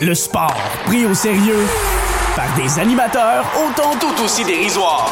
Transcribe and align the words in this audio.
Le 0.00 0.14
sport 0.14 0.56
pris 0.86 1.04
au 1.04 1.12
sérieux 1.12 1.66
par 2.34 2.46
des 2.56 2.78
animateurs 2.78 3.44
autant 3.54 3.90
tout 4.00 4.24
aussi 4.24 4.44
dérisoires. 4.44 5.10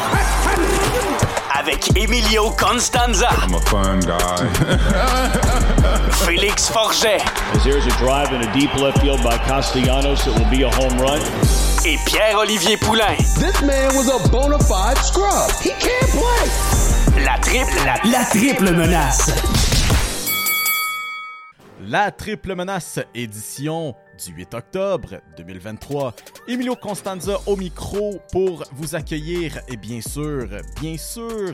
Avec 1.59 1.95
Emilio 1.95 2.49
Constanza. 2.51 3.29
I'm 3.45 3.53
a 3.53 3.59
fun 3.61 3.99
guy. 3.99 4.47
Félix 6.25 6.69
Forget. 6.69 7.21
As 7.53 7.63
there's 7.63 7.85
a 7.85 7.95
drive 7.99 8.33
in 8.33 8.41
a 8.41 8.51
deep 8.53 8.73
left 8.75 8.99
field 9.01 9.21
by 9.21 9.37
Castellanos, 9.45 10.25
it 10.25 10.33
will 10.39 10.49
be 10.49 10.63
a 10.63 10.69
home 10.69 10.97
run. 10.99 11.19
Et 11.85 11.97
Pierre-Olivier 12.07 12.77
Poulain. 12.77 13.15
This 13.37 13.61
man 13.61 13.95
was 13.95 14.09
a 14.09 14.27
bona 14.29 14.57
fide 14.57 14.97
scrub. 14.97 15.51
He 15.61 15.69
can't 15.79 16.09
play. 16.09 17.23
La 17.25 17.37
triple, 17.37 17.85
la, 17.85 17.99
la 18.09 18.25
triple 18.25 18.71
menace. 18.73 19.58
La 21.91 22.11
triple 22.11 22.53
menace 22.53 22.99
édition 23.15 23.95
du 24.23 24.31
8 24.33 24.53
octobre 24.53 25.21
2023. 25.37 26.13
Emilio 26.47 26.75
Constanza 26.75 27.39
au 27.47 27.55
micro 27.55 28.19
pour 28.31 28.63
vous 28.73 28.93
accueillir 28.93 29.59
et 29.67 29.75
bien 29.75 29.99
sûr, 29.99 30.47
bien 30.79 30.97
sûr, 30.99 31.51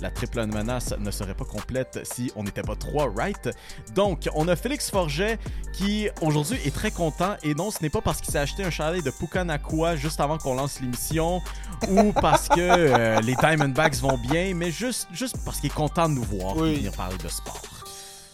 la 0.00 0.10
triple 0.10 0.44
menace 0.44 0.92
ne 0.98 1.10
serait 1.10 1.32
pas 1.32 1.46
complète 1.46 2.00
si 2.02 2.30
on 2.36 2.42
n'était 2.42 2.60
pas 2.60 2.76
trois, 2.76 3.10
right? 3.16 3.48
Donc, 3.94 4.28
on 4.34 4.46
a 4.48 4.56
Félix 4.56 4.90
Forget 4.90 5.38
qui 5.72 6.10
aujourd'hui 6.20 6.58
est 6.66 6.74
très 6.74 6.90
content 6.90 7.38
et 7.42 7.54
non, 7.54 7.70
ce 7.70 7.80
n'est 7.80 7.88
pas 7.88 8.02
parce 8.02 8.20
qu'il 8.20 8.30
s'est 8.30 8.40
acheté 8.40 8.64
un 8.64 8.70
chalet 8.70 9.02
de 9.02 9.10
Pukanakua 9.10 9.96
juste 9.96 10.20
avant 10.20 10.36
qu'on 10.36 10.54
lance 10.54 10.82
l'émission 10.82 11.40
ou 11.88 12.12
parce 12.12 12.50
que 12.50 12.60
euh, 12.60 13.20
les 13.22 13.36
Diamondbacks 13.36 13.96
vont 13.96 14.18
bien, 14.18 14.52
mais 14.54 14.70
juste, 14.70 15.08
juste 15.12 15.38
parce 15.46 15.60
qu'il 15.60 15.70
est 15.70 15.74
content 15.74 16.10
de 16.10 16.16
nous 16.16 16.24
voir 16.24 16.58
et 16.66 16.74
venir 16.74 16.92
parler 16.92 17.16
de 17.16 17.28
sport. 17.28 17.62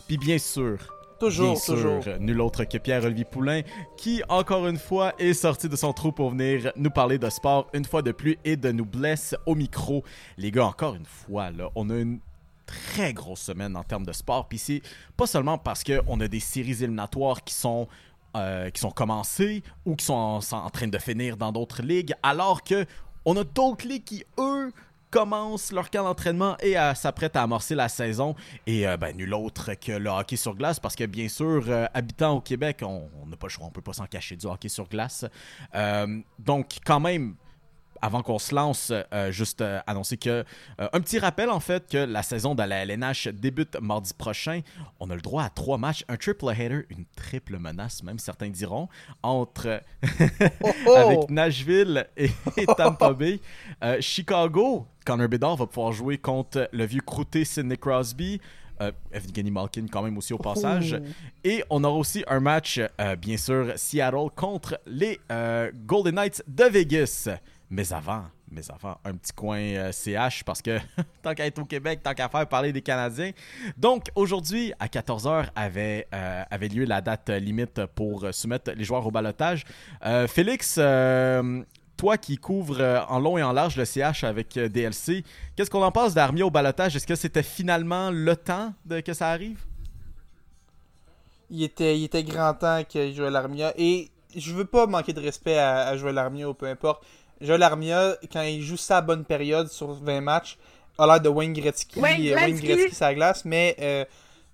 Puis 0.09 0.19
bien 0.19 0.37
sûr, 0.37 0.94
Toujours, 1.21 1.53
Bien 1.53 1.61
sûr, 1.61 1.75
toujours. 1.75 2.19
nul 2.21 2.41
autre 2.41 2.65
que 2.65 2.77
Pierre-Olivier 2.79 3.25
Poulain, 3.25 3.63
qui, 3.97 4.23
encore 4.29 4.67
une 4.67 4.79
fois, 4.79 5.15
est 5.19 5.33
sorti 5.33 5.69
de 5.69 5.77
son 5.77 5.93
trou 5.93 6.13
pour 6.13 6.31
venir 6.31 6.73
nous 6.77 6.91
parler 6.91 7.19
de 7.19 7.31
sport 7.31 7.69
une 7.73 7.85
fois 7.85 8.03
de 8.03 8.13
plus 8.13 8.37
et 8.45 8.57
de 8.57 8.73
nous 8.73 8.85
blesse 8.85 9.35
au 9.47 9.55
micro. 9.55 10.03
Les 10.37 10.51
gars, 10.51 10.67
encore 10.67 10.95
une 10.95 11.07
fois, 11.07 11.51
là, 11.51 11.71
on 11.75 11.89
a 11.91 11.97
une 11.97 12.19
très 12.67 13.13
grosse 13.13 13.41
semaine 13.41 13.77
en 13.77 13.85
termes 13.85 14.07
de 14.07 14.13
sport. 14.13 14.49
Puis 14.49 14.59
c'est 14.59 14.83
pas 15.17 15.27
seulement 15.27 15.59
parce 15.59 15.85
qu'on 15.85 16.21
a 16.21 16.29
des 16.29 16.41
séries 16.41 16.83
éliminatoires 16.83 17.45
qui 17.45 17.55
sont 17.55 17.89
euh, 18.37 18.69
qui 18.71 18.81
sont 18.81 18.91
commencées 18.91 19.63
ou 19.87 19.95
qui 19.95 20.05
sont 20.05 20.15
en, 20.15 20.41
sont 20.41 20.57
en 20.57 20.71
train 20.71 20.89
de 20.89 20.99
finir 20.99 21.37
dans 21.37 21.53
d'autres 21.53 21.83
ligues, 21.83 22.15
alors 22.23 22.65
que 22.65 22.85
on 23.25 23.37
a 23.37 23.45
d'autres 23.45 23.87
ligues 23.87 24.03
qui, 24.03 24.25
eux, 24.39 24.73
commencent 25.15 25.71
leur 25.71 25.91
camp 25.91 26.03
d'entraînement 26.03 26.57
et 26.59 26.77
euh, 26.77 26.93
s'apprêtent 26.95 27.37
à 27.37 27.43
amorcer 27.45 27.77
la 27.77 27.89
saison. 27.89 28.35
Et 28.67 28.85
euh, 28.85 28.97
ben, 28.97 29.17
nul 29.17 29.33
autre 29.33 29.75
que 29.75 29.93
le 29.93 30.11
hockey 30.11 30.35
sur 30.35 30.57
glace, 30.57 30.81
parce 30.81 30.97
que 30.97 31.05
bien 31.05 31.29
sûr, 31.29 31.67
euh, 31.69 31.87
habitant 31.95 32.33
au 32.33 32.41
Québec, 32.41 32.83
on 32.83 33.09
n'a 33.29 33.37
pas 33.37 33.47
le 33.47 33.51
choix, 33.53 33.65
on 33.65 33.71
peut 33.71 33.81
pas 33.81 33.93
s'en 33.93 34.07
cacher 34.07 34.35
du 34.35 34.47
hockey 34.47 34.69
sur 34.69 34.89
glace. 34.89 35.25
Euh, 35.77 36.19
donc, 36.41 36.79
quand 36.85 36.99
même, 36.99 37.37
avant 38.03 38.23
qu'on 38.23 38.39
se 38.39 38.55
lance, 38.55 38.93
euh, 38.93 39.31
juste 39.31 39.61
euh, 39.61 39.81
annoncer 39.87 40.17
que 40.17 40.45
euh, 40.81 40.89
un 40.93 41.01
petit 41.01 41.19
rappel 41.19 41.51
en 41.51 41.61
fait 41.61 41.89
que 41.89 41.99
la 41.99 42.23
saison 42.23 42.55
de 42.55 42.63
la 42.63 42.85
LNH 42.85 43.29
débute 43.29 43.77
mardi 43.81 44.13
prochain. 44.15 44.61
On 45.01 45.11
a 45.11 45.15
le 45.15 45.21
droit 45.21 45.45
à 45.45 45.51
trois 45.51 45.79
matchs, 45.79 46.05
un 46.09 46.17
triple 46.17 46.51
header, 46.51 46.87
une 46.91 47.05
triple 47.17 47.59
menace, 47.59 48.03
même 48.03 48.19
certains 48.19 48.49
diront, 48.49 48.89
entre 49.23 49.83
oh! 50.87 50.91
avec 50.97 51.31
Nashville 51.31 52.07
et, 52.17 52.31
et 52.57 52.67
Tampa 52.67 53.13
Bay. 53.13 53.41
Chicago, 54.01 54.87
Connor 55.05 55.29
Bedard 55.29 55.57
va 55.57 55.67
pouvoir 55.67 55.93
jouer 55.93 56.19
contre 56.19 56.69
le 56.73 56.85
vieux 56.85 57.03
croûté 57.03 57.45
Sidney 57.45 57.77
Crosby. 57.77 58.41
Euh, 58.81 58.91
Evgeny 59.13 59.53
Malkin 59.53 59.87
quand 59.91 60.03
même 60.03 60.19
aussi 60.19 60.33
au 60.33 60.39
passage. 60.39 61.01
Et 61.45 61.63
on 61.71 61.85
aura 61.85 61.97
aussi 61.97 62.25
un 62.27 62.41
match, 62.41 62.81
bien 63.19 63.37
sûr, 63.37 63.73
Seattle 63.77 64.31
contre 64.35 64.81
les 64.85 65.21
Golden 65.87 66.17
Knights 66.17 66.43
de 66.49 66.65
Vegas. 66.65 67.29
Mais 67.71 67.93
avant, 67.93 68.25
mais 68.51 68.71
avant, 68.71 68.99
un 69.05 69.15
petit 69.15 69.33
coin 69.33 69.59
euh, 69.59 69.91
CH 69.91 70.45
parce 70.45 70.63
que 70.63 70.79
tant 71.23 71.35
qu'à 71.35 71.47
être 71.47 71.59
au 71.59 71.65
Québec, 71.65 72.01
tant 72.03 72.15
qu'à 72.15 72.29
faire 72.29 72.47
parler 72.47 72.73
des 72.73 72.83
Canadiens. 72.83 73.33
Donc 73.77 74.09
aujourd'hui, 74.15 74.73
à 74.79 74.87
14h, 74.87 75.47
avait, 75.57 76.07
euh, 76.15 76.43
avait 76.51 76.69
lieu 76.69 76.85
la 76.85 77.01
date 77.01 77.31
limite 77.31 77.87
pour 77.95 78.25
euh, 78.25 78.33
soumettre 78.33 78.73
les 78.73 78.85
joueurs 78.85 79.07
au 79.07 79.11
balotage. 79.11 79.65
Euh, 80.05 80.29
Félix, 80.29 80.77
euh, 80.79 81.63
toi 81.97 82.19
qui 82.19 82.37
couvres 82.37 82.81
euh, 82.81 83.01
en 83.09 83.19
long 83.19 83.39
et 83.39 83.43
en 83.43 83.53
large 83.53 83.77
le 83.77 83.85
CH 83.85 84.25
avec 84.25 84.57
euh, 84.57 84.69
DLC, 84.69 85.25
qu'est-ce 85.57 85.71
qu'on 85.71 85.83
en 85.83 85.93
pense 85.93 86.15
d'Armia 86.15 86.47
au 86.47 86.51
balotage? 86.51 86.97
Est-ce 86.97 87.07
que 87.07 87.15
c'était 87.15 87.43
finalement 87.43 88.11
le 88.11 88.37
temps 88.37 88.75
de, 88.85 89.01
que 89.01 89.13
ça 89.13 89.29
arrive? 89.31 89.65
Il 91.51 91.63
était, 91.63 91.99
il 91.99 92.05
était 92.05 92.25
grand 92.25 92.55
temps 92.55 92.83
qu'il 92.85 93.15
jouait 93.15 93.31
l'Armia. 93.31 93.73
Et 93.77 94.11
je 94.35 94.53
veux 94.53 94.65
pas 94.65 94.87
manquer 94.87 95.13
de 95.13 95.21
respect 95.21 95.59
à, 95.59 95.89
à 95.89 95.97
Joël 95.97 96.19
Armia 96.19 96.49
ou 96.49 96.55
peu 96.55 96.67
importe. 96.67 97.05
Joël 97.41 97.63
Armia, 97.63 98.17
quand 98.33 98.43
il 98.43 98.63
joue 98.63 98.77
sa 98.77 99.01
bonne 99.01 99.25
période 99.25 99.69
sur 99.69 99.93
20 99.93 100.21
matchs, 100.21 100.59
a 100.99 101.07
l'air 101.07 101.21
de 101.21 101.29
Wayne 101.29 101.53
Gretzky, 101.53 102.01
Wayne 102.01 102.21
euh, 102.33 102.35
Wayne 102.37 102.57
Gretzky. 102.61 102.97
La 103.01 103.15
glace, 103.15 103.45
mais 103.45 103.77
euh, 103.81 104.05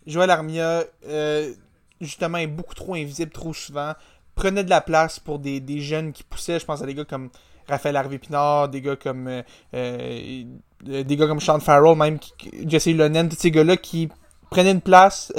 Joël 0.07 0.31
Armia, 0.31 0.85
euh, 1.07 1.53
justement, 2.01 2.39
est 2.39 2.47
beaucoup 2.47 2.75
trop 2.75 2.95
invisible 2.95 3.31
trop 3.31 3.53
souvent. 3.53 3.93
Prenait 4.35 4.65
de 4.65 4.71
la 4.71 4.81
place 4.81 5.21
pour 5.21 5.39
des, 5.39 5.61
des 5.61 5.81
jeunes 5.81 6.13
qui 6.13 6.23
poussaient. 6.23 6.59
Je 6.59 6.65
pense 6.65 6.81
à 6.83 6.87
des 6.87 6.95
gars 6.95 7.05
comme 7.05 7.29
Raphaël 7.69 7.97
Harvey-Pinard, 7.97 8.69
des 8.71 8.81
gars 8.81 8.97
comme 8.97 9.29
euh, 9.75 10.45
des 10.83 11.17
gars 11.17 11.27
comme 11.27 11.41
Sean 11.41 11.61
Farrell, 11.61 11.97
même 11.97 12.19
qui- 12.19 12.51
Jesse 12.67 12.87
Lennon, 12.87 13.29
tous 13.29 13.37
ces 13.37 13.51
gars-là 13.51 13.77
qui 13.77 14.09
prenaient 14.51 14.73
une 14.73 14.81
place, 14.81 15.33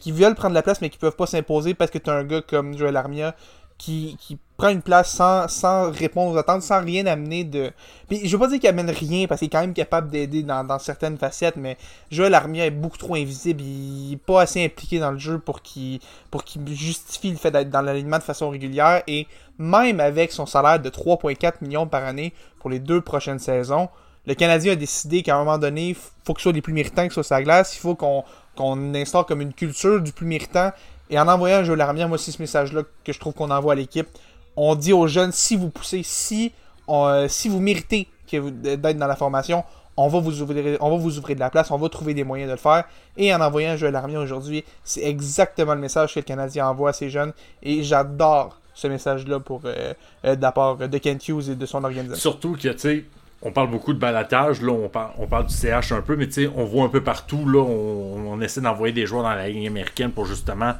qui 0.00 0.10
veulent 0.10 0.34
prendre 0.34 0.54
la 0.54 0.62
place, 0.62 0.80
mais 0.80 0.88
qui 0.90 0.98
peuvent 0.98 1.14
pas 1.16 1.26
s'imposer 1.26 1.74
parce 1.74 1.90
que 1.90 1.98
tu 1.98 2.08
as 2.10 2.14
un 2.14 2.24
gars 2.24 2.40
comme 2.42 2.76
Joel 2.76 2.96
Armia 2.96 3.36
qui, 3.78 4.16
qui 4.18 4.38
prend 4.56 4.68
une 4.68 4.82
place 4.82 5.10
sans, 5.10 5.48
sans 5.48 5.90
répondre 5.90 6.32
aux 6.32 6.36
attentes, 6.36 6.62
sans 6.62 6.82
rien 6.82 7.06
amener 7.06 7.44
de. 7.44 7.72
Puis 8.08 8.26
je 8.26 8.36
veux 8.36 8.38
pas 8.38 8.48
dire 8.48 8.60
qu'il 8.60 8.68
amène 8.68 8.90
rien 8.90 9.26
parce 9.26 9.40
qu'il 9.40 9.46
est 9.46 9.50
quand 9.50 9.60
même 9.60 9.74
capable 9.74 10.10
d'aider 10.10 10.42
dans, 10.42 10.64
dans 10.64 10.78
certaines 10.78 11.18
facettes, 11.18 11.56
mais 11.56 11.76
Joel 12.10 12.34
Armia 12.34 12.66
est 12.66 12.70
beaucoup 12.70 12.98
trop 12.98 13.14
invisible, 13.14 13.62
il 13.62 14.12
est 14.12 14.16
pas 14.16 14.42
assez 14.42 14.64
impliqué 14.64 14.98
dans 14.98 15.10
le 15.10 15.18
jeu 15.18 15.38
pour 15.38 15.62
qu'il 15.62 16.00
pour 16.30 16.44
qu'il 16.44 16.66
justifie 16.68 17.30
le 17.30 17.36
fait 17.36 17.50
d'être 17.50 17.70
dans 17.70 17.82
l'alignement 17.82 18.18
de 18.18 18.22
façon 18.22 18.50
régulière 18.50 19.02
et 19.06 19.26
même 19.58 20.00
avec 20.00 20.32
son 20.32 20.46
salaire 20.46 20.80
de 20.80 20.90
3,4 20.90 21.54
millions 21.62 21.86
par 21.86 22.04
année 22.04 22.32
pour 22.60 22.70
les 22.70 22.78
deux 22.78 23.00
prochaines 23.00 23.38
saisons, 23.38 23.88
le 24.26 24.34
Canadien 24.34 24.72
a 24.72 24.76
décidé 24.76 25.22
qu'à 25.22 25.36
un 25.36 25.38
moment 25.38 25.58
donné, 25.58 25.96
faut 26.24 26.32
que 26.32 26.40
ce 26.40 26.44
soit 26.44 26.52
les 26.52 26.62
plus 26.62 26.72
méritants 26.72 27.06
qui 27.06 27.12
soient 27.12 27.22
sur 27.22 27.34
la 27.34 27.42
glace. 27.42 27.76
Il 27.76 27.80
faut 27.80 27.94
qu'on 27.94 28.24
qu'on 28.56 28.94
instaure 28.94 29.26
comme 29.26 29.40
une 29.40 29.52
culture 29.52 30.00
du 30.00 30.12
plus 30.12 30.26
méritant. 30.26 30.72
Et 31.10 31.18
en 31.18 31.28
envoyant 31.28 31.64
Joël 31.64 31.80
Armia, 31.80 32.06
moi, 32.06 32.18
c'est 32.18 32.32
ce 32.32 32.40
message-là 32.40 32.82
que 33.04 33.12
je 33.12 33.18
trouve 33.18 33.34
qu'on 33.34 33.50
envoie 33.50 33.72
à 33.72 33.76
l'équipe. 33.76 34.08
On 34.56 34.74
dit 34.74 34.92
aux 34.92 35.06
jeunes, 35.06 35.32
si 35.32 35.56
vous 35.56 35.70
poussez, 35.70 36.02
si, 36.02 36.52
euh, 36.88 37.28
vous 37.46 37.60
méritez 37.60 38.08
d'être 38.30 38.98
dans 38.98 39.06
la 39.06 39.16
formation, 39.16 39.64
on 39.96 40.08
va, 40.08 40.18
vous 40.18 40.42
ouvrir, 40.42 40.76
de 40.76 41.40
la 41.40 41.50
place, 41.50 41.70
on 41.70 41.78
va 41.78 41.88
trouver 41.88 42.14
des 42.14 42.24
moyens 42.24 42.48
de 42.48 42.54
le 42.54 42.60
faire. 42.60 42.84
Et 43.16 43.32
en 43.34 43.40
envoyant 43.40 43.76
Joël 43.76 43.94
Armia 43.94 44.18
aujourd'hui, 44.18 44.64
c'est 44.82 45.04
exactement 45.04 45.74
le 45.74 45.80
message 45.80 46.14
que 46.14 46.20
le 46.20 46.24
Canadien 46.24 46.66
envoie 46.66 46.90
à 46.90 46.92
ses 46.92 47.10
jeunes. 47.10 47.32
Et 47.62 47.82
j'adore 47.84 48.58
ce 48.74 48.88
message-là 48.88 49.38
pour 49.38 49.62
euh, 49.64 49.94
euh, 50.24 50.34
de 50.34 50.42
la 50.42 50.50
part 50.50 50.76
de 50.76 50.98
Kent 50.98 51.28
Hughes 51.28 51.50
et 51.50 51.54
de 51.54 51.66
son 51.66 51.84
organisation. 51.84 52.30
Surtout 52.30 52.54
que, 52.54 52.68
tu 52.68 52.78
sais, 52.78 53.04
on 53.40 53.52
parle 53.52 53.70
beaucoup 53.70 53.92
de 53.92 53.98
balatage, 53.98 54.62
là, 54.62 54.72
on 54.72 54.88
parle, 54.88 55.46
du 55.46 55.54
CH 55.54 55.92
un 55.92 56.00
peu, 56.00 56.16
mais 56.16 56.28
on 56.56 56.64
voit 56.64 56.84
un 56.84 56.88
peu 56.88 57.02
partout, 57.02 57.48
là, 57.48 57.60
on, 57.60 58.32
on 58.32 58.40
essaie 58.40 58.62
d'envoyer 58.62 58.92
des 58.92 59.06
joueurs 59.06 59.22
dans 59.22 59.34
la 59.34 59.48
ligne 59.48 59.68
américaine 59.68 60.10
pour 60.10 60.24
justement 60.24 60.72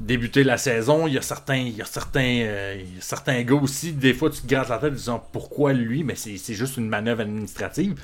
débuter 0.00 0.44
la 0.44 0.58
saison. 0.58 1.06
Il 1.06 1.14
y 1.14 1.18
a 1.18 1.22
certains, 1.22 1.56
il 1.56 1.76
y 1.76 1.82
a 1.82 1.84
certains, 1.84 2.40
euh, 2.42 2.82
certains 3.00 3.42
gars 3.42 3.54
aussi, 3.54 3.92
des 3.92 4.14
fois, 4.14 4.30
tu 4.30 4.42
te 4.42 4.46
grattes 4.46 4.68
la 4.68 4.78
tête 4.78 4.92
en 4.92 4.96
disant 4.96 5.28
pourquoi 5.32 5.72
lui, 5.72 6.04
mais 6.04 6.14
c'est 6.14 6.54
juste 6.54 6.76
une 6.76 6.88
manœuvre 6.88 7.22
administrative. 7.22 7.94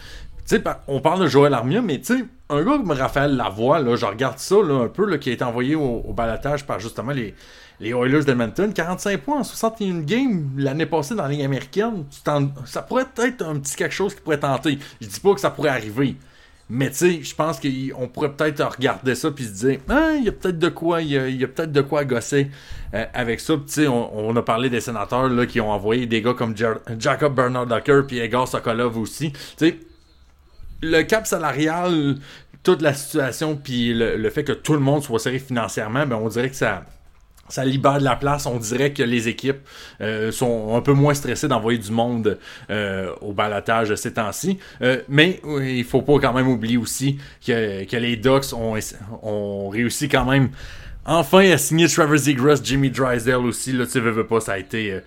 On 0.88 1.00
parle 1.00 1.22
de 1.22 1.26
Joël 1.28 1.54
Armia, 1.54 1.80
mais 1.80 2.00
tu 2.00 2.16
sais, 2.16 2.24
un 2.48 2.62
gars 2.62 2.76
comme 2.78 2.90
Raphaël 2.90 3.36
Lavoie, 3.36 3.78
là, 3.78 3.94
je 3.94 4.04
regarde 4.04 4.38
ça 4.38 4.56
là, 4.56 4.74
un 4.84 4.88
peu, 4.88 5.16
qui 5.18 5.30
a 5.30 5.32
été 5.32 5.44
envoyé 5.44 5.76
au, 5.76 6.02
au 6.04 6.12
par 6.12 6.80
justement 6.80 7.12
les, 7.12 7.34
les 7.78 7.90
Oilers 7.90 8.24
d'Edmonton. 8.24 8.72
45 8.72 9.20
points 9.20 9.40
en 9.40 9.44
61 9.44 10.00
games 10.00 10.50
l'année 10.56 10.86
passée 10.86 11.14
dans 11.14 11.22
la 11.22 11.28
Ligue 11.31 11.43
américaine. 11.43 12.04
Ça 12.64 12.82
pourrait 12.82 13.06
être 13.19 13.43
un 13.43 13.58
petit 13.58 13.76
quelque 13.76 13.94
chose 13.94 14.14
qui 14.14 14.20
pourrait 14.20 14.40
tenter. 14.40 14.78
Je 15.00 15.06
dis 15.06 15.20
pas 15.20 15.34
que 15.34 15.40
ça 15.40 15.50
pourrait 15.50 15.70
arriver. 15.70 16.16
Mais 16.72 16.88
tu 16.90 16.96
sais, 16.96 17.22
je 17.22 17.34
pense 17.34 17.58
qu'on 17.58 18.06
pourrait 18.06 18.32
peut-être 18.32 18.64
regarder 18.64 19.17
ça 19.17 19.32
puis 19.32 19.44
se 19.44 19.67
dire, 19.67 19.81
ah, 19.88 20.12
il 20.17 20.25
y 20.25 20.28
a 20.28 20.32
peut-être 20.32 20.58
de 20.58 20.69
quoi, 20.69 21.02
il 21.02 21.11
y 21.11 21.44
a, 21.44 21.49
peut-être 21.49 21.72
de 21.72 21.81
quoi 21.81 22.05
gosser 22.05 22.49
euh, 22.94 23.05
avec 23.12 23.40
ça. 23.40 23.55
Tu 23.55 23.62
sais, 23.67 23.88
on, 23.88 24.37
a 24.37 24.43
parlé 24.43 24.70
des 24.70 24.81
sénateurs 24.81 25.28
là, 25.28 25.46
qui 25.46 25.61
ont 25.61 25.72
envoyé 25.72 26.06
des 26.06 26.22
gars 26.22 26.34
comme 26.34 26.55
Jacob 26.96 27.34
Bernard 27.34 27.67
Ducker 27.67 28.02
puis 28.06 28.20
Egor 28.20 28.46
Sokolov 28.46 28.96
aussi. 28.99 29.32
Tu 29.32 29.40
sais, 29.56 29.78
le 30.81 31.02
cap 31.02 31.26
salarial, 31.26 32.17
toute 32.62 32.82
la 32.82 32.94
situation, 32.94 33.56
puis 33.56 33.93
le, 33.93 34.17
le 34.17 34.31
fait 34.31 34.44
que 34.44 34.52
tout 34.52 34.75
le 34.75 34.78
monde 34.78 35.02
soit 35.02 35.19
serré 35.19 35.40
financièrement, 35.40 36.06
ben 36.06 36.17
on 36.17 36.28
dirait 36.28 36.50
que 36.50 36.56
ça, 36.56 36.84
ça 37.50 37.64
libère 37.64 37.99
de 37.99 38.05
la 38.05 38.17
place. 38.17 38.47
On 38.47 38.56
dirait 38.56 38.93
que 38.93 39.02
les 39.02 39.29
équipes 39.29 39.61
euh, 40.00 40.32
sont 40.32 40.75
un 40.75 40.81
peu 40.81 40.93
moins 40.93 41.14
stressées 41.14 41.49
d'envoyer 41.49 41.79
du 41.79 41.91
monde 41.91 42.38
euh, 42.70 43.12
au 43.20 43.32
balatage 43.32 43.94
ces 43.97 44.14
temps-ci. 44.14 44.58
Euh, 44.82 45.02
mais 45.08 45.41
il 45.61 45.85
faut 45.85 46.02
pas 46.02 46.19
quand 46.19 46.32
même 46.32 46.49
oublier 46.49 46.79
aussi 46.79 47.19
que, 47.47 47.97
les 47.97 48.17
Ducks 48.17 48.52
ont, 48.55 48.79
ont 49.23 49.69
réussi 49.69 50.08
quand 50.08 50.25
même 50.25 50.50
Enfin, 51.06 51.50
a 51.50 51.58
signé 51.58 51.88
Trevor 51.88 52.19
Zegras, 52.19 52.61
Jimmy 52.62 52.91
Drysdale 52.91 53.47
aussi. 53.47 53.73
Là, 53.73 53.87
tu 53.87 53.99
veux, 54.00 54.11
veux 54.11 54.26
pas, 54.26 54.38
ça 54.41 54.53
a 54.53 54.58
été. 54.58 55.00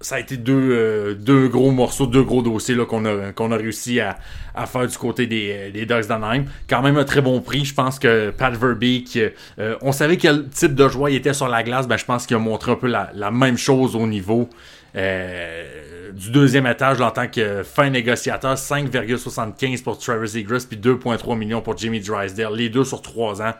Ça 0.00 0.14
a 0.14 0.18
été 0.18 0.36
deux, 0.38 0.70
euh, 0.72 1.14
deux 1.14 1.48
gros 1.48 1.70
morceaux, 1.70 2.06
deux 2.06 2.22
gros 2.22 2.40
dossiers 2.40 2.74
là, 2.74 2.86
qu'on 2.86 3.04
a, 3.04 3.32
qu'on 3.32 3.52
a 3.52 3.56
réussi 3.56 4.00
à, 4.00 4.18
à 4.54 4.66
faire 4.66 4.86
du 4.86 4.96
côté 4.96 5.26
des, 5.26 5.50
euh, 5.52 5.70
des 5.70 5.84
Ducks 5.84 6.06
d'Anaheim. 6.06 6.44
Quand 6.68 6.80
même 6.80 6.96
un 6.96 7.04
très 7.04 7.20
bon 7.20 7.40
prix. 7.40 7.66
Je 7.66 7.74
pense 7.74 7.98
que 7.98 8.30
Pat 8.30 8.54
Verbeek, 8.54 9.18
euh, 9.58 9.76
on 9.82 9.92
savait 9.92 10.16
quel 10.16 10.48
type 10.48 10.74
de 10.74 10.88
joueur 10.88 11.10
il 11.10 11.16
était 11.16 11.34
sur 11.34 11.48
la 11.48 11.62
glace. 11.62 11.86
Ben, 11.86 11.98
je 11.98 12.06
pense 12.06 12.26
qu'il 12.26 12.36
a 12.36 12.40
montré 12.40 12.72
un 12.72 12.76
peu 12.76 12.86
la, 12.86 13.10
la 13.14 13.30
même 13.30 13.58
chose 13.58 13.94
au 13.94 14.06
niveau 14.06 14.48
du 14.94 16.30
deuxième 16.32 16.66
étage 16.66 16.98
là, 16.98 17.06
en 17.06 17.10
tant 17.12 17.28
que 17.28 17.62
fin 17.62 17.90
négociateur. 17.90 18.54
5,75 18.54 19.84
pour 19.84 19.98
Trevor 19.98 20.26
Zegras 20.26 20.66
puis 20.68 20.76
2,3 20.78 21.38
millions 21.38 21.60
pour 21.60 21.76
Jimmy 21.76 22.00
Drysdale. 22.00 22.54
Les 22.54 22.70
deux 22.70 22.84
sur 22.84 23.00
trois 23.00 23.40
ans. 23.40 23.52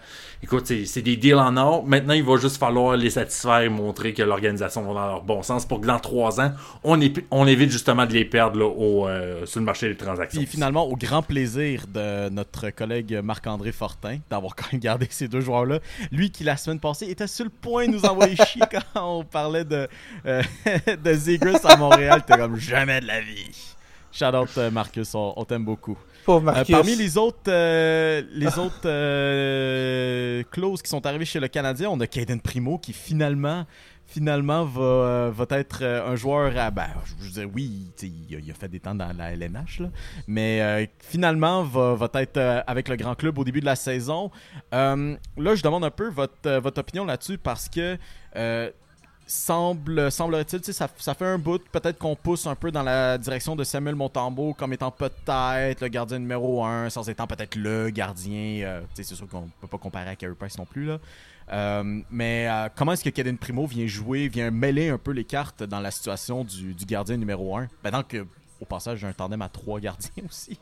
Écoute, 0.42 0.66
c'est 0.66 1.02
des 1.02 1.18
deals 1.18 1.34
en 1.34 1.54
or. 1.58 1.84
Maintenant, 1.86 2.14
il 2.14 2.22
va 2.22 2.36
juste 2.36 2.56
falloir 2.56 2.96
les 2.96 3.10
satisfaire 3.10 3.60
et 3.60 3.68
montrer 3.68 4.14
que 4.14 4.22
l'organisation 4.22 4.82
va 4.82 4.94
dans 4.94 5.06
leur 5.06 5.22
bon 5.22 5.42
sens 5.42 5.66
pour 5.66 5.82
que 5.82 5.86
dans 5.86 5.98
trois 5.98 6.40
ans, 6.40 6.52
on, 6.82 6.98
évite 7.46 7.70
justement 7.70 8.06
de 8.06 8.14
les 8.14 8.24
perdre 8.24 8.58
là, 8.58 8.64
au, 8.64 9.06
euh, 9.06 9.44
sur 9.44 9.60
le 9.60 9.66
marché 9.66 9.88
des 9.88 9.96
transactions. 9.96 10.40
Puis 10.40 10.50
finalement, 10.50 10.86
au 10.86 10.96
grand 10.96 11.22
plaisir 11.22 11.84
de 11.92 12.30
notre 12.30 12.70
collègue 12.70 13.20
Marc-André 13.22 13.70
Fortin 13.70 14.18
d'avoir 14.30 14.56
quand 14.56 14.72
même 14.72 14.80
gardé 14.80 15.06
ces 15.10 15.28
deux 15.28 15.40
joueurs-là. 15.40 15.80
Lui 16.10 16.30
qui, 16.30 16.42
la 16.42 16.56
semaine 16.56 16.80
passée, 16.80 17.10
était 17.10 17.26
sur 17.26 17.44
le 17.44 17.50
point 17.50 17.86
de 17.86 17.92
nous 17.92 18.06
envoyer 18.06 18.36
chier 18.46 18.62
quand 18.70 19.18
on 19.18 19.24
parlait 19.24 19.64
de, 19.64 19.88
euh, 20.24 20.42
de 20.86 21.66
à 21.66 21.76
Montréal. 21.76 22.24
T'es 22.26 22.38
comme 22.38 22.56
jamais 22.56 23.02
de 23.02 23.06
la 23.06 23.20
vie. 23.20 23.74
Shout 24.10 24.24
out 24.34 24.48
euh, 24.56 24.70
Marcus, 24.70 25.14
on, 25.14 25.34
on 25.36 25.44
t'aime 25.44 25.64
beaucoup. 25.64 25.98
Euh, 26.38 26.64
parmi 26.72 26.94
les 26.96 27.16
autres, 27.18 27.38
euh, 27.48 28.22
les 28.32 28.58
autres 28.58 28.86
euh, 28.86 30.42
clauses 30.50 30.82
qui 30.82 30.88
sont 30.90 31.04
arrivées 31.06 31.24
chez 31.24 31.40
le 31.40 31.48
Canadien, 31.48 31.88
on 31.90 32.00
a 32.00 32.06
Caden 32.06 32.40
Primo 32.40 32.78
qui 32.78 32.92
finalement, 32.92 33.66
finalement 34.06 34.64
va, 34.64 34.80
euh, 34.82 35.30
va 35.34 35.46
être 35.50 35.84
un 35.84 36.16
joueur 36.16 36.56
à. 36.56 36.70
Ben, 36.70 36.86
je 37.20 37.24
veux 37.24 37.30
dire, 37.30 37.48
oui, 37.54 37.88
il, 38.02 38.36
a- 38.36 38.38
il 38.38 38.50
a 38.50 38.54
fait 38.54 38.68
des 38.68 38.80
temps 38.80 38.94
dans 38.94 39.12
la 39.16 39.32
LNH, 39.32 39.80
là, 39.80 39.88
mais 40.26 40.60
euh, 40.62 40.86
finalement 41.00 41.62
va, 41.62 41.94
va 41.94 42.08
être 42.14 42.36
euh, 42.36 42.60
avec 42.66 42.88
le 42.88 42.96
grand 42.96 43.14
club 43.14 43.38
au 43.38 43.44
début 43.44 43.60
de 43.60 43.66
la 43.66 43.76
saison. 43.76 44.30
Euh, 44.74 45.16
là, 45.36 45.54
je 45.54 45.62
demande 45.62 45.84
un 45.84 45.90
peu 45.90 46.08
votre, 46.10 46.58
votre 46.58 46.80
opinion 46.80 47.04
là-dessus 47.04 47.38
parce 47.38 47.68
que. 47.68 47.98
Semble 49.30 50.10
semblerait-il, 50.10 50.62
ça, 50.74 50.88
ça 50.98 51.14
fait 51.14 51.24
un 51.24 51.38
bout, 51.38 51.62
peut-être 51.70 51.98
qu'on 51.98 52.16
pousse 52.16 52.46
un 52.46 52.56
peu 52.56 52.72
dans 52.72 52.82
la 52.82 53.16
direction 53.16 53.54
de 53.54 53.62
Samuel 53.62 53.94
Montambeau 53.94 54.54
comme 54.54 54.72
étant 54.72 54.90
peut-être 54.90 55.80
le 55.80 55.88
gardien 55.88 56.18
numéro 56.18 56.64
1, 56.64 56.90
sans 56.90 57.08
étant 57.08 57.28
peut-être 57.28 57.54
le 57.54 57.90
gardien. 57.90 58.64
euh, 58.64 58.80
c'est 58.94 59.04
sûr 59.04 59.28
qu'on 59.28 59.48
peut 59.60 59.68
pas 59.68 59.78
comparer 59.78 60.10
à 60.10 60.16
Carey 60.16 60.34
Price 60.36 60.58
non 60.58 60.66
plus 60.66 60.86
là. 60.86 60.98
Euh, 61.52 62.00
mais 62.10 62.48
euh, 62.48 62.68
comment 62.74 62.92
est-ce 62.92 63.04
que 63.04 63.10
Kaden 63.10 63.38
Primo 63.38 63.66
vient 63.66 63.86
jouer, 63.86 64.28
vient 64.28 64.50
mêler 64.50 64.88
un 64.88 64.98
peu 64.98 65.12
les 65.12 65.24
cartes 65.24 65.62
dans 65.62 65.80
la 65.80 65.90
situation 65.92 66.44
du, 66.44 66.74
du 66.74 66.84
gardien 66.84 67.16
numéro 67.16 67.56
1 67.56 67.68
Maintenant 67.84 68.02
que 68.02 68.26
au 68.60 68.64
passage 68.64 68.98
j'ai 68.98 69.06
un 69.06 69.12
tandem 69.12 69.42
à 69.42 69.48
trois 69.48 69.78
gardiens 69.78 70.24
aussi. 70.28 70.58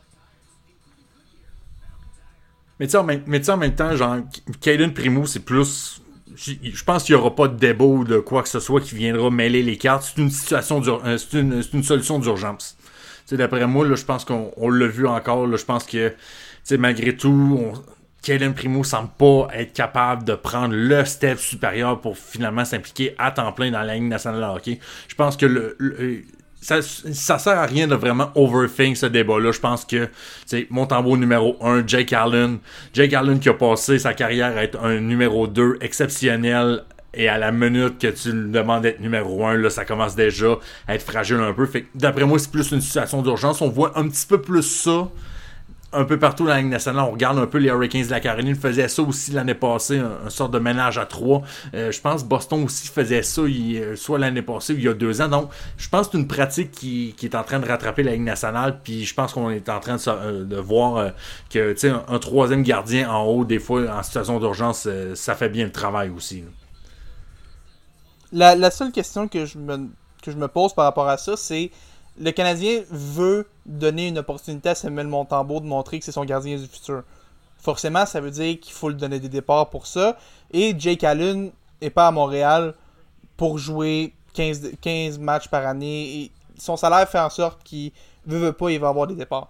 Mais 2.79 2.85
tu 2.85 2.91
sais, 2.91 2.97
en 2.97 3.03
en 3.03 3.57
même 3.57 3.75
temps, 3.75 3.95
genre, 3.95 4.17
Caden 4.61 4.93
Primo, 4.93 5.25
c'est 5.25 5.41
plus. 5.41 6.01
Je 6.35 6.83
pense 6.83 7.03
qu'il 7.03 7.15
n'y 7.15 7.21
aura 7.21 7.35
pas 7.35 7.47
de 7.47 7.57
débat 7.57 7.85
ou 7.85 8.03
de 8.03 8.19
quoi 8.19 8.43
que 8.43 8.49
ce 8.49 8.59
soit 8.59 8.81
qui 8.81 8.95
viendra 8.95 9.29
mêler 9.29 9.63
les 9.63 9.77
cartes. 9.77 10.03
C'est 10.03 10.21
une 10.21 10.29
situation 10.29 10.81
euh, 11.05 11.17
c'est 11.17 11.39
une, 11.39 11.83
solution 11.83 12.19
d'urgence. 12.19 12.77
D'après 13.31 13.65
moi, 13.67 13.87
là, 13.87 13.95
je 13.95 14.05
pense 14.05 14.25
qu'on 14.25 14.51
on 14.57 14.69
l'a 14.69 14.87
vu 14.87 15.07
encore. 15.07 15.55
Je 15.55 15.63
pense 15.63 15.85
que, 15.85 16.13
malgré 16.71 17.15
tout, 17.15 17.59
on, 17.59 17.73
Caden 18.21 18.53
Primo 18.53 18.83
semble 18.83 19.09
pas 19.17 19.47
être 19.53 19.73
capable 19.73 20.23
de 20.23 20.33
prendre 20.33 20.73
le 20.75 21.05
step 21.05 21.39
supérieur 21.39 22.01
pour 22.01 22.17
finalement 22.17 22.65
s'impliquer 22.65 23.15
à 23.17 23.31
temps 23.31 23.51
plein 23.51 23.71
dans 23.71 23.81
la 23.81 23.95
ligne 23.95 24.07
nationale 24.07 24.41
de 24.41 24.45
hockey. 24.45 24.79
Je 25.07 25.15
pense 25.15 25.37
que 25.37 25.45
le- 25.45 25.77
ça, 26.61 26.81
ça 26.81 27.39
sert 27.39 27.57
à 27.57 27.65
rien 27.65 27.87
de 27.87 27.95
vraiment 27.95 28.31
overthink 28.35 28.97
ce 28.97 29.05
débat-là. 29.05 29.51
Je 29.51 29.59
pense 29.59 29.85
que, 29.85 30.09
sais, 30.45 30.67
mon 30.69 30.85
tambour 30.85 31.17
numéro 31.17 31.57
1, 31.61 31.87
Jake 31.87 32.13
Allen. 32.13 32.59
Jake 32.93 33.13
Allen 33.13 33.39
qui 33.39 33.49
a 33.49 33.53
passé 33.53 33.99
sa 33.99 34.13
carrière 34.13 34.57
à 34.57 34.63
être 34.63 34.79
un 34.83 34.99
numéro 34.99 35.47
2 35.47 35.77
exceptionnel 35.81 36.83
et 37.13 37.27
à 37.27 37.37
la 37.37 37.51
minute 37.51 37.97
que 37.97 38.07
tu 38.07 38.31
le 38.31 38.49
demandes 38.49 38.83
d'être 38.83 38.99
numéro 38.99 39.45
1, 39.45 39.55
là, 39.55 39.69
ça 39.69 39.85
commence 39.85 40.15
déjà 40.15 40.57
à 40.87 40.95
être 40.95 41.03
fragile 41.03 41.37
un 41.37 41.53
peu. 41.53 41.65
Fait 41.65 41.85
d'après 41.95 42.25
moi, 42.25 42.37
c'est 42.39 42.51
plus 42.51 42.71
une 42.71 42.81
situation 42.81 43.21
d'urgence. 43.21 43.61
On 43.61 43.69
voit 43.69 43.97
un 43.97 44.07
petit 44.07 44.27
peu 44.27 44.41
plus 44.41 44.63
ça 44.63 45.09
un 45.91 46.03
peu 46.03 46.19
partout 46.19 46.43
dans 46.43 46.51
la 46.51 46.59
Ligue 46.59 46.69
nationale. 46.69 47.05
On 47.07 47.11
regarde 47.11 47.39
un 47.39 47.47
peu 47.47 47.57
les 47.57 47.69
Hurricanes 47.69 48.05
de 48.05 48.11
la 48.11 48.19
Caroline 48.19 48.55
faisaient 48.55 48.87
ça 48.87 49.01
aussi 49.01 49.31
l'année 49.31 49.55
passée, 49.55 49.99
un, 49.99 50.29
sorte 50.29 50.51
de 50.51 50.59
ménage 50.59 50.97
à 50.97 51.05
trois. 51.05 51.41
Euh, 51.73 51.91
je 51.91 51.99
pense 51.99 52.23
Boston 52.23 52.63
aussi 52.63 52.87
faisait 52.87 53.23
ça 53.23 53.41
euh, 53.41 53.95
soit 53.95 54.19
l'année 54.19 54.41
passée 54.41 54.73
ou 54.73 54.77
il 54.77 54.83
y 54.83 54.87
a 54.87 54.93
deux 54.93 55.21
ans. 55.21 55.27
Donc, 55.27 55.49
je 55.77 55.89
pense 55.89 56.07
que 56.07 56.11
c'est 56.13 56.19
une 56.19 56.27
pratique 56.27 56.71
qui, 56.71 57.15
est 57.21 57.35
en 57.35 57.43
train 57.43 57.59
de 57.59 57.67
rattraper 57.67 58.03
la 58.03 58.11
Ligue 58.11 58.21
nationale. 58.21 58.79
Puis 58.83 59.05
je 59.05 59.13
pense 59.13 59.33
qu'on 59.33 59.49
est 59.49 59.67
en 59.69 59.79
train 59.79 59.95
de, 59.95 60.55
euh, 60.55 60.61
voir 60.61 61.11
que 61.49 61.73
tu 61.73 61.79
sais, 61.79 61.89
un, 61.89 62.19
troisième 62.19 62.63
gardien 62.63 63.09
en 63.09 63.23
haut, 63.23 63.45
des 63.45 63.59
fois, 63.59 63.81
en 63.89 64.03
situation 64.03 64.39
d'urgence, 64.39 64.87
ça 65.15 65.35
fait 65.35 65.49
bien 65.49 65.65
le 65.65 65.71
travail 65.71 66.09
aussi. 66.09 66.43
la 68.31 68.71
seule 68.71 68.91
question 68.91 69.27
que 69.27 69.45
je, 69.45 69.57
me, 69.57 69.89
que 70.21 70.31
je 70.31 70.37
me 70.37 70.47
pose 70.47 70.73
par 70.73 70.85
rapport 70.85 71.07
à 71.07 71.17
ça, 71.17 71.35
c'est 71.35 71.71
le 72.19 72.31
Canadien 72.31 72.83
veut 72.89 73.47
donner 73.65 74.07
une 74.07 74.17
opportunité 74.17 74.69
à 74.69 74.75
Samuel 74.75 75.07
Montembeau 75.07 75.59
de 75.59 75.65
montrer 75.65 75.99
que 75.99 76.05
c'est 76.05 76.11
son 76.11 76.25
gardien 76.25 76.57
du 76.57 76.67
futur. 76.67 77.03
Forcément, 77.57 78.05
ça 78.05 78.21
veut 78.21 78.31
dire 78.31 78.59
qu'il 78.59 78.73
faut 78.73 78.89
lui 78.89 78.95
donner 78.95 79.19
des 79.19 79.29
départs 79.29 79.69
pour 79.69 79.87
ça. 79.87 80.17
Et 80.51 80.75
Jake 80.77 81.03
Allen 81.03 81.51
n'est 81.81 81.89
pas 81.89 82.07
à 82.07 82.11
Montréal 82.11 82.73
pour 83.37 83.57
jouer 83.57 84.13
15, 84.33 84.71
15 84.81 85.19
matchs 85.19 85.47
par 85.47 85.65
année. 85.65 86.23
Et 86.23 86.31
son 86.57 86.77
salaire 86.77 87.07
fait 87.07 87.19
en 87.19 87.29
sorte 87.29 87.63
qu'il 87.63 87.91
veut, 88.25 88.39
veut 88.39 88.53
pas, 88.53 88.69
il 88.69 88.79
va 88.79 88.89
avoir 88.89 89.07
des 89.07 89.15
départs. 89.15 89.49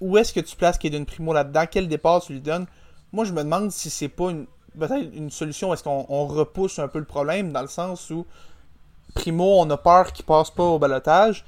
Où 0.00 0.16
est-ce 0.18 0.32
que 0.32 0.40
tu 0.40 0.56
places 0.56 0.78
Kaden 0.78 1.06
Primo 1.06 1.32
là-dedans? 1.32 1.64
Quel 1.70 1.88
départ 1.88 2.22
tu 2.22 2.34
lui 2.34 2.40
donnes? 2.40 2.66
Moi, 3.12 3.24
je 3.24 3.32
me 3.32 3.42
demande 3.42 3.70
si 3.70 3.88
c'est 3.90 4.08
pas 4.08 4.30
une 4.30 4.46
peut-être 4.78 5.14
une 5.14 5.30
solution. 5.30 5.72
Est-ce 5.72 5.82
qu'on 5.82 6.06
on 6.08 6.26
repousse 6.26 6.78
un 6.78 6.88
peu 6.88 6.98
le 6.98 7.04
problème 7.04 7.52
dans 7.52 7.62
le 7.62 7.68
sens 7.68 8.10
où 8.10 8.26
Primo, 9.14 9.60
on 9.60 9.70
a 9.70 9.76
peur 9.76 10.12
qu'il 10.12 10.24
passe 10.24 10.50
pas 10.50 10.64
au 10.64 10.78
balotage? 10.78 11.44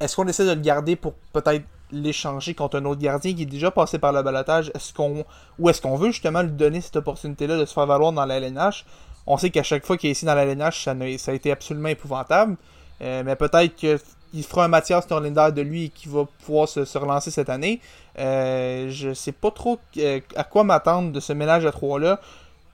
Est-ce 0.00 0.16
qu'on 0.16 0.26
essaie 0.26 0.44
de 0.44 0.52
le 0.52 0.60
garder 0.60 0.96
pour 0.96 1.14
peut-être 1.32 1.64
l'échanger 1.90 2.54
contre 2.54 2.78
un 2.78 2.84
autre 2.84 3.00
gardien 3.00 3.34
qui 3.34 3.42
est 3.42 3.46
déjà 3.46 3.70
passé 3.70 3.98
par 3.98 4.12
le 4.12 4.22
balotage? 4.22 4.70
Est-ce 4.74 4.92
qu'on 4.92 5.24
ou 5.58 5.68
est-ce 5.68 5.80
qu'on 5.80 5.96
veut 5.96 6.10
justement 6.10 6.42
lui 6.42 6.52
donner 6.52 6.80
cette 6.80 6.96
opportunité-là 6.96 7.58
de 7.58 7.64
se 7.64 7.74
faire 7.74 7.86
valoir 7.86 8.12
dans 8.12 8.24
la 8.24 8.36
LNH 8.36 8.84
On 9.26 9.36
sait 9.36 9.50
qu'à 9.50 9.62
chaque 9.62 9.84
fois 9.84 9.96
qu'il 9.96 10.08
est 10.10 10.12
ici 10.12 10.24
dans 10.24 10.34
la 10.34 10.44
LNH, 10.44 10.84
ça, 10.84 10.92
a 10.92 11.32
été 11.34 11.50
absolument 11.50 11.88
épouvantable. 11.88 12.56
Euh, 13.00 13.22
mais 13.24 13.36
peut-être 13.36 13.74
qu'il 13.76 14.42
fera 14.44 14.64
un 14.64 14.68
Mathias 14.68 15.04
Storlinder 15.04 15.50
de 15.54 15.62
lui 15.62 15.84
et 15.84 15.88
qu'il 15.88 16.10
va 16.10 16.26
pouvoir 16.44 16.68
se, 16.68 16.84
se 16.84 16.98
relancer 16.98 17.30
cette 17.30 17.48
année. 17.48 17.80
Euh, 18.18 18.88
je 18.90 19.14
sais 19.14 19.32
pas 19.32 19.50
trop 19.50 19.78
euh, 19.98 20.20
à 20.34 20.44
quoi 20.44 20.64
m'attendre 20.64 21.12
de 21.12 21.20
ce 21.20 21.32
ménage 21.32 21.64
à 21.64 21.72
trois-là. 21.72 22.20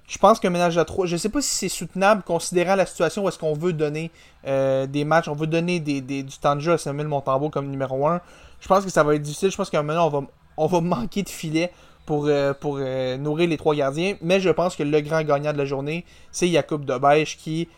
Je 0.07 0.19
pense 0.19 0.39
qu'un 0.39 0.51
ménage 0.51 0.77
à 0.77 0.85
trois, 0.85 1.07
je 1.07 1.17
sais 1.17 1.31
pas 1.31 1.41
si 1.41 1.55
c'est 1.55 1.69
soutenable 1.69 2.23
considérant 2.25 2.75
la 2.75 2.85
situation 2.85 3.25
où 3.25 3.29
est-ce 3.29 3.39
qu'on 3.39 3.55
veut 3.55 3.73
donner 3.73 4.11
euh, 4.47 4.87
des 4.87 5.05
matchs, 5.05 5.29
on 5.29 5.35
veut 5.35 5.47
donner 5.47 5.81
du 5.81 6.25
temps 6.41 6.57
de 6.57 6.61
jeu 6.61 6.73
à 6.73 6.79
Samuel 6.79 7.09
Montembeau 7.09 7.49
comme 7.49 7.69
numéro 7.69 8.07
1. 8.07 8.21
Je 8.61 8.69
pense 8.69 8.85
que 8.85 8.91
ça 8.91 9.03
va 9.03 9.15
être 9.15 9.23
difficile. 9.23 9.51
Je 9.51 9.57
pense 9.57 9.71
qu'à 9.71 9.81
un 9.81 9.83
moment, 9.83 10.07
on 10.07 10.11
va, 10.11 10.27
on 10.59 10.67
va 10.67 10.81
manquer 10.83 11.23
de 11.23 11.31
filet 11.31 11.73
pour, 12.05 12.27
euh, 12.27 12.53
euh, 12.65 13.17
nourrir 13.17 13.49
les 13.49 13.57
trois 13.57 13.75
gardiens. 13.75 14.17
Mais 14.21 14.41
je 14.41 14.51
pense 14.51 14.77
que 14.77 14.83
le 14.83 15.01
grand 15.01 15.23
gagnant 15.23 15.53
de 15.53 15.59
la 15.59 15.65
journée, 15.65 16.05
c'est 16.31 16.49
Jakub 16.49 16.85
Beige 16.85 17.39
qui, 17.39 17.69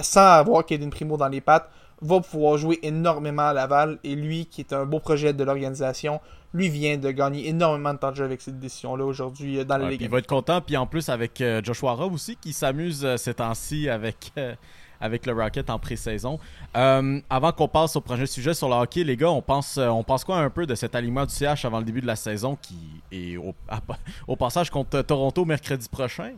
sans 0.00 0.32
avoir 0.32 0.66
Kaden 0.66 0.90
Primo 0.90 1.16
dans 1.16 1.28
les 1.28 1.40
pattes, 1.40 1.70
va 2.00 2.20
pouvoir 2.20 2.58
jouer 2.58 2.78
énormément 2.82 3.48
à 3.48 3.52
Laval. 3.52 3.98
Et 4.04 4.14
lui, 4.14 4.46
qui 4.46 4.60
est 4.60 4.72
un 4.72 4.84
beau 4.86 5.00
projet 5.00 5.32
de 5.32 5.42
l'organisation, 5.44 6.20
lui 6.54 6.68
vient 6.68 6.96
de 6.96 7.10
gagner 7.10 7.48
énormément 7.48 7.92
de 7.92 7.98
temps 7.98 8.10
de 8.10 8.16
jeu 8.16 8.24
avec 8.24 8.40
cette 8.40 8.58
décision-là 8.58 9.04
aujourd'hui 9.04 9.58
euh, 9.58 9.64
dans 9.64 9.76
la 9.76 9.84
Ouais, 9.84 9.90
Ligue. 9.92 10.02
il 10.02 10.08
va 10.08 10.18
être 10.18 10.26
content. 10.26 10.60
Puis 10.60 10.76
en 10.76 10.86
plus, 10.86 11.08
avec 11.08 11.40
euh, 11.40 11.60
Joshua 11.62 11.92
Rowe 11.92 12.12
aussi, 12.12 12.36
qui 12.36 12.52
s'amuse 12.52 13.04
euh, 13.04 13.16
ces 13.16 13.34
temps-ci 13.34 13.88
avec, 13.90 14.32
euh, 14.38 14.54
avec 15.00 15.26
le 15.26 15.32
Rocket 15.32 15.68
en 15.70 15.78
pré-saison. 15.78 16.38
Euh, 16.76 17.20
avant 17.28 17.52
qu'on 17.52 17.68
passe 17.68 17.96
au 17.96 18.00
prochain 18.00 18.26
sujet 18.26 18.54
sur 18.54 18.68
le 18.68 18.74
hockey, 18.76 19.04
les 19.04 19.16
gars, 19.16 19.30
on 19.30 19.42
pense, 19.42 19.76
on 19.78 20.02
pense 20.04 20.24
quoi 20.24 20.38
un 20.38 20.50
peu 20.50 20.66
de 20.66 20.74
cet 20.74 20.94
alignement 20.94 21.26
du 21.26 21.34
CH 21.34 21.64
avant 21.64 21.78
le 21.78 21.84
début 21.84 22.00
de 22.00 22.06
la 22.06 22.16
saison 22.16 22.56
qui 22.60 22.78
est 23.12 23.36
au 23.36 24.36
passage 24.36 24.70
contre 24.70 25.02
Toronto 25.02 25.44
mercredi 25.44 25.88
prochain? 25.88 26.32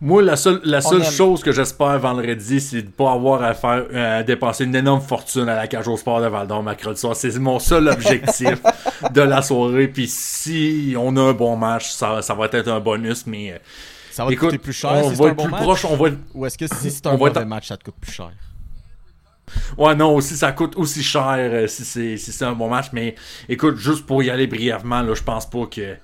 Moi, 0.00 0.22
la 0.22 0.36
seule, 0.36 0.60
la 0.64 0.80
seule 0.80 1.02
aime. 1.02 1.10
chose 1.10 1.42
que 1.42 1.50
j'espère 1.52 1.98
vendredi, 1.98 2.60
c'est 2.60 2.82
de 2.82 2.90
pas 2.90 3.12
avoir 3.12 3.42
à 3.42 3.54
faire 3.54 3.84
euh, 3.92 4.20
à 4.20 4.22
dépenser 4.22 4.64
une 4.64 4.74
énorme 4.74 5.00
fortune 5.00 5.48
à 5.48 5.54
la 5.56 5.66
cage 5.66 5.88
au 5.88 5.96
sport 5.96 6.20
de 6.20 6.26
Val 6.26 6.46
d'Or 6.46 6.62
mercredi 6.62 7.00
soir. 7.00 7.16
C'est 7.16 7.38
mon 7.38 7.58
seul 7.58 7.88
objectif 7.88 8.60
de 9.12 9.20
la 9.22 9.40
soirée. 9.40 9.88
Puis 9.88 10.06
si 10.08 10.94
on 10.98 11.16
a 11.16 11.20
un 11.20 11.32
bon 11.32 11.56
match, 11.56 11.90
ça, 11.90 12.20
ça 12.22 12.34
va 12.34 12.46
être 12.52 12.68
un 12.68 12.80
bonus. 12.80 13.26
Mais 13.26 13.52
euh, 13.52 13.58
Ça 14.10 14.24
va 14.24 14.28
te 14.28 14.34
écoute, 14.34 14.48
coûter 14.50 14.58
plus 14.58 14.72
cher 14.72 14.90
on 14.92 15.10
si 15.10 15.16
va 15.16 15.24
un 15.26 15.28
être 15.28 15.36
bon 15.36 15.44
plus 15.44 15.50
match? 15.52 15.62
proche. 15.62 15.84
On 15.86 15.96
va 15.96 16.08
être- 16.08 16.18
Ou 16.34 16.44
est-ce 16.46 16.58
que 16.58 16.66
si 16.66 16.90
c'est 16.90 17.06
un 17.06 17.16
mauvais 17.16 17.44
match, 17.44 17.68
ça 17.68 17.76
te 17.76 17.84
coûte 17.84 17.96
plus 18.00 18.12
cher? 18.12 18.30
Ouais, 19.78 19.94
non, 19.94 20.14
aussi, 20.14 20.36
ça 20.36 20.52
coûte 20.52 20.74
aussi 20.76 21.02
cher 21.02 21.36
euh, 21.38 21.66
si 21.66 21.84
c'est 21.84 22.16
si 22.16 22.32
c'est 22.32 22.44
un 22.44 22.54
bon 22.54 22.68
match. 22.68 22.86
Mais 22.92 23.14
écoute, 23.48 23.76
juste 23.76 24.06
pour 24.06 24.22
y 24.22 24.30
aller 24.30 24.46
brièvement, 24.46 25.02
là, 25.02 25.14
je 25.14 25.22
pense 25.22 25.48
pas 25.48 25.66
que. 25.66 25.96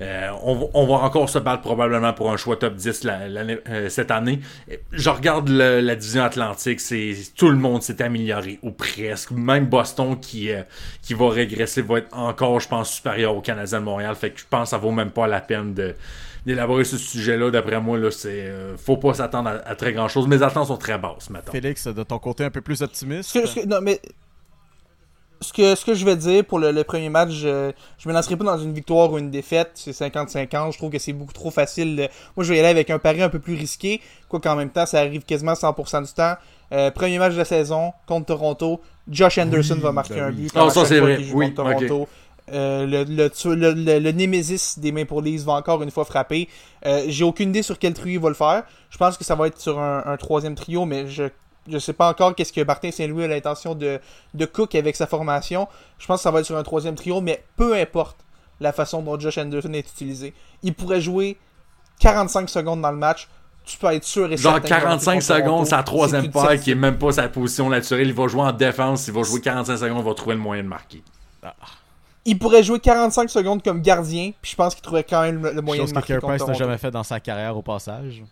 Euh, 0.00 0.30
on, 0.42 0.70
on, 0.74 0.86
va 0.86 1.04
encore 1.04 1.28
se 1.28 1.38
battre 1.38 1.62
probablement 1.62 2.12
pour 2.12 2.30
un 2.32 2.36
choix 2.36 2.56
top 2.56 2.74
10 2.74 3.04
la, 3.04 3.20
euh, 3.20 3.88
cette 3.88 4.10
année. 4.10 4.40
Je 4.90 5.10
regarde 5.10 5.48
le, 5.48 5.80
la 5.80 5.96
division 5.96 6.24
Atlantique, 6.24 6.80
c'est 6.80 7.14
tout 7.36 7.48
le 7.48 7.56
monde 7.56 7.82
s'est 7.82 8.02
amélioré, 8.02 8.58
ou 8.62 8.70
presque. 8.70 9.30
Même 9.32 9.66
Boston 9.66 10.18
qui, 10.18 10.50
euh, 10.50 10.62
qui 11.02 11.14
va 11.14 11.30
régresser 11.30 11.82
va 11.82 11.98
être 11.98 12.16
encore, 12.16 12.60
je 12.60 12.68
pense, 12.68 12.92
supérieur 12.92 13.36
au 13.36 13.40
Canadien 13.40 13.80
de 13.80 13.84
Montréal. 13.84 14.14
Fait 14.14 14.30
que 14.30 14.40
je 14.40 14.44
pense 14.48 14.64
que 14.64 14.70
ça 14.70 14.78
vaut 14.78 14.92
même 14.92 15.10
pas 15.10 15.26
la 15.26 15.40
peine 15.40 15.74
de 15.74 15.94
d'élaborer 16.44 16.82
ce 16.82 16.98
sujet-là. 16.98 17.52
D'après 17.52 17.80
moi, 17.80 17.96
là, 17.96 18.10
c'est 18.10 18.52
faut 18.76 18.96
pas 18.96 19.14
s'attendre 19.14 19.60
à, 19.64 19.76
très 19.76 19.92
grand 19.92 20.08
chose. 20.08 20.26
Mes 20.26 20.42
attentes 20.42 20.66
sont 20.66 20.76
très 20.76 20.98
basses 20.98 21.30
maintenant. 21.30 21.52
Félix, 21.52 21.86
de 21.86 22.02
ton 22.02 22.18
côté 22.18 22.42
un 22.42 22.50
peu 22.50 22.60
plus 22.60 22.82
optimiste? 22.82 23.38
non, 23.64 23.80
mais 23.80 24.00
ce 25.42 25.52
que, 25.52 25.74
ce 25.74 25.84
que 25.84 25.94
je 25.94 26.04
vais 26.04 26.16
dire 26.16 26.44
pour 26.44 26.58
le, 26.58 26.82
premier 26.84 27.08
match, 27.08 27.30
je, 27.30 27.72
je 27.98 28.08
me 28.08 28.14
lancerai 28.14 28.36
pas 28.36 28.44
dans 28.44 28.58
une 28.58 28.72
victoire 28.72 29.12
ou 29.12 29.18
une 29.18 29.30
défaite. 29.30 29.72
C'est 29.74 29.90
50-50. 29.90 30.72
Je 30.72 30.78
trouve 30.78 30.90
que 30.90 30.98
c'est 30.98 31.12
beaucoup 31.12 31.32
trop 31.32 31.50
facile. 31.50 32.08
Moi, 32.36 32.44
je 32.44 32.50
vais 32.50 32.56
y 32.56 32.60
aller 32.60 32.68
avec 32.68 32.90
un 32.90 32.98
pari 32.98 33.22
un 33.22 33.28
peu 33.28 33.38
plus 33.38 33.54
risqué. 33.54 34.00
Quoi 34.28 34.40
qu'en 34.40 34.56
même 34.56 34.70
temps, 34.70 34.86
ça 34.86 35.00
arrive 35.00 35.22
quasiment 35.24 35.52
100% 35.52 36.06
du 36.06 36.12
temps. 36.12 36.34
Euh, 36.72 36.90
premier 36.90 37.18
match 37.18 37.32
de 37.32 37.38
la 37.38 37.44
saison 37.44 37.92
contre 38.06 38.26
Toronto. 38.26 38.80
Josh 39.08 39.38
Anderson 39.38 39.76
va 39.80 39.92
marquer 39.92 40.14
ben 40.14 40.24
un 40.24 40.32
but. 40.32 40.52
Oh, 40.56 40.70
ça, 40.70 40.84
c'est 40.84 41.00
vrai. 41.00 41.18
Oui, 41.34 41.52
Toronto. 41.52 42.08
Euh, 42.52 42.86
le, 42.86 43.04
le, 43.04 43.30
le, 43.54 43.98
le, 43.98 44.12
Nemesis 44.12 44.78
des 44.78 44.90
Maple 44.90 45.22
Leafs 45.22 45.42
va 45.44 45.52
encore 45.52 45.82
une 45.82 45.90
fois 45.90 46.04
frapper. 46.04 46.48
Euh, 46.86 47.04
J'ai 47.08 47.24
aucune 47.24 47.50
idée 47.50 47.62
sur 47.62 47.78
quel 47.78 47.94
trio 47.94 48.18
il 48.18 48.22
va 48.22 48.28
le 48.28 48.34
faire. 48.34 48.64
Je 48.90 48.98
pense 48.98 49.16
que 49.16 49.24
ça 49.24 49.34
va 49.34 49.46
être 49.46 49.60
sur 49.60 49.78
un, 49.78 50.02
un 50.04 50.16
troisième 50.16 50.54
trio, 50.54 50.84
mais 50.84 51.06
je 51.06 51.24
je 51.68 51.78
sais 51.78 51.92
pas 51.92 52.08
encore 52.08 52.34
qu'est-ce 52.34 52.52
que 52.52 52.62
Martin 52.62 52.90
Saint-Louis 52.90 53.24
a 53.24 53.28
l'intention 53.28 53.74
de, 53.74 54.00
de 54.34 54.44
cook 54.46 54.74
avec 54.74 54.96
sa 54.96 55.06
formation. 55.06 55.68
Je 55.98 56.06
pense 56.06 56.18
que 56.18 56.22
ça 56.22 56.30
va 56.30 56.40
être 56.40 56.46
sur 56.46 56.56
un 56.56 56.62
troisième 56.62 56.94
trio, 56.94 57.20
mais 57.20 57.44
peu 57.56 57.74
importe 57.74 58.16
la 58.60 58.72
façon 58.72 59.02
dont 59.02 59.18
Josh 59.18 59.38
Anderson 59.38 59.72
est 59.72 59.88
utilisé. 59.88 60.34
Il 60.62 60.74
pourrait 60.74 61.00
jouer 61.00 61.36
45 62.00 62.48
secondes 62.48 62.80
dans 62.80 62.90
le 62.90 62.96
match. 62.96 63.28
Tu 63.64 63.78
peux 63.78 63.86
être 63.92 64.04
sûr 64.04 64.32
et 64.32 64.36
Genre 64.36 64.60
45 64.60 65.22
secondes, 65.22 65.66
sa 65.66 65.84
troisième 65.84 66.30
paire 66.30 66.60
qui 66.60 66.72
est 66.72 66.76
même 66.76 66.98
pas 66.98 67.12
sa 67.12 67.28
position 67.28 67.68
naturelle. 67.68 68.08
Il 68.08 68.14
va 68.14 68.26
jouer 68.26 68.42
en 68.42 68.52
défense, 68.52 69.06
il 69.06 69.14
va 69.14 69.22
jouer 69.22 69.40
45 69.40 69.76
secondes, 69.76 69.98
il 70.00 70.04
va 70.04 70.14
trouver 70.14 70.34
le 70.34 70.40
moyen 70.40 70.64
de 70.64 70.68
marquer. 70.68 71.02
Ah. 71.44 71.54
Il 72.24 72.38
pourrait 72.38 72.62
jouer 72.62 72.80
45 72.80 73.30
secondes 73.30 73.62
comme 73.62 73.80
gardien, 73.80 74.32
puis 74.40 74.52
je 74.52 74.56
pense 74.56 74.74
qu'il 74.74 74.82
trouverait 74.82 75.04
quand 75.04 75.22
même 75.22 75.42
le, 75.42 75.60
moyen 75.60 75.84
de 75.84 75.92
marquer. 75.92 76.14
Chose 76.14 76.38
que 76.38 76.46
n'a 76.46 76.52
jamais 76.54 76.78
fait 76.78 76.90
dans 76.90 77.02
sa 77.02 77.20
carrière 77.20 77.56
au 77.56 77.62
passage. 77.62 78.22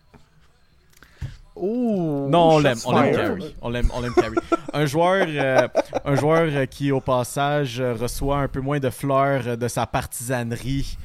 Non, 1.55 2.55
on 2.55 2.59
l'aime, 2.59 2.77
on 2.85 3.01
l'aime 3.01 3.15
Carey. 3.15 3.53
On 3.61 3.69
l'aime, 3.69 3.91
on 3.93 4.01
Carey. 4.13 4.35
un 4.73 4.85
joueur, 4.85 5.25
euh, 5.27 5.67
un 6.05 6.15
joueur 6.15 6.49
euh, 6.51 6.65
qui 6.65 6.91
au 6.91 7.01
passage 7.01 7.79
euh, 7.79 7.93
reçoit 7.93 8.39
un 8.39 8.47
peu 8.47 8.61
moins 8.61 8.79
de 8.79 8.89
fleurs 8.89 9.57
de 9.57 9.67
sa 9.67 9.85
partisanerie. 9.85 10.97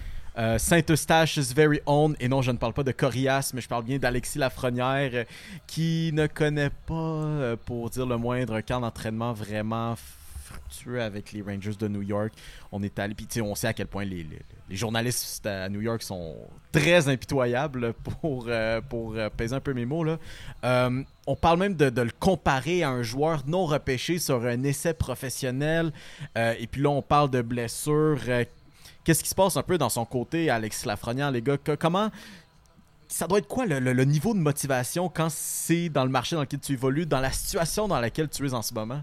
Saint-Eustache 0.58 1.38
very 1.54 1.80
own, 1.86 2.14
et 2.20 2.28
non, 2.28 2.42
je 2.42 2.50
ne 2.50 2.58
parle 2.58 2.74
pas 2.74 2.82
de 2.82 2.92
Corias, 2.92 3.52
mais 3.54 3.62
je 3.62 3.68
parle 3.68 3.84
bien 3.84 3.96
d'Alexis 3.96 4.38
Lafrenière, 4.38 5.24
qui 5.66 6.10
ne 6.12 6.26
connaît 6.26 6.68
pas, 6.68 7.56
pour 7.64 7.88
dire 7.88 8.04
le 8.04 8.18
moindre, 8.18 8.52
un 8.52 8.60
camp 8.60 8.80
d'entraînement 8.80 9.32
vraiment 9.32 9.94
fructueux 10.44 11.00
avec 11.00 11.32
les 11.32 11.40
Rangers 11.40 11.76
de 11.78 11.88
New 11.88 12.02
York. 12.02 12.34
On 12.70 12.82
est 12.82 12.98
allé, 12.98 13.14
puis 13.14 13.40
on 13.40 13.54
sait 13.54 13.68
à 13.68 13.72
quel 13.72 13.86
point 13.86 14.04
les, 14.04 14.24
les, 14.24 14.38
journalistes 14.70 15.46
à 15.46 15.68
New 15.68 15.80
York 15.80 16.02
sont 16.02 16.34
très 16.72 17.08
impitoyables 17.08 17.92
pour, 17.92 18.46
euh, 18.48 18.80
pour 18.80 19.14
euh, 19.14 19.28
peser 19.34 19.54
un 19.54 19.60
peu 19.60 19.72
mes 19.72 19.86
mots. 19.86 20.04
Là. 20.04 20.18
Euh, 20.64 21.02
on 21.26 21.36
parle 21.36 21.58
même 21.58 21.74
de, 21.74 22.00
le 22.00 22.10
comparer 22.18 22.82
à 22.82 22.90
un 22.90 23.02
joueur 23.02 23.42
non 23.46 23.66
repêché 23.66 24.18
sur 24.18 24.44
un 24.44 24.62
essai 24.64 24.94
professionnel. 24.94 25.92
et 26.36 26.66
puis 26.66 26.82
là, 26.82 26.90
on 26.90 27.02
parle 27.02 27.30
de 27.30 27.42
blessures. 27.42 28.18
Qu'est-ce 29.04 29.22
qui 29.22 29.28
se 29.28 29.34
passe 29.34 29.56
un 29.56 29.62
peu 29.62 29.78
dans 29.78 29.88
son 29.88 30.04
côté, 30.04 30.50
Alexis 30.50 30.86
Lafrenière, 30.86 31.30
les 31.30 31.42
gars? 31.42 31.56
comment 31.78 32.10
ça 33.08 33.28
doit 33.28 33.38
être 33.38 33.46
quoi 33.46 33.66
le, 33.66 33.78
le, 33.78 34.04
niveau 34.04 34.34
de 34.34 34.40
motivation 34.40 35.08
quand 35.08 35.28
c'est 35.30 35.88
dans 35.88 36.02
le 36.04 36.10
marché 36.10 36.34
dans 36.34 36.42
lequel 36.42 36.58
tu 36.58 36.72
évolues, 36.72 37.06
dans 37.06 37.20
la 37.20 37.30
situation 37.30 37.86
dans 37.86 38.00
laquelle 38.00 38.28
tu 38.28 38.44
es 38.44 38.52
en 38.52 38.62
ce 38.62 38.74
moment? 38.74 39.00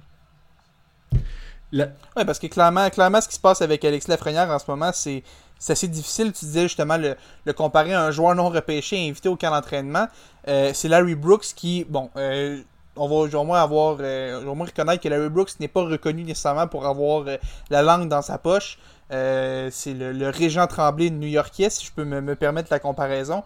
Oui, 1.74 2.26
parce 2.26 2.38
que 2.40 2.48
clairement, 2.48 2.90
clairement, 2.90 3.20
ce 3.20 3.28
qui 3.28 3.36
se 3.36 3.40
passe 3.40 3.62
avec 3.62 3.84
Alexis 3.84 4.10
Lafrenière 4.10 4.50
en 4.50 4.60
ce 4.60 4.66
moment, 4.68 4.92
c'est 4.94 5.24
assez 5.72 5.88
difficile. 5.88 6.34
Tu 6.34 6.46
disais 6.46 6.64
justement 6.64 6.98
le, 6.98 7.16
le, 7.46 7.54
comparer 7.54 7.94
à 7.94 8.04
un 8.04 8.12
joueur 8.12 8.36
non 8.36 8.50
repêché 8.50 9.08
invité 9.08 9.30
au 9.30 9.38
camp 9.38 9.52
d'entraînement. 9.52 10.08
Euh, 10.48 10.72
c'est 10.74 10.90
Larry 10.90 11.16
Brooks 11.16 11.54
qui, 11.56 11.86
bon, 11.86 12.10
euh, 12.18 12.62
on 12.96 13.08
va 13.08 13.40
au 13.40 13.44
moins 13.44 13.62
avoir, 13.62 13.98
euh, 14.02 14.44
au 14.46 14.56
moins 14.56 14.68
reconnaître 14.68 15.02
que 15.02 15.10
Larry 15.10 15.30
Brooks 15.30 15.60
n'est 15.60 15.68
pas 15.68 15.84
reconnu 15.84 16.24
nécessairement 16.24 16.68
pour 16.68 16.86
avoir 16.86 17.26
la 17.70 17.82
langue 17.82 18.10
dans 18.10 18.22
sa 18.22 18.38
poche. 18.38 18.78
c'est 19.10 19.94
le, 19.94 20.30
régent 20.30 20.68
Tremblay 20.68 21.10
new-yorkais, 21.10 21.70
si 21.70 21.86
je 21.86 21.92
peux 21.92 22.04
me, 22.04 22.36
permettre 22.36 22.68
la 22.72 22.80
comparaison. 22.80 23.44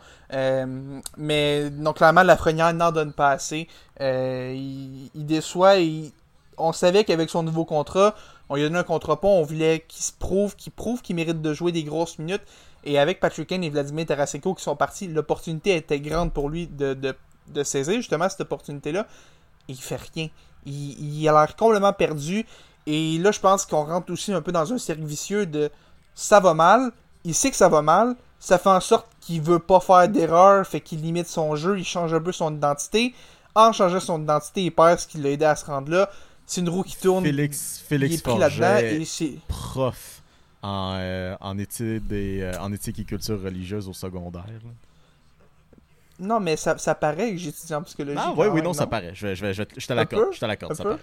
mais 1.18 1.70
donc 1.70 1.98
clairement, 1.98 2.24
Lafrenière 2.24 2.74
n'en 2.74 2.92
donne 2.92 3.14
pas 3.14 3.32
assez. 3.32 3.68
il, 4.00 5.10
déçoit 5.16 5.80
et 5.80 6.12
on 6.58 6.74
savait 6.74 7.04
qu'avec 7.04 7.30
son 7.30 7.44
nouveau 7.44 7.66
contrat, 7.66 8.16
on 8.50 8.56
lui 8.56 8.64
a 8.64 8.68
donné 8.68 8.80
un 8.80 8.84
contrat 8.84 9.20
pas, 9.20 9.28
on 9.28 9.44
voulait 9.44 9.86
qu'il 9.88 10.04
se 10.04 10.12
prouve, 10.14 10.56
qu'il 10.56 10.72
prouve 10.72 11.02
qu'il 11.02 11.16
mérite 11.16 11.42
de 11.42 11.54
jouer 11.54 11.72
des 11.72 11.84
grosses 11.84 12.18
minutes. 12.20 12.44
Et 12.84 13.00
avec 13.00 13.20
Patrick 13.20 13.50
Kane 13.50 13.64
et 13.64 13.70
Vladimir 13.70 14.06
Tarasenko 14.06 14.54
qui 14.54 14.64
sont 14.64 14.76
partis, 14.76 15.08
l'opportunité 15.08 15.76
était 15.76 16.00
grande 16.00 16.32
pour 16.32 16.50
lui 16.50 16.68
de, 16.68 16.94
de, 16.94 17.64
saisir 17.64 17.96
justement 17.96 18.30
cette 18.30 18.42
opportunité-là. 18.42 19.08
Il 19.68 19.76
fait 19.76 20.00
rien. 20.14 20.30
Il, 20.66 21.20
il 21.22 21.28
a 21.28 21.34
l'air 21.34 21.56
complètement 21.56 21.94
perdu. 21.94 22.46
Et 22.86 23.18
là, 23.18 23.32
je 23.32 23.40
pense 23.40 23.66
qu'on 23.66 23.84
rentre 23.84 24.14
aussi 24.14 24.32
un 24.32 24.42
peu 24.42 24.54
dans 24.54 24.72
un 24.72 24.78
cercle 24.78 25.04
vicieux 25.04 25.46
de 25.46 25.70
ça 26.16 26.40
va 26.40 26.54
mal, 26.54 26.92
il 27.26 27.36
sait 27.36 27.52
que 27.52 27.58
ça 27.58 27.68
va 27.70 27.82
mal, 27.82 28.16
ça 28.40 28.58
fait 28.58 28.70
en 28.70 28.80
sorte 28.80 29.08
qu'il 29.20 29.42
veut 29.42 29.60
pas 29.60 29.80
faire 29.80 30.08
d'erreur, 30.08 30.66
fait 30.66 30.80
qu'il 30.80 31.02
limite 31.02 31.28
son 31.28 31.56
jeu, 31.56 31.78
il 31.78 31.86
change 31.86 32.14
un 32.14 32.22
peu 32.22 32.32
son 32.32 32.56
identité. 32.56 33.14
En 33.54 33.74
changeant 33.74 34.00
son 34.00 34.22
identité, 34.22 34.64
il 34.64 34.72
perd 34.72 35.00
ce 35.00 35.08
qui 35.08 35.18
l'a 35.18 35.30
aidé 35.30 35.46
à 35.46 35.56
se 35.56 35.66
rendre 35.66 35.92
là 35.92 36.10
c'est 36.48 36.62
une 36.62 36.70
roue 36.70 36.84
qui 36.84 36.96
tourne. 36.96 37.26
Félix, 37.26 37.84
Félix 37.88 38.16
il 38.16 38.18
est 38.18 38.24
pris 38.24 38.38
là-dedans. 38.40 39.42
prof 39.48 40.24
en, 40.64 40.96
euh, 40.96 41.36
en, 41.42 41.58
études 41.60 42.12
euh, 42.12 42.54
en 42.60 42.72
éthique 42.72 43.00
et 43.00 43.04
culture 43.04 43.40
religieuse 43.42 43.88
au 43.88 43.94
secondaire. 43.94 44.46
Non, 46.20 46.40
mais 46.40 46.56
ça, 46.56 46.78
ça 46.78 46.96
paraît 46.96 47.32
que 47.32 47.38
j'étudie 47.38 47.74
en 47.76 47.84
psychologie. 47.84 48.18
Ah, 48.20 48.34
oui, 48.36 48.48
oui, 48.48 48.62
non, 48.62 48.74
ça 48.74 48.88
paraît. 48.88 49.12
Je, 49.14 49.36
je, 49.36 49.54
je, 49.54 49.64
je 49.76 49.88
te 49.88 49.94
l'accorde. 49.94 50.34
Je 50.34 50.40
te 50.40 50.46
l'accorde, 50.46 50.74
ça 50.74 50.84
paraît. 50.84 50.98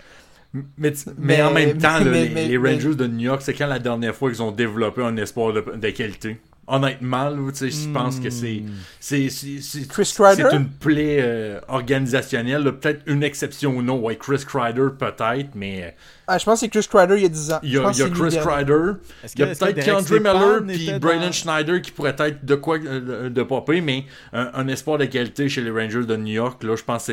Mais, 0.78 0.92
mais, 1.18 1.42
en 1.42 1.52
même 1.52 1.78
temps, 1.78 1.98
les, 1.98 2.56
Rangers 2.56 2.94
de 2.94 3.06
New 3.06 3.24
York, 3.24 3.42
c'est 3.42 3.54
quand 3.54 3.66
la 3.66 3.80
dernière 3.80 4.14
fois 4.14 4.30
qu'ils 4.30 4.42
ont 4.42 4.52
développé 4.52 5.02
un 5.02 5.16
espoir 5.16 5.52
de, 5.52 5.60
de 5.60 5.90
qualité? 5.90 6.40
Honnêtement, 6.66 7.30
je 7.30 7.92
pense 7.92 8.20
que 8.20 8.30
c'est 8.30 8.62
hmm. 8.62 8.72
c'est 9.00 9.28
c'est 9.30 10.52
une 10.52 10.68
plaie 10.68 11.18
euh, 11.20 11.60
organisationnelle. 11.68 12.64
Peut-être 12.72 13.02
une 13.06 13.22
exception 13.22 13.76
ou 13.76 13.82
non. 13.82 13.98
Ouais, 13.98 14.16
Chris 14.16 14.44
Kreider, 14.46 14.88
peut-être, 14.98 15.50
mais. 15.54 15.84
Euh, 15.84 15.90
ah, 16.26 16.38
je 16.38 16.44
pense 16.44 16.60
que 16.60 16.66
c'est 16.66 16.68
Chris 16.70 16.86
Kreider 16.88 17.16
il 17.16 17.22
y 17.22 17.26
a 17.26 17.28
10 17.28 17.52
ans. 17.52 17.60
Il 17.62 17.72
y 17.72 17.78
a, 17.78 17.90
Chris 17.90 18.36
Kreider. 18.38 18.92
Il 19.34 19.40
y 19.40 19.42
a 19.42 19.46
peut-être 19.46 19.84
Kendra 19.84 20.18
Miller 20.18 20.62
puis 20.66 20.98
Braden 20.98 21.32
Schneider 21.32 21.82
qui 21.82 21.90
pourrait 21.90 22.16
être 22.18 22.44
de 22.44 22.54
quoi 22.54 22.78
euh, 22.78 23.28
de 23.28 23.42
popper, 23.42 23.80
mais 23.80 24.04
un, 24.32 24.66
espoir 24.68 24.98
de 24.98 25.04
qualité 25.04 25.48
chez 25.48 25.60
les 25.60 25.70
Rangers 25.70 26.04
de 26.04 26.16
New 26.16 26.32
York, 26.32 26.62
là, 26.62 26.76
je 26.76 26.82
pense 26.82 27.06
que 27.06 27.12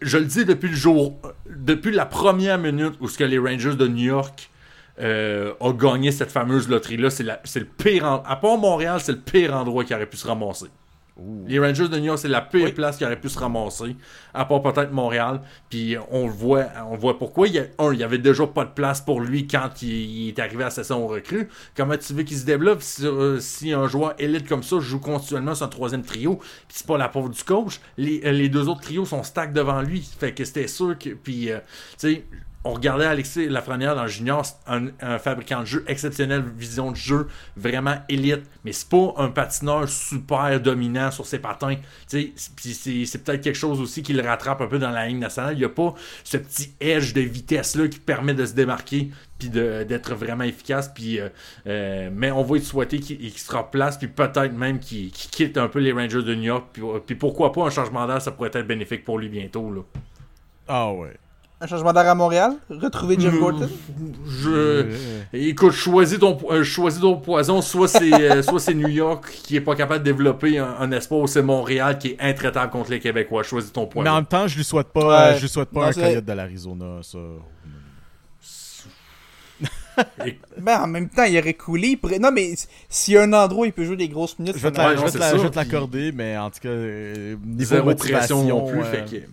Je 0.00 0.18
le 0.18 0.24
dis 0.24 0.44
depuis 0.44 0.68
le 0.68 0.76
jour. 0.76 1.20
Depuis 1.48 1.92
la 1.92 2.06
première 2.06 2.58
minute 2.58 2.94
où 3.00 3.08
ce 3.08 3.18
que 3.18 3.24
les 3.24 3.38
Rangers 3.38 3.74
de 3.74 3.86
New 3.88 4.04
York 4.04 4.50
euh, 4.98 5.52
a 5.60 5.72
gagné 5.72 6.10
cette 6.10 6.30
fameuse 6.30 6.68
loterie-là. 6.68 7.10
C'est, 7.10 7.24
le 7.24 7.66
pire. 7.66 8.04
À 8.04 8.36
part 8.36 8.58
Montréal, 8.58 9.00
c'est 9.00 9.12
le 9.12 9.20
pire 9.20 9.54
endroit 9.54 9.84
qui 9.84 9.94
aurait 9.94 10.06
pu 10.06 10.16
se 10.16 10.26
ramasser. 10.26 10.66
Les 11.46 11.58
Rangers 11.58 11.88
de 11.88 11.96
New 11.96 12.04
York, 12.04 12.18
c'est 12.18 12.28
la 12.28 12.42
pire 12.42 12.74
place 12.74 12.98
qui 12.98 13.04
aurait 13.04 13.18
pu 13.18 13.30
se 13.30 13.38
ramasser, 13.38 13.96
à 14.34 14.44
part 14.44 14.60
peut-être 14.60 14.92
Montréal. 14.92 15.40
Puis 15.70 15.96
on 16.10 16.26
le 16.26 16.32
voit, 16.32 16.66
on 16.90 16.96
voit 16.96 17.18
pourquoi. 17.18 17.48
Il 17.48 17.54
y 17.54 17.58
a, 17.58 17.64
un, 17.78 17.94
il 17.94 17.98
y 17.98 18.04
avait 18.04 18.18
déjà 18.18 18.46
pas 18.46 18.66
de 18.66 18.70
place 18.70 19.00
pour 19.00 19.22
lui 19.22 19.46
quand 19.46 19.80
il, 19.80 20.28
est 20.28 20.38
arrivé 20.38 20.64
à 20.64 20.66
la 20.66 20.70
session 20.70 21.06
recrue. 21.06 21.48
Comment 21.74 21.96
tu 21.96 22.12
veux 22.12 22.22
qu'il 22.22 22.36
se 22.36 22.44
développe 22.44 22.82
euh, 23.02 23.40
si, 23.40 23.72
un 23.72 23.88
joueur 23.88 24.12
élite 24.18 24.46
comme 24.46 24.62
ça 24.62 24.78
joue 24.78 25.00
continuellement 25.00 25.54
sur 25.54 25.64
un 25.64 25.70
troisième 25.70 26.02
trio, 26.02 26.36
puis 26.36 26.48
c'est 26.68 26.86
pas 26.86 26.98
la 26.98 27.08
pauvre 27.08 27.30
du 27.30 27.42
coach? 27.42 27.80
Les, 27.96 28.20
les, 28.32 28.50
deux 28.50 28.68
autres 28.68 28.82
trios 28.82 29.06
sont 29.06 29.22
stack 29.22 29.54
devant 29.54 29.80
lui. 29.80 30.06
Fait 30.20 30.34
que 30.34 30.44
c'était 30.44 30.68
sûr 30.68 30.98
que. 30.98 31.10
Puis, 31.10 31.50
euh, 31.50 31.60
tu 31.98 32.10
sais 32.10 32.24
on 32.66 32.72
regardait 32.72 33.04
Alexis 33.04 33.48
Lafrenière 33.48 33.94
dans 33.94 34.06
junior, 34.08 34.44
un, 34.66 35.18
fabricant 35.18 35.60
de 35.60 35.66
jeu 35.66 35.84
exceptionnel, 35.86 36.42
vision 36.56 36.90
de 36.90 36.96
jeu 36.96 37.28
vraiment 37.56 37.96
élite, 38.08 38.42
mais 38.64 38.72
c'est 38.72 38.88
pas 38.88 39.14
un 39.18 39.28
patineur 39.28 39.88
super 39.88 40.60
dominant 40.60 41.10
sur 41.12 41.26
ses 41.26 41.38
patins. 41.38 41.76
C'est, 42.08 42.32
peut-être 43.24 43.40
quelque 43.40 43.54
chose 43.54 43.80
aussi 43.80 44.02
qui 44.02 44.12
le 44.12 44.22
rattrape 44.22 44.60
un 44.60 44.66
peu 44.66 44.78
dans 44.78 44.90
la 44.90 45.06
ligne 45.06 45.20
nationale. 45.20 45.54
Il 45.54 45.58
n'y 45.58 45.64
a 45.64 45.68
pas 45.68 45.94
ce 46.24 46.36
petit 46.38 46.74
edge 46.80 47.14
de 47.14 47.20
vitesse-là 47.20 47.86
qui 47.86 48.00
permet 48.00 48.34
de 48.34 48.44
se 48.44 48.54
démarquer 48.54 49.10
puis 49.38 49.48
d'être 49.48 50.14
vraiment 50.14 50.44
efficace. 50.44 50.90
Euh, 50.98 51.28
euh, 51.66 52.10
mais 52.12 52.32
on 52.32 52.42
va 52.42 52.56
être 52.56 52.64
souhaiter 52.64 52.98
qu'il 52.98 53.30
se 53.30 53.54
replace, 53.54 53.98
puis 53.98 54.08
peut-être 54.08 54.52
même 54.52 54.80
qu'il 54.80 55.12
quitte 55.12 55.56
un 55.56 55.68
peu 55.68 55.78
les 55.78 55.92
Rangers 55.92 56.22
de 56.22 56.34
New 56.34 56.42
York. 56.42 56.80
Puis, 57.06 57.14
pourquoi 57.14 57.52
pas 57.52 57.64
un 57.64 57.70
changement 57.70 58.06
d'air, 58.06 58.20
ça 58.20 58.32
pourrait 58.32 58.50
être 58.52 58.66
bénéfique 58.66 59.04
pour 59.04 59.18
lui 59.18 59.28
bientôt. 59.28 59.86
Ah 60.66 60.90
ouais. 60.90 61.16
Un 61.58 61.66
changement 61.66 61.92
d'air 61.94 62.06
à 62.06 62.14
Montréal? 62.14 62.52
Retrouver 62.68 63.16
Jim. 63.18 63.32
Gorton? 63.38 63.66
Je... 64.28 64.88
Écoute, 65.32 65.72
choisis 65.72 66.18
ton, 66.18 66.36
euh, 66.50 66.62
choisis 66.62 67.00
ton 67.00 67.16
poison. 67.16 67.62
Soit 67.62 67.88
c'est 67.88 68.12
euh, 68.12 68.42
soit 68.44 68.60
c'est 68.60 68.74
New 68.74 68.88
York 68.88 69.24
qui 69.42 69.56
est 69.56 69.62
pas 69.62 69.74
capable 69.74 70.00
de 70.00 70.04
développer 70.12 70.58
un, 70.58 70.76
un 70.78 70.92
espoir, 70.92 71.22
ou 71.22 71.26
c'est 71.26 71.40
Montréal 71.40 71.96
qui 71.98 72.08
est 72.08 72.16
intraitable 72.20 72.70
contre 72.70 72.90
les 72.90 73.00
Québécois. 73.00 73.42
Choisis 73.42 73.72
ton 73.72 73.82
Mais 73.82 73.86
en 73.86 73.90
poison. 73.90 74.14
même 74.16 74.26
temps, 74.26 74.46
je 74.46 74.56
lui 74.58 74.64
souhaite 74.64 74.88
pas, 74.88 75.30
Ouais. 75.30 75.36
je 75.36 75.42
lui 75.42 75.48
souhaite 75.48 75.70
pas 75.70 75.80
Non, 75.80 75.86
un 75.86 75.92
coyote 75.92 76.24
de 76.26 76.32
l'Arizona, 76.34 76.98
ça. 77.02 77.18
Ben, 80.60 80.80
en 80.82 80.86
même 80.86 81.08
temps, 81.08 81.24
il 81.24 81.38
aurait 81.38 81.54
coulé. 81.54 81.88
il 81.88 81.96
pourrait- 81.96 82.18
Non, 82.18 82.30
mais 82.30 82.52
s'il 82.90 83.14
y 83.14 83.16
a 83.16 83.22
un 83.22 83.32
endroit 83.32 83.62
où 83.62 83.64
il 83.64 83.72
peut 83.72 83.84
jouer 83.84 83.96
des 83.96 84.10
grosses 84.10 84.38
minutes, 84.38 84.56
Je 84.58 84.62
vais 84.62 84.70
te 84.70 84.76
la- 84.76 84.88
Ouais, 84.90 84.94
la- 85.18 85.48
l'accorder, 85.54 86.12
mais 86.12 86.36
en 86.36 86.50
tout 86.50 86.58
cas, 86.60 86.68
euh, 86.68 87.36
niveau 87.42 87.64
Zéro 87.76 87.86
motivation, 87.86 88.36
pression 88.42 88.58
non 88.60 88.70
plus. 88.70 88.80
euh, 88.80 88.84
fait 88.84 89.04
que- 89.10 89.26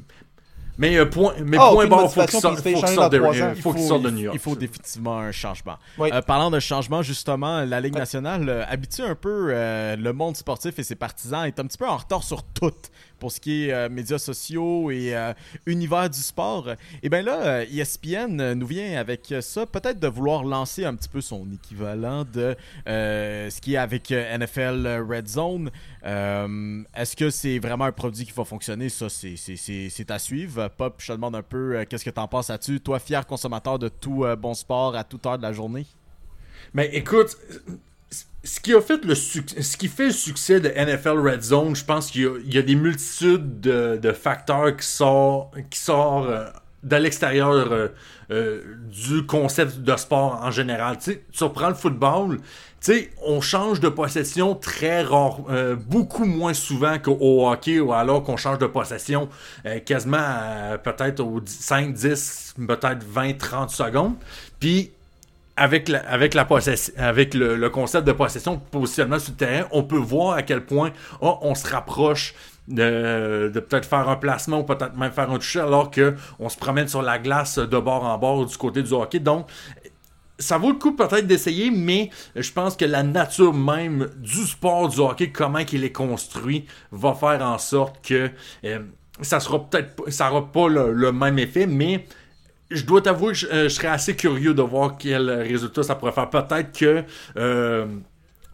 Mais, 0.77 0.97
euh, 0.97 1.05
point, 1.05 1.33
mais 1.45 1.57
Ah, 1.59 1.69
point 1.71 1.87
barre, 1.87 2.11
faut 2.11 2.21
qu'il 2.25 2.39
sorte, 2.39 2.61
il 2.65 2.75
faut 2.75 3.09
de, 3.09 3.17
euh, 3.19 3.55
faut 3.55 3.77
sorte 3.77 4.01
de 4.03 4.09
New 4.09 4.17
il 4.17 4.23
York. 4.23 4.39
faut 4.39 4.55
définitivement 4.55 5.19
un 5.19 5.31
changement. 5.31 5.75
Oui. 5.97 6.09
Euh, 6.11 6.21
parlant 6.21 6.49
de 6.49 6.59
changement, 6.59 7.01
justement, 7.03 7.63
la 7.63 7.79
Ligue 7.79 7.95
nationale 7.95 8.49
euh, 8.49 8.63
habitue 8.67 9.03
un 9.03 9.15
peu 9.15 9.49
euh, 9.51 9.95
le 9.95 10.13
monde 10.13 10.35
sportif 10.35 10.79
et 10.79 10.83
ses 10.83 10.95
partisans 10.95 11.45
est 11.45 11.59
un 11.59 11.65
petit 11.65 11.77
peu 11.77 11.87
en 11.87 11.97
retard 11.97 12.23
sur 12.23 12.43
tout 12.43 12.71
pour 13.23 13.31
ce 13.31 13.39
qui 13.39 13.69
est 13.69 13.71
euh, 13.71 13.87
médias 13.87 14.17
sociaux 14.17 14.91
et 14.91 15.15
euh, 15.15 15.31
univers 15.65 16.09
du 16.09 16.19
sport. 16.19 16.67
Et 17.01 17.07
bien 17.07 17.21
là, 17.21 17.63
ESPN 17.63 18.37
euh, 18.41 18.53
nous 18.53 18.67
vient 18.67 18.99
avec 18.99 19.33
ça, 19.39 19.65
peut-être 19.65 19.97
de 19.97 20.09
vouloir 20.09 20.43
lancer 20.43 20.83
un 20.83 20.93
petit 20.93 21.07
peu 21.07 21.21
son 21.21 21.47
équivalent 21.53 22.25
de 22.25 22.53
ce 22.85 23.61
qui 23.61 23.75
est 23.75 23.77
avec 23.77 24.11
NFL 24.11 25.05
Red 25.09 25.29
Zone. 25.29 25.71
Est-ce 26.03 27.15
que 27.15 27.29
c'est 27.29 27.59
vraiment 27.59 27.85
un 27.85 27.93
produit 27.93 28.25
qui 28.25 28.33
va 28.33 28.43
fonctionner? 28.43 28.89
Ça, 28.89 29.07
c'est- 29.07 30.11
à 30.11 30.19
suivre. 30.19 30.67
Pop, 30.77 30.95
je 30.97 31.07
te 31.07 31.11
demande 31.13 31.37
un 31.37 31.43
peu 31.43 31.85
qu'est-ce 31.89 32.03
que 32.03 32.09
tu 32.09 32.19
en 32.19 32.27
penses 32.27 32.49
là-dessus? 32.49 32.81
Toi, 32.81 32.99
fier 32.99 33.25
consommateur 33.25 33.79
de 33.79 33.87
tout 33.87 34.25
bon 34.37 34.53
sport 34.53 34.97
à 34.97 35.05
toute 35.05 35.25
heure 35.25 35.37
de 35.37 35.43
la 35.43 35.53
journée? 35.53 35.85
Mais 36.73 36.89
écoute, 36.93 37.37
ce 38.43 38.59
qui 38.59 38.73
a 38.73 38.81
fait 38.81 39.03
le 39.05 39.15
ce 39.15 39.77
qui 39.77 39.87
fait 39.87 40.07
le 40.07 40.11
succès 40.11 40.59
de 40.59 40.67
NFL 40.69 41.19
Red 41.19 41.41
Zone, 41.41 41.75
je 41.75 41.85
pense 41.85 42.11
qu'il 42.11 42.41
y 42.45 42.55
y 42.55 42.57
a 42.57 42.61
des 42.61 42.75
multitudes 42.75 43.61
de, 43.61 43.97
de 44.01 44.11
facteurs 44.11 44.75
qui 44.75 44.85
sortent 44.85 45.55
qui 45.69 45.79
sort, 45.79 46.27
euh, 46.27 46.49
de 46.83 46.95
l'extérieur 46.97 47.71
euh, 47.71 47.87
euh, 48.31 48.61
du 48.91 49.25
concept 49.25 49.77
de 49.79 49.95
sport 49.95 50.41
en 50.43 50.51
général. 50.51 50.97
Tu 50.97 51.13
sais, 51.13 51.23
tu 51.31 51.43
reprends 51.45 51.69
le 51.69 51.75
football, 51.75 52.39
on 53.25 53.39
change 53.39 53.79
de 53.79 53.87
possession 53.87 54.55
très 54.55 55.03
rare, 55.03 55.39
beaucoup 55.87 56.25
moins 56.25 56.53
souvent 56.53 56.99
qu'au 56.99 57.47
hockey 57.47 57.79
ou 57.79 57.93
alors 57.93 58.23
qu'on 58.23 58.35
change 58.35 58.57
de 58.57 58.65
possession 58.67 59.29
quasiment 59.85 60.77
peut-être 60.83 61.21
aux 61.21 61.39
5, 61.45 61.93
10, 61.93 62.55
peut-être 62.67 63.05
20, 63.05 63.37
30 63.37 63.69
secondes. 63.69 64.15
Puis 64.59 64.91
avec 65.55 65.89
la, 65.89 65.99
avec 66.09 66.33
la 66.33 66.47
avec 66.97 67.33
le, 67.33 67.69
concept 67.69 68.07
de 68.07 68.11
possession, 68.11 68.57
positionnement 68.57 69.19
sur 69.19 69.31
le 69.31 69.37
terrain, 69.37 69.67
on 69.71 69.83
peut 69.83 69.97
voir 69.97 70.35
à 70.35 70.43
quel 70.43 70.65
point 70.65 70.91
oh, 71.21 71.37
on 71.41 71.53
se 71.53 71.69
rapproche 71.69 72.33
de, 72.67 73.51
de 73.53 73.59
peut-être 73.59 73.85
faire 73.85 74.09
un 74.09 74.15
placement 74.15 74.59
ou 74.59 74.63
peut-être 74.63 74.95
même 74.95 75.11
faire 75.11 75.29
un 75.29 75.37
toucher 75.37 75.59
alors 75.59 75.91
que 75.91 76.15
on 76.39 76.49
se 76.49 76.57
promène 76.57 76.87
sur 76.87 77.01
la 77.01 77.19
glace 77.19 77.59
de 77.59 77.77
bord 77.77 78.03
en 78.03 78.17
bord 78.17 78.45
du 78.45 78.57
côté 78.57 78.81
du 78.81 78.93
hockey. 78.93 79.19
Donc, 79.19 79.47
ça 80.39 80.57
vaut 80.57 80.71
le 80.71 80.77
coup 80.77 80.95
peut-être 80.95 81.27
d'essayer, 81.27 81.69
mais 81.69 82.09
je 82.35 82.51
pense 82.51 82.75
que 82.75 82.85
la 82.85 83.03
nature 83.03 83.53
même 83.53 84.09
du 84.17 84.45
sport 84.47 84.89
du 84.89 84.99
hockey, 84.99 85.29
comment 85.29 85.59
il 85.59 85.83
est 85.83 85.91
construit, 85.91 86.65
va 86.91 87.13
faire 87.13 87.43
en 87.43 87.59
sorte 87.59 88.03
que 88.03 88.31
euh, 88.65 88.79
ça 89.21 89.39
sera 89.39 89.59
peut-être 89.59 90.09
ça 90.09 90.31
aura 90.31 90.51
pas 90.51 90.67
le 90.67 91.11
même 91.11 91.37
effet, 91.37 91.67
mais 91.67 92.05
je 92.73 92.85
dois 92.85 93.01
t'avouer 93.01 93.29
que 93.33 93.37
je, 93.39 93.47
euh, 93.47 93.63
je 93.63 93.69
serais 93.69 93.87
assez 93.87 94.15
curieux 94.15 94.53
de 94.53 94.61
voir 94.61 94.97
quel 94.97 95.29
résultat 95.29 95.83
ça 95.83 95.95
pourrait 95.95 96.11
faire. 96.11 96.29
Peut-être 96.29 96.77
que 96.77 97.03
euh, 97.37 97.85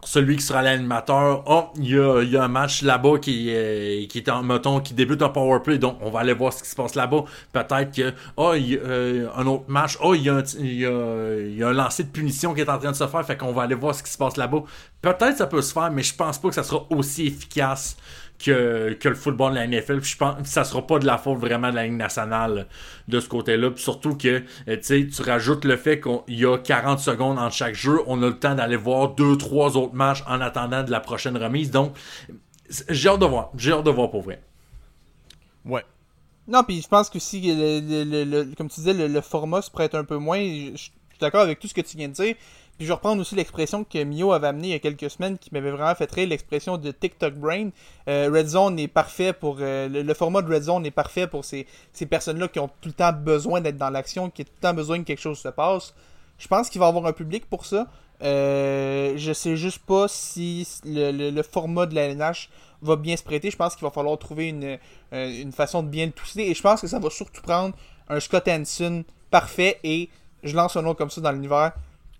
celui 0.02 0.36
qui 0.36 0.42
sera 0.42 0.62
l'animateur, 0.62 1.42
oh, 1.46 1.64
il 1.76 1.90
y 1.90 2.36
a, 2.36 2.42
un 2.42 2.48
match 2.48 2.82
là-bas 2.82 3.18
qui, 3.20 3.50
est- 3.50 4.10
qui 4.10 4.18
est 4.18 4.28
en, 4.30 4.42
mettons, 4.42 4.80
qui 4.80 4.94
débute 4.94 5.20
en 5.20 5.28
powerplay, 5.28 5.76
donc 5.78 5.98
on 6.00 6.10
va 6.10 6.20
aller 6.20 6.32
voir 6.32 6.52
ce 6.54 6.62
qui 6.62 6.70
se 6.70 6.74
passe 6.76 6.94
là-bas. 6.94 7.24
Peut-être 7.52 7.94
que, 7.94 8.12
oh, 8.36 8.54
y 8.54 8.76
a, 8.76 8.80
euh, 8.80 9.28
un 9.36 9.46
autre 9.46 9.64
match, 9.68 9.98
oh, 10.02 10.14
il 10.14 10.22
y, 10.22 10.24
y 10.24 10.86
a, 10.86 11.68
un 11.68 11.72
lancer 11.72 12.04
de 12.04 12.08
punition 12.08 12.54
qui 12.54 12.62
est 12.62 12.68
en 12.70 12.78
train 12.78 12.92
de 12.92 12.96
se 12.96 13.06
faire, 13.06 13.26
fait 13.26 13.36
qu'on 13.36 13.52
va 13.52 13.62
aller 13.62 13.74
voir 13.74 13.94
ce 13.94 14.02
qui 14.02 14.10
se 14.10 14.16
passe 14.18 14.36
là-bas. 14.38 14.62
Peut-être 15.02 15.36
ça 15.36 15.46
peut 15.46 15.62
se 15.62 15.72
faire, 15.72 15.90
mais 15.90 16.02
je 16.02 16.14
pense 16.14 16.38
pas 16.40 16.48
que 16.48 16.54
ça 16.54 16.62
sera 16.62 16.86
aussi 16.90 17.26
efficace 17.26 17.96
que, 18.42 18.92
que 18.98 19.08
le 19.08 19.14
football 19.14 19.52
de 19.52 19.56
la 19.58 19.66
NFL. 19.66 20.00
Puis 20.00 20.10
je 20.12 20.16
pense 20.16 20.42
que 20.42 20.48
ça 20.48 20.64
sera 20.64 20.86
pas 20.86 20.98
de 20.98 21.06
la 21.06 21.18
faute 21.18 21.38
vraiment 21.38 21.70
de 21.70 21.74
la 21.76 21.84
Ligue 21.84 21.96
nationale 21.96 22.66
de 23.08 23.20
ce 23.20 23.28
côté-là. 23.28 23.70
Puis 23.70 23.82
surtout 23.82 24.16
que 24.16 24.28
euh, 24.68 24.76
tu 24.76 24.78
sais, 24.82 25.06
tu 25.06 25.22
rajoutes 25.22 25.64
le 25.64 25.76
fait 25.76 26.00
qu'il 26.00 26.38
y 26.38 26.44
a 26.46 26.58
40 26.58 26.98
secondes 26.98 27.38
entre 27.38 27.54
chaque 27.54 27.74
jeu. 27.74 28.00
On 28.06 28.22
a 28.22 28.26
le 28.28 28.38
temps 28.38 28.54
d'aller 28.54 28.76
voir 28.76 29.10
deux, 29.10 29.36
trois 29.36 29.76
autres 29.76 29.94
matchs 29.94 30.22
en 30.26 30.40
attendant 30.40 30.82
de 30.82 30.90
la 30.90 31.00
prochaine 31.00 31.36
remise. 31.36 31.70
Donc, 31.70 31.96
j'ai 32.88 33.08
hâte 33.08 33.20
de 33.20 33.26
voir. 33.26 33.50
J'ai 33.56 33.72
hâte 33.72 33.84
de 33.84 33.90
voir 33.90 34.10
pour 34.10 34.22
vrai. 34.22 34.40
Ouais. 35.64 35.84
Non, 36.48 36.62
puis 36.64 36.80
je 36.82 36.88
pense 36.88 37.10
que 37.10 37.18
si, 37.18 37.40
le, 37.42 37.80
le- 37.80 38.04
le- 38.04 38.24
le- 38.44 38.54
comme 38.56 38.68
tu 38.68 38.76
disais, 38.80 38.94
le, 38.94 39.06
le 39.08 39.20
format 39.20 39.62
se 39.62 39.70
prête 39.70 39.94
un 39.94 40.04
peu 40.04 40.16
moins, 40.16 40.40
je, 40.40 40.72
je 40.72 40.76
suis 40.78 40.92
d'accord 41.20 41.42
avec 41.42 41.60
tout 41.60 41.68
ce 41.68 41.74
que 41.74 41.80
tu 41.80 41.96
viens 41.96 42.08
de 42.08 42.14
dire. 42.14 42.34
Puis 42.80 42.86
je 42.86 42.92
vais 42.92 42.94
reprendre 42.94 43.20
aussi 43.20 43.34
l'expression 43.34 43.84
que 43.84 44.02
Mio 44.04 44.32
avait 44.32 44.46
amenée 44.46 44.68
il 44.68 44.70
y 44.70 44.74
a 44.74 44.78
quelques 44.78 45.10
semaines 45.10 45.36
qui 45.36 45.50
m'avait 45.52 45.70
vraiment 45.70 45.94
fait 45.94 46.10
rire, 46.10 46.26
l'expression 46.26 46.78
de 46.78 46.90
TikTok 46.90 47.34
Brain. 47.34 47.68
Euh, 48.08 48.30
Red 48.32 48.46
Zone 48.46 48.78
est 48.78 48.88
parfait 48.88 49.34
pour... 49.34 49.58
euh, 49.60 49.86
le, 49.86 50.14
format 50.14 50.40
de 50.40 50.50
Red 50.50 50.62
Zone 50.62 50.86
est 50.86 50.90
parfait 50.90 51.26
pour 51.26 51.44
ces, 51.44 51.66
ces 51.92 52.06
personnes-là 52.06 52.48
qui 52.48 52.58
ont 52.58 52.68
tout 52.80 52.88
le 52.88 52.94
temps 52.94 53.12
besoin 53.12 53.60
d'être 53.60 53.76
dans 53.76 53.90
l'action, 53.90 54.30
qui 54.30 54.40
ont 54.40 54.44
tout 54.46 54.52
le 54.56 54.62
temps 54.62 54.72
besoin 54.72 54.98
que 55.00 55.04
quelque 55.04 55.20
chose 55.20 55.38
se 55.38 55.48
passe. 55.48 55.92
Je 56.38 56.48
pense 56.48 56.70
qu'il 56.70 56.78
va 56.78 56.86
y 56.86 56.88
avoir 56.88 57.04
un 57.04 57.12
public 57.12 57.44
pour 57.50 57.66
ça. 57.66 57.86
Euh, 58.22 59.12
je 59.14 59.32
sais 59.34 59.56
juste 59.58 59.80
pas 59.80 60.08
si 60.08 60.66
le, 60.86 61.30
le- 61.30 61.42
format 61.42 61.84
de 61.84 61.94
la 61.94 62.04
LNH 62.06 62.48
va 62.80 62.96
bien 62.96 63.14
se 63.18 63.22
prêter. 63.22 63.50
Je 63.50 63.58
pense 63.58 63.76
qu'il 63.76 63.84
va 63.84 63.90
falloir 63.90 64.16
trouver 64.18 64.48
une, 64.48 64.78
une 65.12 65.52
façon 65.52 65.82
de 65.82 65.88
bien 65.88 66.06
le 66.06 66.12
tousser. 66.12 66.40
Et 66.44 66.54
je 66.54 66.62
pense 66.62 66.80
que 66.80 66.86
ça 66.86 66.98
va 66.98 67.10
surtout 67.10 67.42
prendre 67.42 67.74
un 68.08 68.20
Scott 68.20 68.48
Hanson 68.48 69.04
parfait 69.30 69.78
et 69.84 70.08
je 70.42 70.56
lance 70.56 70.78
un 70.78 70.82
nom 70.82 70.94
comme 70.94 71.10
ça 71.10 71.20
dans 71.20 71.32
l'univers. 71.32 71.72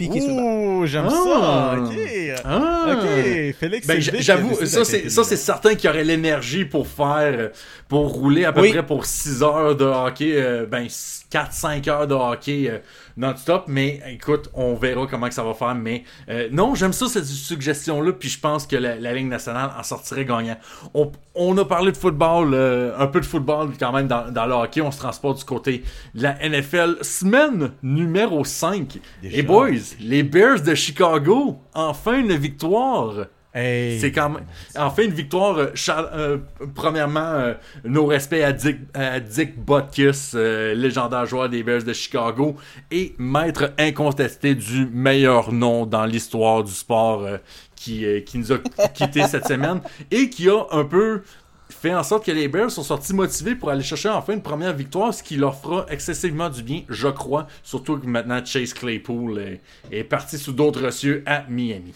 Sur 0.07 0.29
le. 0.29 0.43
Ouh, 0.81 0.87
j'aime 0.87 1.07
Ah. 1.09 1.75
ça. 1.77 1.83
Ok. 1.83 1.97
Ah. 2.45 2.87
Ok. 2.93 3.55
Félix, 3.59 3.87
Ben, 3.87 4.01
j'avoue, 4.01 4.55
ça 4.65 4.85
c'est 5.25 5.37
certain 5.37 5.75
qu'il 5.75 5.89
y 5.89 5.93
aurait 5.93 6.05
l'énergie 6.05 6.65
pour 6.65 6.87
faire 6.87 7.51
pour 7.89 8.09
rouler 8.09 8.45
à 8.45 8.53
peu 8.53 8.61
Oui. 8.63 8.71
près 8.71 8.85
pour 8.87 9.05
6 9.05 9.43
heures 9.43 9.75
de 9.77 9.85
hockey 9.85 10.33
euh, 10.37 10.65
ben 10.67 10.87
4 11.31 11.53
5 11.53 11.89
heures 11.89 12.07
de 12.07 12.15
hockey 12.15 12.69
euh, 12.71 12.79
non-stop 13.17 13.65
mais 13.67 14.01
écoute, 14.09 14.51
on 14.55 14.75
verra 14.75 15.07
comment 15.07 15.29
que 15.29 15.35
ça 15.35 15.43
va 15.45 15.55
faire 15.55 15.75
mais 15.75 16.05
euh, 16.29 16.49
non, 16.53 16.75
j'aime 16.75 16.93
ça 16.93 17.07
cette 17.07 17.25
suggestion 17.25 18.01
là 18.03 18.13
puis 18.13 18.29
je 18.29 18.41
pense 18.41 18.67
que 18.67 18.77
la, 18.77 18.97
la 18.97 19.15
Ligue 19.15 19.29
nationale 19.29 19.71
en 19.79 19.83
sortirait 19.83 20.25
gagnant. 20.25 20.57
On, 20.95 21.11
on 21.35 21.57
a 21.59 21.65
parlé 21.65 21.93
de 21.93 21.97
football 21.97 22.55
euh, 22.55 22.93
un 22.99 23.07
peu 23.07 23.21
de 23.21 23.27
football 23.27 23.71
quand 23.79 23.93
même 23.93 24.07
dans, 24.09 24.31
dans 24.31 24.47
le 24.47 24.55
hockey, 24.55 24.81
on 24.81 24.91
se 24.91 24.99
transporte 24.99 25.39
du 25.39 25.45
côté 25.45 25.85
de 26.15 26.23
la 26.23 26.37
NFL 26.49 26.99
semaine 27.03 27.73
numéro 27.83 28.45
5. 28.45 28.99
Déjà. 29.23 29.37
Et 29.37 29.43
boys, 29.43 29.97
les 30.01 30.23
Bears 30.23 30.63
de 30.63 30.75
Chicago, 30.75 31.59
enfin 31.75 32.19
une 32.19 32.35
victoire. 32.35 33.27
C'est 33.53 34.13
quand 34.15 34.31
même. 34.31 34.45
Enfin, 34.77 35.03
une 35.03 35.13
victoire. 35.13 35.59
euh, 35.59 35.69
euh, 35.89 36.39
premièrement, 36.75 37.21
euh, 37.21 37.55
nos 37.85 38.07
respects 38.07 38.43
à 38.43 38.53
Dick, 38.53 38.79
à 38.95 39.19
Dick 39.21 39.59
Butkus, 39.59 40.35
légendaire 40.35 41.27
joueur 41.27 41.49
des 41.49 41.63
Bears 41.63 41.83
de 41.83 41.93
Chicago, 41.93 42.57
et 42.91 43.15
maître 43.19 43.73
incontesté 43.79 44.55
du 44.55 44.87
meilleur 44.87 45.53
nom 45.53 45.87
dans 45.87 46.05
l'histoire 46.05 46.63
du 46.63 46.73
sport 46.73 47.27
qui, 47.75 48.05
nous 48.35 48.53
a 48.53 48.59
quittés 48.95 49.25
cette 49.25 49.49
semaine 49.49 49.81
et 50.11 50.29
qui 50.29 50.49
a 50.49 50.67
un 50.71 50.85
peu 50.85 51.23
fait 51.71 51.95
en 51.95 52.03
sorte 52.03 52.27
que 52.27 52.33
les 52.33 52.49
Bears 52.49 52.71
sont 52.71 52.83
sortis 52.83 53.15
motivés 53.15 53.55
pour 53.55 53.71
aller 53.71 53.83
chercher 53.83 54.11
enfin 54.11 54.35
une 54.35 54.43
première 54.43 54.75
victoire, 54.75 55.15
ce 55.15 55.23
qui 55.23 55.37
leur 55.37 55.59
fera 55.59 55.87
excessivement 55.89 56.51
du 56.51 56.63
bien, 56.63 56.83
je 56.89 57.09
crois. 57.09 57.47
Surtout 57.63 57.99
que 57.99 58.07
maintenant 58.07 58.45
Chase 58.45 58.75
Claypool 58.75 59.39
est, 59.39 59.61
est 59.91 60.05
parti 60.05 60.37
sous 60.37 60.53
d'autres 60.53 60.91
cieux 60.91 61.23
à 61.27 61.45
Miami. 61.49 61.95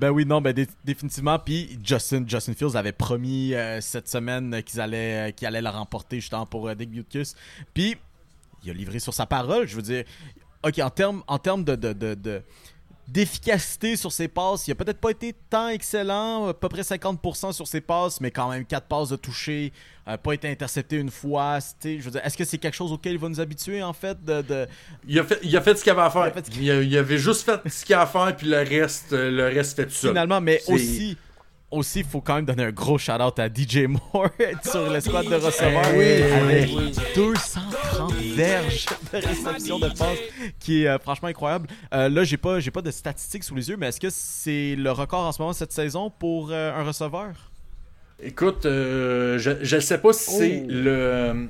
Ben 0.00 0.10
oui, 0.10 0.26
non, 0.26 0.40
ben 0.40 0.52
dé- 0.52 0.66
définitivement. 0.84 1.38
Puis 1.38 1.78
Justin, 1.82 2.24
Justin 2.26 2.54
Fields 2.54 2.76
avait 2.76 2.92
promis 2.92 3.54
euh, 3.54 3.80
cette 3.80 4.08
semaine 4.08 4.62
qu'ils 4.62 4.80
allaient, 4.80 5.28
euh, 5.28 5.32
qu'il 5.32 5.46
allait 5.46 5.62
la 5.62 5.70
remporter 5.70 6.20
justement 6.20 6.46
pour 6.46 6.68
euh, 6.68 6.74
Dick 6.74 6.90
Butkus. 6.90 7.34
Puis 7.72 7.96
il 8.64 8.70
a 8.70 8.74
livré 8.74 8.98
sur 8.98 9.14
sa 9.14 9.26
parole. 9.26 9.66
Je 9.66 9.76
veux 9.76 9.82
dire, 9.82 10.04
ok, 10.64 10.78
en 10.80 10.90
termes, 10.90 11.22
en 11.28 11.38
de, 11.64 11.76
de, 11.76 12.14
de- 12.14 12.42
d'efficacité 13.08 13.96
sur 13.96 14.10
ses 14.12 14.28
passes, 14.28 14.66
il 14.66 14.72
a 14.72 14.74
peut-être 14.74 14.98
pas 15.00 15.10
été 15.10 15.34
tant 15.48 15.68
excellent, 15.68 16.48
à 16.48 16.54
peu 16.54 16.68
près 16.68 16.82
50% 16.82 17.52
sur 17.52 17.66
ses 17.66 17.80
passes, 17.80 18.20
mais 18.20 18.30
quand 18.30 18.50
même 18.50 18.64
4 18.64 18.86
passes 18.86 19.08
de 19.10 19.16
toucher, 19.16 19.72
euh, 20.08 20.16
pas 20.16 20.32
été 20.32 20.48
intercepté 20.48 20.96
une 20.96 21.10
fois. 21.10 21.60
c'était- 21.60 21.98
Je 21.98 22.04
veux 22.04 22.10
dire, 22.10 22.20
est-ce 22.24 22.36
que 22.36 22.44
c'est 22.44 22.58
quelque 22.58 22.74
chose 22.74 22.92
auquel 22.92 23.12
il 23.12 23.18
va 23.18 23.28
nous 23.28 23.40
habituer 23.40 23.82
en 23.82 23.92
fait 23.92 24.22
de, 24.24 24.42
de- 24.42 24.66
Il 25.06 25.18
a 25.18 25.24
fait, 25.24 25.38
il 25.42 25.56
a 25.56 25.60
fait 25.60 25.76
ce 25.76 25.82
qu'il 25.82 25.92
avait 25.92 26.02
à 26.02 26.10
faire. 26.10 26.26
Il 26.26 26.28
a 26.28 26.32
fait 26.32 26.46
ce 26.46 26.58
Il, 26.60 26.70
a- 26.70 26.82
il 26.82 26.96
avait 26.98 27.18
juste 27.18 27.42
fait 27.44 27.68
ce 27.68 27.84
qu'il 27.84 27.94
a 27.94 28.02
à 28.02 28.06
faire, 28.06 28.36
puis 28.36 28.48
le 28.48 28.58
reste, 28.58 29.12
euh, 29.12 29.30
le 29.30 29.44
reste 29.44 29.76
fait 29.76 29.86
tout 29.86 29.92
seul. 29.92 30.10
finalement, 30.10 30.40
mais 30.40 30.60
aussi 30.68 31.16
aussi, 31.70 32.00
il 32.00 32.04
faut 32.04 32.20
quand 32.20 32.36
même 32.36 32.44
donner 32.44 32.64
un 32.64 32.70
gros 32.72 32.96
shout-out 32.98 33.38
à 33.38 33.48
DJ 33.48 33.86
Moore 33.88 34.28
sur 34.64 34.88
l'escouade 34.90 35.26
de 35.28 35.34
receveurs. 35.34 35.82
Oui, 35.94 36.22
avec 36.22 36.70
oui. 36.76 36.92
230 37.14 38.12
verges 38.34 38.86
de 39.12 39.18
réception 39.18 39.78
de 39.78 39.88
passe, 39.88 40.18
qui 40.60 40.84
est 40.84 40.88
euh, 40.88 40.98
franchement 40.98 41.28
incroyable. 41.28 41.68
Euh, 41.92 42.08
là, 42.08 42.24
j'ai 42.24 42.36
pas, 42.36 42.60
j'ai 42.60 42.70
pas 42.70 42.82
de 42.82 42.90
statistiques 42.90 43.44
sous 43.44 43.54
les 43.54 43.68
yeux, 43.68 43.76
mais 43.78 43.88
est-ce 43.88 44.00
que 44.00 44.10
c'est 44.10 44.76
le 44.76 44.90
record 44.92 45.24
en 45.26 45.32
ce 45.32 45.40
moment 45.42 45.52
cette 45.52 45.72
saison 45.72 46.10
pour 46.10 46.50
euh, 46.52 46.72
un 46.72 46.84
receveur? 46.84 47.32
Écoute, 48.22 48.64
euh, 48.64 49.38
je 49.38 49.74
ne 49.76 49.80
sais 49.80 49.98
pas 49.98 50.12
si 50.12 50.30
c'est 50.30 50.62
Oh. 50.64 50.68
le. 50.70 51.48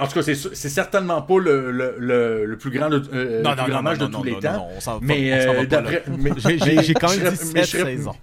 En 0.00 0.06
tout 0.06 0.12
cas, 0.14 0.22
c'est 0.22 0.36
c'est 0.36 0.68
certainement 0.68 1.20
pas 1.22 1.38
le, 1.40 1.72
le, 1.72 1.96
le, 1.98 2.44
le 2.46 2.56
plus 2.56 2.70
grand, 2.70 2.88
de, 2.88 3.02
euh, 3.12 3.42
le 3.42 3.62
plus 3.62 3.70
grand 3.72 3.82
match 3.82 3.98
de 3.98 4.06
tous 4.06 4.22
les 4.22 4.38
temps. 4.38 4.68
on 4.76 4.80
s'en 4.80 4.94
va 4.94 4.98
Mais, 5.02 5.30
pas- 5.30 5.36
on 5.36 5.40
s'en 5.40 5.46
va 5.46 5.52
euh, 5.54 5.60
pas 5.62 5.66
d'après- 5.66 5.94
là. 6.06 6.12
mais- 6.16 6.82
J'ai- 6.84 6.94
quand 6.94 7.08
même 7.10 7.18
serais- 7.18 7.30
dit 7.32 7.52
mais 7.52 7.62
7 7.64 7.72
je 7.72 7.78
serais- 7.78 7.96
saisons. 7.96 8.14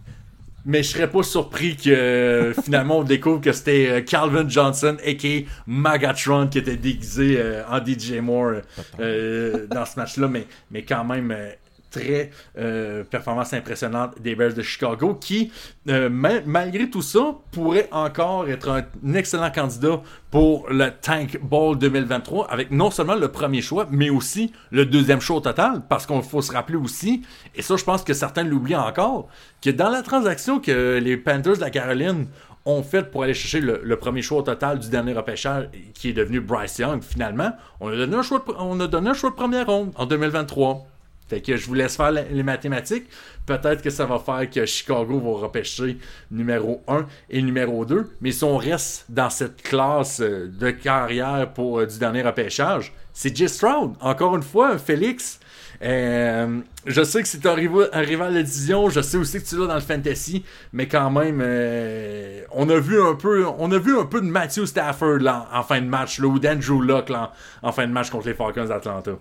Mais 0.65 0.81
je 0.81 0.89
serais 0.89 1.09
pas 1.09 1.21
surpris 1.21 1.75
que 1.75 1.89
euh, 1.89 2.53
finalement 2.63 2.99
on 2.99 3.03
découvre 3.03 3.39
que 3.39 3.51
c'était 3.51 3.87
euh, 3.87 4.01
Calvin 4.01 4.49
Johnson 4.49 4.97
a.k.a. 5.05 5.47
Magatron 5.67 6.47
qui 6.47 6.57
était 6.57 6.75
déguisé 6.75 7.37
euh, 7.39 7.63
en 7.69 7.83
DJ 7.83 8.13
Moore 8.19 8.61
euh, 8.99 9.67
dans 9.67 9.85
ce 9.85 9.99
match-là, 9.99 10.27
mais, 10.27 10.47
mais 10.71 10.83
quand 10.83 11.03
même 11.03 11.33
très 11.95 12.31
euh, 12.57 13.03
performance 13.03 13.53
impressionnante 13.53 14.19
des 14.21 14.35
Bears 14.35 14.53
de 14.53 14.61
Chicago 14.61 15.15
qui, 15.15 15.51
euh, 15.87 16.09
ma- 16.09 16.41
malgré 16.45 16.89
tout 16.89 17.01
ça, 17.01 17.35
pourrait 17.51 17.87
encore 17.91 18.49
être 18.49 18.69
un, 18.69 19.13
excellent 19.13 19.51
candidat 19.51 20.01
pour 20.31 20.67
le 20.69 20.89
Tank 21.01 21.39
Bowl 21.41 21.77
2023 21.77 22.51
avec 22.51 22.71
non 22.71 22.91
seulement 22.91 23.15
le 23.15 23.29
premier 23.29 23.61
choix, 23.61 23.87
mais 23.89 24.09
aussi 24.09 24.51
le 24.71 24.85
deuxième 24.85 25.21
choix 25.21 25.37
au 25.37 25.41
total, 25.41 25.83
parce 25.87 26.05
qu'on 26.05 26.21
faut 26.21 26.41
se 26.41 26.51
rappeler 26.51 26.77
aussi, 26.77 27.23
et 27.55 27.61
ça 27.61 27.75
je 27.77 27.83
pense 27.83 28.03
que 28.03 28.13
certains 28.13 28.43
l'oublient 28.43 28.75
encore, 28.75 29.29
que 29.61 29.69
dans 29.69 29.89
la 29.89 30.01
transaction 30.01 30.59
que 30.59 30.99
les 31.01 31.17
Panthers 31.17 31.55
de 31.55 31.61
la 31.61 31.69
Caroline 31.69 32.27
ont 32.65 32.81
faite 32.81 33.11
pour 33.11 33.23
aller 33.23 33.33
chercher 33.33 33.61
le, 33.61 33.95
premier 33.95 34.21
choix 34.21 34.39
au 34.39 34.41
total 34.41 34.79
du 34.79 34.89
dernier 34.89 35.13
repêchage, 35.13 35.69
qui 35.93 36.09
est 36.09 36.13
devenu 36.13 36.41
Bryce 36.41 36.79
Young, 36.79 37.01
finalement, 37.03 37.51
on 37.79 37.89
a 37.89 37.95
donné 37.95 38.15
un 38.15 38.23
choix 38.23 38.43
on 38.59 38.79
a 38.79 38.87
donné 38.87 39.11
un 39.11 39.13
choix 39.13 39.29
de 39.29 39.35
première 39.35 39.67
ronde 39.67 39.91
en 39.95 40.05
2023. 40.05 40.87
Fait 41.27 41.41
que 41.41 41.57
je 41.57 41.65
vous 41.65 41.73
laisse 41.73 41.95
faire 41.97 42.11
les 42.11 42.43
mathématiques. 42.43 43.07
Peut-être 43.45 43.81
que 43.81 43.89
ça 43.89 44.05
va 44.05 44.19
faire 44.19 44.49
que 44.49 44.65
Chicago 44.65 45.19
va 45.19 45.45
repêcher 45.45 45.97
numéro 46.31 46.83
1 46.87 47.05
et 47.29 47.41
numéro 47.41 47.85
2. 47.85 48.11
Mais 48.21 48.31
si 48.31 48.43
on 48.43 48.57
reste 48.57 49.05
dans 49.09 49.29
cette 49.29 49.61
classe 49.61 50.19
euh, 50.19 50.47
de 50.47 50.71
carrière 50.71 51.51
pour 51.53 51.79
euh, 51.79 51.85
du 51.85 51.99
dernier 51.99 52.21
repêchage, 52.21 52.93
c'est 53.13 53.35
J. 53.35 53.49
Stroud. 53.49 53.93
Encore 54.01 54.35
une 54.35 54.43
fois, 54.43 54.77
Félix. 54.77 55.39
euh, 55.81 56.59
je 56.85 57.03
sais 57.03 57.21
que 57.21 57.27
c'est 57.27 57.45
un 57.45 57.53
rival, 57.53 57.89
un 57.93 58.31
de 58.31 58.41
division, 58.41 58.89
je 58.89 59.01
sais 59.01 59.17
aussi 59.17 59.41
que 59.41 59.47
tu 59.47 59.57
l'as 59.57 59.67
dans 59.67 59.75
le 59.75 59.81
fantasy, 59.81 60.43
mais 60.73 60.87
quand 60.87 61.09
même, 61.09 61.41
on 62.51 62.69
a 62.69 62.79
vu 62.79 63.01
un 63.01 63.15
peu, 63.15 63.45
on 63.57 63.71
a 63.71 63.77
vu 63.77 63.97
un 63.97 64.05
peu 64.05 64.21
de 64.21 64.27
Matthew 64.27 64.65
Stafford 64.65 65.19
là, 65.19 65.49
en, 65.51 65.63
fin 65.63 65.81
de 65.81 65.87
match, 65.87 66.19
là, 66.19 66.27
ou 66.27 66.39
d'Andrew 66.39 66.81
Luck 66.81 67.09
là, 67.09 67.33
en 67.61 67.71
fin 67.71 67.87
de 67.87 67.91
match 67.91 68.09
contre 68.09 68.27
les 68.27 68.35
Falcons 68.35 68.65
d'Atlanta. 68.65 69.17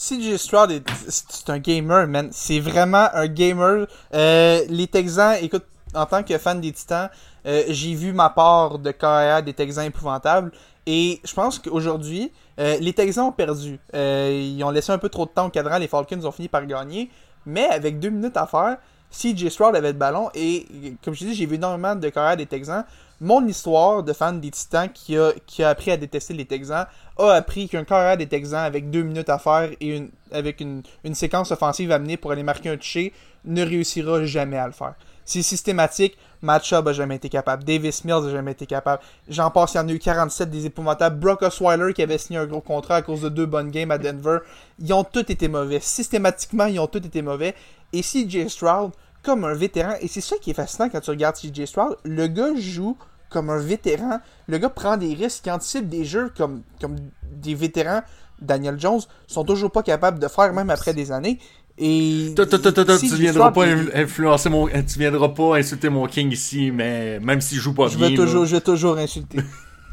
CJ 0.00 0.38
Stroud, 0.38 0.70
est, 0.70 0.82
c'est 1.08 1.50
un 1.50 1.58
gamer, 1.58 2.06
man. 2.06 2.30
C'est 2.32 2.58
vraiment 2.58 3.08
un 3.12 3.26
gamer. 3.26 3.86
Euh, 4.14 4.64
les 4.70 4.86
Texans, 4.86 5.36
écoute, 5.42 5.64
en 5.94 6.06
tant 6.06 6.22
que 6.22 6.38
fan 6.38 6.58
des 6.58 6.72
Titans, 6.72 7.10
euh, 7.46 7.64
j'ai 7.68 7.92
vu 7.94 8.14
ma 8.14 8.30
part 8.30 8.78
de 8.78 8.92
carrière 8.92 9.42
des 9.42 9.52
Texans 9.52 9.84
épouvantables. 9.84 10.52
Et 10.86 11.20
je 11.22 11.34
pense 11.34 11.58
qu'aujourd'hui, 11.58 12.32
euh, 12.58 12.78
les 12.80 12.94
Texans 12.94 13.26
ont 13.26 13.32
perdu. 13.32 13.78
Ils 13.92 14.64
ont 14.64 14.70
laissé 14.70 14.90
un 14.90 14.96
peu 14.96 15.10
trop 15.10 15.26
de 15.26 15.32
temps 15.32 15.46
au 15.46 15.50
cadran. 15.50 15.76
Les 15.76 15.88
Falcons 15.88 16.24
ont 16.24 16.32
fini 16.32 16.48
par 16.48 16.64
gagner. 16.64 17.10
Mais 17.44 17.66
avec 17.66 17.98
deux 17.98 18.10
minutes 18.10 18.38
à 18.38 18.46
faire, 18.46 18.78
CJ 19.10 19.50
Stroud 19.50 19.76
avait 19.76 19.92
le 19.92 19.98
ballon. 19.98 20.30
Et 20.34 20.96
comme 21.04 21.12
je 21.12 21.26
dis, 21.26 21.34
j'ai 21.34 21.44
vu 21.44 21.56
énormément 21.56 21.94
de 21.94 22.08
carrière 22.08 22.38
des 22.38 22.46
Texans. 22.46 22.86
Mon 23.22 23.46
histoire 23.46 24.02
de 24.02 24.14
fan 24.14 24.40
des 24.40 24.50
Titans 24.50 24.88
qui 24.90 25.14
a, 25.18 25.34
appris 25.68 25.90
à 25.90 25.98
détester 25.98 26.32
les 26.32 26.46
Texans 26.46 26.86
a 27.18 27.32
appris 27.32 27.68
qu'un 27.68 27.84
carrière 27.84 28.16
des 28.16 28.26
Texans 28.26 28.64
avec 28.64 28.88
deux 28.88 29.02
minutes 29.02 29.28
à 29.28 29.38
faire 29.38 29.68
et 29.78 29.96
une, 29.98 30.08
avec 30.32 30.60
une, 30.60 30.82
séquence 31.12 31.50
offensive 31.50 31.92
à 31.92 31.98
mener 31.98 32.16
pour 32.16 32.32
aller 32.32 32.42
marquer 32.42 32.70
un 32.70 32.78
toucher 32.78 33.12
ne 33.44 33.62
réussira 33.62 34.24
jamais 34.24 34.56
à 34.56 34.66
le 34.66 34.72
faire. 34.72 34.94
C'est 35.26 35.42
systématique. 35.42 36.16
Matt 36.40 36.64
Schaub 36.64 36.88
a 36.88 36.94
jamais 36.94 37.16
été 37.16 37.28
capable. 37.28 37.62
Davis 37.62 38.06
Mills 38.06 38.26
a 38.26 38.30
jamais 38.30 38.52
été 38.52 38.64
capable. 38.64 39.02
J'en 39.28 39.50
passe, 39.50 39.74
il 39.74 39.76
y 39.76 39.80
en 39.80 39.88
a 39.88 39.92
eu 39.92 39.98
47 39.98 40.48
des 40.48 40.64
épouvantables. 40.64 41.20
Brock 41.20 41.42
Osweiler 41.42 41.92
qui 41.92 42.02
avait 42.02 42.16
signé 42.16 42.38
un 42.38 42.46
gros 42.46 42.62
contrat 42.62 42.96
à 42.96 43.02
cause 43.02 43.20
de 43.20 43.28
deux 43.28 43.44
bonnes 43.44 43.70
games 43.70 43.90
à 43.90 43.98
Denver. 43.98 44.38
Ils 44.78 44.94
ont 44.94 45.04
tous 45.04 45.30
été 45.30 45.46
mauvais. 45.46 45.80
Systématiquement, 45.80 46.64
ils 46.64 46.80
ont 46.80 46.86
tous 46.86 46.98
été 46.98 47.20
mauvais. 47.20 47.54
Et 47.92 48.00
CJ 48.00 48.48
Stroud, 48.48 48.92
comme 49.22 49.44
un 49.44 49.52
vétéran, 49.52 49.94
et 50.00 50.08
c'est 50.08 50.22
ça 50.22 50.36
qui 50.40 50.52
est 50.52 50.54
fascinant 50.54 50.88
quand 50.88 51.00
tu 51.00 51.10
regardes 51.10 51.36
CJ 51.36 51.66
Stroud, 51.66 51.98
le 52.04 52.26
gars 52.26 52.54
joue 52.56 52.96
comme 53.30 53.48
un 53.50 53.58
vétéran. 53.58 54.20
Le 54.48 54.58
gars 54.58 54.68
prend 54.68 54.96
des 54.96 55.14
risques, 55.14 55.44
il 55.46 55.50
anticipe 55.52 55.88
des 55.88 56.04
jeux 56.04 56.30
comme, 56.36 56.62
comme 56.80 56.96
des 57.32 57.54
vétérans. 57.54 58.02
Daniel 58.42 58.78
Jones 58.78 59.00
sont 59.26 59.44
toujours 59.44 59.70
pas 59.70 59.82
capables 59.82 60.18
de 60.18 60.28
faire, 60.28 60.52
même 60.52 60.70
après 60.70 60.92
des 60.94 61.12
années. 61.12 61.38
Et 61.78 62.34
tu 62.36 63.14
viendras 63.16 63.52
pas 63.52 63.66
il- 63.66 63.90
influencer 63.94 64.50
mon, 64.50 64.66
tu 64.66 64.98
viendras 64.98 65.28
pas 65.30 65.56
insulter 65.56 65.88
mon 65.88 66.06
king 66.06 66.30
ici, 66.32 66.70
mais 66.70 67.18
même 67.20 67.40
s'il 67.40 67.58
joue 67.58 67.72
pas 67.72 67.88
je 67.88 67.96
bien. 67.96 68.10
vais 68.10 68.14
toujours, 68.16 68.44
je 68.44 68.56
vais 68.56 68.60
toujours 68.60 68.98
insulter. 68.98 69.38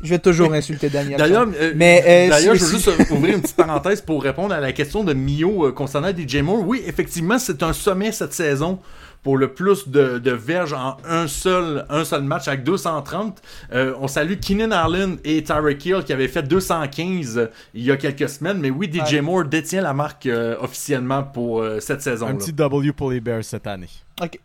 je 0.03 0.09
vais 0.09 0.19
toujours 0.19 0.51
insulter 0.53 0.89
Daniel. 0.89 1.17
D'ailleurs, 1.17 1.45
Jones. 1.45 1.53
euh, 1.59 1.71
mais 1.75 2.03
euh, 2.05 2.29
d'ailleurs, 2.29 2.55
je 2.55 2.63
veux 2.65 2.71
juste 2.71 2.89
ouvrir 3.11 3.35
une 3.35 3.41
petite 3.41 3.55
parenthèse 3.55 4.01
pour 4.01 4.21
répondre 4.21 4.53
à 4.53 4.59
la 4.59 4.73
question 4.73 5.03
de 5.05 5.13
Mio 5.13 5.67
euh, 5.67 5.71
concernant 5.71 6.09
DJ 6.09 6.37
Moore. 6.37 6.67
Oui, 6.67 6.81
effectivement, 6.85 7.39
c'est 7.39 7.63
un 7.63 7.73
sommet 7.73 8.11
cette 8.11 8.33
saison 8.33 8.79
pour 9.27 9.37
le 9.37 9.53
plus 9.53 9.89
de, 9.89 10.19
de 10.19 10.31
verges 10.31 10.71
en 10.71 10.95
un 11.05 11.27
seul, 11.27 11.85
un 11.89 12.05
seul 12.05 12.23
match 12.23 12.47
avec 12.47 12.63
230. 12.63 13.41
Euh, 13.73 13.93
on 13.99 14.07
salue 14.07 14.35
Keenan 14.39 14.71
Allen 14.71 15.17
et 15.25 15.43
Tyreek 15.43 15.85
Hill 15.85 16.03
qui 16.05 16.13
avaient 16.13 16.29
fait 16.29 16.43
215 16.43 17.37
euh, 17.37 17.47
il 17.73 17.83
y 17.83 17.91
a 17.91 17.97
quelques 17.97 18.29
semaines. 18.29 18.59
Mais 18.59 18.69
oui, 18.69 18.89
DJ 18.89 19.15
Ouais. 19.15 19.21
Moore 19.21 19.43
détient 19.43 19.81
la 19.81 19.93
marque 19.93 20.27
euh, 20.27 20.55
officiellement 20.61 21.23
pour 21.23 21.59
euh, 21.59 21.81
cette 21.81 22.01
saison. 22.01 22.27
Un 22.27 22.35
petit 22.35 22.53
W 22.53 22.93
pour 22.93 23.11
les 23.11 23.19
Bears 23.19 23.43
cette 23.43 23.67
année. 23.67 23.89
Ok. 24.23 24.39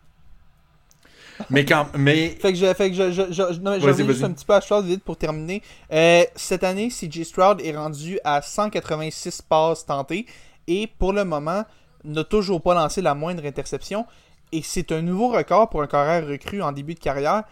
Mais 1.49 1.63
quand, 1.63 1.87
mais 1.97 2.35
Fait 2.41 2.51
que 2.51 2.59
je, 2.59 2.73
fait 2.73 2.89
que 2.91 2.97
je, 2.97 3.11
je, 3.13 3.31
je, 3.31 3.59
non, 3.61 3.71
mais 3.71 3.79
je 3.79 3.87
reviens 3.87 4.05
juste 4.05 4.25
un 4.25 4.33
petit 4.33 4.43
peu 4.43 4.53
à 4.53 4.59
Stroud 4.59 4.85
vite 4.85 5.05
pour 5.05 5.15
terminer. 5.15 5.61
Euh, 5.93 6.25
cette 6.35 6.65
année, 6.65 6.89
CJ 6.89 7.23
Stroud 7.23 7.61
est 7.61 7.73
rendu 7.73 8.19
à 8.25 8.41
186 8.41 9.43
passes 9.43 9.85
tentées 9.85 10.25
et 10.67 10.89
pour 10.99 11.13
le 11.13 11.23
moment, 11.23 11.63
n'a 12.03 12.23
toujours 12.23 12.61
pas 12.61 12.73
lancé 12.73 13.01
la 13.01 13.15
moindre 13.15 13.45
interception. 13.45 14.05
Et 14.53 14.61
c'est 14.61 14.91
un 14.91 15.01
nouveau 15.01 15.29
record 15.29 15.67
pour 15.67 15.81
un 15.81 15.87
carrière 15.87 16.27
recru 16.29 16.61
en 16.61 16.71
début 16.71 16.93
de 16.93 16.99
carrière. 16.99 17.43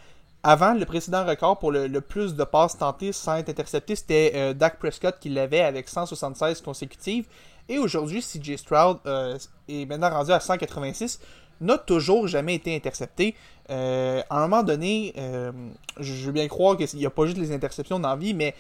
Avant, 0.43 0.75
le 0.75 0.85
précédent 0.85 1.25
record 1.25 1.57
pour 1.57 1.71
le, 1.71 1.89
plus 1.99 2.35
de 2.35 2.43
passes 2.43 2.77
tentées 2.77 3.11
sans 3.11 3.37
être 3.37 3.49
intercepté, 3.49 3.95
c'était 3.95 4.33
euh, 4.35 4.53
Dak 4.53 4.77
Prescott 4.77 5.17
qui 5.19 5.29
l'avait 5.29 5.61
avec 5.61 5.89
176 5.89 6.61
consécutives. 6.61 7.25
Et 7.67 7.79
aujourd'hui, 7.79 8.21
CJ 8.21 8.55
Stroud 8.55 8.99
euh, 9.07 9.35
est 9.67 9.87
maintenant 9.87 10.11
rendu 10.11 10.31
à 10.31 10.39
186 10.39 11.19
n'a 11.59 11.79
toujours 11.79 12.27
jamais 12.27 12.53
été 12.53 12.75
intercepté. 12.75 13.33
Euh, 13.71 14.21
à 14.29 14.37
un 14.37 14.47
moment 14.47 14.61
donné, 14.61 15.15
je 15.99 16.13
veux 16.25 16.31
bien 16.31 16.47
croire 16.47 16.77
qu'il 16.77 16.99
n'y 16.99 17.05
a 17.07 17.09
pas 17.09 17.25
juste 17.25 17.37
les 17.39 17.51
interceptions 17.51 17.99
dans 17.99 18.09
la 18.09 18.15
vie, 18.15 18.35
mais 18.35 18.53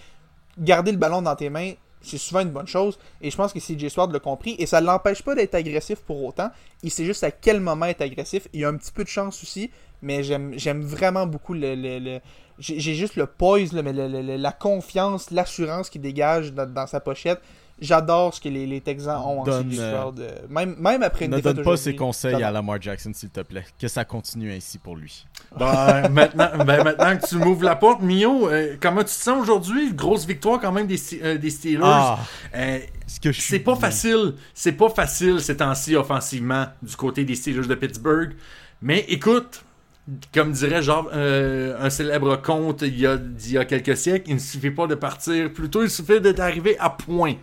garder 0.57 0.91
le 0.91 0.97
ballon 0.97 1.21
dans 1.21 1.35
tes 1.35 1.51
mains, 1.51 1.73
c'est 2.01 2.17
souvent 2.17 2.41
une 2.41 2.49
bonne 2.51 2.67
chose. 2.67 2.97
Et 3.21 3.29
je 3.31 3.37
pense 3.37 3.53
que 3.53 3.59
CJ 3.59 3.89
Stroud 3.89 4.11
l'a 4.11 4.19
compris. 4.19 4.55
Et 4.59 4.65
ça 4.65 4.81
ne 4.81 4.85
l'empêche 4.87 5.21
pas 5.23 5.35
d'être 5.35 5.55
agressif 5.55 5.99
pour 5.99 6.23
autant. 6.23 6.49
Il 6.83 6.91
sait 6.91 7.05
juste 7.05 7.23
à 7.23 7.31
quel 7.31 7.59
moment 7.59 7.85
être 7.85 8.01
agressif. 8.01 8.47
Il 8.53 8.61
y 8.61 8.65
a 8.65 8.69
un 8.69 8.77
petit 8.77 8.91
peu 8.91 9.03
de 9.03 9.09
chance 9.09 9.41
aussi, 9.43 9.69
mais 10.01 10.23
j'aime 10.23 10.81
vraiment 10.83 11.25
beaucoup 11.27 11.53
le. 11.53 11.75
le- 11.75 12.19
j'ai 12.59 12.93
juste 12.93 13.15
le 13.15 13.25
poise, 13.25 13.73
là, 13.73 13.81
mais 13.81 13.91
la 13.93 14.51
confiance, 14.51 15.31
l'assurance 15.31 15.89
qu'il 15.89 16.01
dégage 16.01 16.53
dans, 16.53 16.71
dans 16.71 16.85
sa 16.85 16.99
pochette. 16.99 17.41
J'adore 17.81 18.33
ce 18.33 18.39
que 18.39 18.47
les, 18.47 18.67
les 18.67 18.79
Texans 18.79 19.17
ont 19.25 19.41
en 19.41 19.43
Donne, 19.43 19.69
CJ 19.69 19.79
euh, 19.79 19.97
Stroud. 19.99 20.19
euh, 20.19 20.37
même, 20.49 20.75
même 20.79 21.01
après 21.03 21.25
une 21.25 21.31
Ne 21.31 21.39
donne 21.41 21.63
pas 21.63 21.75
ses 21.77 21.95
conseils 21.95 22.41
à 22.43 22.51
Lamar 22.51 22.79
Jackson, 22.81 23.11
s'il 23.13 23.29
te 23.31 23.41
plaît. 23.41 23.65
Que 23.79 23.87
ça 23.87 24.05
continue 24.05 24.53
ainsi 24.53 24.77
pour 24.77 24.95
lui. 24.95 25.25
Ben, 25.57 26.07
maintenant, 26.11 26.49
ben, 26.63 26.83
maintenant 26.83 27.17
que 27.17 27.27
tu 27.27 27.35
m'ouvres 27.37 27.63
la 27.63 27.75
porte, 27.75 28.01
Mio, 28.01 28.47
euh, 28.49 28.75
comment 28.79 28.99
tu 29.01 29.05
te 29.05 29.09
sens 29.11 29.41
aujourd'hui? 29.41 29.93
Grosse 29.93 30.25
victoire 30.27 30.59
quand 30.61 30.71
même 30.71 30.85
des, 30.87 30.99
euh, 31.23 31.37
des 31.37 31.49
Steelers. 31.49 31.81
Ah, 31.83 32.19
Euh, 32.55 32.79
ce 33.07 33.19
que 33.19 33.31
je 33.31 33.41
suis 33.41 33.49
c'est 33.49 33.59
pas 33.59 33.73
bien. 33.73 33.81
facile. 33.81 34.33
C'est 34.53 34.71
pas 34.73 34.89
facile 34.89 35.41
ces 35.41 35.57
temps-ci 35.57 35.95
offensivement 35.95 36.67
du 36.81 36.95
côté 36.95 37.25
des 37.25 37.35
Steelers 37.35 37.67
de 37.67 37.75
Pittsburgh. 37.75 38.33
Mais 38.83 39.05
écoute, 39.09 39.63
comme 40.33 40.51
dirait 40.51 40.81
genre 40.81 41.09
euh, 41.13 41.75
un 41.79 41.89
célèbre 41.89 42.35
conte 42.41 42.81
il 42.83 42.99
y, 42.99 43.05
a, 43.07 43.17
d'il 43.17 43.53
y 43.53 43.57
a 43.57 43.65
quelques 43.65 43.95
siècles, 43.97 44.29
il 44.29 44.35
ne 44.35 44.39
suffit 44.39 44.71
pas 44.71 44.87
de 44.87 44.95
partir. 44.95 45.51
Plutôt, 45.51 45.83
il 45.83 45.89
suffit 45.89 46.21
d'être 46.21 46.39
arrivé 46.39 46.77
à 46.79 46.89
point. 46.89 47.33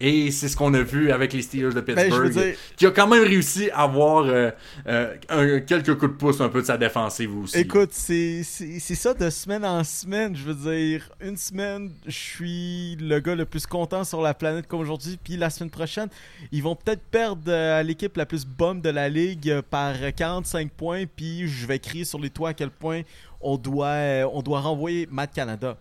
Et 0.00 0.30
c'est 0.30 0.48
ce 0.48 0.56
qu'on 0.56 0.74
a 0.74 0.82
vu 0.82 1.10
avec 1.10 1.32
les 1.32 1.40
Steelers 1.42 1.72
de 1.74 1.80
Ben, 1.80 1.94
Pittsburgh, 1.96 2.30
dire- 2.30 2.54
qui 2.76 2.86
a 2.86 2.90
quand 2.90 3.06
même 3.06 3.22
réussi 3.24 3.70
à 3.70 3.82
avoir 3.84 4.24
euh, 4.26 4.50
euh, 4.86 5.14
un- 5.30 5.60
quelques 5.60 5.94
coups 5.96 6.12
de 6.12 6.16
pouce 6.16 6.40
un 6.40 6.48
peu 6.50 6.60
de 6.60 6.66
sa 6.66 6.76
défensive 6.76 7.34
aussi. 7.36 7.58
Écoute, 7.58 7.90
c'est 7.92 8.42
ça 8.44 9.14
de 9.14 9.30
semaine 9.30 9.64
en 9.64 9.82
semaine. 9.82 10.36
Je 10.36 10.44
veux 10.50 10.72
dire, 10.74 11.08
une 11.20 11.36
semaine, 11.36 11.90
je 12.06 12.10
suis 12.10 12.96
le 12.96 13.18
gars 13.20 13.34
le 13.34 13.44
plus 13.46 13.66
content 13.66 14.04
sur 14.04 14.20
la 14.20 14.34
planète 14.34 14.66
comme 14.66 14.80
aujourd'hui. 14.80 15.18
Puis 15.22 15.36
la 15.36 15.48
semaine 15.50 15.70
prochaine, 15.70 16.08
ils 16.52 16.62
vont 16.62 16.76
peut-être 16.76 17.02
perdre 17.10 17.42
euh, 17.48 17.80
à 17.80 17.82
l'équipe 17.82 18.16
la 18.16 18.26
plus 18.26 18.44
bombe 18.44 18.82
de 18.82 18.90
la 18.90 19.08
ligue 19.08 19.60
par 19.70 19.94
45 20.14 20.70
points. 20.70 21.04
Puis 21.16 21.48
je 21.48 21.66
vais 21.66 21.78
crier 21.78 22.04
sur 22.04 22.18
les 22.18 22.30
toits 22.30 22.50
à 22.50 22.54
quel 22.54 22.70
point 22.70 23.02
on 23.40 23.56
doit, 23.56 23.96
on 24.32 24.42
doit 24.42 24.60
renvoyer 24.60 25.08
Matt 25.10 25.32
Canada. 25.32 25.76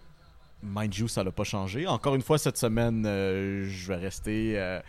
Mind 0.63 0.95
you, 0.95 1.07
ça 1.07 1.23
l'a 1.23 1.31
pas 1.31 1.43
changé. 1.43 1.87
Encore 1.87 2.15
une 2.15 2.21
fois, 2.21 2.37
cette 2.37 2.57
semaine, 2.57 3.03
euh, 3.05 3.65
je 3.67 3.87
vais 3.87 3.95
rester 3.95 4.59
euh, 4.59 4.79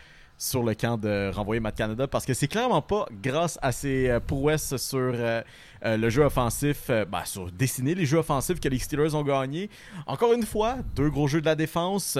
sur 0.43 0.65
le 0.65 0.75
camp 0.75 0.99
de 0.99 1.31
renvoyer 1.33 1.61
Matt 1.61 1.77
Canada 1.77 2.09
parce 2.09 2.27
que 2.27 2.35
c'est 2.35 2.49
clairement 2.49 2.83
pas 2.83 3.07
grâce 3.23 3.61
à 3.63 3.71
ses 3.71 4.11
euh, 4.11 4.19
prouesses 4.19 4.77
sur 4.77 4.99
euh, 4.99 5.41
euh, 5.85 5.97
le 5.97 6.11
jeu 6.11 6.25
offensif, 6.25 6.89
ben, 6.89 7.25
sur 7.25 7.51
dessiner 7.53 7.95
les 7.95 8.07
jeux 8.07 8.19
offensifs 8.19 8.59
que 8.59 8.69
les 8.69 8.81
Steelers 8.81 9.15
ont 9.15 9.23
gagné. 9.23 9.71
Encore 10.07 10.33
une 10.33 10.45
fois, 10.45 10.77
deux 10.97 11.11
gros 11.11 11.29
jeux 11.29 11.41
de 11.41 11.47
la 11.47 11.55
défense 11.55 12.19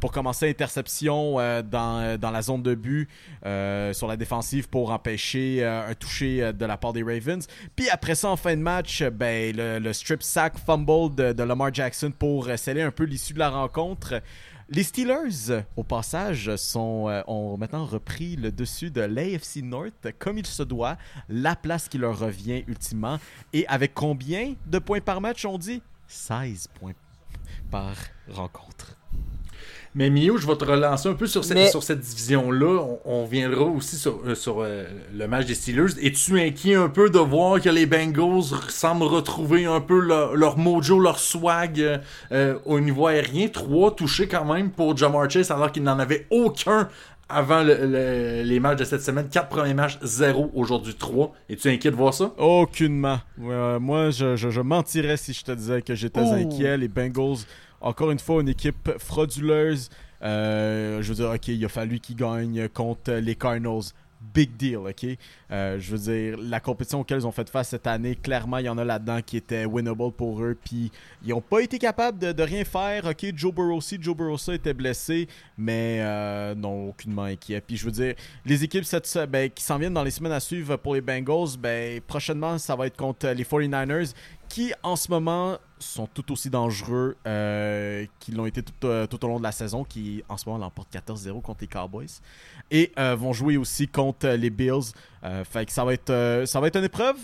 pour 0.00 0.12
commencer 0.12 0.50
interception 0.50 1.36
dans, 1.62 2.18
dans 2.20 2.30
la 2.30 2.42
zone 2.42 2.62
de 2.62 2.74
but 2.74 3.08
sur 3.94 4.06
la 4.06 4.16
défensive 4.18 4.68
pour 4.68 4.90
empêcher 4.90 5.64
un 5.64 5.94
toucher 5.94 6.52
de 6.52 6.66
la 6.66 6.76
part 6.76 6.92
des 6.92 7.02
Ravens. 7.02 7.46
Puis 7.74 7.88
après 7.88 8.14
ça, 8.14 8.28
en 8.28 8.36
fin 8.36 8.54
de 8.54 8.60
match, 8.60 9.02
ben, 9.02 9.56
le, 9.56 9.92
strip 9.94 10.22
sack 10.22 10.58
fumble 10.58 11.14
de, 11.14 11.42
Lamar 11.42 11.72
Jackson 11.72 12.12
pour 12.16 12.50
sceller 12.58 12.82
un 12.82 12.90
peu 12.90 13.04
l'issue 13.04 13.32
de 13.32 13.38
la 13.38 13.48
rencontre. 13.48 14.20
Les 14.70 14.82
Steelers, 14.82 15.64
au 15.76 15.82
passage, 15.82 16.54
sont, 16.56 17.08
euh, 17.08 17.22
ont 17.26 17.56
maintenant 17.56 17.86
repris 17.86 18.36
le 18.36 18.52
dessus 18.52 18.90
de 18.90 19.00
l'AFC 19.00 19.62
North 19.62 20.08
comme 20.18 20.36
il 20.36 20.44
se 20.44 20.62
doit, 20.62 20.98
la 21.30 21.56
place 21.56 21.88
qui 21.88 21.96
leur 21.96 22.18
revient 22.18 22.64
ultimement. 22.66 23.18
Et 23.54 23.66
avec 23.66 23.94
combien 23.94 24.56
de 24.66 24.78
points 24.78 25.00
par 25.00 25.22
match, 25.22 25.46
on 25.46 25.56
dit? 25.56 25.80
16 26.06 26.68
points 26.74 26.92
par 27.70 27.96
rencontre. 28.28 28.97
Mais 29.94 30.10
Mio, 30.10 30.36
je 30.36 30.46
vais 30.46 30.54
te 30.56 30.64
relancer 30.64 31.08
un 31.08 31.14
peu 31.14 31.26
sur 31.26 31.44
cette, 31.44 31.56
Mais- 31.56 31.70
sur 31.70 31.82
cette 31.82 32.00
division-là. 32.00 32.82
On, 33.04 33.22
on 33.22 33.24
viendra 33.24 33.62
aussi 33.64 33.96
sur, 33.96 34.20
euh, 34.26 34.34
sur 34.34 34.60
euh, 34.60 34.84
le 35.16 35.26
match 35.26 35.46
des 35.46 35.54
Steelers. 35.54 35.92
Es-tu 36.02 36.38
inquiet 36.40 36.74
un 36.74 36.88
peu 36.88 37.10
de 37.10 37.18
voir 37.18 37.60
que 37.60 37.68
les 37.68 37.86
Bengals 37.86 38.44
semblent 38.68 39.04
retrouver 39.04 39.64
un 39.64 39.80
peu 39.80 39.98
leur, 39.98 40.36
leur 40.36 40.58
mojo, 40.58 41.00
leur 41.00 41.18
swag 41.18 41.80
euh, 41.80 41.98
euh, 42.32 42.58
au 42.64 42.80
niveau 42.80 43.06
aérien? 43.06 43.48
Trois 43.48 43.94
touchés 43.96 44.28
quand 44.28 44.44
même 44.44 44.70
pour 44.70 44.96
Jamar 44.96 45.28
Chase 45.30 45.50
alors 45.50 45.72
qu'il 45.72 45.82
n'en 45.82 45.98
avait 45.98 46.26
aucun 46.30 46.88
avant 47.30 47.62
le- 47.62 47.86
le- 47.86 48.42
les 48.42 48.58
matchs 48.60 48.78
de 48.78 48.84
cette 48.84 49.02
semaine. 49.02 49.28
Quatre 49.28 49.48
premiers 49.48 49.74
matchs, 49.74 49.98
zéro. 50.02 50.50
Aujourd'hui, 50.54 50.94
trois. 50.94 51.34
Es-tu 51.50 51.68
inquiet 51.68 51.90
de 51.90 51.96
voir 51.96 52.14
ça? 52.14 52.32
Aucunement. 52.38 53.18
Euh, 53.42 53.78
moi, 53.78 54.10
je, 54.10 54.36
je- 54.36 54.48
je 54.50 54.60
mentirais 54.62 55.16
si 55.18 55.32
je 55.34 55.44
te 55.44 55.52
disais 55.52 55.82
que 55.82 55.94
j'étais 55.94 56.20
Ouh. 56.20 56.32
inquiet. 56.32 56.78
Les 56.78 56.88
Bengals, 56.88 57.38
encore 57.80 58.10
une 58.10 58.18
fois, 58.18 58.40
une 58.40 58.48
équipe 58.48 58.90
frauduleuse. 58.98 59.90
Euh, 60.22 61.00
je 61.02 61.08
veux 61.08 61.14
dire, 61.14 61.30
ok, 61.30 61.48
il 61.48 61.64
a 61.64 61.68
fallu 61.68 62.00
qu'ils 62.00 62.16
gagnent 62.16 62.68
contre 62.68 63.12
les 63.12 63.34
Cardinals. 63.34 63.92
Big 64.34 64.56
deal, 64.56 64.78
ok? 64.78 65.06
Euh, 65.52 65.78
je 65.78 65.94
veux 65.94 65.98
dire, 65.98 66.38
la 66.42 66.58
compétition 66.58 67.00
auquel 67.00 67.18
ils 67.18 67.26
ont 67.26 67.30
fait 67.32 67.48
face 67.48 67.68
cette 67.68 67.86
année, 67.86 68.16
clairement, 68.16 68.58
il 68.58 68.66
y 68.66 68.68
en 68.68 68.76
a 68.76 68.84
là-dedans 68.84 69.20
qui 69.24 69.36
était 69.36 69.64
winnable 69.64 70.10
pour 70.10 70.42
eux. 70.42 70.58
Puis, 70.60 70.90
ils 71.22 71.28
n'ont 71.28 71.40
pas 71.40 71.60
été 71.60 71.78
capables 71.78 72.18
de, 72.18 72.42
rien 72.42 72.64
faire. 72.64 73.06
Ok, 73.06 73.26
Joe 73.36 73.54
Burrow 73.54 73.76
aussi, 73.76 73.96
Joe 74.00 74.16
Burrow 74.16 74.36
ça 74.36 74.54
était 74.54 74.74
blessé, 74.74 75.28
mais 75.56 76.00
euh, 76.00 76.56
non, 76.56 76.88
aucunement 76.88 77.22
inquiet. 77.22 77.60
Puis, 77.60 77.76
je 77.76 77.84
veux 77.84 77.92
dire, 77.92 78.14
les 78.44 78.64
équipes 78.64 78.84
cette, 78.84 79.16
ben, 79.30 79.48
qui 79.50 79.62
s'en 79.62 79.78
viennent 79.78 79.94
dans 79.94 80.04
les 80.04 80.10
semaines 80.10 80.32
à 80.32 80.40
suivre 80.40 80.76
pour 80.76 80.94
les 80.94 81.00
Bengals, 81.00 81.56
ben, 81.56 82.00
prochainement, 82.00 82.58
ça 82.58 82.74
va 82.74 82.88
être 82.88 82.96
contre 82.96 83.28
les 83.28 83.44
49ers, 83.44 84.14
qui 84.48 84.72
en 84.82 84.96
ce 84.96 85.12
moment 85.12 85.58
sont 85.78 86.06
tout 86.06 86.32
aussi 86.32 86.50
dangereux 86.50 87.16
euh, 87.26 88.06
qu'ils 88.20 88.36
l'ont 88.36 88.46
été 88.46 88.62
tout, 88.62 88.72
euh, 88.84 89.06
tout 89.06 89.24
au 89.24 89.28
long 89.28 89.38
de 89.38 89.42
la 89.42 89.52
saison, 89.52 89.84
qui 89.84 90.22
en 90.28 90.36
ce 90.36 90.48
moment 90.48 90.64
l'emportent 90.64 90.92
14-0 90.92 91.40
contre 91.42 91.60
les 91.62 91.66
Cowboys, 91.66 92.20
et 92.70 92.92
euh, 92.98 93.14
vont 93.14 93.32
jouer 93.32 93.56
aussi 93.56 93.88
contre 93.88 94.28
les 94.28 94.50
Bills. 94.50 94.92
Fait 95.44 95.66
que 95.66 95.72
ça 95.72 95.84
va 95.84 95.94
être, 95.94 96.44
ça 96.46 96.60
va 96.60 96.68
être 96.68 96.76
une 96.76 96.84
épreuve 96.84 97.16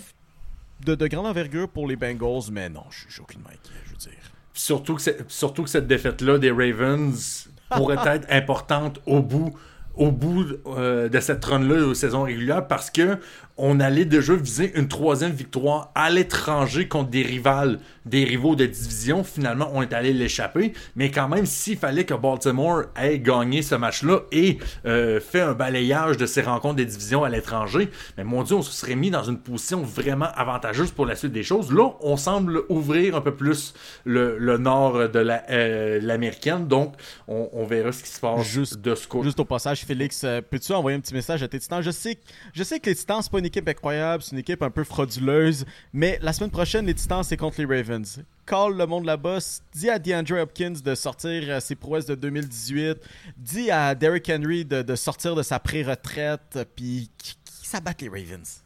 de, 0.85 0.95
de 0.95 1.07
grande 1.07 1.27
envergure 1.27 1.69
pour 1.69 1.87
les 1.87 1.97
Bengals, 1.97 2.51
mais 2.51 2.69
non, 2.69 2.85
je 2.91 3.11
suis 3.13 3.21
aucunement 3.21 3.49
inquiet, 3.49 3.75
je 3.87 3.91
veux 3.93 3.97
dire. 3.97 4.33
Surtout 4.53 4.95
que, 4.95 5.03
surtout 5.29 5.65
que 5.65 5.71
cette 5.71 5.87
défaite-là 5.87 6.39
des 6.39 6.51
Ravens 6.51 7.49
pourrait 7.71 7.99
être 8.07 8.27
importante 8.31 9.01
au 9.07 9.21
bout, 9.21 9.55
au 9.97 10.11
bout 10.11 10.45
euh, 10.67 11.09
de 11.09 11.21
cette 11.21 11.45
run-là 11.45 11.87
aux 11.87 11.95
saisons 11.95 12.23
régulières 12.23 12.67
parce 12.67 12.91
que 12.91 13.19
on 13.57 13.79
allait 13.79 14.05
déjà 14.05 14.35
viser 14.35 14.73
une 14.77 14.89
troisième 14.89 15.31
victoire 15.31 15.93
à 15.95 16.11
l'étranger 16.11 16.89
contre 16.89 17.11
des 17.11 17.23
rivales, 17.23 17.79
des 18.05 18.25
rivaux 18.25 18.57
de 18.57 18.67
division. 18.67 19.23
Finalement, 19.23 19.71
on 19.73 19.81
est 19.81 19.93
allé 19.93 20.13
l'échapper. 20.13 20.73
Mais 20.97 21.13
quand 21.13 21.29
même, 21.29 21.47
s'il 21.47 21.79
fallait 21.79 22.03
que 22.05 22.15
Baltimore 22.15 22.83
ait 23.01 23.21
gagné 23.21 23.63
ce 23.63 23.77
match-là 23.77 24.23
et 24.33 24.59
euh, 24.87 25.21
fait 25.21 25.41
un 25.41 25.53
balayage 25.53 26.17
de 26.17 26.27
ses 26.27 26.43
rencontres 26.43 26.75
des 26.75 26.85
divisions 26.85 27.23
à 27.23 27.29
l'étranger, 27.29 27.91
mais 28.19 28.25
mon 28.25 28.43
Dieu, 28.43 28.57
on 28.57 28.63
se 28.63 28.73
serait 28.73 28.97
mis 28.97 29.13
dans 29.13 29.23
une 29.23 29.39
position 29.39 29.83
vraiment 29.83 30.31
avantageuse 30.35 30.91
pour 30.91 31.07
la 31.07 31.15
suite 31.15 31.31
des 31.33 31.45
choses. 31.45 31.73
Là, 31.73 31.91
on 32.01 32.17
semble 32.17 32.63
ouvrir 32.69 33.15
un 33.15 33.21
peu 33.21 33.37
plus 33.37 33.73
le, 34.05 34.37
le 34.37 34.59
nord 34.59 35.09
de 35.09 35.19
la- 35.21 35.45
euh, 35.51 36.01
l'américaine. 36.03 36.67
Donc, 36.67 36.95
on, 37.29 37.49
on 37.53 37.65
verra 37.67 37.93
ce 37.93 38.03
qui 38.03 38.11
se 38.11 38.19
passe 38.19 38.43
Juste- 38.43 38.81
de 38.81 38.97
ce 38.97 39.07
côté. 39.07 39.27
Juste 39.27 39.39
au 39.39 39.45
passage, 39.45 39.84
Félix, 39.85 40.25
euh, 40.25 40.41
peux-tu 40.41 40.73
envoyer 40.73 40.97
un 40.97 41.01
petit 41.01 41.15
message 41.15 41.43
à 41.43 41.49
tes 41.49 41.59
titans? 41.59 41.83
Je 41.83 41.91
sais, 41.91 42.19
je 42.53 42.63
sais 42.63 42.81
que 42.81 42.91
les 42.91 42.97
titans, 42.97 43.23
c'est 43.23 43.31
pas 43.31 43.39
une 43.39 43.47
équipe 43.47 43.69
incroyable, 43.69 44.23
c'est 44.23 44.33
une 44.33 44.39
équipe 44.39 44.63
un 44.63 44.71
peu 44.71 44.85
frauduleuse, 44.85 45.65
mais 45.93 46.19
la 46.23 46.33
semaine 46.33 46.51
prochaine, 46.51 46.87
les 46.87 46.95
titans, 46.95 47.23
c'est 47.23 47.37
contre 47.37 47.61
les 47.63 47.67
Ravens. 47.67 48.23
Call 48.47 48.77
le 48.77 48.87
monde 48.87 49.05
là-bas, 49.05 49.39
dis 49.73 49.89
à 49.89 49.99
DeAndre 49.99 50.41
Hopkins 50.41 50.75
de 50.85 50.95
sortir 50.95 51.43
euh, 51.47 51.61
ses 51.61 51.75
prouesses 51.75 52.07
de 52.07 52.15
2018, 52.15 52.99
dis 53.37 53.71
à 53.71 53.95
Derrick 53.95 54.29
Henry 54.29 54.65
de, 54.65 54.97
sortir 54.97 55.35
de 55.35 55.43
sa 55.43 55.59
pré-retraite, 55.61 56.59
puis 56.75 57.11
qui, 57.19 57.37
qui 57.45 58.05
les 58.05 58.09
Ravens? 58.09 58.63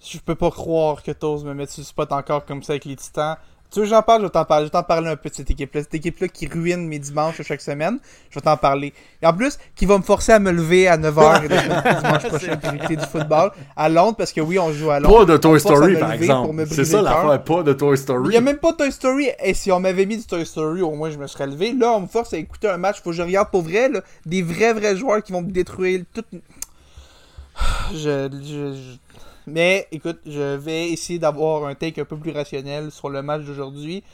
Je 0.00 0.18
peux 0.18 0.36
pas 0.36 0.50
croire 0.50 1.02
que 1.02 1.10
t'oses 1.10 1.44
me 1.44 1.52
mettre 1.54 1.72
sur 1.72 1.82
le 1.82 1.86
spot 1.86 2.12
encore 2.12 2.44
comme 2.46 2.62
ça 2.62 2.72
avec 2.72 2.84
les 2.84 2.96
titans. 2.96 3.36
Tu 3.70 3.80
veux 3.80 3.84
que 3.84 3.90
j'en 3.90 4.00
parle, 4.02 4.20
je 4.22 4.26
vais 4.26 4.30
t'en 4.30 4.46
parler. 4.46 4.64
Je 4.64 4.68
vais 4.68 4.72
t'en 4.78 4.82
parler 4.82 5.08
un 5.10 5.16
peu 5.16 5.28
de 5.28 5.34
cette 5.34 5.50
équipe-là. 5.50 5.82
Cette 5.82 5.94
équipe-là 5.94 6.28
qui 6.28 6.46
ruine 6.46 6.86
mes 6.88 6.98
dimanches 6.98 7.38
à 7.38 7.42
chaque 7.42 7.60
semaine. 7.60 7.98
Je 8.30 8.36
vais 8.36 8.40
t'en 8.40 8.56
parler. 8.56 8.94
Et 9.20 9.26
en 9.26 9.34
plus, 9.34 9.58
qui 9.76 9.84
va 9.84 9.98
me 9.98 10.02
forcer 10.02 10.32
à 10.32 10.38
me 10.38 10.50
lever 10.50 10.88
à 10.88 10.96
9h 10.96 11.44
et 11.44 11.48
de 11.48 11.54
dimanche 11.56 12.22
prochain 12.28 12.56
pour 12.56 12.72
écouter 12.72 12.96
du 12.96 13.04
football 13.04 13.50
à 13.76 13.88
Londres, 13.90 14.16
parce 14.16 14.32
que 14.32 14.40
oui, 14.40 14.58
on 14.58 14.72
joue 14.72 14.90
à 14.90 15.00
Londres. 15.00 15.18
Pas 15.26 15.32
de 15.32 15.36
Toy 15.36 15.60
Story, 15.60 15.96
par 15.98 16.12
exemple. 16.12 16.64
C'est 16.70 16.86
ça 16.86 17.02
l'affaire, 17.02 17.44
pas 17.44 17.62
de 17.62 17.72
Toy 17.74 17.94
Il 17.94 17.98
Story. 17.98 18.28
n'y 18.30 18.36
a 18.36 18.40
même 18.40 18.56
pas 18.56 18.72
Toy 18.72 18.90
Story. 18.90 19.28
Et 19.44 19.52
si 19.52 19.70
on 19.70 19.80
m'avait 19.80 20.06
mis 20.06 20.16
du 20.16 20.24
Toy 20.24 20.46
Story, 20.46 20.80
au 20.80 20.92
moins 20.92 21.10
je 21.10 21.18
me 21.18 21.26
serais 21.26 21.46
levé. 21.46 21.72
Là, 21.74 21.92
on 21.92 22.00
me 22.00 22.06
force 22.06 22.32
à 22.32 22.38
écouter 22.38 22.68
un 22.68 22.78
match. 22.78 23.02
Faut 23.02 23.10
que 23.10 23.16
je 23.16 23.22
regarde 23.22 23.50
pour 23.50 23.62
vrai. 23.62 23.90
là, 23.90 24.00
des 24.24 24.40
vrais, 24.42 24.72
vrais 24.72 24.96
joueurs 24.96 25.22
qui 25.22 25.32
vont 25.32 25.42
me 25.42 25.50
détruire 25.50 26.04
tout. 26.14 26.24
Je, 27.92 28.28
je- 28.32 28.74
je- 28.74 28.96
Mais 29.48 29.88
écoute, 29.92 30.18
je 30.26 30.56
vais 30.56 30.90
essayer 30.90 31.18
d'avoir 31.18 31.66
un 31.66 31.74
take 31.74 32.00
un 32.00 32.04
peu 32.04 32.16
plus 32.16 32.30
rationnel 32.30 32.90
sur 32.90 33.08
le 33.08 33.22
match 33.22 33.42
d'aujourd'hui. 33.42 34.04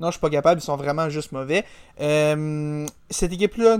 Non, 0.00 0.08
je 0.08 0.12
suis 0.12 0.20
pas 0.20 0.30
capable, 0.30 0.60
ils 0.60 0.64
sont 0.64 0.76
vraiment 0.76 1.08
juste 1.08 1.30
mauvais. 1.30 1.64
Euh, 2.00 2.84
cette 3.10 3.32
équipe-là 3.32 3.78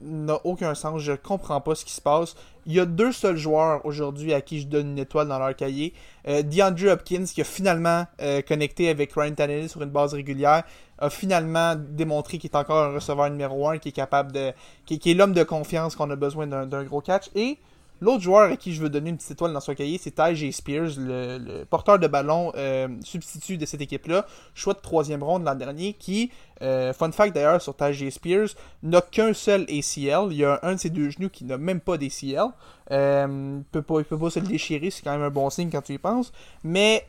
n'a 0.00 0.40
aucun 0.44 0.74
sens, 0.74 1.02
je 1.02 1.12
comprends 1.12 1.60
pas 1.60 1.74
ce 1.74 1.84
qui 1.84 1.92
se 1.92 2.00
passe. 2.00 2.36
Il 2.66 2.74
y 2.74 2.80
a 2.80 2.86
deux 2.86 3.10
seuls 3.10 3.36
joueurs 3.36 3.84
aujourd'hui 3.84 4.32
à 4.32 4.42
qui 4.42 4.60
je 4.60 4.68
donne 4.68 4.92
une 4.92 4.98
étoile 4.98 5.26
dans 5.26 5.38
leur 5.38 5.56
cahier. 5.56 5.92
Euh, 6.28 6.42
DeAndre 6.42 6.92
Hopkins, 6.92 7.24
qui 7.24 7.40
a 7.40 7.44
finalement 7.44 8.06
euh, 8.22 8.42
connecté 8.42 8.90
avec 8.90 9.12
Ryan 9.12 9.34
Tannehill 9.34 9.68
sur 9.68 9.82
une 9.82 9.90
base 9.90 10.14
régulière, 10.14 10.62
a 10.98 11.10
finalement 11.10 11.74
démontré 11.74 12.38
qu'il 12.38 12.50
est 12.50 12.56
encore 12.56 12.84
un 12.84 12.94
receveur 12.94 13.28
numéro 13.30 13.68
1, 13.68 13.78
qui 13.78 13.88
est 13.88 13.92
capable 13.92 14.30
de. 14.30 14.52
qui, 14.86 15.00
qui 15.00 15.10
est 15.10 15.14
l'homme 15.14 15.32
de 15.32 15.42
confiance 15.42 15.96
qu'on 15.96 16.10
a 16.10 16.16
besoin 16.16 16.46
d'un 16.46 16.84
gros 16.84 17.00
catch. 17.00 17.28
Et 17.34 17.58
l'autre 18.00 18.22
joueur 18.22 18.50
à 18.50 18.56
qui 18.56 18.72
je 18.72 18.80
veux 18.80 18.88
donner 18.88 19.10
une 19.10 19.16
petite 19.16 19.32
étoile 19.32 19.52
dans 19.52 19.60
son 19.60 19.74
cahier, 19.74 19.98
c'est 19.98 20.12
Ty 20.12 20.52
Spears, 20.52 20.90
le, 20.98 21.38
le 21.38 21.64
porteur 21.64 21.98
de 21.98 22.06
ballon 22.06 22.52
euh, 22.56 22.88
substitut 23.02 23.56
de 23.56 23.66
cette 23.66 23.80
équipe-là. 23.80 24.26
Choix 24.54 24.74
de 24.74 24.80
troisième 24.80 25.22
ronde 25.22 25.44
l'an 25.44 25.54
dernier, 25.54 25.92
qui, 25.92 26.30
euh, 26.62 26.92
fun 26.92 27.12
fact 27.12 27.34
d'ailleurs 27.34 27.60
sur 27.60 27.76
Ty 27.76 28.10
Spears, 28.10 28.48
n'a 28.82 29.00
qu'un 29.00 29.32
seul 29.32 29.62
ACL. 29.62 30.28
Il 30.30 30.36
y 30.36 30.44
a 30.44 30.58
un 30.62 30.74
de 30.74 30.80
ses 30.80 30.90
deux 30.90 31.10
genoux 31.10 31.28
qui 31.28 31.44
n'a 31.44 31.58
même 31.58 31.80
pas 31.80 31.96
d'ACL. 31.98 32.48
Euh, 32.90 33.58
il 33.58 33.64
peut 33.70 33.82
pas, 33.82 34.00
il 34.00 34.04
peut 34.04 34.18
pas 34.18 34.30
se 34.30 34.40
le 34.40 34.46
déchirer, 34.46 34.90
c'est 34.90 35.02
quand 35.02 35.12
même 35.12 35.22
un 35.22 35.30
bon 35.30 35.48
signe 35.50 35.70
quand 35.70 35.82
tu 35.82 35.94
y 35.94 35.98
penses. 35.98 36.32
Mais, 36.64 37.06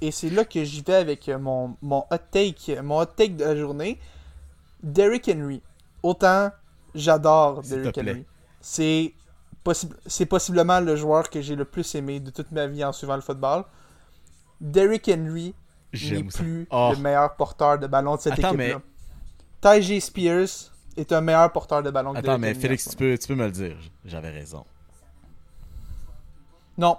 et 0.00 0.10
c'est 0.10 0.30
là 0.30 0.44
que 0.44 0.64
j'y 0.64 0.82
vais 0.82 0.94
avec 0.94 1.28
mon, 1.28 1.76
mon 1.82 2.04
hot 2.10 2.18
take, 2.30 2.80
mon 2.82 3.00
hot 3.00 3.06
take 3.06 3.34
de 3.34 3.44
la 3.44 3.56
journée. 3.56 3.98
Derrick 4.82 5.28
Henry. 5.28 5.62
Autant 6.02 6.50
j'adore 6.94 7.62
Derrick. 7.62 7.98
Henry. 7.98 8.24
C'est 8.60 9.12
possible, 9.64 9.96
c'est 10.06 10.26
possiblement 10.26 10.78
le 10.80 10.94
joueur 10.94 11.28
que 11.30 11.40
j'ai 11.40 11.56
le 11.56 11.64
plus 11.64 11.94
aimé 11.96 12.20
de 12.20 12.30
toute 12.30 12.52
ma 12.52 12.66
vie 12.66 12.84
en 12.84 12.92
suivant 12.92 13.16
le 13.16 13.22
football. 13.22 13.64
Derrick 14.60 15.08
Henry 15.08 15.54
n'est 15.92 16.22
plus 16.24 16.66
Oh. 16.70 16.92
le 16.94 17.00
meilleur 17.00 17.34
porteur 17.34 17.78
de 17.78 17.86
ballon 17.86 18.16
de 18.16 18.20
cette 18.20 18.34
Attends, 18.38 18.54
équipe-là. 18.56 18.80
Ty 19.80 20.00
Spears 20.00 20.70
est 20.96 21.10
un 21.12 21.20
meilleur 21.20 21.50
porteur 21.50 21.82
de 21.82 21.90
ballon 21.90 22.12
que 22.12 22.18
Attends, 22.18 22.38
Derrick 22.38 22.40
mais 22.42 22.50
Henry 22.50 22.60
Félix, 22.60 22.88
tu 22.90 22.96
peux, 22.96 23.18
tu 23.18 23.26
peux 23.28 23.34
me 23.34 23.46
le 23.46 23.50
dire. 23.52 23.76
J'avais 24.04 24.30
raison. 24.30 24.64
Non. 26.78 26.98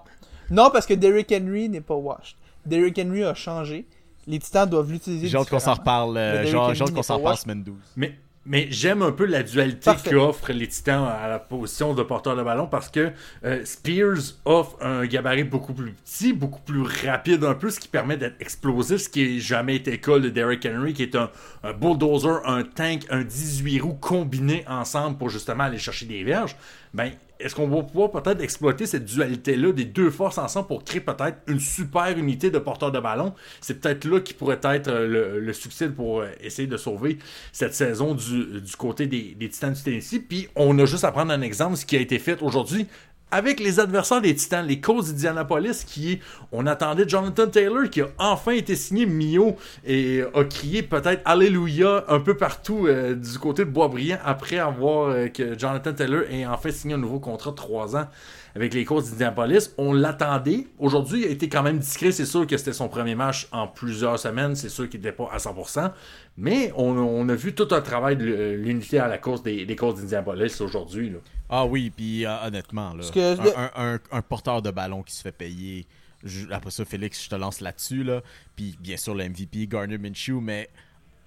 Non, 0.50 0.70
parce 0.72 0.86
que 0.86 0.94
Derrick 0.94 1.32
Henry 1.32 1.70
n'est 1.70 1.82
pas 1.82 1.96
washed. 1.96 2.36
Derrick 2.66 2.98
Henry 3.00 3.24
a 3.24 3.34
changé. 3.34 3.86
Les 4.28 4.40
Titans 4.40 4.68
doivent 4.70 4.92
l'utiliser. 4.92 5.28
J'ai 5.28 5.38
hâte 5.38 5.50
qu'on 5.50 5.60
s'en 5.60 5.74
reparle. 5.76 6.18
euh, 6.18 6.42
Mais 6.42 6.48
J'ai 6.48 6.58
hâte 6.58 6.94
qu'on 6.94 7.04
s'en 7.04 7.18
reparle 7.18 7.38
semaine 7.38 7.64
12. 7.64 7.76
Mais, 7.96 8.18
mais 8.46 8.68
j'aime 8.70 9.02
un 9.02 9.12
peu 9.12 9.26
la 9.26 9.44
dualité 9.44 9.92
qu'offrent 10.10 10.52
les 10.52 10.68
Titans 10.68 11.04
à 11.04 11.28
la 11.28 11.40
position 11.40 11.94
de 11.94 12.04
porteur 12.04 12.36
de 12.36 12.44
ballon 12.44 12.68
parce 12.68 12.90
que 12.90 13.12
euh, 13.44 13.66
Spears 13.66 14.36
offre 14.46 14.78
un 14.82 15.06
gabarit 15.06 15.44
beaucoup 15.44 15.74
plus 15.74 15.92
petit, 15.92 16.34
beaucoup 16.34 16.62
plus 16.62 16.84
rapide 16.84 17.44
un 17.44 17.56
peu, 17.56 17.70
ce 17.70 17.80
qui 17.80 17.88
permet 17.88 18.18
d'être 18.18 18.40
explosif, 18.40 18.98
ce 18.98 19.10
qui 19.10 19.36
n'a 19.36 19.40
jamais 19.40 19.76
été 19.76 19.92
le 19.92 19.98
cas 19.98 20.20
de 20.20 20.30
Derrick 20.30 20.66
Henry, 20.66 20.94
qui 20.94 21.04
est 21.04 21.16
un, 21.16 21.32
un 21.64 21.74
bulldozer, 21.74 22.42
un 22.46 22.64
tank, 22.64 23.06
un 23.10 23.24
18 23.24 23.80
roues 23.80 23.94
combinés 23.94 24.64
ensemble 24.68 25.18
pour 25.18 25.30
justement 25.30 25.64
aller 25.64 25.80
chercher 25.80 26.06
des 26.06 26.24
verges. 26.24 26.56
Ben, 26.94 27.12
est-ce 27.40 27.56
qu'on 27.56 27.68
va 27.68 27.84
pouvoir 27.84 28.12
peut-être 28.12 28.42
exploiter 28.42 28.86
cette 28.86 29.06
dualité-là 29.06 29.72
des 29.72 29.86
deux 29.86 30.10
forces 30.10 30.38
ensemble 30.38 30.68
pour 30.68 30.84
créer 30.84 31.02
peut-être 31.02 31.38
une 31.48 31.60
super 31.60 32.18
unité 32.18 32.50
de 32.50 32.60
porteurs 32.60 32.92
de 32.92 33.00
ballon? 33.00 33.34
C'est 33.62 33.82
peut-être 33.82 34.06
là 34.06 34.20
qui 34.20 34.34
pourrait 34.34 34.60
être 34.64 34.88
euh, 34.88 35.40
le, 35.40 35.54
succès 35.54 35.90
pour 35.90 36.22
euh, 36.22 36.30
essayer 36.42 36.68
de 36.68 36.78
sauver 36.78 37.20
cette 37.52 37.74
saison 37.74 38.16
du, 38.16 38.62
du 38.62 38.76
côté 38.78 39.08
des, 39.08 39.36
des 39.38 39.50
Titans 39.50 39.74
du 39.74 39.82
Tennessee. 39.82 40.20
Puis 40.20 40.48
on 40.56 40.78
a 40.80 40.86
juste 40.86 41.04
à 41.04 41.12
prendre 41.12 41.32
un 41.32 41.42
exemple, 41.42 41.76
ce 41.76 41.86
qui 41.86 41.96
a 41.96 42.00
été 42.00 42.20
fait 42.20 42.42
aujourd'hui 42.42 42.88
avec 43.32 43.60
les 43.60 43.80
adversaires 43.80 44.22
des 44.22 44.36
Titans, 44.36 44.66
les 44.66 44.80
Colts 44.80 45.08
d'Indianapolis, 45.08 45.84
qui 45.86 46.14
est, 46.14 46.20
on 46.52 46.66
attendait 46.68 47.08
Jonathan 47.08 47.48
Taylor, 47.48 47.90
qui 47.90 48.02
a 48.02 48.08
enfin 48.18 48.52
été 48.52 48.76
signé 48.76 49.06
Mio 49.06 49.56
et 49.86 50.22
a 50.34 50.44
crié 50.44 50.84
peut-être 50.84 51.22
Alléluia 51.26 52.06
un 52.08 52.20
peu 52.20 52.38
partout 52.38 52.88
euh, 52.88 53.16
du 53.16 53.38
côté 53.40 53.66
de 53.66 53.70
Boisbriand 53.70 54.20
après 54.24 54.60
avoir 54.60 55.10
euh, 55.10 55.28
que 55.28 55.58
Jonathan 55.58 55.94
Taylor 55.94 56.22
ait 56.30 56.46
enfin 56.46 56.72
signé 56.72 56.94
un 56.94 57.00
nouveau 57.00 57.20
contrat 57.20 57.52
de 57.52 57.56
3 57.56 57.98
ans 57.98 58.08
avec 58.56 58.74
les 58.74 58.86
Colts 58.86 59.10
d'Indianapolis. 59.10 59.72
On 59.78 59.92
l'attendait. 59.92 60.68
Aujourd'hui, 60.80 61.24
il 61.24 61.28
a 61.28 61.30
été 61.32 61.50
quand 61.50 61.64
même 61.64 61.80
discret. 61.80 62.12
C'est 62.12 62.26
sûr 62.26 62.48
que 62.48 62.56
c'était 62.56 62.74
son 62.74 62.88
premier 62.88 63.16
match 63.16 63.48
en 63.52 63.68
plusieurs 63.68 64.18
semaines. 64.18 64.56
C'est 64.56 64.70
sûr 64.70 64.90
qu'il 64.90 65.02
n'était 65.02 65.12
pas 65.12 65.30
à 65.32 65.38
100%. 65.38 65.92
Mais 66.38 66.72
on, 66.78 67.28
a 67.28 67.36
vu 67.36 67.54
tout 67.54 67.68
un 67.72 67.82
travail 67.82 68.16
de 68.16 68.54
l'unité 68.54 69.00
à 69.00 69.08
la 69.08 69.18
course 69.18 69.44
des, 69.44 69.66
des 69.66 69.76
Colts 69.76 69.98
d'Indianapolis 69.98 70.62
aujourd'hui. 70.62 71.12
Ah 71.50 71.66
oui, 71.66 71.92
puis 71.92 72.26
euh, 72.26 72.36
honnêtement, 72.48 72.90
là, 72.94 72.98
Parce 73.00 73.12
que- 73.12 73.56
un, 73.56 73.72
un- 73.76 73.96
un- 73.96 74.00
un 74.12 74.22
porteur 74.22 74.62
de 74.62 74.72
ballon 74.72 75.04
qui 75.04 75.14
se 75.14 75.22
fait 75.22 75.32
payer. 75.32 75.86
je- 76.24 76.50
après 76.52 76.72
ça, 76.72 76.84
Félix, 76.86 77.24
je 77.24 77.30
te 77.30 77.36
lance 77.36 77.62
là-dessus. 77.62 78.04
Là. 78.04 78.22
Puis 78.56 78.76
bien 78.80 78.98
sûr, 78.98 79.14
le 79.14 79.24
MVP, 79.30 79.68
Garner 79.68 79.98
Minshew, 80.00 80.40
mais 80.42 80.70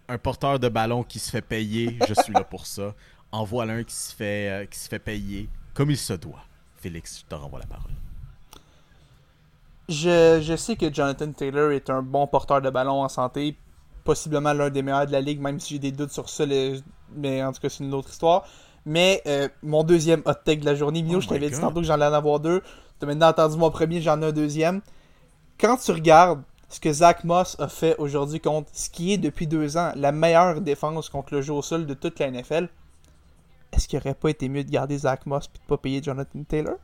un 0.09 0.19
porteur 0.19 0.59
de 0.59 0.69
ballon 0.69 1.05
qui 1.05 1.19
se 1.21 1.31
fait 1.31 1.43
payer, 1.43 1.97
je 2.09 2.15
suis 2.15 2.33
là 2.33 2.43
pour 2.43 2.67
ça. 2.67 2.95
En 3.31 3.45
voilà 3.45 3.75
un 3.75 3.85
qui 3.85 3.95
se 3.95 4.13
fait, 4.15 4.49
euh, 4.51 4.65
qui 4.67 4.79
se 4.79 4.89
fait 4.89 4.99
payer 4.99 5.49
comme 5.75 5.91
il 5.91 5.99
se 5.99 6.15
doit. 6.15 6.43
Félix, 6.79 7.21
je 7.21 7.25
te 7.27 7.35
renvoie 7.35 7.61
la 7.61 7.67
parole. 7.67 7.93
Je, 9.89 10.41
je 10.43 10.57
sais 10.57 10.77
que 10.77 10.93
Jonathan 10.93 11.33
Taylor 11.33 11.71
est 11.73 11.89
un 11.91 12.03
bon 12.03 12.27
porteur 12.27 12.61
de 12.61 12.69
ballon 12.69 13.03
en 13.03 13.09
santé, 13.09 13.57
possiblement 14.05 14.53
l'un 14.53 14.69
des 14.71 14.83
meilleurs 14.83 15.07
de 15.07 15.13
la 15.13 15.21
ligue, 15.21 15.41
même 15.41 15.59
si 15.61 15.75
j'ai 15.75 15.79
des 15.79 15.93
doutes 15.93 16.11
sur 16.13 16.29
ça, 16.29 16.45
mais 17.15 17.43
en 17.43 17.53
tout 17.53 17.61
cas 17.61 17.69
c'est 17.71 17.85
une 17.85 17.95
autre 17.95 18.11
histoire. 18.11 18.47
Mais 18.87 19.23
euh, 19.27 19.49
mon 19.63 19.85
deuxième 19.85 20.23
hot 20.25 20.35
take 20.45 20.61
de 20.61 20.65
la 20.65 20.75
journée, 20.75 21.03
Mio, 21.03 21.19
Oh 21.19 21.21
je 21.21 21.29
t'avais 21.29 21.51
dit 21.51 21.61
tantôt 21.61 21.81
que 21.81 21.87
j'en 21.87 21.95
allais 21.95 22.07
en 22.07 22.13
avoir 22.13 22.41
deux. 22.41 22.63
Tu 22.99 23.05
as 23.05 23.07
maintenant 23.07 23.29
entendu 23.29 23.57
mon 23.57 23.71
premier, 23.71 24.01
j'en 24.01 24.21
ai 24.23 24.27
un 24.27 24.33
deuxième. 24.33 24.81
Quand 25.61 25.77
tu 25.77 25.91
regardes 25.93 26.43
ce 26.69 26.81
que 26.81 26.93
Zach 26.93 27.25
Moss 27.25 27.57
a 27.59 27.69
fait 27.69 27.97
aujourd'hui 27.99 28.41
contre 28.41 28.71
ce 28.73 28.91
qui 28.91 29.13
est 29.13 29.19
depuis 29.19 29.47
deux 29.47 29.77
ans 29.77 29.93
la 29.97 30.13
meilleure 30.13 30.61
défense 30.61 31.09
contre 31.09 31.35
le 31.35 31.43
jeu 31.43 31.53
au 31.53 31.63
sol 31.63 31.87
de 31.87 31.95
toute 31.95 32.19
la 32.19 32.31
NFL, 32.31 32.69
est-ce 33.73 33.89
qu'il 33.89 33.99
aurait 33.99 34.15
pas 34.15 34.31
été 34.31 34.49
mieux 34.49 34.65
de 34.65 34.71
garder 34.71 34.99
Zach 34.99 35.27
Moss 35.27 35.47
et 35.47 35.59
de 35.59 35.65
pas 35.67 35.77
payer 35.77 36.03
Jonathan 36.03 36.43
Taylor? 36.47 36.77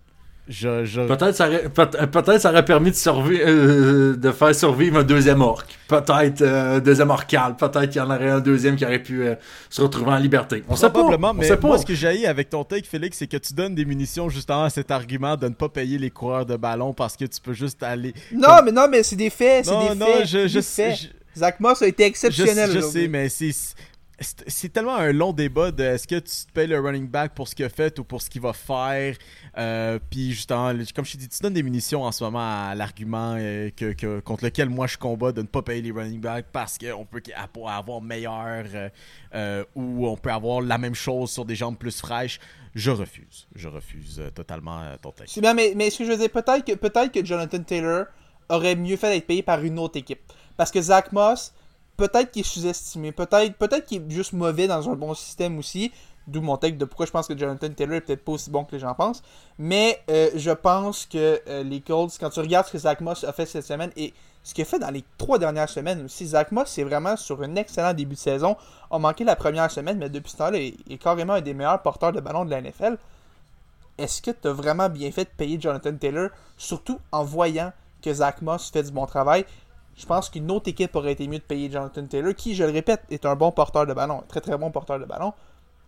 Je, 0.46 0.84
je- 0.84 1.00
Peut-être 1.00 1.34
ça 1.34 1.48
aurait, 1.48 1.70
peut- 1.70 1.86
peut-être 1.88 2.38
ça 2.38 2.50
aurait 2.50 2.64
permis 2.66 2.90
de, 2.90 2.96
survi- 2.96 3.40
euh, 3.40 4.14
de 4.14 4.30
faire 4.30 4.54
survivre 4.54 4.98
un 4.98 5.02
deuxième 5.02 5.40
orc. 5.40 5.64
Peut-être 5.88 6.42
euh, 6.42 6.76
un 6.76 6.80
deuxième 6.80 7.08
orcal. 7.08 7.56
Peut-être 7.56 7.86
qu'il 7.86 7.96
y 7.96 8.00
en 8.00 8.10
aurait 8.10 8.28
un 8.28 8.40
deuxième 8.40 8.76
qui 8.76 8.84
aurait 8.84 9.02
pu 9.02 9.22
euh, 9.22 9.36
se 9.70 9.80
retrouver 9.80 10.10
en 10.12 10.18
liberté. 10.18 10.62
On 10.68 10.76
sait 10.76 10.86
pas. 10.86 10.90
Probablement, 11.00 11.32
mais 11.32 11.48
sait 11.48 11.56
pas. 11.56 11.68
moi, 11.68 11.78
ce 11.78 11.86
que 11.86 11.94
j'ai 11.94 12.26
avec 12.26 12.50
ton 12.50 12.62
take, 12.62 12.86
Félix, 12.86 13.16
c'est 13.18 13.26
que 13.26 13.38
tu 13.38 13.54
donnes 13.54 13.74
des 13.74 13.86
munitions 13.86 14.28
justement 14.28 14.64
à 14.64 14.70
cet 14.70 14.90
argument 14.90 15.36
de 15.36 15.48
ne 15.48 15.54
pas 15.54 15.70
payer 15.70 15.96
les 15.96 16.10
coureurs 16.10 16.44
de 16.44 16.56
ballon 16.56 16.92
parce 16.92 17.16
que 17.16 17.24
tu 17.24 17.40
peux 17.40 17.54
juste 17.54 17.82
aller. 17.82 18.12
Non, 18.30 18.58
mais 18.62 18.72
non, 18.72 18.86
mais 18.90 19.02
c'est 19.02 19.16
des 19.16 19.30
faits, 19.30 19.64
c'est 19.64 19.70
Non, 19.70 19.88
des 19.88 19.94
non, 19.98 20.06
faits. 20.06 20.26
je, 20.26 20.38
c'est 20.40 20.48
je 20.48 20.54
des 20.58 20.62
sais. 20.62 20.90
faits. 20.90 20.98
je- 21.34 21.40
Zach 21.40 21.58
Moss 21.58 21.80
a 21.82 21.86
été 21.88 22.02
Je, 22.04 22.08
exceptionnel 22.08 22.70
je 22.70 22.78
aujourd'hui. 22.78 23.02
sais, 23.02 23.08
mais 23.08 23.28
c'est. 23.30 23.50
C'est 24.46 24.72
tellement 24.72 24.96
un 24.96 25.12
long 25.12 25.32
débat 25.32 25.70
de 25.70 25.82
est-ce 25.82 26.06
que 26.06 26.16
tu 26.16 26.46
te 26.46 26.52
payes 26.52 26.66
le 26.66 26.80
running 26.80 27.08
back 27.08 27.34
pour 27.34 27.48
ce 27.48 27.54
qu'il 27.54 27.64
a 27.64 27.68
fait 27.68 27.98
ou 27.98 28.04
pour 28.04 28.22
ce 28.22 28.30
qu'il 28.30 28.40
va 28.40 28.52
faire. 28.52 29.16
Euh, 29.56 29.98
puis 30.10 30.32
justement, 30.32 30.72
comme 30.94 31.04
je 31.04 31.12
t'ai 31.12 31.18
dit, 31.18 31.28
tu 31.28 31.42
donnes 31.42 31.54
des 31.54 31.62
munitions 31.62 32.02
en 32.02 32.12
ce 32.12 32.24
moment 32.24 32.70
à 32.70 32.74
l'argument 32.74 33.36
euh, 33.38 33.70
que, 33.70 34.20
contre 34.20 34.44
lequel 34.44 34.68
moi 34.68 34.86
je 34.86 34.98
combats 34.98 35.32
de 35.32 35.42
ne 35.42 35.46
pas 35.46 35.62
payer 35.62 35.82
les 35.82 35.90
running 35.90 36.20
backs 36.20 36.46
parce 36.52 36.78
qu'on 36.78 37.04
peut 37.04 37.22
avoir 37.66 38.00
meilleur 38.00 38.64
euh, 39.34 39.64
ou 39.74 40.06
on 40.06 40.16
peut 40.16 40.32
avoir 40.32 40.60
la 40.60 40.78
même 40.78 40.94
chose 40.94 41.30
sur 41.30 41.44
des 41.44 41.56
jambes 41.56 41.76
plus 41.76 41.98
fraîches. 41.98 42.40
Je 42.74 42.90
refuse. 42.90 43.46
Je 43.54 43.68
refuse 43.68 44.20
totalement 44.34 44.80
ton 45.00 45.12
texte. 45.12 45.38
Bien, 45.38 45.54
mais, 45.54 45.74
mais 45.76 45.90
ce 45.90 45.98
que 45.98 46.04
je 46.04 46.10
veux 46.10 46.18
dire, 46.18 46.30
peut-être 46.30 46.64
que, 46.64 46.72
peut-être 46.72 47.12
que 47.12 47.24
Jonathan 47.24 47.62
Taylor 47.62 48.06
aurait 48.48 48.76
mieux 48.76 48.96
fait 48.96 49.10
d'être 49.10 49.26
payé 49.26 49.42
par 49.42 49.62
une 49.62 49.78
autre 49.78 49.96
équipe. 49.96 50.20
Parce 50.56 50.70
que 50.70 50.80
Zach 50.80 51.12
Moss, 51.12 51.52
peut-être 51.96 52.30
qu'il 52.30 52.40
est 52.40 52.44
sous-estimé, 52.44 53.12
peut-être 53.12 53.56
peut-être 53.56 53.86
qu'il 53.86 54.02
est 54.02 54.10
juste 54.10 54.32
mauvais 54.32 54.66
dans 54.66 54.88
un 54.90 54.94
bon 54.94 55.14
système 55.14 55.58
aussi. 55.58 55.92
D'où 56.26 56.40
mon 56.40 56.56
texte 56.56 56.78
de 56.78 56.86
pourquoi 56.86 57.04
je 57.04 57.10
pense 57.10 57.28
que 57.28 57.36
Jonathan 57.36 57.68
Taylor 57.68 57.96
est 57.96 58.00
peut-être 58.00 58.24
pas 58.24 58.32
aussi 58.32 58.48
bon 58.48 58.64
que 58.64 58.72
les 58.72 58.78
gens 58.78 58.94
pensent. 58.94 59.22
Mais 59.58 60.00
euh, 60.10 60.30
je 60.34 60.52
pense 60.52 61.04
que 61.04 61.38
euh, 61.46 61.62
les 61.62 61.82
Colts, 61.82 62.16
quand 62.18 62.30
tu 62.30 62.40
regardes 62.40 62.66
ce 62.66 62.72
que 62.72 62.78
Zach 62.78 63.02
Moss 63.02 63.24
a 63.24 63.32
fait 63.34 63.44
cette 63.44 63.66
semaine 63.66 63.90
et 63.94 64.14
ce 64.42 64.54
qu'il 64.54 64.62
a 64.62 64.64
fait 64.64 64.78
dans 64.78 64.90
les 64.90 65.04
trois 65.18 65.38
dernières 65.38 65.68
semaines 65.68 66.02
aussi, 66.02 66.26
Zach 66.26 66.50
Moss, 66.50 66.70
c'est 66.70 66.82
vraiment 66.82 67.16
sur 67.16 67.42
un 67.42 67.56
excellent 67.56 67.92
début 67.92 68.14
de 68.14 68.20
saison. 68.20 68.56
A 68.90 68.98
manqué 68.98 69.22
la 69.24 69.36
première 69.36 69.70
semaine, 69.70 69.98
mais 69.98 70.08
depuis 70.08 70.30
ce 70.30 70.38
temps-là, 70.38 70.58
il 70.60 70.76
est 70.88 70.96
carrément 70.96 71.34
un 71.34 71.42
des 71.42 71.52
meilleurs 71.52 71.82
porteurs 71.82 72.12
de 72.12 72.20
ballon 72.20 72.46
de 72.46 72.50
la 72.50 72.62
NFL 72.62 72.96
est-ce 73.98 74.22
que 74.22 74.30
tu 74.30 74.48
as 74.48 74.52
vraiment 74.52 74.88
bien 74.88 75.10
fait 75.12 75.24
de 75.24 75.30
payer 75.36 75.60
Jonathan 75.60 75.94
Taylor, 75.96 76.30
surtout 76.56 76.98
en 77.12 77.24
voyant 77.24 77.72
que 78.02 78.12
Zach 78.12 78.42
Moss 78.42 78.70
fait 78.70 78.82
du 78.82 78.90
bon 78.90 79.06
travail? 79.06 79.44
Je 79.96 80.06
pense 80.06 80.28
qu'une 80.28 80.50
autre 80.50 80.68
équipe 80.68 80.94
aurait 80.96 81.12
été 81.12 81.26
mieux 81.28 81.38
de 81.38 81.44
payer 81.44 81.70
Jonathan 81.70 82.04
Taylor, 82.06 82.34
qui, 82.34 82.54
je 82.54 82.64
le 82.64 82.70
répète, 82.72 83.02
est 83.10 83.24
un 83.26 83.36
bon 83.36 83.52
porteur 83.52 83.86
de 83.86 83.92
ballon, 83.94 84.18
un 84.20 84.26
très 84.26 84.40
très 84.40 84.56
bon 84.58 84.70
porteur 84.70 84.98
de 84.98 85.04
ballon. 85.04 85.32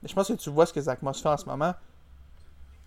Mais 0.03 0.09
je 0.09 0.14
pense 0.14 0.29
que 0.29 0.35
tu 0.35 0.51
vois 0.51 0.66
ce 0.66 0.73
que 0.73 0.81
Zach 0.81 1.03
Moss 1.03 1.21
fait 1.23 1.29
en 1.29 1.37
ce 1.37 1.45
moment. 1.47 1.75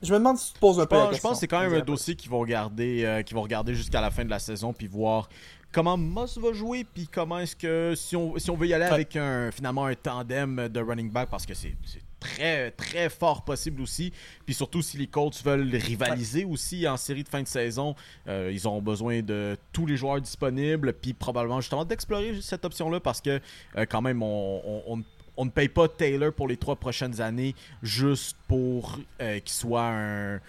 Je 0.02 0.14
me 0.14 0.18
demande 0.20 0.38
si 0.38 0.48
tu 0.50 0.54
te 0.54 0.60
poses 0.60 0.80
un 0.80 0.84
Je 0.84 0.88
peu 0.88 0.96
la 0.96 1.02
pense, 1.02 1.08
je 1.10 1.14
question. 1.16 1.30
pense 1.30 1.38
que 1.38 1.40
c'est 1.42 1.48
quand 1.50 1.60
même 1.60 1.74
un 1.74 1.82
dossier 1.84 2.16
qu'ils 2.16 2.32
vont 2.32 2.40
regarder, 2.40 3.04
euh, 3.04 3.22
qu'ils 3.22 3.36
vont 3.36 3.42
regarder 3.42 3.76
jusqu'à 3.76 4.00
la 4.00 4.12
fin 4.12 4.24
de 4.24 4.30
la 4.30 4.40
saison 4.40 4.72
puis 4.72 4.88
voir 4.88 5.28
comment 5.74 5.98
Moss 5.98 6.38
va 6.38 6.54
jouer 6.54 6.86
puis 6.86 7.10
comment 7.10 7.40
est-ce 7.40 7.56
que 7.58 7.94
si 7.98 8.16
on, 8.16 8.38
si 8.40 8.50
on 8.50 8.56
veut 8.56 8.68
y 8.68 8.74
aller 8.74 8.86
Ouais. 8.86 8.92
avec 8.92 9.18
un 9.18 9.52
finalement 9.52 9.86
un 9.88 9.96
tandem 9.96 10.70
de 10.70 10.80
running 10.80 11.12
back 11.12 11.28
parce 11.30 11.46
que 11.46 11.54
c'est 11.54 11.76
très 12.20 12.72
très 12.72 13.10
fort 13.10 13.44
possible 13.46 13.82
aussi 13.82 14.12
puis 14.46 14.54
surtout 14.54 14.82
si 14.82 14.98
les 14.98 15.08
Colts 15.08 15.42
veulent 15.44 15.70
rivaliser 15.76 16.44
aussi 16.46 16.88
en 16.88 16.98
série 16.98 17.24
de 17.24 17.30
fin 17.30 17.42
de 17.42 17.48
saison 17.48 17.96
euh, 18.28 18.52
ils 18.54 18.68
auront 18.68 18.82
besoin 18.82 19.22
de 19.22 19.58
tous 19.72 19.86
les 19.86 19.96
joueurs 19.98 20.20
disponibles 20.20 20.94
puis 20.94 21.14
probablement 21.14 21.62
justement 21.62 21.86
d'explorer 21.86 22.40
cette 22.42 22.66
option 22.66 22.90
là 22.90 23.00
parce 23.00 23.22
que 23.22 23.40
euh, 23.78 23.86
quand 23.90 24.02
même 24.02 24.22
on, 24.24 24.62
on- 24.66 24.94
on- 24.98 25.04
on 25.38 25.46
ne 25.46 25.50
paye 25.52 25.70
pas 25.70 25.88
Taylor 25.88 26.34
pour 26.34 26.50
les 26.50 26.58
trois 26.58 26.76
prochaines 26.76 27.22
années 27.22 27.56
juste 27.82 28.36
pour 28.50 29.00
euh, 29.22 29.40
qu'il 29.40 29.54
soit 29.54 29.88
un 29.88 30.40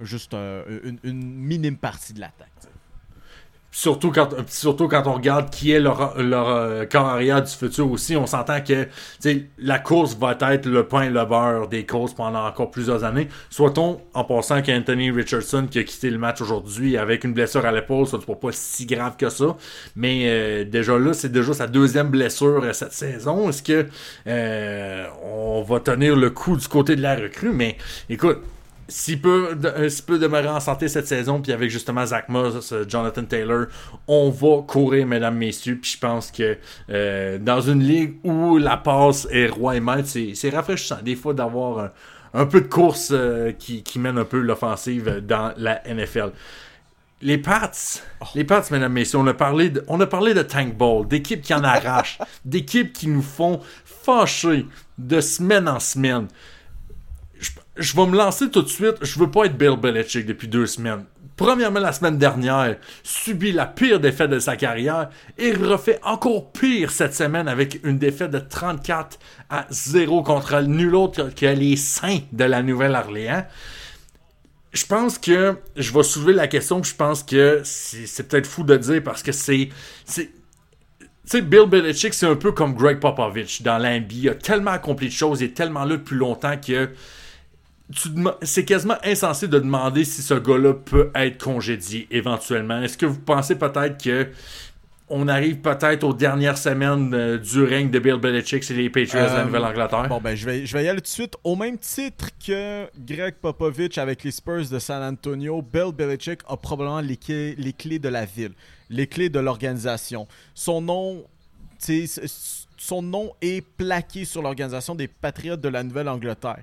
juste 0.00 0.34
un- 0.34 0.64
une, 0.82 0.98
une 1.04 1.22
minime 1.34 1.76
partie 1.76 2.12
de 2.14 2.20
l'attaque. 2.20 2.48
Surtout 3.72 4.10
quand, 4.10 4.28
surtout 4.48 4.88
quand 4.88 5.06
on 5.06 5.12
regarde 5.12 5.50
qui 5.50 5.70
est 5.70 5.78
leur, 5.78 6.20
leur 6.20 6.48
euh, 6.48 6.86
corps 6.86 7.18
du 7.18 7.50
futur 7.52 7.88
aussi, 7.90 8.16
on 8.16 8.26
s'entend 8.26 8.60
que 8.60 8.88
la 9.58 9.78
course 9.78 10.16
va 10.16 10.36
être 10.52 10.66
le 10.66 10.88
pain 10.88 11.02
et 11.02 11.10
le 11.10 11.24
beurre 11.24 11.68
des 11.68 11.86
courses 11.86 12.12
pendant 12.12 12.44
encore 12.44 12.72
plusieurs 12.72 13.04
années. 13.04 13.28
Soit-on 13.48 14.00
en 14.12 14.24
pensant 14.24 14.60
qu'Anthony 14.60 15.12
Richardson 15.12 15.68
qui 15.70 15.78
a 15.78 15.84
quitté 15.84 16.10
le 16.10 16.18
match 16.18 16.40
aujourd'hui 16.40 16.96
avec 16.96 17.22
une 17.22 17.32
blessure 17.32 17.64
à 17.64 17.70
l'épaule, 17.70 18.08
ça 18.08 18.18
ne 18.18 18.22
pas 18.22 18.48
si 18.50 18.86
grave 18.86 19.16
que 19.16 19.28
ça. 19.28 19.56
Mais 19.94 20.22
euh, 20.24 20.64
déjà 20.64 20.98
là, 20.98 21.12
c'est 21.12 21.30
déjà 21.30 21.52
sa 21.52 21.68
deuxième 21.68 22.08
blessure 22.08 22.64
euh, 22.64 22.72
cette 22.72 22.92
saison. 22.92 23.50
Est-ce 23.50 23.62
que 23.62 23.86
on 25.22 25.62
va 25.62 25.78
tenir 25.78 26.16
le 26.16 26.30
coup 26.30 26.56
du 26.56 26.66
côté 26.66 26.96
de 26.96 27.02
la 27.02 27.14
recrue? 27.14 27.52
Mais 27.52 27.76
écoute, 28.08 28.40
s'il 28.90 29.20
peut, 29.22 29.54
de- 29.54 29.68
euh, 29.68 29.88
peut 30.06 30.18
demeurer 30.18 30.48
en 30.48 30.60
santé 30.60 30.88
cette 30.88 31.06
saison, 31.06 31.40
puis 31.40 31.52
avec 31.52 31.70
justement 31.70 32.04
Zach 32.04 32.28
Moss, 32.28 32.72
euh, 32.72 32.84
Jonathan 32.86 33.24
Taylor, 33.24 33.66
on 34.06 34.28
va 34.30 34.62
courir, 34.66 35.06
mesdames, 35.06 35.36
messieurs. 35.36 35.78
Puis 35.80 35.92
je 35.92 35.98
pense 35.98 36.30
que 36.30 36.58
euh, 36.90 37.38
dans 37.38 37.60
une 37.62 37.82
ligue 37.82 38.16
où 38.24 38.58
la 38.58 38.76
passe 38.76 39.26
est 39.30 39.46
roi 39.48 39.76
et 39.76 39.80
maître, 39.80 40.08
c'est, 40.08 40.50
rafraîchissant 40.50 40.98
des 41.02 41.16
fois 41.16 41.32
d'avoir 41.32 41.78
un, 41.78 41.90
un 42.34 42.46
peu 42.46 42.60
de 42.60 42.68
course 42.68 43.10
euh, 43.12 43.52
qui, 43.52 43.82
qui 43.82 43.98
mène 43.98 44.18
un 44.18 44.24
peu 44.24 44.40
l'offensive 44.40 45.22
dans 45.26 45.52
la 45.56 45.80
NFL. 45.86 46.32
Les 47.22 47.36
Pats, 47.36 47.70
les 48.34 48.44
Pats, 48.44 48.62
mesdames, 48.70 48.92
messieurs, 48.94 49.18
on 49.18 49.26
a 49.26 49.34
parlé 49.34 49.68
de, 49.68 49.84
on 49.88 50.00
a 50.00 50.06
parlé 50.06 50.32
de 50.32 50.42
Tank 50.42 50.74
Ball, 50.76 51.06
d'équipes 51.06 51.42
qui 51.42 51.52
en 51.52 51.62
arrachent, 51.62 52.18
d'équipes 52.46 52.92
qui 52.94 53.08
nous 53.08 53.20
font 53.22 53.60
fâcher 53.84 54.66
de 54.96 55.20
semaine 55.20 55.68
en 55.68 55.80
semaine. 55.80 56.28
Je, 57.80 57.96
vais 57.96 58.06
me 58.06 58.16
lancer 58.16 58.50
tout 58.50 58.62
de 58.62 58.68
suite. 58.68 58.96
Je 59.00 59.18
veux 59.18 59.30
pas 59.30 59.46
être 59.46 59.56
Bill 59.56 59.76
Belichick 59.76 60.26
depuis 60.26 60.48
deux 60.48 60.66
semaines. 60.66 61.04
Premièrement, 61.36 61.80
la 61.80 61.92
semaine 61.92 62.18
dernière, 62.18 62.76
subit 63.02 63.52
la 63.52 63.64
pire 63.64 63.98
défaite 63.98 64.30
de 64.30 64.38
sa 64.38 64.56
carrière 64.56 65.08
et 65.38 65.52
refait 65.52 65.98
encore 66.02 66.52
pire 66.52 66.90
cette 66.90 67.14
semaine 67.14 67.48
avec 67.48 67.80
une 67.82 67.98
défaite 67.98 68.30
de 68.30 68.38
34 68.38 69.18
à 69.48 69.66
0 69.70 70.22
contre 70.22 70.60
nul 70.60 70.94
autre 70.94 71.30
que 71.34 71.46
les 71.46 71.76
Saints 71.76 72.20
de 72.32 72.44
la 72.44 72.62
Nouvelle-Orléans 72.62 73.44
je 74.72 74.86
pense 74.86 75.18
que 75.18 75.56
je 75.76 75.92
vais 75.92 76.02
soulever 76.02 76.32
la 76.32 76.46
question, 76.46 76.82
je 76.82 76.94
pense 76.94 77.22
que 77.22 77.62
c'est 77.64 78.28
peut-être 78.28 78.46
fou 78.46 78.62
de 78.62 78.76
dire 78.76 79.02
parce 79.02 79.22
que 79.22 79.32
c'est. 79.32 79.68
Tu 80.14 80.30
sais, 81.24 81.42
Bill 81.42 81.66
Belichick, 81.66 82.14
c'est 82.14 82.26
un 82.26 82.36
peu 82.36 82.52
comme 82.52 82.74
Greg 82.74 82.98
Popovich 82.98 83.62
dans 83.62 83.78
l'NBA. 83.78 84.14
Il 84.14 84.28
a 84.28 84.34
tellement 84.34 84.72
accompli 84.72 85.08
de 85.08 85.12
choses, 85.12 85.40
il 85.40 85.46
est 85.46 85.54
tellement 85.54 85.84
là 85.84 85.96
depuis 85.96 86.16
longtemps 86.16 86.56
que 86.56 86.90
c'est 88.42 88.64
quasiment 88.64 88.96
insensé 89.04 89.48
de 89.48 89.58
demander 89.58 90.04
si 90.04 90.22
ce 90.22 90.34
gars-là 90.34 90.74
peut 90.74 91.10
être 91.14 91.42
congédié 91.42 92.06
éventuellement. 92.10 92.80
Est-ce 92.82 92.96
que 92.96 93.06
vous 93.06 93.18
pensez 93.18 93.56
peut-être 93.56 94.02
que 94.02 94.28
on 95.12 95.26
arrive 95.26 95.56
peut-être 95.56 96.04
aux 96.04 96.14
dernières 96.14 96.56
semaines 96.56 97.12
euh, 97.14 97.36
du 97.36 97.64
règne 97.64 97.90
de 97.90 97.98
Bill 97.98 98.16
Belichick 98.16 98.70
et 98.70 98.74
les 98.74 98.88
Patriots 98.88 99.24
de 99.24 99.26
la 99.26 99.40
euh, 99.40 99.44
Nouvelle-Angleterre? 99.44 100.08
Bon, 100.08 100.20
ben, 100.20 100.36
je 100.36 100.46
vais, 100.46 100.64
je 100.64 100.76
vais 100.76 100.84
y 100.84 100.88
aller 100.88 101.00
tout 101.00 101.04
de 101.04 101.08
suite. 101.08 101.34
Au 101.42 101.56
même 101.56 101.76
titre 101.78 102.28
que 102.46 102.86
Greg 102.96 103.34
Popovich 103.34 103.98
avec 103.98 104.22
les 104.22 104.30
Spurs 104.30 104.68
de 104.70 104.78
San 104.78 105.02
Antonio, 105.02 105.62
Bill 105.62 105.92
Belichick 105.92 106.40
a 106.46 106.56
probablement 106.56 107.00
les, 107.00 107.16
clés, 107.16 107.56
les 107.58 107.72
clés 107.72 107.98
de 107.98 108.08
la 108.08 108.24
ville, 108.24 108.52
les 108.88 109.08
clés 109.08 109.28
de 109.28 109.40
l'organisation. 109.40 110.28
Son 110.54 110.80
nom, 110.80 111.24
son 112.76 113.02
nom 113.02 113.32
est 113.42 113.66
plaqué 113.66 114.24
sur 114.24 114.42
l'organisation 114.42 114.94
des 114.94 115.08
Patriots 115.08 115.56
de 115.56 115.68
la 115.68 115.82
Nouvelle-Angleterre. 115.82 116.62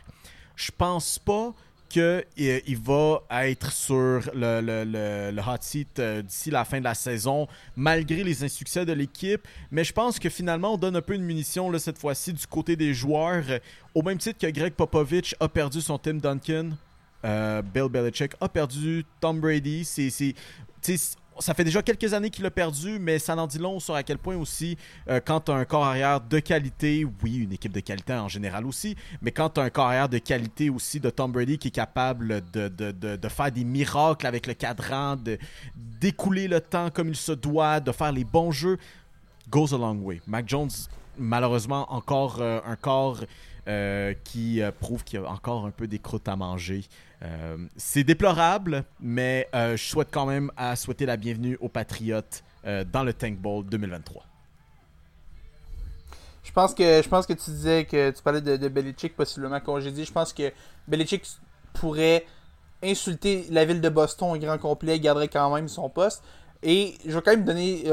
Je 0.58 0.72
pense 0.76 1.20
pas 1.20 1.54
qu'il 1.88 2.02
euh, 2.02 2.62
va 2.84 3.48
être 3.48 3.72
sur 3.72 4.22
le, 4.34 5.40
hot 5.40 5.58
seat 5.62 6.00
euh, 6.00 6.22
d'ici 6.22 6.52
la 6.52 6.66
fin 6.66 6.80
de 6.80 6.84
la 6.84 6.96
saison, 6.96 7.48
malgré 7.76 8.24
les 8.24 8.44
insuccès 8.44 8.86
de 8.86 8.92
l'équipe. 8.92 9.48
Mais 9.72 9.84
je 9.84 9.94
pense 9.94 10.20
que 10.20 10.30
finalement, 10.30 10.74
on 10.74 10.78
donne 10.78 10.96
un 10.96 11.02
peu 11.02 11.18
de 11.18 11.24
munition 11.24 11.70
là, 11.70 11.80
cette 11.80 12.00
fois-ci 12.00 12.34
du 12.34 12.46
côté 12.48 12.76
des 12.76 12.94
joueurs. 12.94 13.46
Au 13.94 14.02
même 14.02 14.18
titre 14.18 14.40
que 14.40 14.52
Greg 14.52 14.74
Popovich 14.74 15.36
a 15.40 15.48
perdu 15.48 15.80
son 15.80 15.98
Tim 15.98 16.16
Duncan, 16.16 16.72
euh, 17.24 17.62
Bill 17.62 17.88
Belichick 17.90 18.34
a 18.42 18.50
perdu 18.50 19.06
Tom 19.22 19.40
Brady. 19.40 19.86
C'est 19.86 20.34
ça 21.40 21.54
fait 21.54 21.64
déjà 21.64 21.82
quelques 21.82 22.14
années 22.14 22.30
qu'il 22.30 22.46
a 22.46 22.52
perdu, 22.52 23.00
mais 23.00 23.20
ça 23.20 23.36
en 23.36 23.48
dit 23.48 23.58
long 23.58 23.80
sur 23.80 23.96
à 23.96 24.04
quel 24.04 24.18
point 24.18 24.36
aussi, 24.36 24.78
euh, 25.10 25.20
quand 25.24 25.42
tu 25.42 25.52
as 25.52 25.56
un 25.56 25.66
corps 25.66 25.86
arrière 25.86 26.22
de 26.22 26.40
qualité, 26.40 27.06
oui, 27.24 27.38
une 27.38 27.54
équipe 27.54 27.72
de 27.72 27.80
qualité 27.80 28.14
en 28.14 28.28
général 28.28 28.66
aussi, 28.66 28.96
mais 29.22 29.32
quand 29.32 29.50
tu 29.50 29.60
as 29.60 29.64
un 29.64 29.70
corps 29.70 29.88
arrière 29.88 30.10
de 30.10 30.18
qualité 30.18 30.70
aussi 30.70 31.00
de 31.00 31.10
Tom 31.10 31.32
Brady 31.32 31.58
qui 31.58 31.70
est 31.70 31.72
capable 31.72 32.42
de, 32.52 33.30
faire 33.30 33.52
des 33.52 33.64
miracles 33.64 34.28
avec 34.28 34.48
le 34.48 34.54
cadran, 34.54 35.18
d'écouler 35.76 36.48
le 36.48 36.62
temps 36.62 36.90
comme 36.90 37.10
il 37.10 37.16
se 37.16 37.32
doit, 37.32 37.80
de 37.80 37.92
faire 37.92 38.12
les 38.12 38.24
bons 38.24 38.52
jeux, 38.52 38.78
goes 39.50 39.74
a 39.74 39.78
long 39.78 40.00
way. 40.02 40.22
Mac 40.28 40.48
Jones, 40.48 40.72
malheureusement, 41.18 41.92
encore 41.94 42.38
euh, 42.42 42.60
un 42.66 42.76
corps 42.76 43.22
euh, 43.68 44.14
qui 44.24 44.62
prouve 44.80 45.04
qu'il 45.04 45.20
y 45.20 45.24
a 45.24 45.30
encore 45.30 45.66
un 45.66 45.72
peu 45.72 45.88
des 45.88 46.00
croûtes 46.00 46.28
à 46.28 46.36
manger. 46.36 46.84
Euh, 47.24 47.58
c'est 47.76 48.04
déplorable, 48.04 48.84
mais 49.00 49.50
euh, 49.56 49.76
je 49.76 49.84
souhaite 49.84 50.10
quand 50.12 50.26
même 50.26 50.52
à 50.56 50.76
souhaiter 50.76 51.06
la 51.06 51.18
bienvenue 51.18 51.58
aux 51.62 51.70
Patriotes 51.70 52.44
euh, 52.66 52.84
dans 52.84 53.04
le 53.04 53.14
Tank 53.14 53.38
Bowl 53.38 53.66
2023. 53.66 54.24
Je 56.44 56.52
pense 56.52 56.74
que 56.74 57.02
je 57.02 57.10
pense 57.10 57.26
que 57.26 57.34
tu 57.34 57.50
disais 57.52 57.86
que 57.86 58.12
tu 58.12 58.22
parlais 58.22 58.42
de, 58.42 58.68
Belichick 58.68 59.16
possiblement 59.16 59.60
congédié. 59.60 60.06
Je 60.06 60.12
pense 60.12 60.32
que 60.32 60.52
Belichick 60.88 61.26
pourrait 61.74 62.26
insulter 62.84 63.48
la 63.50 63.66
ville 63.66 63.82
de 63.82 63.90
Boston 63.90 64.36
au 64.36 64.38
grand 64.38 64.58
complet, 64.58 65.00
garderait 65.00 65.28
quand 65.28 65.54
même 65.54 65.68
son 65.68 65.90
poste. 65.90 66.24
Et 66.64 66.96
je 67.06 67.12
vais 67.12 67.22
quand 67.22 67.32
même 67.32 67.44
donner 67.44 67.84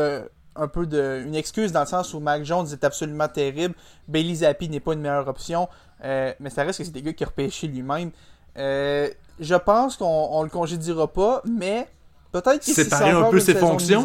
un 0.55 0.68
peu 0.68 0.87
de 0.87 1.25
une 1.27 1.35
excuse 1.35 1.72
dans 1.72 1.81
le 1.81 1.87
sens 1.87 2.14
où 2.14 2.20
Mac 2.20 2.45
Jones 2.45 2.66
est 2.70 2.85
absolument 2.85 3.27
terrible. 3.27 3.75
Bailey 4.07 4.37
Zappi 4.37 4.68
n'est 4.68 4.81
pas 4.81 4.93
une 4.93 5.01
meilleure 5.01 5.27
option. 5.27 5.68
mais 6.01 6.49
ça 6.49 6.62
reste 6.62 6.79
que 6.79 6.85
c'est 6.85 6.93
des 6.93 7.03
gars 7.03 7.12
qui 7.12 7.25
repêché 7.25 7.66
lui-même. 7.66 8.12
Euh, 8.57 9.09
je 9.40 9.55
pense 9.55 9.96
qu'on 9.96 10.42
le 10.42 10.48
congédiera 10.48 11.09
pas, 11.09 11.42
mais 11.44 11.88
peut-être 12.32 12.61
qu'il 12.61 12.74
Séparer 12.74 13.11
un 13.11 13.30
peu 13.30 13.40
ses 13.40 13.55
fonctions? 13.55 14.05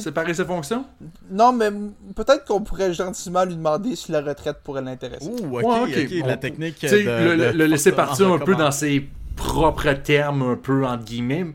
Séparer 0.00 0.34
ses 0.34 0.44
fonctions? 0.44 0.84
Non, 1.30 1.52
mais 1.52 1.70
peut-être 2.14 2.44
qu'on 2.44 2.60
pourrait 2.60 2.92
gentiment 2.92 3.44
lui 3.44 3.56
demander 3.56 3.96
si 3.96 4.12
la 4.12 4.20
retraite 4.20 4.58
pourrait 4.64 4.82
l'intéresser. 4.82 5.28
Ouh, 5.28 5.58
ok, 5.58 6.10
la 6.26 6.36
technique. 6.36 6.80
De, 6.82 7.52
le, 7.52 7.66
laisser 7.66 7.92
partir 7.92 8.32
un 8.32 8.38
peu 8.38 8.54
dans 8.54 8.70
ses 8.70 9.08
propres 9.36 9.92
termes, 9.92 10.42
un 10.42 10.56
peu 10.56 10.84
entre 10.86 11.04
guillemets. 11.04 11.46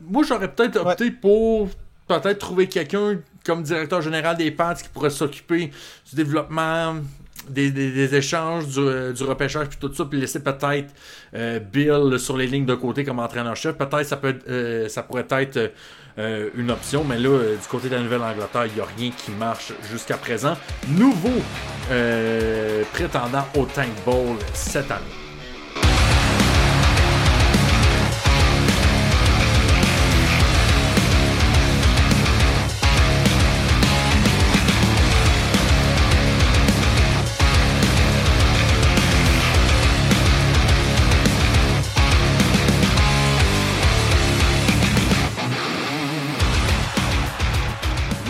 Moi, 0.00 0.22
j'aurais 0.26 0.52
peut-être 0.52 0.76
opté 0.76 1.10
pour 1.10 1.68
peut-être 2.06 2.38
trouver 2.38 2.68
quelqu'un 2.68 3.18
comme 3.44 3.62
directeur 3.62 4.00
général 4.00 4.36
des 4.36 4.50
Pats 4.50 4.74
qui 4.74 4.88
pourrait 4.88 5.10
s'occuper 5.10 5.70
du 6.10 6.16
développement 6.16 6.96
des, 7.48 8.14
échanges, 8.14 8.66
du, 8.68 8.80
euh, 8.80 9.12
du, 9.12 9.22
repêchage, 9.24 9.68
puis 9.68 9.78
tout 9.80 9.92
ça, 9.92 10.04
puis 10.04 10.20
laisser 10.20 10.42
peut-être 10.42 10.92
euh, 11.34 11.58
Bill 11.60 12.18
sur 12.18 12.36
les 12.36 12.46
lignes 12.46 12.66
de 12.66 12.74
côté 12.74 13.04
comme 13.04 13.18
entraîneur-chef. 13.18 13.76
Peut-être 13.76 14.04
ça, 14.04 14.16
peut, 14.16 14.38
euh, 14.48 14.88
ça 14.88 15.02
pourrait 15.02 15.26
être 15.30 15.72
une 16.16 16.70
option, 16.70 17.02
mais 17.02 17.18
là, 17.18 17.56
du 17.60 17.68
côté 17.68 17.88
de 17.88 17.96
la 17.96 18.00
Nouvelle-Angleterre, 18.00 18.66
il 18.66 18.74
n'y 18.74 18.80
a 18.80 18.84
rien 18.96 19.10
qui 19.10 19.32
marche 19.32 19.72
jusqu'à 19.90 20.16
présent. 20.16 20.56
Nouveau 20.88 21.42
prétendant 22.92 23.44
au 23.56 23.64
Tank 23.66 23.90
Bowl 24.06 24.36
cette 24.52 24.92
année. 24.92 25.23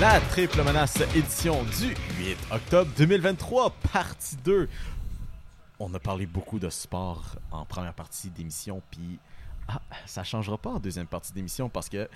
La 0.04 0.20
triple 0.20 0.62
menace 0.62 1.00
édition 1.16 1.62
du 1.64 1.94
8 2.18 2.36
octobre 2.50 2.90
2023, 2.98 3.70
partie 3.90 4.36
2. 4.44 4.68
On 5.80 5.94
a 5.94 5.98
parlé 5.98 6.26
beaucoup 6.26 6.58
de 6.58 6.68
sport 6.68 7.36
en 7.50 7.64
première 7.64 7.94
partie 7.94 8.28
d'émission, 8.28 8.82
puis 8.90 9.18
ah, 9.66 9.80
ça 10.04 10.22
changera 10.22 10.58
pas 10.58 10.72
en 10.72 10.78
deuxième 10.78 11.06
partie 11.06 11.32
d'émission 11.32 11.70
parce 11.70 11.88
que, 11.88 12.06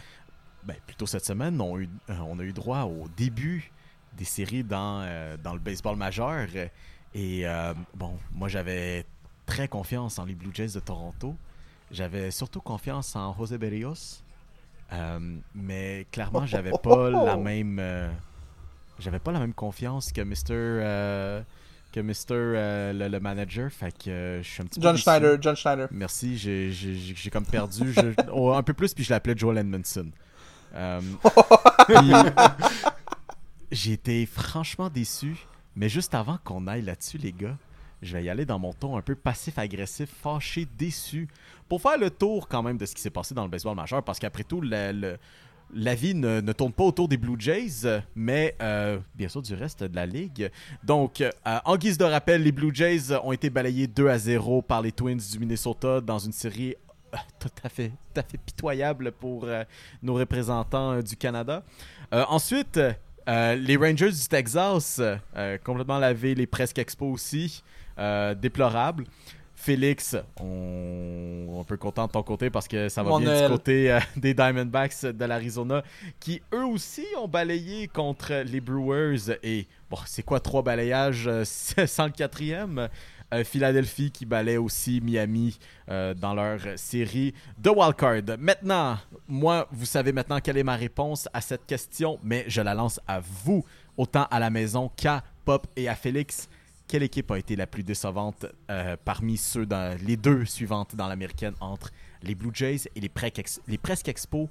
ben, 0.64 0.76
plutôt 0.86 1.07
cette 1.07 1.24
semaine, 1.24 1.59
on 1.62 1.76
a, 1.76 1.80
eu, 1.80 1.89
euh, 2.11 2.53
droit 2.53 2.82
au 2.82 3.09
début 3.16 3.72
des 4.18 4.26
séries 4.26 4.64
dans, 4.64 5.01
euh, 5.05 5.39
le 5.43 5.59
baseball 5.59 5.97
majeur. 5.97 6.47
Et 7.14 7.49
euh, 7.49 7.72
bon, 7.95 8.18
moi 8.34 8.49
j'avais 8.49 9.07
très 9.47 9.66
confiance 9.66 10.18
en 10.18 10.26
les 10.26 10.34
Blue 10.34 10.51
Jays 10.53 10.74
de 10.74 10.80
Toronto. 10.80 11.34
J'avais 11.91 12.32
surtout 12.32 12.61
confiance 12.61 13.16
en 13.16 13.34
José 13.34 13.57
Berrios. 13.57 14.22
Euh, 14.93 15.18
mais 15.55 16.07
clairement, 16.11 16.47
j'avais 16.47 16.72
pas 16.82 17.11
la 17.11 17.36
même. 17.36 17.78
Euh, 17.80 18.11
j'avais 18.99 19.18
pas 19.18 19.32
la 19.32 19.41
même 19.41 19.55
confiance 19.55 20.12
que 20.12 20.22
Mr. 20.22 20.34
Euh, 20.51 21.43
que 21.93 22.01
Mr. 22.01 22.95
Le, 22.95 23.18
manager. 23.18 23.70
Fait 23.70 23.93
que 23.93 24.41
je 24.43 24.49
suis 24.49 24.62
un 24.62 24.66
petit 24.66 24.80
John 24.80 24.95
peu. 24.95 25.01
Schneider, 25.01 25.36
John 25.41 25.57
Schneider. 25.57 25.89
Merci, 25.91 26.39
j'ai 26.39 27.30
comme 27.30 27.47
perdu. 27.47 27.95
Oh, 28.32 28.53
un 28.53 28.62
peu 28.62 28.72
plus, 28.72 28.95
puis 28.95 29.05
je 29.05 29.11
l'appelais 29.11 29.36
Joel 29.36 29.59
Edmondson. 29.59 30.11
j'ai 33.70 33.93
été 33.93 34.26
franchement 34.26 34.89
déçu. 34.89 35.36
Mais 35.76 35.89
juste 35.89 36.14
avant 36.14 36.39
qu'on 36.43 36.66
aille 36.66 36.82
là-dessus, 36.82 37.18
les 37.18 37.32
gars, 37.32 37.57
je 38.03 38.16
vais 38.16 38.24
y 38.24 38.30
aller 38.30 38.44
dans 38.44 38.59
mon 38.59 38.72
ton 38.72 38.96
un 38.96 39.03
peu 39.03 39.14
passif-agressif, 39.14 40.11
fâché, 40.22 40.66
déçu, 40.78 41.28
pour 41.68 41.82
faire 41.82 41.99
le 41.99 42.11
tour 42.11 42.49
quand 42.49 42.62
même 42.62 42.78
de 42.78 42.86
ce 42.86 42.94
qui 42.94 43.03
s'est 43.03 43.11
passé 43.11 43.34
dans 43.34 43.44
le 43.44 43.51
baseball 43.51 43.76
majeur, 43.76 44.03
parce 44.03 44.18
qu'après 44.18 44.44
tout, 44.44 44.61
la 44.61 45.94
vie 45.94 46.14
ne, 46.14 46.40
tourne 46.53 46.72
pas 46.72 46.84
autour 46.84 47.09
des 47.09 47.16
Blue 47.16 47.36
Jays, 47.38 48.03
mais 48.14 48.57
euh, 48.62 48.99
bien 49.14 49.28
sûr 49.28 49.42
du 49.42 49.55
reste 49.55 49.84
de 49.84 49.96
la 49.96 50.07
ligue. 50.07 50.51
Donc, 50.84 51.20
euh, 51.20 51.30
en 51.64 51.76
guise 51.76 51.99
de 51.99 52.05
rappel, 52.05 52.42
les 52.42 52.53
Blue 52.53 52.70
Jays 52.72 53.12
ont 53.22 53.32
été 53.32 53.51
balayés 53.51 53.86
2 53.86 54.09
à 54.09 54.18
0 54.18 54.62
par 54.62 54.80
les 54.82 54.92
Twins 54.92 55.20
du 55.30 55.38
Minnesota 55.38 56.01
dans 56.01 56.18
une 56.18 56.32
série 56.32 56.76
euh, 57.14 57.16
tout 57.40 57.49
à 57.64 57.68
fait, 57.68 57.92
pitoyable 58.46 59.12
pour 59.12 59.46
nos 60.03 60.14
représentants 60.14 61.01
du 61.01 61.16
Canada. 61.16 61.62
ensuite, 62.12 62.78
les 63.26 63.76
Rangers 63.76 64.12
du 64.12 64.28
Texas, 64.28 65.01
complètement 65.64 65.99
lavés, 65.99 66.34
les 66.34 66.46
presque 66.46 66.78
expos 66.78 67.12
aussi. 67.12 67.62
Euh, 67.99 68.34
déplorable. 68.34 69.05
Félix, 69.59 70.16
on, 70.40 71.59
un 71.61 71.64
peu 71.64 71.76
content 71.76 72.07
de 72.07 72.12
ton 72.12 72.22
côté 72.22 72.49
parce 72.49 72.68
que 72.68 72.88
ça 72.88 73.03
va 73.03 73.11
Mon 73.11 73.18
bien 73.18 73.30
Noël. 73.30 73.46
du 73.46 73.51
côté 73.51 73.90
euh, 73.90 73.99
des 74.16 74.32
Diamondbacks 74.32 75.05
de 75.05 75.24
l'Arizona 75.24 75.82
qui 76.20 76.40
eux 76.55 76.64
aussi 76.64 77.05
ont 77.20 77.26
balayé 77.26 77.88
contre 77.88 78.44
les 78.46 78.61
Brewers 78.61 79.36
et 79.42 79.66
bon 79.90 79.99
c'est 80.07 80.22
quoi 80.22 80.38
trois 80.38 80.62
balayages 80.62 81.26
euh, 81.26 81.42
sans 81.86 82.05
le 82.05 82.12
quatrième? 82.12 82.88
Euh, 83.34 83.42
Philadelphie 83.44 84.12
qui 84.12 84.24
balaye 84.24 84.57
aussi 84.59 85.01
Miami 85.03 85.59
dans 85.88 86.32
leur 86.34 86.61
série 86.76 87.34
de 87.59 87.68
wildcard. 87.68 88.38
Maintenant, 88.38 88.96
moi, 89.26 89.68
vous 89.70 89.84
savez 89.84 90.12
maintenant 90.12 90.40
quelle 90.40 90.57
est 90.57 90.62
ma 90.62 90.76
réponse 90.76 91.28
à 91.34 91.42
cette 91.42 91.66
question, 91.66 92.18
mais 92.22 92.44
je 92.49 92.62
la 92.62 92.72
lance 92.72 93.01
à 93.07 93.20
vous, 93.20 93.66
autant 93.99 94.26
à 94.30 94.38
la 94.38 94.49
maison 94.49 94.90
qu'à 94.96 95.22
Pop 95.44 95.66
et 95.76 95.90
à 95.90 95.94
Félix. 95.94 96.49
Quelle 96.89 97.03
équipe 97.03 97.30
a 97.30 97.39
été 97.39 97.55
la 97.55 97.66
plus 97.66 97.82
décevante 97.82 98.47
euh, 98.70 98.97
parmi 99.05 99.36
ceux 99.36 99.66
dans 99.66 99.99
les 100.07 100.16
deux 100.16 100.47
suivantes 100.47 100.97
dans 100.97 101.07
l'américaine 101.07 101.53
entre 101.61 101.91
les 102.22 102.34
Blue 102.34 102.51
Jays 102.55 102.89
et 102.97 103.01
les, 103.01 103.11
les 103.66 103.76
Presque 103.76 104.09
Expo 104.09 104.49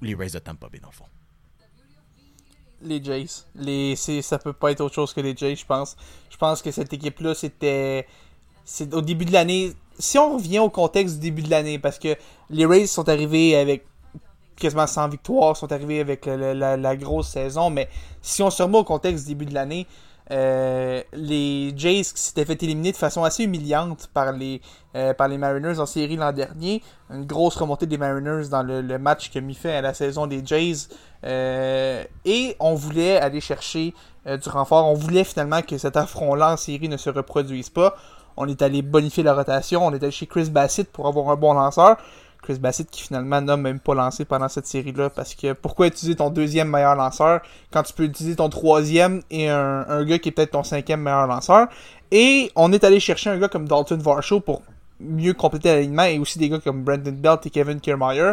ou 0.00 0.04
les 0.04 0.14
Rays 0.14 0.30
de 0.30 0.38
Tampa 0.38 0.68
Bay 0.68 0.78
dans 0.78 0.90
le 0.90 0.94
fond? 0.94 1.06
Les 2.82 3.02
Jays. 3.02 3.46
Les, 3.56 3.96
ça 3.96 4.38
peut 4.38 4.52
pas 4.52 4.70
être 4.70 4.80
autre 4.80 4.94
chose 4.94 5.12
que 5.12 5.20
les 5.20 5.36
Jays, 5.36 5.56
je 5.56 5.66
pense. 5.66 5.96
Je 6.30 6.36
pense 6.36 6.62
que 6.62 6.70
cette 6.70 6.92
équipe-là, 6.92 7.34
c'était. 7.34 8.06
Au 8.92 9.02
début 9.02 9.24
de 9.24 9.32
l'année. 9.32 9.72
Si 9.98 10.18
on 10.18 10.36
revient 10.36 10.60
au 10.60 10.70
contexte 10.70 11.16
du 11.16 11.30
début 11.30 11.42
de 11.42 11.50
l'année, 11.50 11.80
parce 11.80 11.98
que 11.98 12.16
les 12.48 12.66
Rays 12.66 12.86
sont 12.86 13.08
arrivés 13.08 13.56
avec 13.56 13.86
quasiment 14.54 14.86
100 14.86 15.08
victoires, 15.08 15.56
sont 15.56 15.72
arrivés 15.72 16.00
avec 16.00 16.26
la 16.26 16.96
grosse 16.96 17.28
saison, 17.28 17.70
mais 17.70 17.88
si 18.22 18.42
on 18.42 18.50
se 18.50 18.62
remet 18.62 18.78
au 18.78 18.84
contexte 18.84 19.24
du 19.26 19.34
début 19.34 19.46
de 19.46 19.54
l'année, 19.54 19.86
euh, 20.30 21.02
les 21.12 21.72
Jays 21.76 22.02
qui 22.02 22.20
s'étaient 22.20 22.44
fait 22.44 22.60
éliminer 22.62 22.92
de 22.92 22.96
façon 22.96 23.22
assez 23.24 23.44
humiliante 23.44 24.08
par 24.12 24.32
les, 24.32 24.60
euh, 24.94 25.14
par 25.14 25.28
les 25.28 25.38
Mariners 25.38 25.78
en 25.78 25.86
série 25.86 26.16
l'an 26.16 26.32
dernier. 26.32 26.82
Une 27.10 27.24
grosse 27.24 27.56
remontée 27.56 27.86
des 27.86 27.98
Mariners 27.98 28.48
dans 28.48 28.62
le, 28.62 28.98
match 28.98 29.30
qui 29.30 29.38
a 29.38 29.40
mis 29.40 29.54
fin 29.54 29.70
à 29.70 29.80
la 29.80 29.94
saison 29.94 30.26
des 30.26 30.44
Jays. 30.44 30.88
Euh, 31.24 32.04
et 32.24 32.56
on 32.60 32.74
voulait 32.74 33.18
aller 33.18 33.40
chercher 33.40 33.94
du 34.26 34.48
renfort. 34.48 34.86
On 34.86 34.94
voulait 34.94 35.22
finalement 35.22 35.62
que 35.62 35.78
cet 35.78 35.96
affront-là 35.96 36.54
en 36.54 36.56
série 36.56 36.88
ne 36.88 36.96
se 36.96 37.10
reproduise 37.10 37.70
pas. 37.70 37.94
On 38.36 38.48
est 38.48 38.60
allé 38.60 38.82
bonifier 38.82 39.22
la 39.22 39.34
rotation. 39.34 39.86
On 39.86 39.92
est 39.92 40.02
allé 40.02 40.10
chez 40.10 40.26
Chris 40.26 40.50
Bassett 40.50 40.90
pour 40.90 41.06
avoir 41.06 41.30
un 41.30 41.36
bon 41.36 41.54
lanceur. 41.54 41.96
Chris 42.46 42.58
Bassett 42.58 42.88
qui 42.90 43.02
finalement 43.02 43.40
n'a 43.40 43.56
même 43.56 43.80
pas 43.80 43.94
lancé 43.94 44.24
pendant 44.24 44.48
cette 44.48 44.66
série-là. 44.66 45.10
Parce 45.10 45.34
que 45.34 45.52
pourquoi 45.52 45.88
utiliser 45.88 46.16
ton 46.16 46.30
deuxième 46.30 46.68
meilleur 46.70 46.94
lanceur 46.94 47.40
quand 47.72 47.82
tu 47.82 47.92
peux 47.92 48.04
utiliser 48.04 48.36
ton 48.36 48.48
troisième 48.48 49.22
et 49.30 49.48
un, 49.48 49.84
un 49.88 50.04
gars 50.04 50.18
qui 50.18 50.28
est 50.28 50.32
peut-être 50.32 50.52
ton 50.52 50.62
cinquième 50.64 51.00
meilleur 51.00 51.26
lanceur? 51.26 51.66
Et 52.10 52.52
on 52.54 52.72
est 52.72 52.84
allé 52.84 53.00
chercher 53.00 53.30
un 53.30 53.38
gars 53.38 53.48
comme 53.48 53.66
Dalton 53.66 53.98
Varsho 54.00 54.40
pour 54.40 54.62
mieux 55.00 55.34
compléter 55.34 55.68
l'alignement 55.74 56.04
et 56.04 56.18
aussi 56.18 56.38
des 56.38 56.48
gars 56.48 56.60
comme 56.60 56.82
Brandon 56.84 57.12
Belt 57.12 57.44
et 57.44 57.50
Kevin 57.50 57.80
Kiermaier 57.80 58.32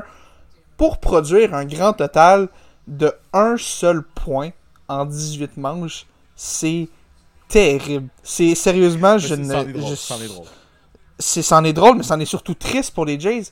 pour 0.78 1.00
produire 1.00 1.54
un 1.54 1.66
grand 1.66 1.94
total 1.94 2.48
de 2.88 3.12
un 3.34 3.56
seul 3.58 4.04
point 4.04 4.52
en 4.88 5.06
18 5.06 5.58
manches. 5.58 6.06
C'est 6.36 6.88
terrible. 7.48 8.08
C'est 8.24 8.56
sérieusement, 8.56 9.18
je 9.18 9.28
C'est- 9.30 9.38
ne. 9.38 9.54
c'en 9.54 9.62
est 9.62 9.74
drôle, 9.74 10.48
c'en 11.20 11.64
est 11.64 11.70
est 11.70 11.74
drôle, 11.74 11.98
mais 11.98 12.04
c'en 12.04 12.20
est 12.20 12.26
surtout 12.26 12.54
triste 12.56 12.94
pour 12.94 13.06
les 13.06 13.20
Jays. 13.20 13.44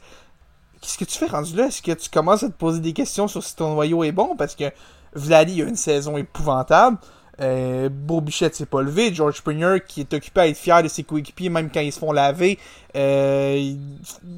Qu'est-ce 0.81 0.97
que 0.97 1.05
tu 1.05 1.17
fais 1.17 1.27
rendu 1.27 1.55
là? 1.55 1.67
Est-ce 1.67 1.81
que 1.81 1.91
tu 1.91 2.09
commences 2.09 2.43
à 2.43 2.47
te 2.47 2.53
poser 2.53 2.79
des 2.79 2.93
questions 2.93 3.27
sur 3.27 3.43
si 3.43 3.55
ton 3.55 3.73
noyau 3.73 4.03
est 4.03 4.11
bon? 4.11 4.35
Parce 4.35 4.55
que 4.55 4.65
Vladdy 5.13 5.61
a 5.61 5.65
une 5.65 5.75
saison 5.75 6.17
épouvantable. 6.17 6.97
Euh, 7.39 7.89
Beau 7.89 8.21
Bichette 8.21 8.55
s'est 8.55 8.65
pas 8.65 8.81
levé. 8.81 9.13
George 9.13 9.37
Springer, 9.37 9.77
qui 9.87 10.01
est 10.01 10.13
occupé 10.13 10.41
à 10.41 10.47
être 10.47 10.57
fier 10.57 10.83
de 10.83 10.87
ses 10.87 11.03
coéquipiers, 11.03 11.49
même 11.49 11.69
quand 11.71 11.79
ils 11.79 11.91
se 11.91 11.99
font 11.99 12.11
laver, 12.11 12.59
euh, 12.95 13.55
il 13.57 13.79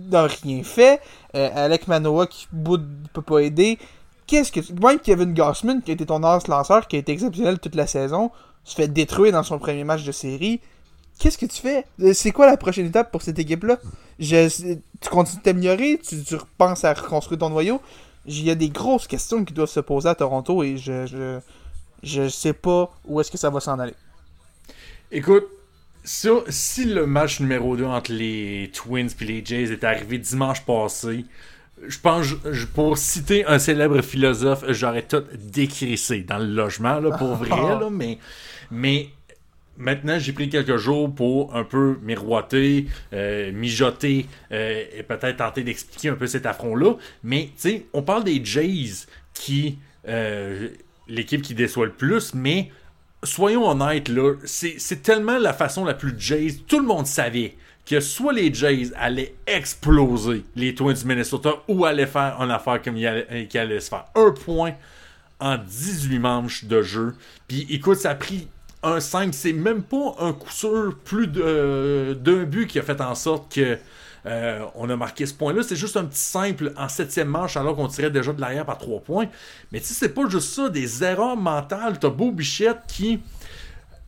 n'a 0.09 0.27
rien 0.27 0.63
fait. 0.63 1.01
Euh, 1.35 1.49
Alec 1.53 1.87
Manoa, 1.87 2.27
qui 2.27 2.47
boude, 2.51 2.87
peut 3.13 3.21
pas 3.21 3.39
aider. 3.39 3.77
Qu'est-ce 4.27 4.51
que 4.51 4.61
tu... 4.61 4.73
Même 4.73 4.99
Kevin 4.99 5.33
Gossman, 5.33 5.81
qui 5.81 5.91
a 5.91 5.93
été 5.93 6.05
ton 6.05 6.23
as 6.23 6.47
lanceur, 6.47 6.87
qui 6.87 6.95
a 6.95 6.99
été 6.99 7.11
exceptionnel 7.11 7.59
toute 7.59 7.75
la 7.75 7.87
saison, 7.87 8.31
se 8.63 8.75
fait 8.75 8.87
détruire 8.87 9.33
dans 9.33 9.43
son 9.43 9.59
premier 9.59 9.83
match 9.83 10.03
de 10.03 10.11
série. 10.11 10.61
Qu'est-ce 11.19 11.37
que 11.37 11.45
tu 11.45 11.61
fais? 11.61 11.85
Euh, 12.01 12.13
C'est 12.13 12.31
quoi 12.31 12.45
la 12.47 12.57
prochaine 12.57 12.85
étape 12.87 13.11
pour 13.11 13.21
cette 13.21 13.39
équipe-là? 13.39 13.79
Tu 14.19 15.09
continues 15.09 15.39
de 15.39 15.43
t'améliorer? 15.43 15.99
Tu, 16.07 16.23
tu 16.23 16.35
repenses 16.35 16.83
à 16.83 16.93
reconstruire 16.93 17.39
ton 17.39 17.49
noyau? 17.49 17.81
Il 18.25 18.43
y 18.43 18.49
a 18.49 18.55
des 18.55 18.69
grosses 18.69 19.07
questions 19.07 19.43
qui 19.43 19.53
doivent 19.53 19.69
se 19.69 19.79
poser 19.81 20.09
à 20.09 20.15
Toronto 20.15 20.63
et 20.63 20.77
je, 20.77 21.05
je, 21.05 21.39
je 22.03 22.29
sais 22.29 22.53
pas 22.53 22.91
où 23.05 23.19
est-ce 23.19 23.31
que 23.31 23.37
ça 23.37 23.49
va 23.49 23.59
s'en 23.59 23.79
aller. 23.79 23.93
Écoute, 25.11 25.45
si, 26.03 26.27
si 26.49 26.85
le 26.85 27.05
match 27.05 27.39
numéro 27.39 27.75
2 27.77 27.85
entre 27.85 28.11
les 28.11 28.71
Twins 28.73 29.09
et 29.21 29.25
les 29.25 29.45
Jays 29.45 29.71
est 29.71 29.83
arrivé 29.83 30.17
dimanche 30.17 30.65
passé, 30.65 31.25
je 31.85 31.99
pense, 31.99 32.25
je- 32.51 32.65
pour 32.65 32.97
citer 32.97 33.45
un 33.45 33.59
célèbre 33.59 34.01
philosophe, 34.01 34.63
j'aurais 34.69 35.03
tout 35.03 35.23
décrissé 35.37 36.21
dans 36.21 36.37
le 36.37 36.45
logement, 36.47 36.99
là, 36.99 37.17
pour 37.17 37.35
vrai, 37.35 37.49
là, 37.79 37.89
mais, 37.91 38.17
mais 38.71 39.09
maintenant, 39.77 40.19
j'ai 40.19 40.33
pris 40.33 40.49
quelques 40.49 40.77
jours 40.77 41.13
pour 41.13 41.55
un 41.55 41.63
peu 41.63 41.97
miroiter, 42.01 42.87
euh, 43.13 43.51
mijoter 43.51 44.27
euh, 44.51 44.83
et 44.95 45.03
peut-être 45.03 45.37
tenter 45.37 45.63
d'expliquer 45.63 46.09
un 46.09 46.15
peu 46.15 46.27
cet 46.27 46.45
affront-là. 46.45 46.95
Mais, 47.23 47.45
tu 47.55 47.69
sais, 47.69 47.85
on 47.93 48.01
parle 48.03 48.23
des 48.23 48.43
Jays 48.43 49.05
qui. 49.33 49.77
euh, 50.07 50.69
L'équipe 51.09 51.41
qui 51.41 51.53
déçoit 51.53 51.85
le 51.87 51.91
plus, 51.91 52.33
mais 52.33 52.71
soyons 53.25 53.67
honnêtes, 53.69 54.07
là, 54.07 54.35
c'est 54.45 55.03
tellement 55.03 55.37
la 55.37 55.51
façon 55.51 55.83
la 55.83 55.93
plus 55.93 56.13
Jays. 56.17 56.59
Tout 56.65 56.79
le 56.79 56.85
monde 56.85 57.07
savait 57.07 57.55
que 57.85 57.99
soit 57.99 58.31
les 58.31 58.53
Jays 58.53 58.91
allaient 58.95 59.35
exploser 59.45 60.45
les 60.55 60.73
Twins 60.73 60.93
du 60.93 61.05
Minnesota 61.05 61.55
ou 61.67 61.83
allaient 61.83 62.07
faire 62.07 62.37
une 62.41 62.51
affaire 62.51 62.81
comme 62.81 62.95
il 62.95 63.05
allait 63.05 63.79
se 63.81 63.89
faire. 63.89 64.05
Un 64.15 64.31
point 64.31 64.75
en 65.41 65.57
18 65.57 66.19
manches 66.19 66.63
de 66.63 66.81
jeu. 66.81 67.15
Puis 67.49 67.67
écoute, 67.69 67.97
ça 67.97 68.11
a 68.11 68.15
pris 68.15 68.47
un 68.83 68.99
5. 68.99 69.33
C'est 69.33 69.53
même 69.53 69.83
pas 69.83 70.15
un 70.19 70.33
coup 70.33 70.51
sûr 70.51 70.95
plus 71.03 71.27
de- 71.27 72.17
d'un 72.19 72.43
but 72.43 72.67
qui 72.67 72.79
a 72.79 72.83
fait 72.83 72.99
en 73.01 73.15
sorte 73.15 73.53
que 73.53 73.77
euh, 74.25 74.65
on 74.75 74.89
a 74.89 74.95
marqué 74.95 75.25
ce 75.25 75.33
point-là. 75.33 75.63
C'est 75.63 75.75
juste 75.75 75.97
un 75.97 76.05
petit 76.05 76.19
simple 76.19 76.71
en 76.77 76.87
septième 76.87 77.27
manche 77.27 77.57
alors 77.57 77.75
qu'on 77.75 77.87
tirait 77.87 78.11
déjà 78.11 78.31
de 78.33 78.39
l'arrière 78.39 78.65
par 78.65 78.77
3 78.77 79.01
points. 79.01 79.25
Mais 79.71 79.79
tu 79.79 79.87
sais, 79.87 79.93
c'est 79.93 80.13
pas 80.13 80.27
juste 80.29 80.53
ça, 80.53 80.69
des 80.69 81.03
erreurs 81.03 81.35
mentales. 81.35 81.99
T'as 81.99 82.09
Beau 82.09 82.31
Bichette 82.31 82.79
qui. 82.87 83.19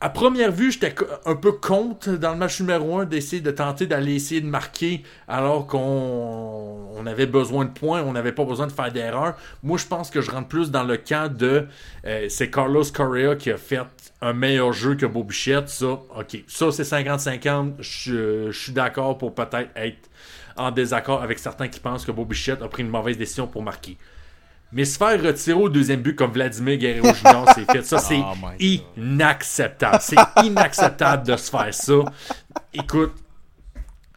À 0.02 0.10
première 0.10 0.52
vue, 0.52 0.74
j'étais 0.74 0.94
un 1.26 1.36
peu 1.36 1.54
contre 1.54 2.12
dans 2.12 2.32
le 2.32 2.38
match 2.38 2.60
numéro 2.60 3.00
1 3.00 3.06
d'essayer 3.06 3.42
de 3.42 3.50
tenter 3.50 3.88
d'aller 3.88 4.16
essayer 4.16 4.42
de 4.42 4.46
marquer 4.46 5.04
alors 5.26 5.68
qu'on 5.68 6.90
on 6.98 7.06
avait 7.06 7.26
besoin 7.26 7.64
de 7.64 7.70
points, 7.70 8.04
on 8.04 8.12
n'avait 8.12 8.34
pas 8.34 8.44
besoin 8.44 8.68
de 8.68 8.74
faire 8.74 8.92
d'erreurs. 8.92 9.36
Moi, 9.64 9.78
je 9.78 9.86
pense 9.86 10.10
que 10.12 10.20
je 10.20 10.32
rentre 10.32 10.50
plus 10.50 10.70
dans 10.70 10.84
le 10.84 10.98
camp 10.98 11.34
de 11.34 11.68
euh, 12.06 12.26
c'est 12.28 12.52
Carlos 12.52 12.84
Correa 12.94 13.38
qui 13.38 13.50
a 13.52 13.58
fait 13.58 13.80
un 14.22 14.34
meilleur 14.34 14.74
jeu 14.74 14.96
que 14.96 15.06
Bobichette. 15.06 15.70
Ça, 15.70 15.86
ok. 15.88 16.44
Ça, 16.46 16.72
c'est 16.74 16.84
50-50. 16.84 17.76
Je 17.80 18.52
je 18.52 18.60
suis 18.60 18.74
d'accord 18.74 19.18
pour 19.18 19.34
peut-être 19.34 19.70
être 19.78 20.10
en 20.58 20.72
désaccord 20.72 21.24
avec 21.24 21.40
certains 21.40 21.70
qui 21.70 21.80
pensent 21.80 22.06
que 22.06 22.12
Bobichette 22.12 22.62
a 22.62 22.68
pris 22.68 22.84
une 22.84 22.90
mauvaise 22.90 23.18
décision 23.18 23.48
pour 23.48 23.64
marquer. 23.64 23.98
Mais 24.72 24.84
se 24.84 24.98
faire 24.98 25.22
retirer 25.24 25.58
au 25.58 25.70
deuxième 25.70 26.02
but 26.02 26.16
comme 26.16 26.32
Vladimir 26.32 26.78
Guerrero 26.78 27.14
Jr., 27.14 27.46
c'est 27.56 27.72
fait. 27.72 27.86
Ça, 27.86 27.98
c'est 28.00 28.20
Oh 28.20 28.34
inacceptable. 28.98 30.00
C'est 30.02 30.18
inacceptable 30.44 31.26
de 31.28 31.38
se 31.38 31.50
faire 31.50 31.74
ça. 31.74 31.94
Écoute, 32.74 33.14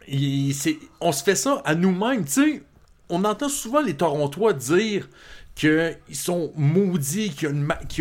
il- 0.07 0.55
on 1.01 1.11
se 1.11 1.23
fait 1.23 1.35
ça 1.35 1.61
à 1.65 1.75
nous-mêmes. 1.75 2.25
Tu 2.25 2.31
sais, 2.31 2.63
on 3.09 3.23
entend 3.25 3.49
souvent 3.49 3.81
les 3.81 3.95
Torontois 3.95 4.53
dire 4.53 5.07
qu'ils 5.55 5.97
sont 6.13 6.51
maudits, 6.55 7.31
qu'ils 7.31 7.49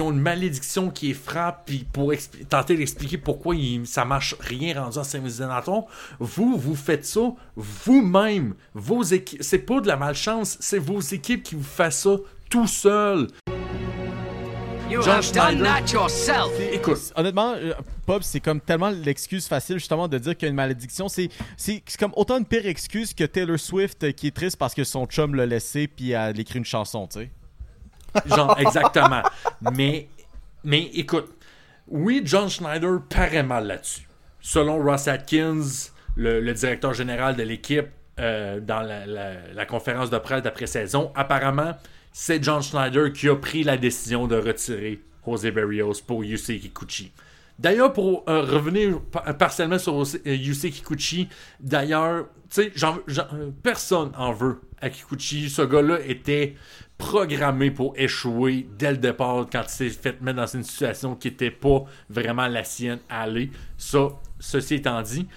ont, 0.03 0.11
une 0.13 0.21
ont 0.21 0.21
malédiction 0.21 0.91
qui 0.91 1.11
est 1.11 1.15
frappe, 1.15 1.65
puis 1.67 1.85
pour 1.93 2.13
tenter 2.49 2.77
d'expliquer 2.77 3.19
pourquoi 3.19 3.57
il- 3.57 3.85
ça 3.87 4.05
marche 4.05 4.37
rien 4.39 4.81
rendu 4.81 4.99
en 4.99 5.05
service 5.05 5.39
vous, 6.21 6.57
vous 6.57 6.77
faites 6.77 7.05
ça 7.05 7.33
vous-même. 7.57 8.55
Vos 8.75 9.03
équipes, 9.03 9.43
c'est 9.43 9.59
pas 9.59 9.81
de 9.81 9.89
la 9.89 9.97
malchance, 9.97 10.57
c'est 10.61 10.79
vos 10.79 11.01
équipes 11.01 11.43
qui 11.43 11.57
vous 11.57 11.63
font 11.65 11.91
ça 11.91 12.11
tout 12.49 12.67
seul. 12.67 13.29
You 14.91 15.03
John 15.03 15.17
have 15.23 15.33
done 15.33 15.63
that 15.65 15.93
yourself. 15.93 16.51
Écoute, 16.73 17.13
Honnêtement, 17.15 17.53
euh, 17.57 17.75
Pop, 18.07 18.23
c'est 18.23 18.41
comme 18.41 18.59
tellement 18.59 18.89
l'excuse 18.89 19.47
facile 19.47 19.77
justement 19.79 20.09
de 20.09 20.17
dire 20.17 20.35
qu'il 20.35 20.47
y 20.47 20.49
a 20.49 20.51
une 20.51 20.57
malédiction. 20.57 21.09
C'est 21.09 21.29
comme 21.99 22.13
autant 22.17 22.39
une 22.39 22.47
pire 22.47 22.65
excuse 22.67 23.13
que 23.13 23.25
Taylor 23.25 23.59
Swift 23.59 24.03
euh, 24.05 24.13
qui 24.13 24.29
est 24.29 24.35
triste 24.35 24.57
parce 24.57 24.75
que 24.75 24.85
son 24.85 25.05
chum 25.07 25.35
l'a 25.35 25.45
laissé 25.45 25.89
puis 25.89 26.13
elle 26.13 26.41
écrit 26.41 26.59
une 26.59 26.65
chanson, 26.65 27.07
tu 27.07 27.21
sais. 27.21 27.31
Genre, 28.35 28.59
exactement. 28.59 29.23
mais, 29.73 30.09
mais 30.65 30.85
écoute, 30.95 31.35
oui, 31.87 32.23
John 32.25 32.49
Schneider 32.49 33.01
paraît 33.11 33.43
mal 33.43 33.67
là-dessus. 33.67 34.09
Selon 34.41 34.83
Ross 34.83 35.07
Atkins, 35.07 35.61
le, 36.17 36.41
le 36.41 36.55
directeur 36.55 36.95
général 36.95 37.37
de 37.37 37.43
l'équipe, 37.43 37.89
euh, 38.19 38.59
dans 38.61 38.81
la, 38.81 39.05
la- 39.05 39.53
la 39.55 39.67
conférence 39.67 40.09
de 40.09 40.17
presse 40.19 40.43
d'après-saison, 40.43 41.13
apparemment, 41.15 41.75
c'est 42.21 42.43
John 42.43 42.61
Schneider 42.61 43.13
qui 43.13 43.29
a 43.29 43.37
pris 43.37 43.63
la 43.63 43.77
décision 43.77 44.27
de 44.27 44.35
retirer 44.35 45.01
Jose 45.25 45.47
Berrios 45.53 46.03
pour 46.05 46.25
Yusei 46.25 46.59
Kikuchi. 46.59 47.13
D'ailleurs, 47.61 47.93
pour 47.93 48.25
euh, 48.29 48.43
revenir 48.43 49.01
pa- 49.03 49.33
partiellement 49.35 49.79
sur 49.79 49.95
euh, 50.03 50.05
Yusei 50.35 50.73
Kikuchi, 50.73 51.29
d'ailleurs, 51.61 52.27
euh, 52.59 53.51
personne 53.63 54.11
en 54.17 54.33
veut 54.33 54.61
à 54.81 54.91
Kikuchi. 54.91 55.49
Ce 55.49 55.63
gars-là 55.63 56.01
était 56.09 56.57
programmé 56.99 57.71
pour 57.71 57.95
échouer 57.97 58.67
dès 58.77 58.91
le 58.91 58.97
départ 58.97 59.47
quand 59.53 59.63
il 59.63 59.71
s'est 59.71 59.89
fait 59.91 60.21
mettre 60.21 60.39
dans 60.39 60.47
une 60.49 60.65
situation 60.65 61.15
qui 61.15 61.29
n'était 61.29 61.53
pas 61.53 61.85
vraiment 62.11 62.49
la 62.49 62.65
sienne 62.65 62.99
à 63.09 63.23
aller. 63.23 63.53
Ça, 63.77 64.09
ceci 64.41 64.75
étant 64.75 65.03
dit. 65.03 65.29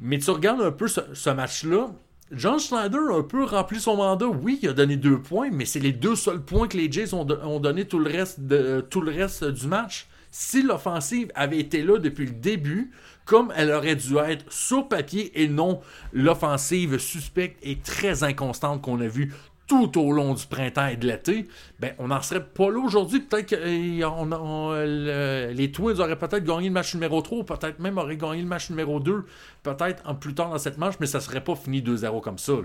Mais 0.00 0.18
tu 0.18 0.30
regardes 0.30 0.62
un 0.62 0.72
peu 0.72 0.88
ce 0.88 1.30
match-là. 1.30 1.90
John 2.32 2.58
Schneider 2.58 3.10
a 3.10 3.18
un 3.18 3.22
peu 3.22 3.44
rempli 3.44 3.78
son 3.78 3.96
mandat. 3.96 4.26
Oui, 4.26 4.58
il 4.62 4.68
a 4.70 4.72
donné 4.72 4.96
deux 4.96 5.20
points, 5.20 5.50
mais 5.52 5.66
c'est 5.66 5.80
les 5.80 5.92
deux 5.92 6.16
seuls 6.16 6.42
points 6.42 6.66
que 6.66 6.78
les 6.78 6.90
Jays 6.90 7.12
ont, 7.12 7.26
ont 7.44 7.60
donné 7.60 7.84
tout 7.84 7.98
le 7.98 8.10
reste, 8.10 8.40
tout 8.88 9.02
le 9.02 9.50
du 9.52 9.66
match. 9.66 10.08
Si 10.30 10.62
l'offensive 10.62 11.30
avait 11.34 11.58
été 11.58 11.82
là 11.82 11.98
depuis 11.98 12.24
le 12.24 12.32
début, 12.32 12.90
comme 13.26 13.52
elle 13.54 13.70
aurait 13.70 13.96
dû 13.96 14.16
être 14.16 14.50
sur 14.50 14.88
papier 14.88 15.42
et 15.42 15.46
non 15.46 15.80
l'offensive 16.14 16.96
suspecte 16.96 17.58
et 17.62 17.78
très 17.78 18.24
inconstante 18.24 18.80
qu'on 18.80 18.98
a 19.02 19.06
vue 19.06 19.34
tout 19.66 19.98
au 20.00 20.12
long 20.12 20.34
du 20.34 20.46
printemps 20.46 20.86
et 20.88 20.96
de 20.96 21.06
l'été, 21.06 21.48
ben 21.80 21.94
on 21.98 22.08
n'en 22.08 22.20
serait 22.20 22.44
pas 22.44 22.70
là 22.70 22.78
aujourd'hui. 22.78 23.20
Peut-être 23.20 23.46
que 23.50 23.54
euh, 23.56 24.08
on- 24.08 24.30
on- 24.32 24.72
le- 24.72 25.52
les 25.54 25.70
Twins 25.72 25.98
auraient 26.00 26.18
peut-être 26.18 26.44
gagné 26.44 26.68
le 26.68 26.74
match 26.74 26.94
numéro 26.94 27.22
3, 27.22 27.38
ou 27.38 27.44
peut-être 27.44 27.78
même 27.78 27.96
auraient 27.98 28.16
gagné 28.16 28.42
le 28.42 28.48
match 28.48 28.68
numéro 28.70 29.00
2, 29.00 29.24
peut-être 29.62 30.02
en 30.06 30.14
plus 30.14 30.34
tard 30.34 30.50
dans 30.50 30.58
cette 30.58 30.78
manche, 30.78 30.94
mais 31.00 31.06
ça 31.06 31.20
serait 31.20 31.42
pas 31.42 31.54
fini 31.54 31.80
2-0 31.82 32.20
comme 32.20 32.38
ça. 32.38 32.52
là. 32.52 32.58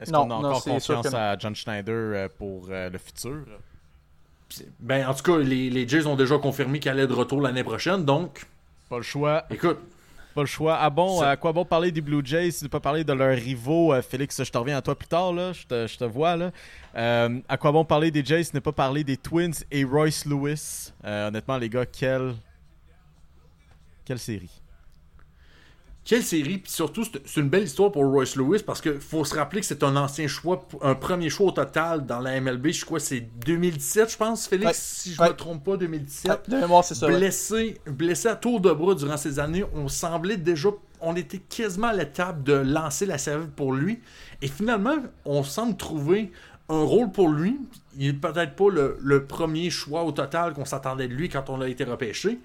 Est-ce 0.00 0.10
qu'on 0.12 0.24
a 0.24 0.26
non, 0.26 0.34
encore 0.36 0.64
confiance 0.64 1.08
que 1.08 1.14
à 1.16 1.38
John 1.38 1.54
Schneider 1.54 1.94
euh, 1.94 2.28
pour 2.36 2.68
euh, 2.70 2.90
le 2.90 2.98
futur? 2.98 3.44
Ben, 4.78 5.06
en 5.08 5.14
tout 5.14 5.22
cas, 5.22 5.38
les, 5.38 5.70
les 5.70 5.88
Jays 5.88 6.06
ont 6.06 6.16
déjà 6.16 6.38
confirmé 6.38 6.78
qu'elle 6.80 6.98
allait 6.98 7.06
de 7.06 7.12
retour 7.12 7.40
l'année 7.40 7.64
prochaine, 7.64 8.04
donc, 8.04 8.46
Pas 8.88 8.98
le 8.98 9.02
choix. 9.02 9.44
écoute, 9.50 9.78
Pas 10.36 10.42
le 10.42 10.46
choix. 10.48 10.76
Ah 10.78 10.90
bon, 10.90 11.22
à 11.22 11.34
quoi 11.38 11.50
bon 11.54 11.64
parler 11.64 11.90
des 11.90 12.02
Blue 12.02 12.20
Jays 12.22 12.50
si 12.50 12.64
tu 12.64 12.68
pas 12.68 12.78
parler 12.78 13.04
de 13.04 13.12
leurs 13.14 13.34
rivaux 13.34 13.94
Euh, 13.94 14.02
Félix, 14.02 14.44
je 14.44 14.50
te 14.52 14.58
reviens 14.58 14.76
à 14.76 14.82
toi 14.82 14.94
plus 14.94 15.08
tard, 15.08 15.32
là. 15.32 15.54
Je 15.54 15.64
te, 15.66 15.86
je 15.86 15.96
te 15.96 16.04
vois, 16.04 16.36
là. 16.36 16.50
Euh, 16.94 17.40
à 17.48 17.56
quoi 17.56 17.72
bon 17.72 17.86
parler 17.86 18.10
des 18.10 18.22
Jays 18.22 18.44
si 18.44 18.54
ne 18.54 18.60
pas 18.60 18.72
parler 18.72 19.02
des 19.02 19.16
Twins 19.16 19.54
et 19.70 19.82
Royce 19.82 20.26
Lewis? 20.26 20.92
Euh, 21.06 21.28
Honnêtement, 21.28 21.56
les 21.56 21.70
gars, 21.70 21.86
quelle. 21.86 22.34
Quelle 24.04 24.18
série. 24.18 24.50
Quelle 26.08 26.22
série, 26.22 26.58
puis 26.58 26.70
surtout, 26.70 27.02
c'est 27.24 27.40
une 27.40 27.48
belle 27.48 27.64
histoire 27.64 27.90
pour 27.90 28.04
Royce 28.04 28.36
Lewis 28.36 28.62
parce 28.64 28.80
qu'il 28.80 29.00
faut 29.00 29.24
se 29.24 29.34
rappeler 29.34 29.60
que 29.60 29.66
c'est 29.66 29.82
un 29.82 29.96
ancien 29.96 30.28
choix, 30.28 30.64
un 30.80 30.94
premier 30.94 31.28
choix 31.30 31.48
au 31.48 31.50
total 31.50 32.06
dans 32.06 32.20
la 32.20 32.40
MLB. 32.40 32.68
Je 32.68 32.84
crois 32.84 33.00
que 33.00 33.04
c'est 33.04 33.20
2017, 33.44 34.12
je 34.12 34.16
pense, 34.16 34.46
Félix, 34.46 34.66
Ouais. 34.68 34.72
si 34.76 35.14
je 35.14 35.20
Ouais. 35.20 35.30
me 35.30 35.34
trompe 35.34 35.64
pas, 35.64 35.76
2017. 35.76 36.30
Ah, 36.32 36.40
De 36.48 36.56
mémoire, 36.60 36.84
c'est 36.84 36.94
ça. 36.94 37.08
ouais. 37.08 37.16
blessé, 37.16 37.80
blessé 37.88 38.28
à 38.28 38.36
tour 38.36 38.60
de 38.60 38.70
bras 38.72 38.94
durant 38.94 39.16
ces 39.16 39.40
années, 39.40 39.64
on 39.74 39.88
semblait 39.88 40.36
déjà, 40.36 40.68
on 41.00 41.16
était 41.16 41.38
quasiment 41.38 41.88
à 41.88 41.92
l'étape 41.92 42.44
de 42.44 42.52
lancer 42.52 43.04
la 43.04 43.18
serviette 43.18 43.50
pour 43.56 43.72
lui. 43.72 43.98
Et 44.42 44.46
finalement, 44.46 44.94
on 45.24 45.42
semble 45.42 45.76
trouver 45.76 46.30
un 46.68 46.82
rôle 46.84 47.10
pour 47.10 47.30
lui. 47.30 47.58
Il 47.98 48.06
n'est 48.06 48.12
peut-être 48.12 48.54
pas 48.54 48.70
le, 48.70 48.96
le 49.00 49.24
premier 49.24 49.70
choix 49.70 50.04
au 50.04 50.12
total 50.12 50.52
qu'on 50.52 50.64
s'attendait 50.64 51.08
de 51.08 51.14
lui 51.14 51.28
quand 51.28 51.50
on 51.50 51.60
a 51.60 51.68
été 51.68 51.82
repêché. 51.82 52.38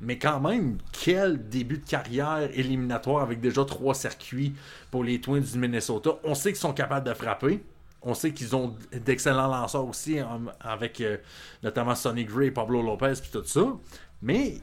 Mais 0.00 0.18
quand 0.18 0.40
même, 0.40 0.78
quel 0.92 1.48
début 1.48 1.78
de 1.78 1.86
carrière 1.86 2.48
éliminatoire 2.52 3.22
avec 3.22 3.40
déjà 3.40 3.64
trois 3.64 3.94
circuits 3.94 4.54
pour 4.90 5.02
les 5.02 5.20
Twins 5.20 5.40
du 5.40 5.58
Minnesota. 5.58 6.10
On 6.24 6.34
sait 6.34 6.50
qu'ils 6.50 6.60
sont 6.60 6.72
capables 6.72 7.06
de 7.08 7.14
frapper. 7.14 7.64
On 8.02 8.14
sait 8.14 8.32
qu'ils 8.32 8.54
ont 8.54 8.76
d'excellents 8.92 9.48
lanceurs 9.48 9.86
aussi, 9.86 10.18
avec 10.60 11.00
euh, 11.00 11.16
notamment 11.64 11.96
Sonny 11.96 12.24
Gray, 12.24 12.52
Pablo 12.52 12.80
Lopez, 12.80 13.14
puis 13.20 13.30
tout 13.32 13.44
ça. 13.44 13.76
Mais, 14.22 14.58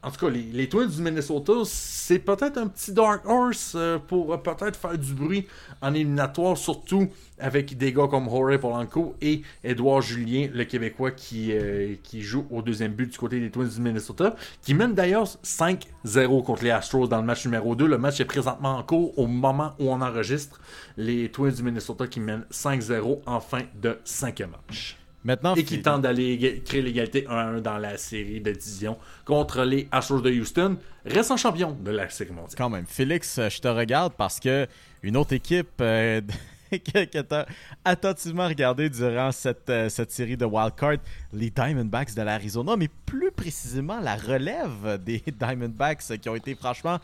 en 0.00 0.12
tout 0.12 0.26
cas, 0.26 0.30
les, 0.30 0.68
Twins 0.68 0.88
du 0.88 1.02
Minnesota, 1.02 1.52
c'est 1.64 2.20
peut-être 2.20 2.56
un 2.56 2.68
petit 2.68 2.92
dark 2.92 3.26
horse 3.26 3.72
euh, 3.74 3.98
pour 3.98 4.40
peut-être 4.40 4.76
faire 4.76 4.96
du 4.96 5.12
bruit 5.12 5.48
en 5.82 5.92
éliminatoire, 5.92 6.56
surtout 6.56 7.08
avec 7.40 7.76
des 7.76 7.92
gars 7.92 8.06
comme 8.08 8.30
Jorge 8.30 8.58
Polanco 8.58 9.16
et 9.20 9.42
Edouard 9.64 10.00
Julien, 10.02 10.48
le 10.52 10.64
Québécois 10.64 11.10
qui, 11.10 11.52
euh, 11.52 11.96
qui 12.04 12.22
joue 12.22 12.46
au 12.50 12.62
deuxième 12.62 12.92
but 12.92 13.10
du 13.10 13.18
côté 13.18 13.40
des 13.40 13.50
Twins 13.50 13.68
du 13.68 13.80
Minnesota, 13.80 14.36
qui 14.62 14.72
mène 14.72 14.94
d'ailleurs 14.94 15.26
5-0 15.26 16.44
contre 16.44 16.62
les 16.62 16.70
Astros 16.70 17.08
dans 17.08 17.18
le 17.18 17.26
match 17.26 17.44
numéro 17.44 17.74
2. 17.74 17.86
Le 17.86 17.98
match 17.98 18.20
est 18.20 18.24
présentement 18.24 18.76
en 18.76 18.84
cours 18.84 19.18
au 19.18 19.26
moment 19.26 19.74
où 19.80 19.90
on 19.90 20.00
enregistre. 20.00 20.60
Les 20.96 21.28
Twins 21.28 21.52
du 21.52 21.64
Minnesota 21.64 22.06
qui 22.06 22.20
mènent 22.20 22.46
5-0 22.52 23.22
en 23.26 23.40
fin 23.40 23.62
de 23.74 23.98
cinquième 24.04 24.50
match. 24.50 24.96
Maintenant, 25.24 25.54
Et 25.56 25.64
qui 25.64 25.82
tentent 25.82 26.02
d'aller 26.02 26.62
créer 26.64 26.80
l'égalité 26.80 27.26
1-1 27.28 27.60
dans 27.60 27.76
la 27.76 27.98
série 27.98 28.40
de 28.40 28.52
division 28.52 28.96
contre 29.24 29.62
les 29.62 29.88
Astros 29.90 30.22
de 30.22 30.30
Houston, 30.30 30.76
restant 31.04 31.36
champion 31.36 31.72
de 31.72 31.90
la 31.90 32.08
série 32.08 32.30
mondiale. 32.30 32.54
quand 32.56 32.70
même. 32.70 32.86
Félix, 32.86 33.38
euh, 33.38 33.48
je 33.48 33.60
te 33.60 33.68
regarde 33.68 34.12
parce 34.16 34.38
que 34.38 34.66
une 35.02 35.16
autre 35.16 35.32
équipe 35.32 35.80
euh, 35.80 36.20
que, 36.70 37.04
que 37.04 37.18
t'as 37.20 37.46
attentivement 37.84 38.46
regardé 38.46 38.88
durant 38.88 39.32
cette, 39.32 39.68
euh, 39.70 39.88
cette 39.88 40.12
série 40.12 40.36
de 40.36 40.44
wildcard, 40.44 40.98
les 41.32 41.50
Diamondbacks 41.50 42.14
de 42.14 42.22
l'Arizona, 42.22 42.76
mais 42.76 42.88
plus 43.04 43.32
précisément 43.32 43.98
la 43.98 44.14
relève 44.14 45.02
des 45.04 45.22
Diamondbacks 45.38 46.04
qui 46.20 46.28
ont 46.28 46.36
été 46.36 46.54
franchement 46.54 46.98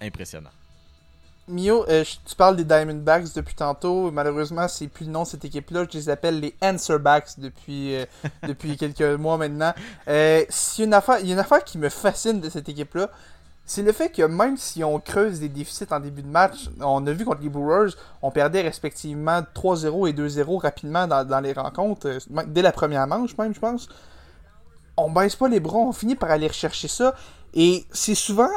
impressionnants. 0.00 0.50
Mio, 1.50 1.84
euh, 1.88 2.04
tu 2.24 2.34
parles 2.34 2.56
des 2.56 2.64
Diamondbacks 2.64 3.34
depuis 3.34 3.54
tantôt. 3.54 4.10
Malheureusement, 4.10 4.68
c'est 4.68 4.88
plus 4.88 5.04
le 5.04 5.12
nom 5.12 5.22
de 5.22 5.28
cette 5.28 5.44
équipe-là. 5.44 5.84
Je 5.90 5.98
les 5.98 6.08
appelle 6.08 6.40
les 6.40 6.54
Answerbacks 6.62 7.38
depuis, 7.38 7.96
euh, 7.96 8.04
depuis 8.48 8.76
quelques 8.76 9.02
mois 9.02 9.36
maintenant. 9.36 9.72
Euh, 10.08 10.44
il 10.78 10.80
y 10.80 10.82
a 10.82 11.32
une 11.32 11.38
affaire 11.38 11.64
qui 11.64 11.78
me 11.78 11.88
fascine 11.88 12.40
de 12.40 12.48
cette 12.48 12.68
équipe-là, 12.68 13.10
c'est 13.70 13.82
le 13.82 13.92
fait 13.92 14.08
que 14.08 14.22
même 14.22 14.56
si 14.56 14.82
on 14.82 14.98
creuse 14.98 15.38
des 15.38 15.48
déficits 15.48 15.86
en 15.92 16.00
début 16.00 16.22
de 16.22 16.28
match, 16.28 16.68
on 16.80 17.06
a 17.06 17.12
vu 17.12 17.24
contre 17.24 17.42
les 17.42 17.48
Brewers, 17.48 17.92
on 18.20 18.32
perdait 18.32 18.62
respectivement 18.62 19.42
3-0 19.54 20.08
et 20.08 20.12
2-0 20.12 20.60
rapidement 20.60 21.06
dans, 21.06 21.24
dans 21.24 21.38
les 21.38 21.52
rencontres, 21.52 22.18
dès 22.48 22.62
la 22.62 22.72
première 22.72 23.06
manche 23.06 23.38
même, 23.38 23.54
je 23.54 23.60
pense. 23.60 23.88
On 24.96 25.08
baisse 25.12 25.36
pas 25.36 25.46
les 25.46 25.60
bras, 25.60 25.78
on 25.78 25.92
finit 25.92 26.16
par 26.16 26.32
aller 26.32 26.48
rechercher 26.48 26.88
ça. 26.88 27.14
Et 27.54 27.84
c'est 27.90 28.14
souvent, 28.14 28.48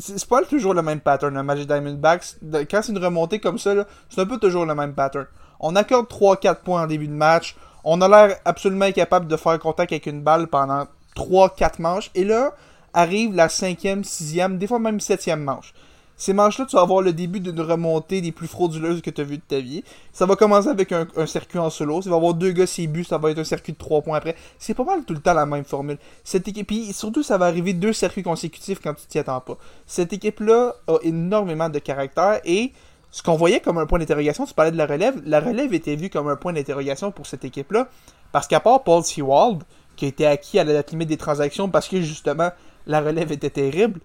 c'est 0.00 0.28
pas 0.28 0.42
toujours 0.44 0.74
le 0.74 0.82
même 0.82 1.00
pattern, 1.00 1.36
un 1.36 1.42
match 1.42 1.60
Diamondbacks. 1.60 2.36
Quand 2.70 2.82
c'est 2.82 2.92
une 2.92 2.98
remontée 2.98 3.38
comme 3.38 3.58
ça, 3.58 3.86
c'est 4.08 4.20
un 4.20 4.26
peu 4.26 4.38
toujours 4.38 4.66
le 4.66 4.74
même 4.74 4.94
pattern. 4.94 5.26
On 5.60 5.76
accorde 5.76 6.06
3-4 6.06 6.56
points 6.62 6.82
en 6.82 6.86
début 6.86 7.06
de 7.06 7.12
match. 7.12 7.54
On 7.84 8.00
a 8.00 8.08
l'air 8.08 8.38
absolument 8.44 8.86
incapable 8.86 9.26
de 9.26 9.36
faire 9.36 9.58
contact 9.58 9.92
avec 9.92 10.06
une 10.06 10.22
balle 10.22 10.48
pendant 10.48 10.86
3-4 11.16 11.80
manches. 11.80 12.10
Et 12.14 12.24
là, 12.24 12.54
arrive 12.92 13.34
la 13.34 13.48
cinquième, 13.48 14.02
sixième, 14.02 14.58
des 14.58 14.66
fois 14.66 14.78
même 14.78 15.00
septième 15.00 15.42
manche. 15.42 15.72
Ces 16.20 16.34
manches-là, 16.34 16.66
tu 16.66 16.76
vas 16.76 16.82
avoir 16.82 17.00
le 17.00 17.14
début 17.14 17.40
d'une 17.40 17.62
remontée 17.62 18.20
des 18.20 18.30
plus 18.30 18.46
frauduleuses 18.46 19.00
que 19.00 19.08
tu 19.08 19.22
as 19.22 19.24
vues 19.24 19.38
de 19.38 19.42
ta 19.42 19.58
vie. 19.58 19.82
Ça 20.12 20.26
va 20.26 20.36
commencer 20.36 20.68
avec 20.68 20.92
un, 20.92 21.06
circuit 21.24 21.58
en 21.58 21.70
solo. 21.70 22.02
Ça 22.02 22.10
va 22.10 22.16
avoir 22.16 22.34
deux 22.34 22.50
gars 22.50 22.66
buts, 22.88 23.04
ça 23.04 23.16
va 23.16 23.30
être 23.30 23.38
un 23.38 23.44
circuit 23.44 23.72
de 23.72 23.78
3 23.78 24.02
points 24.02 24.18
après. 24.18 24.36
C'est 24.58 24.74
pas 24.74 24.84
mal 24.84 25.02
tout 25.06 25.14
le 25.14 25.20
temps 25.20 25.32
la 25.32 25.46
même 25.46 25.64
formule. 25.64 25.96
Cette 26.22 26.46
équipe, 26.46 26.66
puis 26.66 26.92
surtout, 26.92 27.22
ça 27.22 27.38
va 27.38 27.46
arriver 27.46 27.72
deux 27.72 27.94
circuits 27.94 28.22
consécutifs 28.22 28.80
quand 28.84 28.92
tu 28.92 29.06
t'y 29.06 29.18
attends 29.18 29.40
pas. 29.40 29.56
Cette 29.86 30.12
équipe-là 30.12 30.74
a 30.88 30.98
énormément 31.04 31.70
de 31.70 31.78
caractère 31.78 32.42
et 32.44 32.74
ce 33.10 33.22
qu'on 33.22 33.36
voyait 33.36 33.60
comme 33.60 33.78
un 33.78 33.86
point 33.86 33.98
d'interrogation, 33.98 34.44
tu 34.44 34.52
parlais 34.52 34.72
de 34.72 34.76
la 34.76 34.84
relève, 34.84 35.22
la 35.24 35.40
relève 35.40 35.72
était 35.72 35.96
vue 35.96 36.10
comme 36.10 36.28
un 36.28 36.36
point 36.36 36.52
d'interrogation 36.52 37.12
pour 37.12 37.26
cette 37.28 37.46
équipe-là 37.46 37.88
parce 38.30 38.46
qu'à 38.46 38.60
part 38.60 38.84
Paul 38.84 39.02
Sewald, 39.04 39.62
qui 39.96 40.04
a 40.04 40.08
été 40.08 40.26
acquis 40.26 40.58
à 40.58 40.64
la 40.64 40.74
date 40.74 40.90
limite 40.90 41.08
des 41.08 41.16
transactions 41.16 41.70
parce 41.70 41.88
que 41.88 42.02
justement 42.02 42.50
la 42.86 43.00
relève 43.00 43.32
était 43.32 43.48
terrible, 43.48 44.00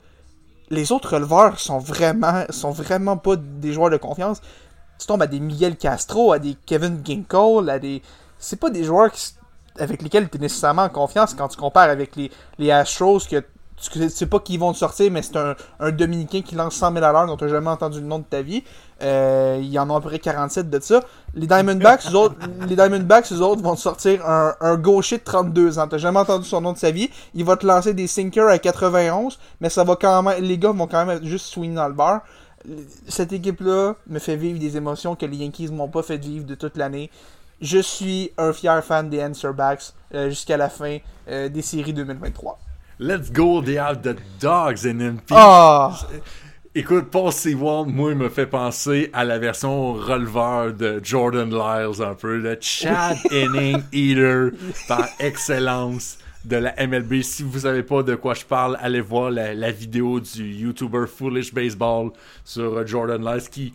les 0.69 0.91
autres 0.91 1.13
releveurs 1.13 1.59
sont 1.59 1.79
vraiment, 1.79 2.43
sont 2.49 2.73
pas 2.73 3.35
des 3.35 3.73
joueurs 3.73 3.89
de 3.89 3.97
confiance. 3.97 4.41
Tu 4.99 5.07
tombes 5.07 5.21
à 5.21 5.27
des 5.27 5.39
Miguel 5.39 5.75
Castro, 5.77 6.31
à 6.31 6.39
des 6.39 6.55
Kevin 6.65 7.01
Ginkel, 7.03 7.69
à 7.69 7.79
des. 7.79 8.01
C'est 8.39 8.59
pas 8.59 8.69
des 8.69 8.83
joueurs 8.83 9.11
avec 9.77 10.01
lesquels 10.01 10.29
tu 10.29 10.37
es 10.37 10.41
nécessairement 10.41 10.83
en 10.83 10.89
confiance 10.89 11.33
quand 11.33 11.49
tu 11.49 11.57
compares 11.57 11.89
avec 11.89 12.15
les, 12.15 12.31
les 12.57 12.71
Astros 12.71 13.19
que 13.29 13.43
tu 13.81 14.09
sais 14.09 14.25
pas 14.25 14.39
qui 14.39 14.57
vont 14.57 14.73
te 14.73 14.77
sortir, 14.77 15.11
mais 15.11 15.21
c'est 15.21 15.37
un, 15.37 15.55
un 15.79 15.91
Dominicain 15.91 16.41
qui 16.41 16.55
lance 16.55 16.75
100 16.75 16.93
000 16.93 17.05
à 17.05 17.11
l'heure 17.11 17.27
dont 17.27 17.37
tu 17.37 17.47
jamais 17.49 17.69
entendu 17.69 17.99
le 17.99 18.05
nom 18.05 18.19
de 18.19 18.23
ta 18.23 18.41
vie. 18.41 18.63
Euh, 19.03 19.59
il 19.61 19.67
y 19.67 19.77
en 19.77 19.89
a 19.89 19.97
à 19.97 20.01
peu 20.01 20.09
près 20.09 20.19
47 20.19 20.69
de 20.69 20.79
ça. 20.79 21.01
Les 21.33 21.47
Diamondbacks, 21.47 22.05
eux 22.09 22.15
autres, 22.15 22.35
les 22.67 22.75
Diamondbacks, 22.75 23.31
eux 23.31 23.41
autres, 23.41 23.61
vont 23.61 23.75
te 23.75 23.81
sortir 23.81 24.27
un, 24.27 24.55
un 24.61 24.75
gaucher 24.77 25.17
de 25.17 25.23
32 25.23 25.79
ans. 25.79 25.87
T'as 25.87 25.97
jamais 25.97 26.19
entendu 26.19 26.47
son 26.47 26.61
nom 26.61 26.73
de 26.73 26.77
sa 26.77 26.91
vie. 26.91 27.09
Il 27.33 27.43
va 27.43 27.57
te 27.57 27.65
lancer 27.65 27.93
des 27.93 28.07
sinkers 28.07 28.47
à 28.47 28.57
91, 28.57 29.37
mais 29.59 29.69
ça 29.69 29.83
va 29.83 29.95
quand 29.95 30.23
même, 30.23 30.41
les 30.41 30.57
gars 30.57 30.71
vont 30.71 30.87
quand 30.87 31.05
même 31.05 31.23
juste 31.23 31.47
swing 31.47 31.75
dans 31.75 31.87
le 31.87 31.93
bar. 31.93 32.21
Cette 33.07 33.33
équipe-là 33.33 33.95
me 34.07 34.19
fait 34.19 34.37
vivre 34.37 34.59
des 34.59 34.77
émotions 34.77 35.15
que 35.15 35.25
les 35.25 35.37
Yankees 35.37 35.69
m'ont 35.71 35.89
pas 35.89 36.01
fait 36.01 36.17
vivre 36.17 36.45
de 36.45 36.55
toute 36.55 36.77
l'année. 36.77 37.11
Je 37.61 37.79
suis 37.79 38.31
un 38.37 38.53
fier 38.53 38.83
fan 38.83 39.09
des 39.09 39.23
Answerbacks 39.23 39.93
euh, 40.13 40.29
jusqu'à 40.29 40.57
la 40.57 40.69
fin 40.69 40.97
euh, 41.29 41.47
des 41.47 41.61
séries 41.61 41.93
2023. 41.93 42.59
Let's 42.97 43.29
go, 43.29 43.61
they 43.61 43.75
have 43.77 44.03
the 44.03 44.15
dogs 44.39 44.85
in 44.85 44.99
them. 44.99 45.19
Ah! 45.29 45.99
Écoute, 46.73 47.09
Paul 47.11 47.31
Sewald, 47.31 47.87
moi, 47.87 48.11
il 48.11 48.17
me 48.17 48.29
fait 48.29 48.47
penser 48.47 49.09
à 49.13 49.23
la 49.23 49.37
version 49.39 49.93
releveur 49.93 50.73
de 50.73 50.99
Jordan 51.03 51.49
Lyles 51.49 52.01
un 52.01 52.15
peu, 52.15 52.37
le 52.37 52.57
Chad 52.59 53.17
Inning 53.31 53.81
Eater 53.93 54.51
par 54.87 55.07
excellence. 55.19 56.17
de 56.45 56.57
la 56.57 56.75
MLB. 56.77 57.21
Si 57.23 57.41
vous 57.43 57.59
savez 57.59 57.81
pas 57.81 58.03
de 58.03 58.13
quoi 58.15 58.35
je 58.35 58.45
parle, 58.45 58.77
allez 58.79 59.01
voir 59.01 59.31
la, 59.31 59.53
la 59.53 59.71
vidéo 59.71 60.19
du 60.19 60.43
YouTuber 60.43 61.05
Foolish 61.07 61.51
Baseball 61.53 62.11
sur 62.43 62.77
euh, 62.77 62.85
Jordan 62.85 63.23
Lyles 63.23 63.49
qui 63.49 63.73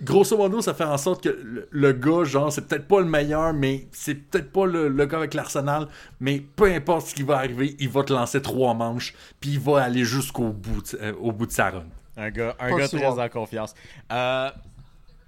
grosso 0.00 0.36
modo, 0.36 0.60
ça 0.60 0.74
fait 0.74 0.84
en 0.84 0.96
sorte 0.98 1.22
que 1.24 1.28
le, 1.28 1.68
le 1.70 1.92
gars, 1.92 2.24
genre, 2.24 2.52
c'est 2.52 2.66
peut-être 2.66 2.86
pas 2.88 3.00
le 3.00 3.06
meilleur, 3.06 3.52
mais 3.52 3.86
c'est 3.92 4.14
peut-être 4.14 4.50
pas 4.52 4.66
le, 4.66 4.88
le 4.88 5.06
gars 5.06 5.18
avec 5.18 5.34
l'Arsenal, 5.34 5.88
mais 6.20 6.40
peu 6.56 6.72
importe 6.72 7.06
ce 7.08 7.14
qui 7.14 7.22
va 7.22 7.36
arriver, 7.38 7.76
il 7.78 7.88
va 7.88 8.02
te 8.02 8.12
lancer 8.12 8.42
trois 8.42 8.74
manches, 8.74 9.14
puis 9.40 9.50
il 9.52 9.60
va 9.60 9.82
aller 9.82 10.04
jusqu'au 10.04 10.48
bout, 10.50 10.82
de- 10.92 10.98
euh, 11.00 11.12
au 11.20 11.32
bout 11.32 11.46
de 11.46 11.52
sa 11.52 11.70
run. 11.70 11.84
Un 12.16 12.30
gars, 12.30 12.54
un 12.58 12.70
gars 12.78 12.88
très 12.98 13.06
en 13.20 13.28
confiance. 13.28 13.74
Euh, 14.12 14.50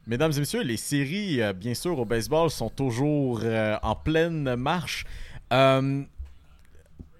mesdames 0.07 0.33
et 0.37 0.39
messieurs, 0.41 0.63
les 0.63 0.77
séries, 0.77 1.43
euh, 1.43 1.53
bien 1.53 1.75
sûr, 1.75 1.99
au 1.99 2.05
baseball 2.05 2.49
sont 2.51 2.71
toujours 2.71 3.41
euh, 3.43 3.77
en 3.83 3.95
pleine 3.97 4.55
marche. 4.57 5.05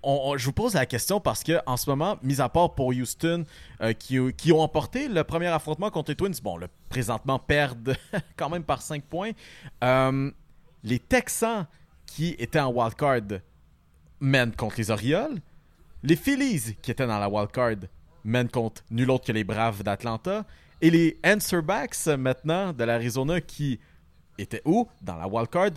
Je 0.07 0.45
vous 0.45 0.53
pose 0.53 0.75
la 0.75 0.87
question 0.87 1.21
parce 1.21 1.43
que 1.43 1.59
en 1.67 1.77
ce 1.77 1.91
moment, 1.91 2.17
mis 2.23 2.41
à 2.41 2.49
part 2.49 2.75
pour 2.75 2.89
Houston, 2.89 3.45
euh, 3.81 3.93
qui, 3.93 4.19
qui 4.35 4.53
ont 4.53 4.61
emporté 4.61 5.09
le 5.09 5.25
premier 5.25 5.49
affrontement 5.49 5.91
contre 5.91 6.13
les 6.13 6.15
Twins, 6.15 6.35
bon, 6.43 6.57
le, 6.57 6.69
présentement 6.89 7.41
perdent 7.41 7.97
quand 8.37 8.49
même 8.49 8.63
par 8.63 8.83
5 8.83 9.03
points. 9.03 9.33
Euh, 9.83 10.31
les 10.85 11.01
Texans, 11.01 11.67
qui 12.07 12.37
étaient 12.39 12.61
en 12.61 12.73
wildcard, 12.73 13.41
mènent 14.21 14.55
contre 14.55 14.77
les 14.79 14.93
Orioles. 14.93 15.41
Les 16.05 16.15
Phillies, 16.15 16.77
qui 16.81 16.93
étaient 16.93 17.07
dans 17.07 17.19
la 17.19 17.29
wildcard, 17.29 17.89
mènent 18.25 18.49
contre 18.49 18.83
nul 18.91 19.11
autre 19.11 19.27
que 19.27 19.33
les 19.33 19.43
Braves 19.45 19.83
d'Atlanta. 19.83 20.45
Et 20.81 20.91
les 20.91 21.19
Answerbacks, 21.25 22.07
maintenant, 22.19 22.73
de 22.73 22.85
l'Arizona, 22.85 23.41
qui 23.41 23.81
étaient 24.39 24.63
où? 24.65 24.87
Dans 25.03 25.17
la 25.17 25.27
wildcard, 25.27 25.71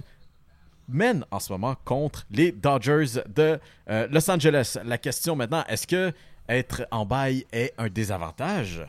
mènent 0.90 1.26
en 1.32 1.40
ce 1.40 1.52
moment 1.52 1.76
contre 1.86 2.26
les 2.32 2.52
Dodgers 2.52 3.22
de 3.28 3.60
euh, 3.90 4.08
Los 4.12 4.30
Angeles. 4.30 4.78
La 4.84 4.98
question 4.98 5.36
maintenant, 5.36 5.64
est-ce 5.68 5.88
que 5.88 6.12
être 6.48 6.88
en 6.92 7.06
bail 7.06 7.46
est 7.52 7.74
un 7.78 7.90
désavantage? 7.90 8.86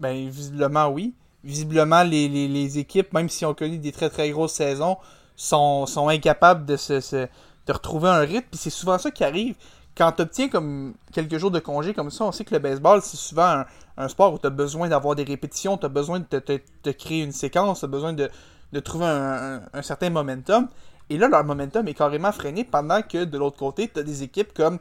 Ben, 0.00 0.28
visiblement, 0.28 0.88
oui. 0.88 1.14
Visiblement, 1.44 2.04
les, 2.04 2.78
équipes, 2.78 3.12
même 3.12 3.28
si 3.28 3.44
ont 3.44 3.54
connu 3.54 3.78
des 3.78 3.90
très 3.90 4.08
très 4.08 4.30
grosses 4.30 4.54
saisons, 4.54 4.96
sont, 5.34 5.86
incapables 6.08 6.64
de 6.66 6.76
se, 6.76 7.26
retrouver 7.68 8.08
un 8.08 8.20
rythme. 8.20 8.46
Puis 8.50 8.60
c'est 8.60 8.70
souvent 8.70 8.98
ça 8.98 9.10
qui 9.10 9.24
arrive. 9.24 9.56
Quand 9.96 10.12
tu 10.12 10.22
obtiens 10.22 10.48
comme 10.48 10.94
quelques 11.12 11.36
jours 11.36 11.50
de 11.50 11.58
congé 11.58 11.92
comme 11.94 12.10
ça, 12.10 12.24
on 12.24 12.32
sait 12.32 12.44
que 12.44 12.54
le 12.54 12.60
baseball, 12.60 13.02
c'est 13.02 13.16
souvent 13.16 13.64
un, 13.96 14.08
sport 14.08 14.32
où 14.32 14.38
tu 14.38 14.46
as 14.46 14.50
besoin 14.50 14.88
d'avoir 14.88 15.16
des 15.16 15.24
répétitions, 15.24 15.76
tu 15.76 15.84
as 15.84 15.90
besoin 15.90 16.20
de 16.20 16.38
te 16.38 16.90
créer 16.90 17.22
une 17.22 17.32
séquence, 17.32 17.80
tu 17.80 17.84
as 17.84 17.88
besoin 17.88 18.12
de, 18.12 18.30
de 18.72 18.80
trouver 18.80 19.06
un, 19.06 19.82
certain 19.82 20.10
momentum. 20.10 20.68
Et 21.10 21.18
là, 21.18 21.28
leur 21.28 21.44
momentum 21.44 21.86
est 21.88 21.94
carrément 21.94 22.32
freiné 22.32 22.64
pendant 22.64 23.02
que 23.02 23.24
de 23.24 23.38
l'autre 23.38 23.58
côté, 23.58 23.88
tu 23.88 24.00
as 24.00 24.02
des 24.02 24.22
équipes 24.22 24.54
comme 24.54 24.78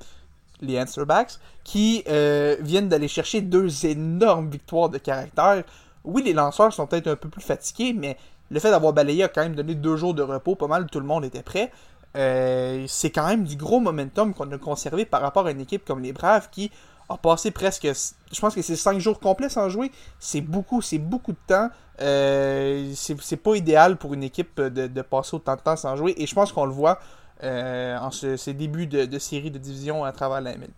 les 0.61 0.79
Answerbacks, 0.79 1.39
qui 1.63 2.03
euh, 2.07 2.55
viennent 2.59 2.87
d'aller 2.87 3.07
chercher 3.07 3.41
deux 3.41 3.85
énormes 3.85 4.49
victoires 4.49 4.89
de 4.89 4.99
caractère. 4.99 5.63
Oui, 6.03 6.21
les 6.23 6.33
lanceurs 6.33 6.71
sont 6.71 6.85
peut-être 6.87 7.07
un 7.07 7.15
peu 7.15 7.29
plus 7.29 7.41
fatigués, 7.41 7.93
mais 7.93 8.17
le 8.51 8.59
fait 8.59 8.69
d'avoir 8.69 8.93
balayé 8.93 9.23
a 9.23 9.27
quand 9.27 9.41
même 9.41 9.55
donné 9.55 9.75
deux 9.75 9.95
jours 9.95 10.13
de 10.13 10.21
repos, 10.21 10.55
pas 10.55 10.67
mal 10.67 10.85
tout 10.87 10.99
le 10.99 11.05
monde 11.05 11.25
était 11.25 11.41
prêt. 11.41 11.71
Euh, 12.17 12.85
c'est 12.87 13.09
quand 13.09 13.25
même 13.25 13.45
du 13.45 13.55
gros 13.55 13.79
momentum 13.79 14.33
qu'on 14.33 14.51
a 14.51 14.57
conservé 14.57 15.05
par 15.05 15.21
rapport 15.21 15.47
à 15.47 15.51
une 15.51 15.61
équipe 15.61 15.85
comme 15.85 16.01
les 16.01 16.11
Braves 16.11 16.49
qui 16.51 16.69
a 17.14 17.18
passé 17.18 17.51
presque, 17.51 17.88
je 18.32 18.39
pense 18.39 18.55
que 18.55 18.62
c'est 18.62 18.76
cinq 18.76 18.99
jours 18.99 19.20
complets 19.20 19.49
sans 19.49 19.70
jouer. 19.70 19.91
C'est 20.20 20.41
beaucoup, 20.41 20.82
c'est 20.82 20.97
beaucoup 20.97 21.32
de 21.34 21.38
temps. 21.47 21.70
Euh, 22.01 22.91
c'est 22.95 23.38
pas 23.38 23.55
idéal 23.55 23.97
pour 23.97 24.14
une 24.14 24.24
équipe 24.24 24.59
de, 24.59 24.88
de 24.88 25.01
passer 25.01 25.36
autant 25.36 25.55
de 25.55 25.62
temps 25.62 25.76
sans 25.76 25.95
jouer. 25.95 26.14
Et 26.18 26.26
je 26.26 26.34
pense 26.34 26.51
qu'on 26.51 26.66
le 26.66 26.72
voit 26.74 26.99
euh, 27.43 27.97
en 27.97 28.12
ce- 28.12 28.38
ces 28.38 28.53
débuts 28.53 28.88
de, 28.88 29.05
de 29.05 29.20
série 29.20 29.51
de 29.51 29.57
division 29.59 30.03
à 30.03 30.12
travers 30.12 30.41
la 30.41 30.51
MLB. 30.57 30.72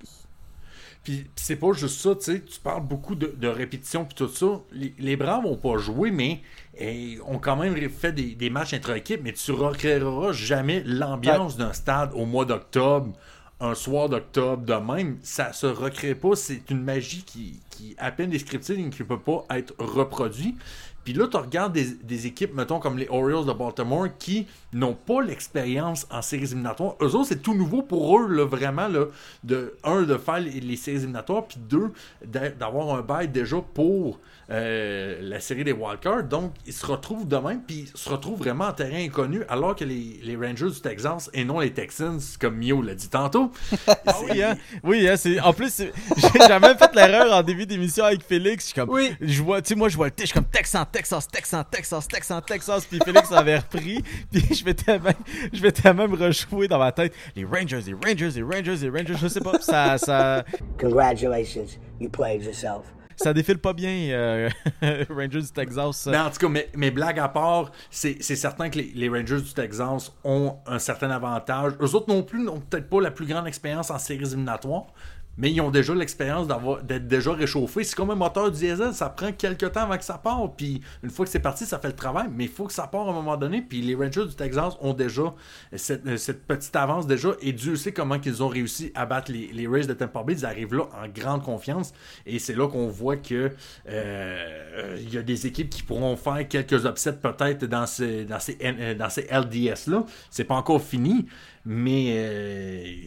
Puis 1.03 1.29
c'est 1.35 1.57
pas 1.57 1.73
juste 1.73 1.99
ça, 1.99 2.15
tu 2.15 2.21
sais, 2.23 2.41
tu 2.41 2.61
parles 2.61 2.83
beaucoup 2.83 3.15
de, 3.15 3.35
de 3.37 3.47
répétitions 3.49 4.05
puis 4.05 4.15
tout 4.15 4.29
ça. 4.29 4.61
Les, 4.71 4.93
les 4.97 5.17
Braves 5.17 5.45
ont 5.45 5.57
pas 5.57 5.77
joué, 5.77 6.11
mais 6.11 6.39
eh, 6.77 7.19
ont 7.27 7.39
quand 7.39 7.57
même 7.57 7.75
fait 7.89 8.13
des, 8.13 8.35
des 8.35 8.49
matchs 8.49 8.73
intra-équipe, 8.73 9.19
mais 9.21 9.33
tu 9.33 9.51
recréeras 9.51 10.31
jamais 10.31 10.81
l'ambiance 10.85 11.57
d'un 11.57 11.73
stade 11.73 12.11
au 12.13 12.25
mois 12.25 12.45
d'octobre, 12.45 13.11
un 13.63 13.75
soir 13.75 14.09
d'octobre 14.09 14.63
de 14.63 14.73
même. 14.73 15.17
Ça 15.23 15.53
se 15.53 15.65
recrée 15.65 16.15
pas, 16.15 16.35
c'est 16.35 16.69
une 16.69 16.83
magie 16.83 17.23
qui, 17.23 17.59
qui 17.69 17.91
est 17.91 17.95
à 17.97 18.11
peine 18.11 18.29
descriptive 18.29 18.77
et 18.77 18.89
qui 18.89 19.03
peut 19.03 19.19
pas 19.19 19.45
être 19.51 19.73
reproduite. 19.79 20.57
Puis 21.03 21.13
là, 21.13 21.27
tu 21.27 21.37
regardes 21.37 21.73
des, 21.73 22.27
équipes, 22.27 22.53
mettons, 22.53 22.79
comme 22.79 22.97
les 22.97 23.07
Orioles 23.09 23.45
de 23.45 23.51
Baltimore, 23.51 24.07
qui 24.17 24.47
n'ont 24.71 24.93
pas 24.93 25.21
l'expérience 25.21 26.07
en 26.09 26.21
séries 26.21 26.43
éliminatoires. 26.43 26.95
Eux 27.01 27.15
autres, 27.15 27.27
c'est 27.29 27.41
tout 27.41 27.55
nouveau 27.55 27.81
pour 27.81 28.17
eux, 28.17 28.27
là, 28.27 28.45
vraiment, 28.45 28.87
là, 28.87 29.07
de, 29.43 29.75
un, 29.83 30.03
de 30.03 30.17
faire 30.17 30.39
les, 30.39 30.61
les 30.61 30.77
séries 30.77 30.97
éliminatoires, 30.97 31.45
puis 31.45 31.57
deux, 31.59 31.91
d'a- 32.25 32.51
d'avoir 32.51 32.95
un 32.95 33.01
bail 33.01 33.27
déjà 33.27 33.57
pour 33.73 34.19
euh, 34.49 35.19
la 35.21 35.39
série 35.39 35.63
des 35.63 35.71
wildcards. 35.71 36.23
Donc, 36.23 36.53
ils 36.65 36.73
se 36.73 36.85
retrouvent 36.85 37.27
de 37.27 37.37
même, 37.37 37.61
puis 37.61 37.89
ils 37.93 37.97
se 37.97 38.09
retrouvent 38.09 38.39
vraiment 38.39 38.65
en 38.65 38.73
terrain 38.73 39.03
inconnu, 39.03 39.43
alors 39.49 39.75
que 39.75 39.85
les, 39.85 40.19
les 40.23 40.35
Rangers 40.35 40.71
du 40.71 40.81
Texas, 40.81 41.29
et 41.33 41.45
non 41.45 41.59
les 41.59 41.73
Texans, 41.73 42.19
comme 42.39 42.57
Mio 42.57 42.81
l'a 42.81 42.95
dit 42.95 43.09
tantôt, 43.09 43.51
Ah 43.87 44.15
oui, 44.29 44.41
hein? 44.41 44.57
Oui, 44.83 45.07
hein, 45.07 45.15
c'est... 45.17 45.39
En 45.39 45.53
plus, 45.53 45.77
j'ai 46.17 46.47
jamais 46.47 46.75
fait 46.75 46.95
l'erreur 46.95 47.33
en 47.33 47.43
début 47.43 47.65
d'émission 47.65 48.05
avec 48.05 48.23
Félix. 48.23 48.65
Je 48.65 48.67
suis 48.67 48.75
comme... 48.75 48.89
Oui. 48.89 49.15
Je 49.21 49.41
vois, 49.41 49.61
tu 49.61 49.69
sais, 49.69 49.75
moi, 49.75 49.89
je 49.89 49.97
vois 49.97 50.07
le 50.07 50.11
T, 50.11 50.23
je 50.23 50.27
suis 50.27 50.33
comme 50.33 50.45
Texan, 50.45 50.85
Texas, 50.91 51.27
Texan, 51.27 51.63
Texas, 51.69 52.07
Texan, 52.07 52.41
Texas. 52.41 52.85
Puis 52.85 52.99
Félix 53.03 53.31
avait 53.31 53.57
repris. 53.57 54.03
Puis 54.31 54.55
je 54.55 54.65
m'étais 54.65 54.99
même, 54.99 55.13
je 55.51 55.61
m'étais 55.61 55.93
même 55.93 56.13
rejoué 56.13 56.67
dans 56.67 56.79
ma 56.79 56.91
tête. 56.91 57.13
Les 57.35 57.45
Rangers, 57.45 57.81
les 57.85 57.93
Rangers, 57.93 58.29
les 58.35 58.43
Rangers, 58.43 58.75
les 58.81 58.89
Rangers. 58.89 59.15
Je 59.21 59.27
sais 59.27 59.41
pas. 59.41 59.59
Ça, 59.59 59.97
ça, 59.97 60.43
Congratulations, 60.79 61.67
you 61.99 62.09
played 62.09 62.43
yourself. 62.43 62.83
Ça 63.15 63.33
défile 63.33 63.59
pas 63.59 63.73
bien, 63.73 64.09
euh, 64.11 64.49
Rangers 65.09 65.41
du 65.41 65.51
Texas. 65.51 66.07
Mais 66.09 66.17
en 66.17 66.29
tout 66.29 66.39
cas, 66.39 66.49
mes, 66.49 66.67
mes 66.75 66.91
blagues 66.91 67.19
à 67.19 67.27
part, 67.29 67.71
c'est 67.89 68.21
certain 68.21 68.69
que 68.69 68.79
les, 68.79 68.91
les 68.95 69.09
Rangers 69.09 69.41
du 69.41 69.53
Texas 69.53 70.11
ont 70.23 70.57
un 70.65 70.79
certain 70.79 71.11
avantage. 71.11 71.73
Eux 71.81 71.95
autres 71.95 72.09
non 72.09 72.23
plus 72.23 72.43
n'ont 72.43 72.59
peut-être 72.59 72.89
pas 72.89 73.01
la 73.01 73.11
plus 73.11 73.25
grande 73.25 73.47
expérience 73.47 73.91
en 73.91 73.97
séries 73.97 74.25
éliminatoires, 74.25 74.85
mais 75.37 75.51
ils 75.51 75.61
ont 75.61 75.71
déjà 75.71 75.93
l'expérience 75.95 76.47
d'être 76.83 77.07
déjà 77.07 77.33
réchauffés. 77.33 77.83
C'est 77.83 77.95
comme 77.95 78.11
un 78.11 78.15
moteur 78.15 78.51
diesel, 78.51 78.93
ça 78.93 79.09
prend 79.09 79.31
quelques 79.31 79.71
temps 79.71 79.81
avant 79.81 79.97
que 79.97 80.03
ça 80.03 80.17
parte, 80.17 80.53
puis 80.57 80.81
une 81.01 81.09
fois 81.09 81.25
que 81.25 81.31
c'est 81.31 81.39
parti, 81.39 81.65
ça 81.65 81.79
fait 81.79 81.87
le 81.87 81.95
travail, 81.95 82.27
mais 82.31 82.45
il 82.45 82.49
faut 82.49 82.65
que 82.65 82.73
ça 82.73 82.87
parte 82.87 83.07
à 83.07 83.11
un 83.11 83.13
moment 83.13 83.37
donné, 83.37 83.61
puis 83.61 83.81
les 83.81 83.95
Rangers 83.95 84.25
du 84.25 84.35
Texas 84.35 84.75
ont 84.81 84.93
déjà 84.93 85.33
cette, 85.75 86.17
cette 86.17 86.45
petite 86.45 86.75
avance 86.75 87.07
déjà, 87.07 87.29
et 87.41 87.51
Dieu 87.51 87.75
sait 87.75 87.91
comment 87.91 88.19
qu'ils 88.19 88.43
ont 88.43 88.47
réussi 88.47 88.91
à 88.95 89.05
battre 89.05 89.31
les, 89.31 89.67
Rays 89.67 89.87
de 89.87 89.93
Tampa 89.93 90.23
Bay. 90.23 90.33
Ils 90.33 90.45
arrivent 90.45 90.75
là 90.75 90.83
en 91.01 91.07
grande 91.07 91.43
confiance, 91.43 91.93
et 92.25 92.37
c'est 92.37 92.55
là 92.55 92.67
qu'on 92.67 92.87
voit 92.87 93.17
que 93.17 93.51
euh, 93.89 94.97
il 94.99 95.13
y 95.13 95.17
a 95.17 95.21
des 95.21 95.47
équipes 95.47 95.69
qui 95.69 95.83
pourront 95.83 96.15
faire 96.15 96.47
quelques 96.47 96.85
upsets 96.85 97.13
peut-être 97.13 97.65
dans 97.65 97.85
ces, 97.85 98.25
dans 98.25 98.39
ces, 98.39 98.57
euh, 98.63 98.93
dans 98.93 99.09
ces 99.09 99.27
LDS-là. 99.31 100.05
C'est 100.29 100.43
pas 100.43 100.55
encore 100.55 100.81
fini, 100.81 101.25
mais 101.65 102.15
euh, 102.17 103.05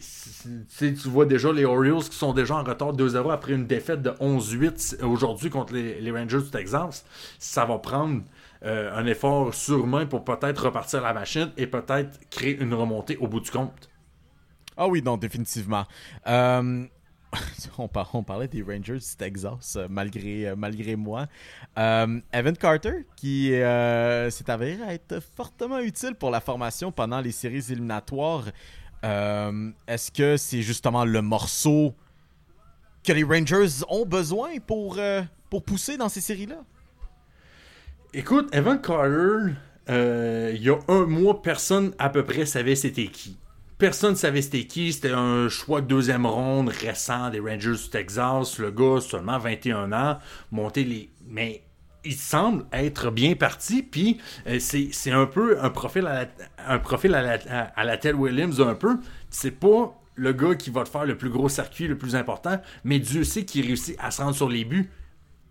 tu 0.77 1.09
vois 1.09 1.25
déjà 1.25 1.51
les 1.51 1.65
Orioles 1.65 2.03
qui 2.03 2.15
sont 2.15 2.33
déjà 2.33 2.55
en 2.55 2.63
retard 2.63 2.93
2-0 2.93 3.31
après 3.31 3.53
une 3.53 3.67
défaite 3.67 4.01
de 4.01 4.09
11-8 4.11 5.03
aujourd'hui 5.03 5.49
contre 5.49 5.73
les, 5.73 6.11
Rangers 6.11 6.41
du 6.41 6.49
Texas. 6.49 7.05
Ça 7.37 7.65
va 7.65 7.77
prendre 7.77 8.23
euh, 8.63 8.91
un 8.95 9.05
effort 9.05 9.53
surmain 9.53 10.07
pour 10.07 10.23
peut-être 10.23 10.65
repartir 10.65 11.01
la 11.01 11.13
machine 11.13 11.51
et 11.57 11.67
peut-être 11.67 12.19
créer 12.31 12.59
une 12.59 12.73
remontée 12.73 13.17
au 13.17 13.27
bout 13.27 13.41
du 13.41 13.51
compte. 13.51 13.89
Ah 14.75 14.87
oui, 14.87 15.01
non, 15.03 15.17
définitivement. 15.17 15.85
Euh, 16.27 16.85
on, 17.77 17.87
par- 17.87 18.13
on 18.13 18.23
parlait 18.23 18.47
des 18.47 18.61
Rangers 18.61 18.97
du 18.97 19.15
Texas, 19.17 19.75
euh, 19.75 19.87
malgré, 19.89 20.47
euh, 20.47 20.55
malgré 20.55 20.95
moi. 20.95 21.27
Euh, 21.77 22.19
Evan 22.33 22.55
Carter, 22.57 23.05
qui 23.15 23.49
s'est 23.49 24.49
avéré 24.49 24.93
être 24.93 25.19
fortement 25.35 25.79
utile 25.79 26.15
pour 26.15 26.31
la 26.31 26.39
formation 26.39 26.91
pendant 26.91 27.21
les 27.21 27.31
séries 27.31 27.63
éliminatoires. 27.71 28.45
Est-ce 29.03 30.11
que 30.11 30.37
c'est 30.37 30.61
justement 30.61 31.05
le 31.05 31.21
morceau 31.21 31.93
que 33.03 33.13
les 33.13 33.23
Rangers 33.23 33.83
ont 33.89 34.05
besoin 34.05 34.59
pour, 34.65 34.99
pour 35.49 35.63
pousser 35.63 35.97
dans 35.97 36.09
ces 36.09 36.21
séries-là? 36.21 36.63
Écoute, 38.13 38.49
Evan 38.53 38.81
Carter, 38.81 39.53
il 39.87 40.61
y 40.61 40.69
a 40.69 40.77
un 40.87 41.05
mois, 41.05 41.41
personne 41.41 41.93
à 41.99 42.09
peu 42.09 42.23
près 42.23 42.45
savait 42.45 42.75
c'était 42.75 43.07
qui. 43.07 43.37
Personne 43.77 44.11
ne 44.11 44.15
savait 44.15 44.41
c'était 44.41 44.65
qui. 44.65 44.91
C'était 44.91 45.11
un 45.11 45.49
choix 45.49 45.81
de 45.81 45.87
deuxième 45.87 46.25
ronde 46.25 46.69
récent 46.69 47.29
des 47.29 47.39
Rangers 47.39 47.73
du 47.73 47.89
Texas. 47.89 48.57
Le 48.57 48.71
gars, 48.71 49.01
seulement 49.01 49.37
21 49.37 49.91
ans, 49.91 50.17
monté 50.51 50.83
les. 50.83 51.11
Mais 51.27 51.63
il 52.03 52.15
semble 52.15 52.65
être 52.73 53.11
bien 53.11 53.35
parti. 53.35 53.83
Puis 53.83 54.17
euh, 54.47 54.59
c'est 54.59 55.11
un 55.11 55.27
peu 55.27 55.59
un 55.61 55.69
profil 55.69 56.07
à 56.07 56.23
la, 56.23 56.29
un 56.67 56.79
profil 56.79 57.13
à 57.13 57.21
la, 57.21 57.71
à, 57.75 57.83
la 57.83 58.15
Williams, 58.15 58.59
un 58.61 58.73
peu. 58.73 58.97
C'est 59.29 59.51
pas 59.51 59.93
le 60.15 60.33
gars 60.33 60.55
qui 60.55 60.71
va 60.71 60.83
te 60.83 60.89
faire 60.89 61.05
le 61.05 61.15
plus 61.15 61.29
gros 61.29 61.47
circuit, 61.49 61.87
le 61.87 61.97
plus 61.97 62.15
important, 62.15 62.59
mais 62.83 62.97
Dieu 62.97 63.23
sait 63.23 63.45
qu'il 63.45 63.67
réussit 63.67 63.95
à 63.99 64.09
se 64.09 64.21
rendre 64.21 64.35
sur 64.35 64.49
les 64.49 64.65
buts. 64.65 64.89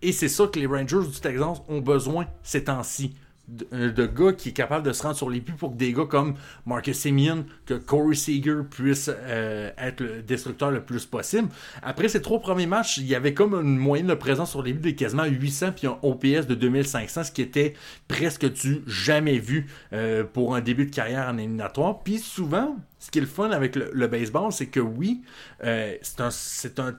Et 0.03 0.11
c'est 0.13 0.29
ça 0.29 0.49
que 0.49 0.59
les 0.59 0.67
Rangers 0.67 1.07
du 1.09 1.21
Texas 1.21 1.63
ont 1.69 1.81
besoin 1.81 2.27
ces 2.43 2.65
temps-ci. 2.65 3.15
De, 3.49 3.67
euh, 3.73 3.93
de 3.93 4.07
gars 4.07 4.33
qui 4.33 4.51
est 4.51 4.53
capable 4.53 4.87
de 4.87 4.93
se 4.93 5.03
rendre 5.03 5.17
sur 5.17 5.31
les 5.31 5.41
buts 5.41 5.53
pour 5.53 5.73
que 5.73 5.77
des 5.77 5.93
gars 5.93 6.07
comme 6.09 6.35
Marcus 6.65 6.99
Simeon, 6.99 7.45
que 7.65 7.75
Corey 7.75 8.15
Seager 8.15 8.63
puisse 8.69 9.11
euh, 9.13 9.71
être 9.79 10.01
le 10.01 10.23
destructeur 10.23 10.71
le 10.71 10.83
plus 10.83 11.07
possible. 11.07 11.49
Après 11.83 12.09
ces 12.09 12.23
trois 12.23 12.41
premiers 12.41 12.67
matchs, 12.67 12.99
il 12.99 13.07
y 13.07 13.15
avait 13.15 13.35
comme 13.35 13.55
une 13.55 13.77
moyenne 13.77 14.09
de 14.09 14.15
présence 14.15 14.51
sur 14.51 14.63
les 14.63 14.73
buts 14.73 14.93
de 14.93 14.97
quasiment 14.97 15.25
800 15.25 15.73
puis 15.77 15.87
un 15.87 15.99
OPS 16.03 16.47
de 16.47 16.55
2500, 16.55 17.25
ce 17.25 17.33
qui 17.33 17.43
était 17.43 17.75
presque 18.09 18.51
du 18.51 18.83
jamais 18.87 19.39
vu 19.39 19.67
euh, 19.93 20.25
pour 20.25 20.55
un 20.55 20.61
début 20.61 20.87
de 20.87 20.95
carrière 20.95 21.29
en 21.29 21.39
éliminatoire. 21.39 22.01
Puis 22.03 22.19
souvent, 22.19 22.77
ce 22.99 23.11
qui 23.11 23.19
est 23.19 23.23
le 23.23 23.27
fun 23.27 23.51
avec 23.51 23.77
le, 23.77 24.07
baseball, 24.07 24.53
c'est 24.53 24.67
que 24.67 24.81
oui, 24.81 25.23
c'est 25.61 26.21
un, 26.21 26.31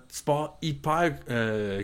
sport 0.09 0.57
hyper 0.61 1.15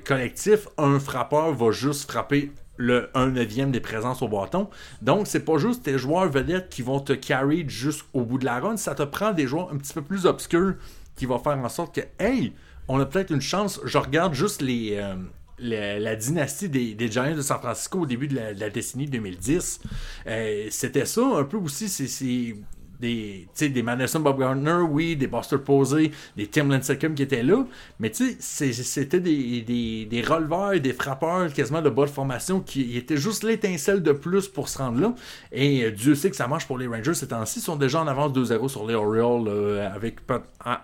collectif. 0.05 0.67
Un 0.77 0.99
frappeur 0.99 1.53
va 1.53 1.71
juste 1.71 2.09
frapper 2.09 2.51
le 2.77 3.09
1 3.13 3.27
neuvième 3.31 3.71
des 3.71 3.79
présences 3.79 4.21
au 4.21 4.27
bâton. 4.27 4.69
Donc, 5.01 5.27
c'est 5.27 5.45
pas 5.45 5.57
juste 5.57 5.83
tes 5.83 5.97
joueurs 5.97 6.29
vedettes 6.29 6.69
qui 6.69 6.81
vont 6.81 6.99
te 6.99 7.13
carry 7.13 7.65
jusqu'au 7.67 8.21
bout 8.21 8.37
de 8.37 8.45
la 8.45 8.59
run. 8.59 8.77
Ça 8.77 8.95
te 8.95 9.03
prend 9.03 9.31
des 9.31 9.47
joueurs 9.47 9.71
un 9.71 9.77
petit 9.77 9.93
peu 9.93 10.01
plus 10.01 10.25
obscurs 10.25 10.75
qui 11.15 11.25
vont 11.25 11.39
faire 11.39 11.57
en 11.57 11.69
sorte 11.69 11.95
que, 11.95 12.01
hey, 12.19 12.53
on 12.87 12.99
a 12.99 13.05
peut-être 13.05 13.31
une 13.31 13.41
chance. 13.41 13.79
Je 13.85 13.97
regarde 13.97 14.33
juste 14.33 14.63
euh, 14.63 15.15
la, 15.59 16.15
dynastie 16.15 16.69
des, 16.69 16.95
des 16.95 17.11
Giants 17.11 17.35
de 17.35 17.41
San 17.41 17.59
Francisco 17.59 17.99
au 17.99 18.05
début 18.05 18.27
de 18.27 18.35
la, 18.35 18.69
décennie 18.69 19.05
2010. 19.07 19.79
Euh, 20.27 20.67
C'était 20.69 21.05
ça 21.05 21.21
un 21.35 21.43
peu 21.43 21.57
aussi. 21.57 21.89
C'est 21.89 22.55
des, 23.03 23.69
des 23.69 23.83
Madison 23.83 24.21
Bob 24.21 24.39
Gardner, 24.39 24.79
oui, 24.89 25.15
des 25.15 25.27
Buster 25.27 25.57
Posey, 25.57 26.11
des 26.37 26.47
Tim 26.47 26.69
Lincecum 26.69 27.13
qui 27.15 27.23
étaient 27.23 27.43
là, 27.43 27.65
mais 27.99 28.11
c'était 28.13 29.19
des, 29.19 29.61
des, 29.61 30.05
des 30.05 30.21
releveurs, 30.21 30.79
des 30.79 30.93
frappeurs 30.93 31.51
quasiment 31.53 31.81
de 31.81 31.89
bas 31.89 32.05
de 32.05 32.09
formation 32.09 32.61
qui 32.61 32.97
étaient 32.97 33.17
juste 33.17 33.43
l'étincelle 33.43 34.01
de 34.01 34.13
plus 34.13 34.47
pour 34.47 34.69
se 34.69 34.77
rendre 34.77 35.01
là. 35.01 35.13
Et 35.51 35.83
euh, 35.83 35.91
Dieu 35.91 36.15
sait 36.15 36.29
que 36.29 36.35
ça 36.35 36.47
marche 36.47 36.65
pour 36.65 36.77
les 36.77 36.87
Rangers 36.87 37.13
ces 37.13 37.27
temps-ci. 37.27 37.59
Ils 37.59 37.63
sont 37.63 37.75
déjà 37.75 38.01
en 38.01 38.07
avance 38.07 38.31
2-0 38.31 38.69
sur 38.69 38.87
les 38.87 38.95
Orioles 38.95 39.47
euh, 39.47 39.93
avec 39.93 40.19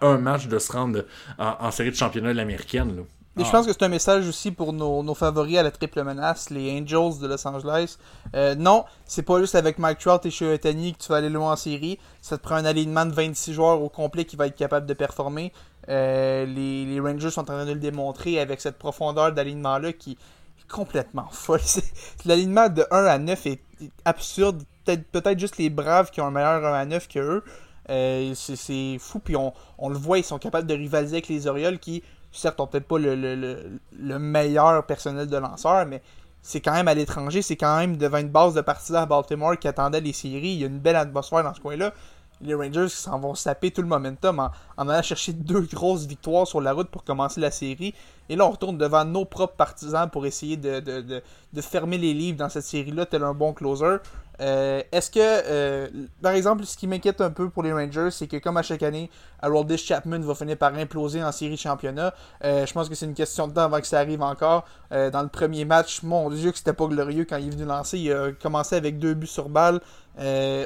un 0.02 0.18
match 0.18 0.48
de 0.48 0.60
se 0.60 0.72
rendre 0.72 1.06
en, 1.38 1.56
en 1.60 1.72
série 1.72 1.92
de 1.92 1.96
championnat 1.96 2.34
de 2.34 2.38
l'américaine. 2.38 3.06
Et 3.38 3.46
je 3.46 3.52
pense 3.52 3.66
que 3.66 3.72
c'est 3.72 3.84
un 3.84 3.90
message 3.90 4.28
aussi 4.28 4.52
pour 4.52 4.74
nos, 4.74 5.02
nos 5.02 5.14
favoris 5.14 5.58
à 5.58 5.64
la 5.64 5.72
triple 5.72 6.04
menace, 6.04 6.50
les 6.50 6.72
Angels 6.78 7.20
de 7.22 7.28
Los 7.28 7.48
Angeles. 7.48 7.98
Euh, 8.36 8.54
non, 8.56 8.84
c'est 9.06 9.22
pas 9.24 9.40
juste 9.40 9.56
avec 9.56 9.80
Mike 9.80 10.00
Trout 10.00 10.26
et 10.26 10.32
Shohei 10.32 10.60
que 10.60 10.68
tu 10.98 11.08
vas 11.10 11.18
aller 11.18 11.30
loin 11.30 11.54
en 11.54 11.56
série. 11.56 12.00
Ça 12.22 12.38
te 12.38 12.44
prend 12.44 12.56
un 12.56 12.66
alignement 12.66 13.06
de 13.06 13.14
26 13.14 13.54
joueurs 13.54 13.82
au 13.82 13.88
complet 13.88 14.26
qui 14.26 14.36
va 14.36 14.48
être 14.48 14.58
capable 14.58 14.86
de 14.88 14.94
performer. 14.94 15.54
Euh, 15.88 16.46
les, 16.46 16.86
les 16.86 17.00
Rangers 17.00 17.30
sont 17.32 17.42
en 17.42 17.46
train 17.46 17.66
de 17.66 17.72
le 17.72 17.80
démontrer 17.80 18.40
avec 18.42 18.60
cette 18.60 18.78
profondeur 18.78 19.32
d'alignement-là 19.32 19.94
qui 19.94 20.14
est 20.14 20.68
complètement 20.70 21.28
folle. 21.32 21.62
L'alignement 22.26 22.68
de 22.68 22.86
1 22.92 23.06
à 23.06 23.18
9 23.20 23.46
est 23.48 23.62
absurde. 24.04 24.64
Peut-être 24.86 25.40
juste 25.40 25.58
les 25.58 25.70
Braves 25.70 26.12
qui 26.12 26.20
ont 26.20 26.26
un 26.26 26.32
meilleur 26.32 26.66
1 26.66 26.74
à 26.74 26.86
9 26.86 27.08
que 27.08 27.20
eux. 27.20 27.44
Euh, 27.90 28.34
c'est- 28.36 28.56
c'est 28.56 28.98
fou, 29.00 29.20
puis 29.20 29.36
on, 29.36 29.54
on 29.78 29.90
le 29.90 29.98
voit, 29.98 30.18
ils 30.20 30.24
sont 30.26 30.38
capables 30.38 30.68
de 30.68 30.74
rivaliser 30.76 31.16
avec 31.16 31.28
les 31.28 31.48
Orioles 31.48 31.80
qui, 31.80 32.04
certes, 32.32 32.60
ont 32.60 32.68
peut-être 32.68 32.88
pas 32.88 33.00
le, 33.00 33.16
le- 33.16 33.36
le- 33.36 33.80
le 34.00 34.20
meilleur 34.20 34.86
personnel 34.86 35.28
de 35.28 35.38
lanceurs, 35.38 35.86
mais 35.86 36.02
c'est 36.42 36.62
quand 36.62 36.74
même 36.74 36.88
à 36.88 36.94
l'étranger, 36.94 37.42
c'est 37.42 37.58
quand 37.58 37.78
même 37.78 37.98
devant 37.98 38.18
une 38.18 38.30
base 38.30 38.54
de 38.54 38.62
partisans 38.62 39.04
à 39.04 39.06
Baltimore 39.06 39.58
qui 39.60 39.68
attendaient 39.68 40.02
les 40.02 40.14
séries. 40.14 40.54
Il 40.54 40.60
y 40.60 40.64
a 40.64 40.68
une 40.68 40.80
belle 40.80 40.96
atmosphère 40.96 41.44
dans 41.44 41.54
ce 41.54 41.60
coin-là. 41.60 41.94
Les 42.42 42.54
Rangers 42.56 42.88
s'en 42.88 43.20
vont 43.20 43.36
se 43.36 43.44
taper 43.44 43.70
tout 43.72 43.82
le 43.82 43.88
momentum 43.90 44.40
en, 44.40 44.50
en 44.78 44.88
allant 44.88 45.02
chercher 45.02 45.34
deux 45.34 45.60
grosses 45.62 46.06
victoires 46.06 46.48
sur 46.48 46.62
la 46.62 46.72
route 46.72 46.88
pour 46.88 47.04
commencer 47.04 47.42
la 47.42 47.52
série. 47.52 47.94
Et 48.30 48.38
là, 48.38 48.46
on 48.46 48.52
retourne 48.52 48.78
devant 48.78 49.04
nos 49.04 49.26
propres 49.26 49.58
partisans 49.58 50.10
pour 50.10 50.26
essayer 50.26 50.56
de- 50.56 50.80
de 50.80 51.62
fermer 51.62 51.98
les 51.98 52.14
livres 52.14 52.38
dans 52.38 52.48
cette 52.48 52.64
série-là, 52.64 53.06
tel 53.06 53.24
un 53.26 53.34
bon 53.34 53.52
closer. 53.54 53.98
Euh, 54.42 54.82
Est-ce 54.92 55.12
que, 55.12 55.20
euh, 55.20 55.88
par 56.22 56.34
exemple, 56.34 56.66
ce 56.66 56.78
qui 56.78 56.88
m'inquiète 56.88 57.22
un 57.22 57.30
peu 57.30 57.50
pour 57.50 57.64
les 57.64 57.74
Rangers, 57.74 58.10
c'est 58.12 58.28
que 58.28 58.38
comme 58.38 58.58
à 58.58 58.62
chaque 58.62 58.84
année, 58.84 59.10
Haroldis 59.42 59.78
Chapman 59.78 60.20
va 60.20 60.36
finir 60.36 60.58
par 60.58 60.74
imploser 60.76 61.24
en 61.24 61.32
série 61.32 61.58
championnat. 61.58 62.14
Euh, 62.44 62.66
je 62.66 62.74
pense 62.74 62.90
que 62.90 62.96
c'est 62.96 63.06
une 63.06 63.14
question 63.14 63.48
de 63.48 63.54
temps 63.54 63.64
avant 63.64 63.80
que 63.80 63.88
ça 63.88 64.00
arrive 64.00 64.22
encore. 64.22 64.66
Dans 64.92 65.22
le 65.22 65.28
premier 65.28 65.66
match, 65.66 66.02
mon 66.02 66.32
Dieu 66.32 66.52
que 66.52 66.58
c'était 66.58 66.74
pas 66.74 66.88
glorieux 66.88 67.24
quand 67.24 67.38
il 67.38 67.48
est 67.48 67.52
venu 67.52 67.66
lancer. 67.66 68.00
Il 68.00 68.12
a 68.12 68.32
commencé 68.32 68.76
avec 68.76 68.98
deux 68.98 69.14
buts 69.14 69.28
sur 69.28 69.48
balle, 69.48 69.82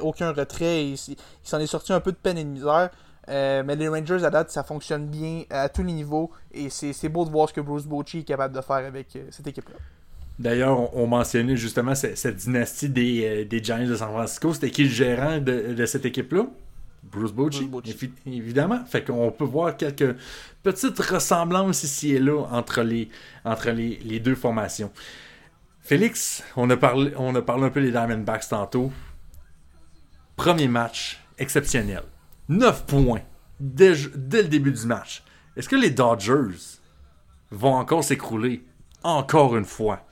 aucun 0.02 0.32
retrait. 0.32 0.86
Il, 0.86 0.98
s'en 1.44 1.60
est 1.60 1.68
sorti 1.68 1.92
un 1.92 2.00
peu 2.00 2.14
de 2.14 2.18
peine 2.18 2.38
et 2.38 2.44
de 2.46 2.50
misère. 2.50 2.90
Mais 3.28 3.76
les 3.76 3.90
Rangers 3.90 4.24
à 4.24 4.30
date, 4.30 4.50
ça 4.50 4.64
fonctionne 4.64 5.08
bien 5.08 5.44
à 5.50 5.68
tous 5.68 5.84
les 5.84 5.92
niveaux. 5.92 6.32
Et 6.54 6.70
c'est 6.70 7.10
beau 7.10 7.26
de 7.26 7.32
voir 7.32 7.50
ce 7.50 7.54
que 7.54 7.62
Bruce 7.62 7.86
Bochy 7.86 8.20
est 8.20 8.24
capable 8.24 8.56
de 8.56 8.62
faire 8.62 8.78
avec 8.78 9.18
cette 9.32 9.48
équipe-là. 9.48 9.76
D'ailleurs, 10.40 10.80
on, 10.80 11.04
on 11.04 11.08
mentionnait 11.08 11.56
justement 11.56 11.96
cette, 11.96 12.18
cette 12.18 12.38
dynastie 12.38 12.90
des, 12.90 13.26
euh, 13.26 13.46
des 13.46 13.64
Giants 13.64 13.86
de 13.86 13.96
San 13.96 14.10
Francisco. 14.10 14.54
C'était 14.54 14.72
qui 14.72 14.84
le 14.86 14.90
gérant 14.90 15.40
de, 15.40 15.74
de 15.74 15.86
cette 15.86 16.06
équipe-là? 16.06 16.48
Bruce 17.04 17.34
Bochy, 17.34 17.70
évidemment. 18.26 18.84
Fait 18.86 19.04
qu'on 19.04 19.32
peut 19.32 19.44
voir 19.44 19.76
quelques 19.78 20.16
petites 20.64 21.00
ressemblances 21.00 21.84
ici 21.84 22.14
et 22.14 22.20
là 22.20 22.46
entre 22.52 22.82
les, 22.82 23.10
entre 23.44 23.72
les, 23.72 24.00
les 24.04 24.20
deux 24.20 24.36
formations. 24.36 24.92
Félix, 25.82 26.44
on 26.56 26.70
a, 26.70 26.78
parlé, 26.78 27.12
on 27.18 27.36
a 27.36 27.42
parlé 27.42 27.66
un 27.66 27.70
peu 27.70 27.82
des 27.82 27.92
Diamondbacks 27.92 28.48
tantôt. 28.48 28.92
Premier 30.38 30.70
match 30.70 31.22
exceptionnel. 31.38 32.04
9 32.50 32.86
points 32.86 33.22
dès, 33.60 33.94
dès 34.16 34.44
le 34.44 34.48
début 34.48 34.72
du 34.72 34.86
match. 34.88 35.24
Est-ce 35.56 35.70
que 35.70 35.76
les 35.76 35.90
Dodgers 35.90 36.80
vont 37.52 37.76
encore 37.76 38.04
s'écrouler? 38.04 38.64
Encore 39.04 39.58
une 39.58 39.66
fois? 39.66 40.06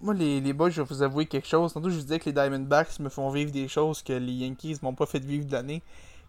Moi, 0.00 0.12
les, 0.14 0.40
les 0.40 0.52
boys, 0.52 0.70
je 0.70 0.82
vais 0.82 0.86
vous 0.88 1.02
avouer 1.02 1.26
quelque 1.26 1.48
chose. 1.48 1.72
Tantôt, 1.72 1.88
je 1.88 1.96
vous 1.96 2.02
disais 2.02 2.18
que 2.18 2.26
les 2.26 2.32
Diamondbacks 2.32 2.98
me 3.00 3.08
font 3.08 3.30
vivre 3.30 3.50
des 3.50 3.66
choses 3.66 4.02
que 4.02 4.12
les 4.12 4.32
Yankees 4.32 4.76
m'ont 4.82 4.94
pas 4.94 5.06
fait 5.06 5.24
vivre 5.24 5.46
de 5.46 5.52
l'année. 5.52 5.82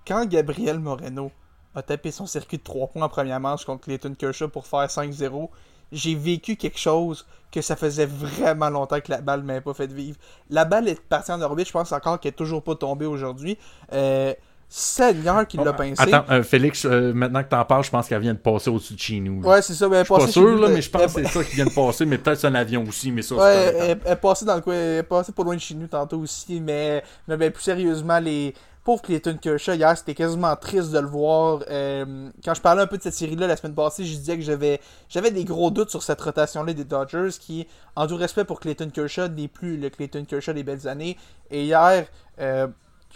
Quand 0.08 0.26
Gabriel 0.26 0.80
Moreno 0.80 1.32
a 1.76 1.82
tapé 1.82 2.12
son 2.12 2.26
circuit 2.26 2.58
de 2.58 2.64
3 2.64 2.88
points 2.88 3.04
en 3.04 3.10
première 3.10 3.40
manche 3.42 3.66
contre 3.66 3.84
Clayton 3.84 4.16
Kershaw 4.18 4.48
pour 4.48 4.66
faire 4.66 4.88
5-0, 4.88 5.50
j'ai 5.92 6.16
vécu 6.16 6.56
quelque 6.56 6.80
chose 6.80 7.26
que 7.52 7.62
ça 7.62 7.76
faisait 7.76 8.06
vraiment 8.06 8.70
longtemps 8.70 9.00
que 9.02 9.12
la 9.12 9.22
balle 9.22 9.44
m'avait 9.44 9.62
pas 9.62 9.74
fait 9.74 9.92
vivre. 9.92 10.18
La 10.50 10.66
balle 10.66 10.88
est 10.88 11.00
partie 11.02 11.32
en 11.32 11.42
orbite, 11.42 11.68
je 11.68 11.72
pense 11.74 11.92
encore 11.92 12.20
qu'elle 12.20 12.32
est 12.32 12.36
toujours 12.36 12.64
pas 12.64 12.76
tombée 12.76 13.06
aujourd'hui. 13.06 13.58
Euh, 13.94 14.34
Seigneur 14.70 15.48
qui 15.48 15.58
l'a 15.58 15.72
pincé. 15.72 16.02
Attends, 16.02 16.26
euh, 16.30 16.44
Félix, 16.44 16.86
euh, 16.86 17.14
maintenant 17.14 17.42
que 17.42 17.48
t'en 17.48 17.64
parles, 17.64 17.86
je 17.86 17.90
pense 17.90 18.08
qu'elle 18.08 18.20
vient 18.20 18.34
de 18.34 18.40
passer 18.40 18.70
au-dessus 18.70 18.96
de 18.96 19.00
chez 19.00 19.20
nous. 19.20 19.42
là. 19.42 19.50
Ouais, 19.50 19.62
c'est 19.62 19.74
ça. 19.74 19.88
Je 19.90 19.96
suis 19.96 20.06
pas 20.06 20.28
sûr, 20.28 20.58
là, 20.58 20.68
mais 20.68 20.82
je 20.82 20.90
pense 20.90 21.14
que 21.14 21.24
c'est 21.24 21.28
ça 21.28 21.44
qui 21.44 21.56
vient 21.56 21.66
de 21.66 21.74
passer, 21.74 22.06
mais 22.06 22.18
peut-être 22.18 22.40
c'est 22.40 22.48
un 22.48 22.56
avion 22.56 22.84
aussi, 22.88 23.12
mais 23.12 23.22
ça, 23.22 23.36
Ouais, 23.36 23.66
c'est 23.66 23.72
pas 23.72 23.86
elle, 23.86 24.00
elle 24.04 24.12
est 24.12 24.16
passée 24.18 24.46
dans 24.46 24.56
le 24.56 24.62
coin, 24.62 24.74
elle 24.74 25.00
est 25.00 25.04
passée 25.04 25.32
pas 25.32 25.44
loin 25.44 25.56
de 25.56 25.62
chez 25.62 25.74
nous 25.74 25.88
tantôt 25.88 26.20
aussi, 26.20 26.60
mais, 26.60 27.02
mais 27.28 27.38
ben, 27.38 27.52
plus 27.52 27.64
sérieusement, 27.64 28.20
les 28.20 28.54
pauvres 28.88 29.02
Clayton 29.02 29.38
Kershaw, 29.42 29.74
hier, 29.74 29.98
c'était 29.98 30.14
quasiment 30.14 30.56
triste 30.56 30.92
de 30.92 31.00
le 31.00 31.08
voir. 31.08 31.62
Euh, 31.70 32.30
quand 32.44 32.54
je 32.54 32.62
parlais 32.62 32.82
un 32.82 32.88
peu 32.88 32.98
de 32.98 33.04
cette 33.04 33.16
série-là 33.16 33.46
la 33.48 33.58
semaine 33.58 33.76
passée, 33.76 34.06
je 34.06 34.16
disais 34.16 34.38
que 34.38 34.44
j'avais 34.44 34.80
j'avais 35.10 35.30
des 35.32 35.44
gros 35.44 35.72
doutes 35.72 35.90
sur 35.90 36.04
cette 36.04 36.22
rotation-là 36.22 36.74
des 36.74 36.86
Dodgers, 36.86 37.32
qui, 37.40 37.68
en 37.96 38.08
tout 38.08 38.16
respect 38.16 38.46
pour 38.46 38.62
Clayton 38.62 38.90
Kershaw, 38.90 39.28
n'est 39.28 39.50
plus 39.50 39.76
le 39.76 39.90
Clayton 39.90 40.24
Kershaw 40.24 40.54
des 40.54 40.64
belles 40.64 40.88
années. 40.88 41.18
Et 41.52 41.66
hier, 41.66 42.06
euh, 42.40 42.68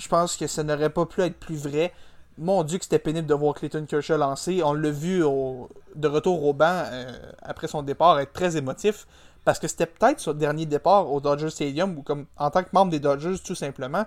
je 0.02 0.08
pense 0.10 0.36
que 0.36 0.48
ça 0.48 0.64
n'aurait 0.64 0.90
pas 0.90 1.06
pu 1.06 1.22
être 1.22 1.40
plus 1.40 1.56
vrai. 1.56 1.94
Mon 2.38 2.64
Dieu 2.64 2.78
que 2.80 2.86
c'était 2.86 3.00
pénible 3.00 3.28
de 3.28 3.34
voir 3.34 3.54
Clayton 3.54 3.86
Kershaw 3.86 4.18
lancer. 4.18 4.64
On 4.64 4.74
l'a 4.74 4.90
vu 4.90 5.20
de 5.96 6.08
retour 6.08 6.44
au 6.46 6.54
banc 6.54 6.84
euh, 6.92 7.12
après 7.42 7.68
son 7.68 7.84
départ 7.84 8.20
être 8.20 8.34
très 8.34 8.58
émotif. 8.58 9.06
Parce 9.46 9.60
que 9.60 9.68
c'était 9.68 9.86
peut-être 9.86 10.20
son 10.20 10.34
dernier 10.34 10.66
départ 10.66 11.12
au 11.12 11.20
Dodger 11.20 11.50
Stadium 11.50 11.98
ou 11.98 12.02
comme 12.04 12.26
en 12.38 12.50
tant 12.50 12.64
que 12.64 12.70
membre 12.74 12.92
des 12.92 13.00
Dodgers 13.00 13.38
tout 13.44 13.56
simplement. 13.56 14.06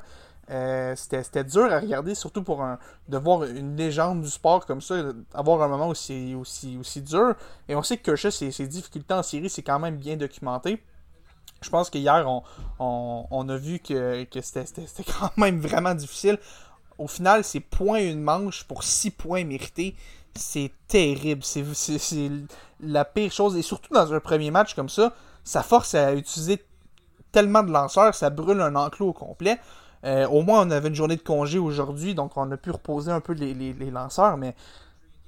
euh, 0.51 0.95
c'était 0.97 1.45
dur 1.45 1.73
à 1.73 1.81
regarder, 1.81 2.15
surtout 2.15 2.43
pour 2.43 2.65
de 3.09 3.19
voir 3.19 3.45
une 3.45 3.77
légende 3.77 4.23
du 4.23 4.29
sport 4.29 4.67
comme 4.67 4.81
ça, 4.81 4.97
avoir 5.33 5.63
un 5.63 5.69
moment 5.69 5.89
aussi 5.89 6.37
dur. 7.03 7.35
Et 7.69 7.75
on 7.75 7.83
sait 7.83 7.97
que 7.97 8.03
Kershaw, 8.11 8.31
ses, 8.31 8.51
ses 8.51 8.67
difficultés 8.67 9.15
en 9.15 9.23
série, 9.23 9.49
c'est 9.49 9.63
quand 9.63 9.79
même 9.79 9.97
bien 9.97 10.17
documenté. 10.17 10.83
Je 11.63 11.71
pense 11.71 11.91
qu'hier, 11.91 12.27
on, 12.79 13.27
on, 13.31 13.49
a 13.49 13.57
vu 13.57 13.79
que, 13.79 14.27
c'était 14.43 15.05
quand 15.05 15.31
même 15.37 15.61
vraiment 15.61 15.95
difficile. 15.95 16.39
Au 16.99 17.09
final, 17.09 17.43
c'est 17.43 17.61
point 17.61 18.01
une 18.01 18.21
manche 18.21 18.65
pour 18.65 18.85
6 18.85 19.11
points 19.13 19.45
mérités. 19.45 19.97
C'est 20.35 20.73
terrible. 20.89 21.43
C'est 21.43 21.65
la 22.81 23.05
pire 23.05 23.33
chose. 23.33 23.57
Et 23.57 23.63
surtout 23.63 23.93
dans 23.95 24.13
un 24.13 24.21
premier 24.21 24.51
match 24.51 24.75
comme 24.75 24.89
ça, 24.89 25.15
ça 25.43 25.63
force 25.63 25.95
à 25.95 26.15
utiliser 26.15 26.63
tellement 27.33 27.63
de 27.63 27.73
lanceurs, 27.73 28.15
ça 28.15 28.31
brûle 28.31 28.61
un 28.61 28.77
enclos 28.77 29.09
au 29.09 29.13
complet. 29.13 29.59
Euh, 30.05 30.29
au 30.29 30.43
moins, 30.43 30.67
on 30.67 30.71
avait 30.71 30.89
une 30.89 30.95
journée 30.95 31.17
de 31.17 31.23
congé 31.23 31.59
aujourd'hui, 31.59 32.15
donc 32.15 32.37
on 32.37 32.51
a 32.53 32.57
pu 32.57 32.71
reposer 32.71 33.11
un 33.11 33.21
peu 33.21 33.33
les 33.33 33.91
lanceurs, 33.91 34.37
mais 34.37 34.55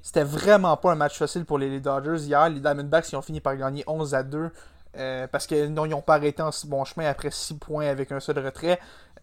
c'était 0.06 0.22
vraiment 0.22 0.76
pas 0.76 0.92
un 0.92 0.94
match 0.94 1.18
facile 1.18 1.44
pour 1.44 1.58
les, 1.58 1.68
les 1.68 1.80
Dodgers 1.80 2.24
hier. 2.24 2.48
Les 2.48 2.60
Diamondbacks 2.60 3.10
ils 3.10 3.16
ont 3.16 3.22
fini 3.22 3.40
par 3.40 3.56
gagner 3.56 3.82
11 3.88 4.14
à 4.14 4.22
2 4.22 4.52
euh, 4.96 5.26
parce 5.30 5.46
qu'ils 5.46 5.72
n'ont 5.72 6.00
pas 6.02 6.14
arrêté 6.14 6.42
en 6.42 6.52
si 6.52 6.66
bon 6.66 6.84
chemin 6.84 7.06
après 7.08 7.30
6 7.30 7.54
points 7.54 7.86
avec 7.86 8.12
un 8.12 8.20
seul 8.20 8.38
retrait. 8.38 8.78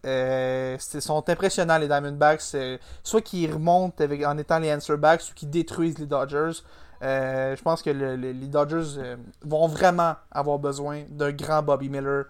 Euh, 0.06 0.76
sont 0.78 1.28
impressionnants 1.30 1.78
les 1.78 1.86
Diamondbacks. 1.88 2.42
euh, 2.54 2.76
soit 3.02 3.22
qu'ils 3.22 3.50
remontent 3.52 4.04
en 4.26 4.38
étant 4.38 4.58
les 4.58 4.72
answerbacks 4.72 5.22
ou 5.30 5.34
qu'ils 5.34 5.50
détruisent 5.50 5.98
les 5.98 6.06
Dodgers. 6.06 6.60
Euh, 7.02 7.56
je 7.56 7.62
pense 7.62 7.82
que 7.82 7.90
le- 7.90 8.16
le- 8.16 8.32
les 8.32 8.46
Dodgers 8.48 9.00
vont 9.42 9.66
vraiment 9.66 10.14
avoir 10.30 10.58
besoin 10.58 11.04
d'un 11.08 11.32
grand 11.32 11.62
Bobby 11.62 11.88
Miller 11.88 12.26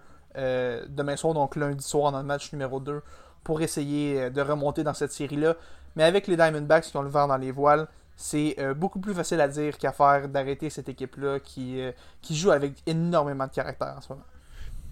demain 0.89 1.15
soir, 1.15 1.33
donc 1.33 1.55
lundi 1.55 1.83
soir, 1.85 2.11
dans 2.11 2.17
le 2.19 2.25
match 2.25 2.51
numéro 2.51 2.79
2, 2.81 3.01
pour 3.43 3.61
essayer 3.61 4.29
de 4.29 4.41
remonter 4.41 4.83
dans 4.83 4.93
cette 4.93 5.11
série-là. 5.13 5.55
Mais 5.95 6.03
avec 6.03 6.27
les 6.27 6.35
Diamondbacks 6.35 6.85
qui 6.85 6.97
ont 6.97 7.01
le 7.03 7.09
vent 7.09 7.27
dans 7.27 7.37
les 7.37 7.51
voiles, 7.51 7.87
c'est 8.15 8.55
euh, 8.59 8.73
beaucoup 8.73 8.99
plus 8.99 9.13
facile 9.13 9.41
à 9.41 9.47
dire 9.47 9.77
qu'à 9.77 9.91
faire 9.91 10.29
d'arrêter 10.29 10.69
cette 10.69 10.89
équipe-là 10.89 11.39
qui, 11.39 11.81
euh, 11.81 11.91
qui 12.21 12.35
joue 12.35 12.51
avec 12.51 12.73
énormément 12.85 13.45
de 13.45 13.51
caractère 13.51 13.95
en 13.97 14.01
ce 14.01 14.13
moment. 14.13 14.25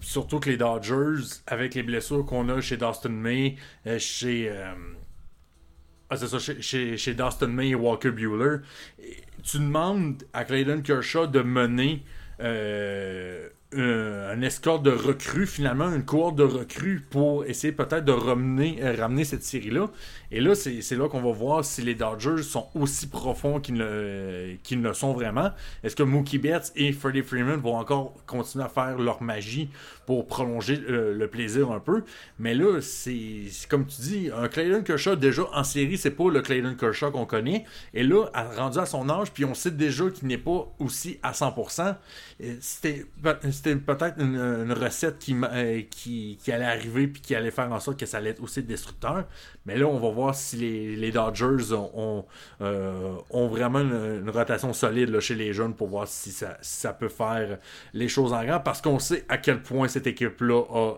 Surtout 0.00 0.40
que 0.40 0.50
les 0.50 0.58
Dodgers, 0.58 1.40
avec 1.46 1.74
les 1.74 1.82
blessures 1.82 2.26
qu'on 2.26 2.48
a 2.50 2.60
chez 2.60 2.76
Dustin 2.76 3.08
May, 3.08 3.56
euh, 3.86 3.98
chez, 3.98 4.52
ah, 6.10 6.16
ça, 6.16 6.38
chez, 6.38 6.96
chez, 6.98 7.14
Dustin 7.14 7.46
May 7.46 7.68
et 7.68 7.74
Walker 7.74 8.10
Bueller, 8.10 8.58
tu 9.42 9.58
demandes 9.58 10.22
à 10.34 10.44
Clayton 10.44 10.82
Kershaw 10.82 11.26
de 11.26 11.40
mener 11.40 12.04
un, 13.76 14.42
escorte 14.42 14.82
de 14.82 14.90
recrues, 14.90 15.46
finalement, 15.46 15.88
une 15.92 16.04
cohorte 16.04 16.36
de 16.36 16.42
recrues 16.42 17.00
pour 17.10 17.46
essayer 17.46 17.72
peut-être 17.72 18.04
de 18.04 18.12
ramener, 18.12 18.80
ramener 18.96 19.24
cette 19.24 19.42
série-là. 19.42 19.88
Et 20.34 20.40
là, 20.40 20.56
c'est 20.56 20.96
là 20.96 21.08
qu'on 21.08 21.22
va 21.22 21.30
voir 21.30 21.64
si 21.64 21.80
les 21.80 21.94
Dodgers 21.94 22.42
sont 22.42 22.66
aussi 22.74 23.06
profonds 23.06 23.60
qu'ils 23.60 23.76
ne, 23.76 24.56
le 24.68 24.92
sont 24.92 25.12
vraiment. 25.12 25.52
Est-ce 25.84 25.94
que 25.94 26.02
Mookie 26.02 26.38
Betts 26.38 26.72
et 26.74 26.92
Freddie 26.92 27.22
Freeman 27.22 27.60
vont 27.60 27.76
encore 27.76 28.14
continuer 28.26 28.64
à 28.64 28.68
faire 28.68 28.98
leur 28.98 29.22
magie 29.22 29.68
pour 30.06 30.26
prolonger 30.26 30.82
euh, 30.88 31.14
le 31.14 31.28
plaisir 31.28 31.70
un 31.70 31.78
peu? 31.78 32.02
Mais 32.40 32.52
là, 32.52 32.80
c'est 32.80 33.44
comme 33.68 33.86
tu 33.86 34.00
dis, 34.00 34.30
un 34.36 34.48
Clayton 34.48 34.82
Kershaw, 34.82 35.14
déjà 35.14 35.44
en 35.52 35.62
série, 35.62 35.96
c'est 35.96 36.10
pas 36.10 36.28
le 36.28 36.42
Clayton 36.42 36.74
Kershaw 36.74 37.12
qu'on 37.12 37.26
connaît. 37.26 37.64
Et 37.92 38.02
là, 38.02 38.24
rendu 38.56 38.80
à 38.80 38.86
son 38.86 39.08
âge, 39.08 39.30
puis 39.30 39.44
on 39.44 39.54
sait 39.54 39.70
déjà 39.70 40.10
qu'il 40.10 40.26
n'est 40.26 40.36
pas 40.36 40.66
aussi 40.80 41.20
à 41.22 41.30
100%, 41.30 41.94
euh, 42.42 42.54
c'était 42.60 43.06
peut-être 43.22 44.20
une, 44.20 44.72
recette 44.72 45.24
euh, 45.30 45.82
qui, 45.88 46.40
qui 46.42 46.50
allait 46.50 46.64
arriver 46.64 47.06
puis 47.06 47.22
qui 47.22 47.36
allait 47.36 47.52
faire 47.52 47.70
en 47.70 47.78
sorte 47.78 48.00
que 48.00 48.06
ça 48.06 48.16
allait 48.16 48.30
être 48.30 48.42
aussi 48.42 48.64
destructeur. 48.64 49.26
Mais 49.66 49.76
là, 49.76 49.86
on 49.86 49.98
va 49.98 50.10
voir 50.10 50.34
si 50.34 50.56
les, 50.56 51.10
Dodgers 51.10 51.72
ont, 51.72 52.24
euh, 52.60 53.16
vraiment 53.32 53.80
une, 53.80 54.22
une 54.22 54.30
rotation 54.30 54.72
solide 54.72 55.08
là, 55.08 55.20
chez 55.20 55.34
les 55.34 55.52
jeunes 55.52 55.74
pour 55.74 55.88
voir 55.88 56.06
si 56.06 56.32
ça, 56.32 56.58
si 56.60 56.80
ça 56.80 56.92
peut 56.92 57.08
faire 57.08 57.58
les 57.92 58.08
choses 58.08 58.32
en 58.32 58.44
grand. 58.44 58.60
Parce 58.60 58.82
qu'on 58.82 58.98
sait 58.98 59.24
à 59.28 59.38
quel 59.38 59.62
point 59.62 59.88
cette 59.88 60.06
équipe-là 60.06 60.62
a 60.70 60.94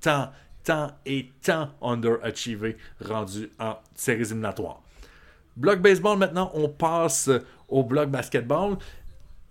tant, 0.00 0.30
tant 0.64 0.90
et 1.06 1.30
tant 1.42 1.70
underachievé 1.80 2.76
rendu 3.00 3.50
en 3.58 3.78
séries 3.94 4.22
éliminatoires. 4.22 4.82
Bloc 5.56 5.80
baseball 5.80 6.18
maintenant, 6.18 6.50
on 6.54 6.68
passe 6.68 7.30
au 7.68 7.82
bloc 7.82 8.10
basketball. 8.10 8.76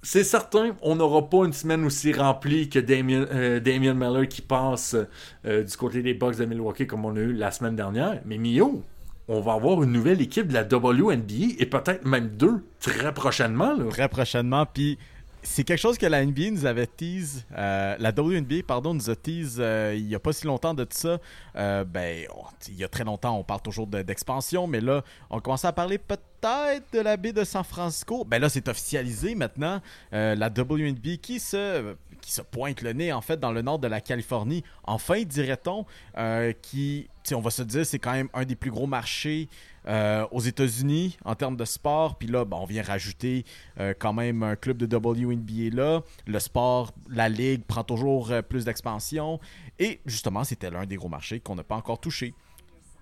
C'est 0.03 0.23
certain, 0.23 0.75
on 0.81 0.95
n'aura 0.95 1.29
pas 1.29 1.45
une 1.45 1.53
semaine 1.53 1.85
aussi 1.85 2.11
remplie 2.11 2.69
que 2.69 2.79
Damien, 2.79 3.27
euh, 3.31 3.59
Miller 3.63 4.27
qui 4.27 4.41
passe 4.41 4.95
euh, 5.45 5.63
du 5.63 5.77
côté 5.77 6.01
des 6.01 6.15
Bucks 6.15 6.37
de 6.37 6.45
Milwaukee 6.45 6.87
comme 6.87 7.05
on 7.05 7.15
a 7.15 7.19
eu 7.19 7.33
la 7.33 7.51
semaine 7.51 7.75
dernière. 7.75 8.19
Mais 8.25 8.39
Mio, 8.39 8.83
on 9.27 9.41
va 9.41 9.53
avoir 9.53 9.83
une 9.83 9.91
nouvelle 9.91 10.19
équipe 10.19 10.47
de 10.47 10.53
la 10.53 10.63
WNBA 10.63 11.55
et 11.59 11.65
peut-être 11.67 12.03
même 12.03 12.29
deux 12.29 12.63
très 12.79 13.13
prochainement. 13.13 13.77
Très 13.89 14.09
prochainement. 14.09 14.65
Puis 14.65 14.97
c'est 15.43 15.63
quelque 15.63 15.79
chose 15.79 15.97
que 15.97 16.05
la 16.05 16.23
NBA 16.25 16.51
nous 16.51 16.65
avait 16.65 16.87
tease, 16.87 17.45
euh, 17.57 17.95
la 17.99 18.11
WNBA, 18.11 18.63
pardon, 18.65 18.93
nous 18.93 19.09
a 19.09 19.15
tease 19.15 19.57
euh, 19.59 19.93
il 19.97 20.07
y 20.07 20.15
a 20.15 20.19
pas 20.19 20.33
si 20.33 20.45
longtemps 20.45 20.73
de 20.73 20.83
tout 20.83 20.97
ça. 20.97 21.19
Euh, 21.55 21.83
ben, 21.83 22.25
il 22.67 22.75
y 22.75 22.83
a 22.83 22.87
très 22.87 23.03
longtemps, 23.03 23.37
on 23.37 23.43
parle 23.43 23.61
toujours 23.61 23.87
de- 23.87 24.01
d'expansion, 24.01 24.67
mais 24.67 24.81
là, 24.81 25.03
on 25.29 25.39
commençait 25.39 25.67
à 25.67 25.73
parler 25.73 25.97
peut-être 25.97 26.83
de 26.93 26.99
la 26.99 27.17
baie 27.17 27.33
de 27.33 27.43
San 27.43 27.63
Francisco. 27.63 28.23
Ben 28.25 28.39
là, 28.39 28.49
c'est 28.49 28.67
officialisé 28.67 29.35
maintenant. 29.35 29.81
La 30.11 30.47
WNBA 30.47 31.17
qui 31.21 31.39
se 31.39 31.95
qui 32.21 32.31
se 32.31 32.41
pointe 32.43 32.81
le 32.83 32.93
nez 32.93 33.11
en 33.11 33.21
fait 33.21 33.39
dans 33.39 33.51
le 33.51 33.63
nord 33.63 33.79
de 33.79 33.87
la 33.87 33.99
Californie. 33.99 34.63
Enfin, 34.83 35.23
dirait-on, 35.23 35.85
qui, 36.61 37.07
on 37.33 37.41
va 37.41 37.49
se 37.49 37.63
dire, 37.63 37.85
c'est 37.85 37.99
quand 37.99 38.13
même 38.13 38.29
un 38.33 38.45
des 38.45 38.55
plus 38.55 38.69
gros 38.71 38.87
marchés 38.87 39.49
euh, 39.87 40.27
aux 40.31 40.41
États-Unis 40.41 41.17
en 41.25 41.35
termes 41.35 41.57
de 41.57 41.65
sport. 41.65 42.17
Puis 42.17 42.27
là, 42.27 42.45
ben, 42.45 42.57
on 42.57 42.65
vient 42.65 42.83
rajouter 42.83 43.45
euh, 43.79 43.93
quand 43.97 44.13
même 44.13 44.43
un 44.43 44.55
club 44.55 44.77
de 44.77 44.85
WNBA 44.95 45.75
là. 45.75 46.01
Le 46.27 46.39
sport, 46.39 46.91
la 47.09 47.29
ligue 47.29 47.63
prend 47.63 47.83
toujours 47.83 48.31
euh, 48.31 48.41
plus 48.41 48.65
d'expansion. 48.65 49.39
Et 49.79 49.99
justement, 50.05 50.43
c'était 50.43 50.69
l'un 50.69 50.85
des 50.85 50.97
gros 50.97 51.09
marchés 51.09 51.39
qu'on 51.39 51.55
n'a 51.55 51.63
pas 51.63 51.75
encore 51.75 51.99
touché. 51.99 52.35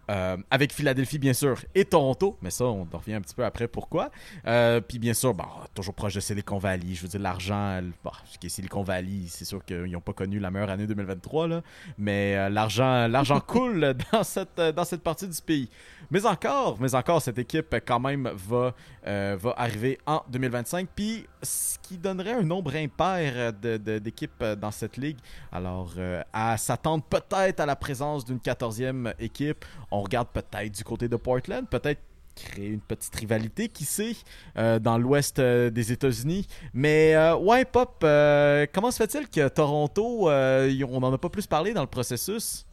Euh, 0.09 0.37
avec 0.49 0.73
Philadelphie, 0.73 1.19
bien 1.19 1.33
sûr, 1.33 1.59
et 1.75 1.85
Toronto, 1.85 2.35
mais 2.41 2.49
ça, 2.49 2.65
on 2.65 2.87
en 2.91 2.97
revient 2.97 3.13
un 3.13 3.21
petit 3.21 3.35
peu 3.35 3.45
après 3.45 3.67
pourquoi. 3.67 4.09
Euh, 4.47 4.81
puis 4.81 4.97
bien 4.97 5.13
sûr, 5.13 5.35
bon, 5.35 5.45
toujours 5.75 5.93
proche 5.93 6.15
de 6.15 6.19
Silicon 6.19 6.57
Valley. 6.57 6.95
Je 6.95 7.03
veux 7.03 7.07
dire, 7.07 7.19
l'argent, 7.19 7.79
bon, 8.03 8.09
ce 8.25 8.39
qui 8.39 8.47
est 8.47 8.49
Silicon 8.49 8.81
Valley, 8.81 9.25
c'est 9.27 9.45
sûr 9.45 9.63
qu'ils 9.63 9.91
n'ont 9.91 10.01
pas 10.01 10.13
connu 10.13 10.39
la 10.39 10.49
meilleure 10.49 10.71
année 10.71 10.87
2023, 10.87 11.47
là, 11.47 11.61
mais 11.99 12.35
euh, 12.35 12.49
l'argent, 12.49 13.07
l'argent 13.07 13.39
coule 13.47 13.93
dans 14.11 14.23
cette, 14.23 14.59
dans 14.59 14.83
cette 14.83 15.03
partie 15.03 15.27
du 15.27 15.41
pays. 15.41 15.69
Mais 16.09 16.25
encore, 16.25 16.77
mais 16.79 16.95
encore, 16.95 17.21
cette 17.21 17.37
équipe 17.37 17.75
quand 17.85 17.99
même 17.99 18.31
va, 18.33 18.73
va 19.05 19.53
arriver 19.57 19.99
en 20.07 20.23
2025. 20.29 20.87
Puis 20.95 21.27
ce 21.43 21.77
qui 21.83 21.97
donnerait 21.97 22.33
un 22.33 22.41
nombre 22.41 22.75
impair 22.75 23.53
de- 23.53 23.77
de- 23.77 23.99
d'équipes 23.99 24.43
dans 24.59 24.71
cette 24.71 24.97
ligue. 24.97 25.17
Alors, 25.51 25.93
à 26.33 26.57
s'attendre 26.57 27.03
peut-être 27.03 27.59
à 27.59 27.65
la 27.67 27.75
présence 27.75 28.25
d'une 28.25 28.39
14e 28.39 29.13
équipe. 29.19 29.63
On 29.91 29.98
regarde 30.01 30.27
peut-être 30.33 30.71
du 30.71 30.83
côté 30.83 31.07
de 31.07 31.15
Portland, 31.15 31.67
peut-être 31.67 31.99
créer 32.39 32.67
une 32.67 32.79
petite 32.79 33.15
rivalité, 33.15 33.67
qui 33.67 33.85
sait, 33.85 34.15
euh, 34.57 34.79
dans 34.79 34.97
l'ouest 34.97 35.39
euh, 35.39 35.69
des 35.69 35.91
États-Unis. 35.91 36.47
Mais 36.73 37.15
euh, 37.15 37.35
ouais, 37.35 37.65
Pop, 37.65 37.97
comment 38.73 38.91
se 38.91 38.97
fait-il 38.97 39.27
que 39.29 39.47
Toronto, 39.49 40.29
on 40.29 40.99
n'en 40.99 41.13
a 41.13 41.17
pas 41.17 41.29
plus 41.29 41.47
parlé 41.47 41.73
dans 41.73 41.81
le 41.81 41.87
processus? 41.87 42.65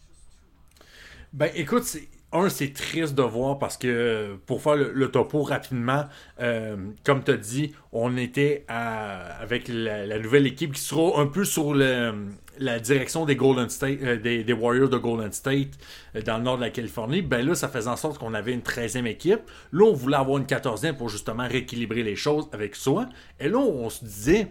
Ben 1.33 1.51
écoute, 1.55 1.85
un, 2.33 2.49
c'est 2.49 2.73
triste 2.73 3.15
de 3.15 3.23
voir 3.23 3.59
parce 3.59 3.77
que 3.77 4.37
pour 4.47 4.63
faire 4.63 4.77
le, 4.77 5.11
topo 5.11 5.43
rapidement, 5.43 6.05
comme 6.39 7.25
tu 7.25 7.31
as 7.31 7.37
dit, 7.37 7.75
on 7.93 8.17
était 8.17 8.65
avec 8.69 9.69
la, 9.69 10.07
la 10.07 10.19
nouvelle 10.19 10.47
équipe 10.47 10.73
qui 10.73 10.81
sera 10.81 11.21
un 11.21 11.27
peu 11.27 11.45
sur 11.45 11.75
le- 11.75 12.29
la 12.59 12.79
direction 12.79 13.25
des 13.25 13.37
Golden 13.37 13.69
State, 13.69 13.99
euh, 14.03 14.17
des, 14.17 14.53
Warriors 14.53 14.89
de 14.89 14.97
Golden 14.97 15.33
State 15.33 15.71
euh, 16.15 16.23
dans 16.23 16.39
le 16.39 16.45
nord 16.45 16.57
de 16.57 16.63
la 16.63 16.71
Californie. 16.71 17.23
Ben 17.23 17.45
là, 17.47 17.55
ça 17.55 17.69
faisait 17.69 17.91
en 17.91 17.97
sorte 17.97 18.19
qu'on 18.19 18.35
avait 18.35 18.53
une 18.53 18.61
13e 18.61 19.07
équipe. 19.07 19.41
Là, 19.73 19.85
on 19.85 19.93
voulait 19.93 20.17
avoir 20.17 20.39
une 20.39 20.45
14e 20.45 20.95
pour 20.95 21.09
justement 21.09 21.47
rééquilibrer 21.47 22.03
les 22.03 22.17
choses 22.17 22.49
avec 22.53 22.77
soi. 22.77 23.07
Et 23.41 23.49
là, 23.49 23.59
on 23.59 23.91
se 23.91 24.05
disait, 24.05 24.49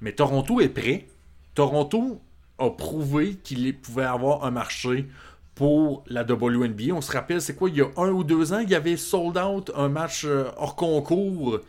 mais 0.00 0.12
Toronto 0.12 0.60
est 0.60 0.68
prêt. 0.68 1.06
Toronto 1.54 2.20
a 2.58 2.70
prouvé 2.70 3.36
qu'il 3.42 3.76
pouvait 3.76 4.04
avoir 4.04 4.44
un 4.44 4.50
marché 4.50 5.06
pour 5.54 6.04
la 6.06 6.22
WNBA. 6.22 6.94
On 6.94 7.00
se 7.00 7.12
rappelle, 7.12 7.42
c'est 7.42 7.54
quoi, 7.54 7.68
il 7.68 7.76
y 7.76 7.82
a 7.82 7.88
un 7.96 8.10
ou 8.10 8.24
deux 8.24 8.52
ans, 8.52 8.60
il 8.60 8.70
y 8.70 8.74
avait 8.74 8.96
sold 8.96 9.36
out 9.36 9.70
un 9.76 9.88
match 9.88 10.24
euh, 10.24 10.44
hors 10.56 10.76
concours 10.76 11.60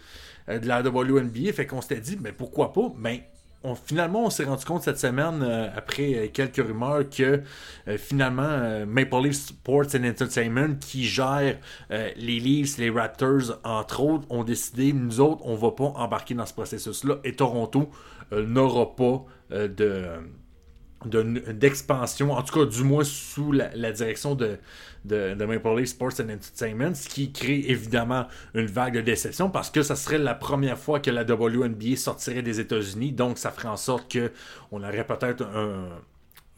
de 0.48 0.68
la 0.68 0.82
WNBA. 0.82 1.52
Fait 1.54 1.66
qu'on 1.66 1.82
s'était 1.82 2.00
dit, 2.00 2.18
mais 2.22 2.32
pourquoi 2.32 2.74
pas? 2.74 2.92
Mais 2.98 3.30
on- 3.64 3.76
finalement, 3.76 4.26
on 4.26 4.30
s'est 4.30 4.44
rendu 4.46 4.66
compte 4.66 4.84
cette 4.84 5.00
semaine, 5.00 5.42
euh, 5.44 5.68
après 5.76 6.14
euh, 6.16 6.28
quelques 6.32 6.58
rumeurs, 6.66 7.10
que 7.10 7.42
euh, 7.88 7.98
finalement, 7.98 8.44
euh, 8.44 8.86
Maple 8.86 9.24
Leaf 9.24 9.36
Sports 9.36 9.96
Entertainment, 9.96 10.76
qui 10.80 11.06
gère 11.06 11.58
euh, 11.92 12.10
les 12.18 12.40
Leafs, 12.40 12.78
les 12.78 12.90
Raptors, 12.90 13.60
entre 13.64 14.02
autres, 14.02 14.26
ont 14.30 14.44
décidé, 14.44 14.94
nous 14.94 15.20
autres, 15.20 15.42
on 15.46 15.56
va 15.56 15.72
pas 15.72 15.86
embarquer 15.96 16.34
dans 16.34 16.46
ce 16.46 16.54
processus-là. 16.54 17.16
Et 17.24 17.34
Toronto 17.36 17.90
euh, 18.32 18.46
n'aura 18.46 18.96
pas 18.96 19.24
euh, 19.52 19.68
de 21.08 21.22
de- 21.24 21.52
d'expansion, 21.52 22.32
en 22.32 22.42
tout 22.44 22.54
cas 22.60 22.66
du 22.66 22.84
moins 22.84 23.04
sous 23.04 23.52
la, 23.52 23.70
la 23.76 23.92
direction 23.92 24.36
de, 24.36 24.58
de, 25.06 25.34
de 25.34 25.46
Maple 25.46 25.76
Leaf 25.78 25.90
Sports 25.90 26.14
and 26.22 26.30
Entertainment, 26.30 26.96
ce 26.96 27.08
qui 27.10 27.32
crée 27.32 27.64
évidemment 27.68 28.28
une 28.54 28.66
vague 28.68 28.96
de 28.96 29.02
déception 29.02 29.50
parce 29.50 29.70
que 29.70 29.82
ça 29.84 29.96
serait 29.96 30.18
la 30.18 30.36
première 30.36 30.78
fois 30.78 31.00
que 31.00 31.12
la 31.12 31.24
WNBA 31.24 31.96
sortirait 31.98 32.42
des 32.42 32.60
États-Unis, 32.60 33.12
donc 33.12 33.38
ça 33.38 33.52
ferait 33.52 33.68
en 33.70 33.78
sorte 33.78 34.12
que 34.12 34.32
on 34.72 34.84
aurait 34.84 35.06
peut-être 35.06 35.44
un, 35.44 35.88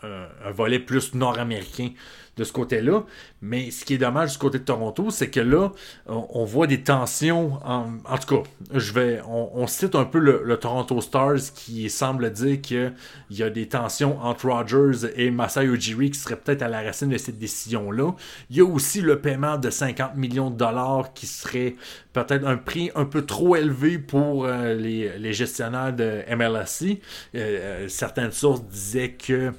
un, 0.04 0.28
un 0.46 0.52
volet 0.52 0.80
plus 0.80 1.14
nord-américain 1.14 1.90
de 2.38 2.44
ce 2.44 2.52
côté-là. 2.52 3.04
Mais 3.42 3.72
ce 3.72 3.86
qui 3.86 3.94
est 3.94 3.98
dommage 3.98 4.34
du 4.34 4.38
côté 4.38 4.60
de 4.60 4.64
Toronto, 4.64 5.10
c'est 5.10 5.30
que 5.30 5.40
là, 5.40 5.72
on, 6.08 6.44
voit 6.46 6.68
des 6.68 6.82
tensions. 6.82 7.60
En, 7.64 8.18
tout 8.18 8.36
cas, 8.36 8.50
je 8.74 8.92
vais, 8.94 9.22
on, 9.28 9.68
cite 9.68 9.96
un 9.96 10.06
peu 10.06 10.20
le, 10.20 10.58
Toronto 10.58 11.00
Stars 11.02 11.54
qui 11.54 11.90
semble 11.90 12.32
dire 12.32 12.62
qu'il 12.62 12.94
y 13.30 13.44
a 13.44 13.50
des 13.50 13.68
tensions 13.68 14.20
entre 14.22 14.50
Rogers 14.50 15.08
et 15.16 15.32
Masai 15.32 15.66
Ujiri 15.66 16.12
qui 16.12 16.20
seraient 16.20 16.38
peut-être 16.38 16.62
à 16.62 16.68
la 16.68 16.82
racine 16.82 17.10
de 17.10 17.18
cette 17.18 17.38
décision-là. 17.38 18.14
Il 18.50 18.58
y 18.58 18.62
a 18.62 18.66
aussi 18.66 19.02
le 19.02 19.20
paiement 19.20 19.58
de 19.58 19.70
50 19.70 20.16
millions 20.16 20.50
de 20.50 20.58
dollars 20.58 21.14
qui 21.14 21.28
serait 21.28 21.76
peut-être 22.14 22.46
un 22.46 22.58
prix 22.58 22.92
un 22.96 23.06
peu 23.06 23.26
trop 23.26 23.56
élevé 23.56 23.98
pour 23.98 24.46
euh, 24.46 24.74
les, 24.74 25.34
gestionnaires 25.34 25.94
de 25.94 26.24
MLSC. 26.34 26.84
Euh, 26.84 26.96
euh, 27.36 27.88
certaines 27.90 28.32
sources 28.32 28.64
disaient 28.64 29.12
que 29.12 29.52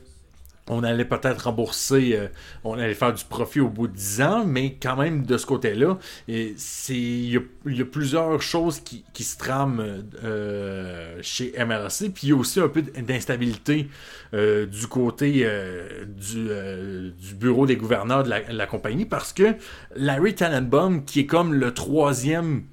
on 0.69 0.83
allait 0.83 1.05
peut-être 1.05 1.45
rembourser, 1.45 2.17
euh, 2.17 2.29
on 2.65 2.79
allait 2.79 2.95
faire 2.95 3.13
du 3.13 3.25
profit 3.25 3.61
au 3.61 3.69
bout 3.69 3.87
de 3.87 3.95
10 3.95 4.23
ans, 4.23 4.45
mais 4.45 4.77
quand 4.81 4.97
même 4.97 5.25
de 5.25 5.39
ce 5.39 5.47
côté-là, 5.47 5.99
il 6.29 6.55
y, 6.91 7.37
a- 7.37 7.85
plusieurs 7.85 8.43
choses 8.43 8.81
qui, 8.81 9.05
se 9.23 9.39
trament 9.39 9.81
euh, 10.25 11.19
chez 11.23 11.53
MLC, 11.57 12.11
puis 12.11 12.27
il 12.27 12.29
y 12.31 12.33
a 12.33 12.37
aussi 12.37 12.61
un 12.61 12.69
peu 12.69 12.83
d'instabilité 12.83 13.89
euh, 14.35 14.67
du 14.67 14.87
côté 14.89 15.49
du, 16.07 17.35
bureau 17.35 17.67
des 17.67 17.77
gouverneurs 17.77 18.25
de 18.25 18.31
la, 18.31 18.41
la 18.53 18.67
compagnie, 18.67 19.05
parce 19.05 19.33
que 19.33 19.55
Larry 19.95 20.35
Tannenbaum, 20.35 21.05
qui 21.05 21.21
est 21.21 21.27
comme 21.27 21.55
le 21.55 21.73
troisième 21.75 22.65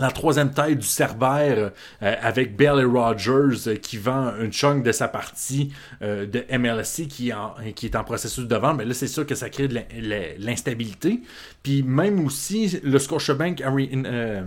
la 0.00 0.10
troisième 0.10 0.50
taille 0.52 0.76
du 0.76 0.86
Cerbère 0.86 1.70
euh, 2.02 2.14
avec 2.22 2.56
Bailey 2.56 2.84
Rogers 2.84 3.68
euh, 3.68 3.76
qui 3.76 3.98
vend 3.98 4.32
une 4.40 4.52
chunk 4.52 4.82
de 4.82 4.90
sa 4.92 5.06
partie 5.08 5.72
euh, 6.02 6.26
de 6.26 6.44
MLC 6.56 7.06
qui 7.08 7.28
est, 7.28 7.32
en, 7.34 7.54
qui 7.76 7.86
est 7.86 7.96
en 7.96 8.02
processus 8.04 8.46
de 8.46 8.56
vente, 8.56 8.78
mais 8.78 8.84
là 8.84 8.94
c'est 8.94 9.06
sûr 9.06 9.26
que 9.26 9.34
ça 9.34 9.50
crée 9.50 9.68
de 9.68 9.74
l'in- 9.74 9.84
l'in- 10.00 10.34
l'instabilité. 10.38 11.20
Puis 11.62 11.82
même 11.82 12.24
aussi 12.24 12.80
le 12.82 12.98
Scotiabank 12.98 13.60
Arena, 13.60 14.08
euh, 14.08 14.42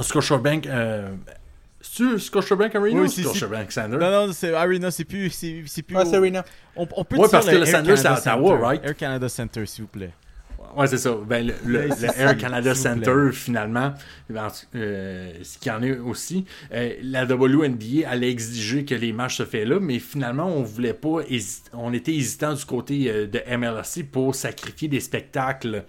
Scotiabank, 0.00 0.66
euh, 0.66 1.08
c'est 1.80 2.18
Scotiabank 2.18 2.74
Arena 2.74 3.00
Oui, 3.02 3.06
ou. 3.06 3.22
Scotiabank 3.22 3.72
Center? 3.72 3.96
Non, 3.96 4.26
non, 4.26 4.32
c'est 4.32 4.54
Arena, 4.54 4.90
c'est 4.90 5.04
plus. 5.04 5.30
C'est 5.30 5.62
c'est 5.66 5.82
plus. 5.82 5.96
Ouais, 5.96 6.02
au- 6.02 6.10
c'est 6.10 6.16
Arena. 6.16 6.44
On, 6.76 6.86
on 6.96 7.04
peut 7.04 7.16
Ouais, 7.16 7.22
dire 7.22 7.30
parce 7.32 7.46
que 7.46 7.50
le 7.54 7.60
Air 7.62 7.66
Sandler, 7.68 7.96
c'est 7.96 8.06
à 8.06 8.14
Ottawa, 8.18 8.58
right? 8.68 8.84
Air 8.84 8.96
Canada 8.96 9.28
Center, 9.28 9.66
s'il 9.66 9.82
vous 9.82 9.88
plaît. 9.88 10.12
Ouais, 10.76 10.86
c'est 10.86 10.98
ça. 10.98 11.16
Ben, 11.26 11.46
le, 11.46 11.54
le- 11.64 11.78
Ouais, 11.80 11.88
le 11.88 11.94
c'est 11.94 12.16
Air 12.18 12.36
Canada 12.38 12.74
Center, 12.74 13.32
finalement, 13.32 13.94
ben, 14.30 14.48
euh, 14.74 15.32
ce 15.42 15.58
qu'il 15.58 15.72
y 15.72 15.74
en 15.74 15.82
a 15.82 16.00
aussi, 16.02 16.44
euh, 16.72 16.94
la 17.02 17.24
WNBA 17.24 18.08
allait 18.08 18.30
exiger 18.30 18.84
que 18.84 18.94
les 18.94 19.12
matchs 19.12 19.38
se 19.38 19.44
fassent 19.44 19.64
là, 19.66 19.80
mais 19.80 19.98
finalement, 19.98 20.46
on 20.46 20.62
voulait 20.62 20.94
pas, 20.94 21.18
on 21.72 21.92
était 21.92 22.14
hésitant 22.14 22.54
du 22.54 22.64
côté 22.64 23.10
euh, 23.10 23.26
de 23.26 23.40
MLRC 23.56 24.04
pour 24.10 24.34
sacrifier 24.34 24.88
des 24.88 25.00
spectacles 25.00 25.84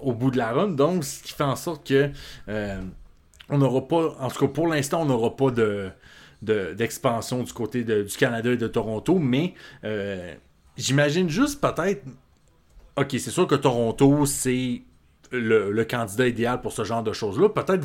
au 0.00 0.12
bout 0.12 0.30
de 0.30 0.38
la 0.38 0.52
run. 0.52 0.68
Donc, 0.68 1.04
ce 1.04 1.22
qui 1.22 1.32
fait 1.32 1.42
en 1.44 1.56
sorte 1.56 1.86
que 1.88 2.10
on 3.48 3.58
n'aura 3.58 3.86
pas, 3.86 4.16
en 4.20 4.28
tout 4.28 4.46
cas 4.46 4.52
pour 4.52 4.66
l'instant, 4.68 5.02
on 5.02 5.06
n'aura 5.06 5.36
pas 5.36 5.50
de 5.50 5.88
de- 6.42 6.74
d'expansion 6.74 7.42
du 7.42 7.52
côté 7.52 7.82
de- 7.82 8.02
du 8.02 8.14
Canada 8.16 8.50
et 8.52 8.56
de 8.58 8.68
Toronto, 8.68 9.18
mais 9.18 9.54
j'imagine 10.76 11.28
juste 11.28 11.60
peut-être 11.60 12.02
OK, 12.96 13.08
c'est 13.10 13.30
sûr 13.30 13.46
que 13.46 13.54
Toronto, 13.54 14.24
c'est 14.26 14.82
le, 15.32 15.70
le 15.70 15.84
candidat 15.84 16.28
idéal 16.28 16.60
pour 16.60 16.72
ce 16.72 16.84
genre 16.84 17.02
de 17.02 17.12
choses-là. 17.12 17.48
Peut-être, 17.48 17.84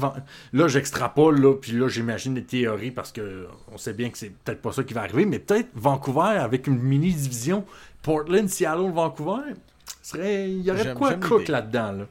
là, 0.54 0.68
j'extrapole, 0.68 1.42
là, 1.42 1.56
puis 1.56 1.74
là, 1.74 1.88
j'imagine 1.88 2.34
des 2.34 2.44
théories 2.44 2.92
parce 2.92 3.12
que 3.12 3.48
on 3.72 3.78
sait 3.78 3.94
bien 3.94 4.10
que 4.10 4.18
c'est 4.18 4.30
peut-être 4.30 4.62
pas 4.62 4.72
ça 4.72 4.84
qui 4.84 4.94
va 4.94 5.02
arriver, 5.02 5.26
mais 5.26 5.40
peut-être 5.40 5.70
Vancouver 5.74 6.38
avec 6.38 6.68
une 6.68 6.80
mini-division, 6.80 7.66
Portland, 8.04 8.48
Seattle, 8.48 8.92
Vancouver, 8.92 9.54
serait, 10.02 10.50
il 10.50 10.62
y 10.62 10.72
aurait 10.72 10.86
de 10.86 10.94
quoi 10.94 11.10
à 11.10 11.16
cook 11.16 11.48
là-dedans, 11.48 11.92
là. 11.94 12.08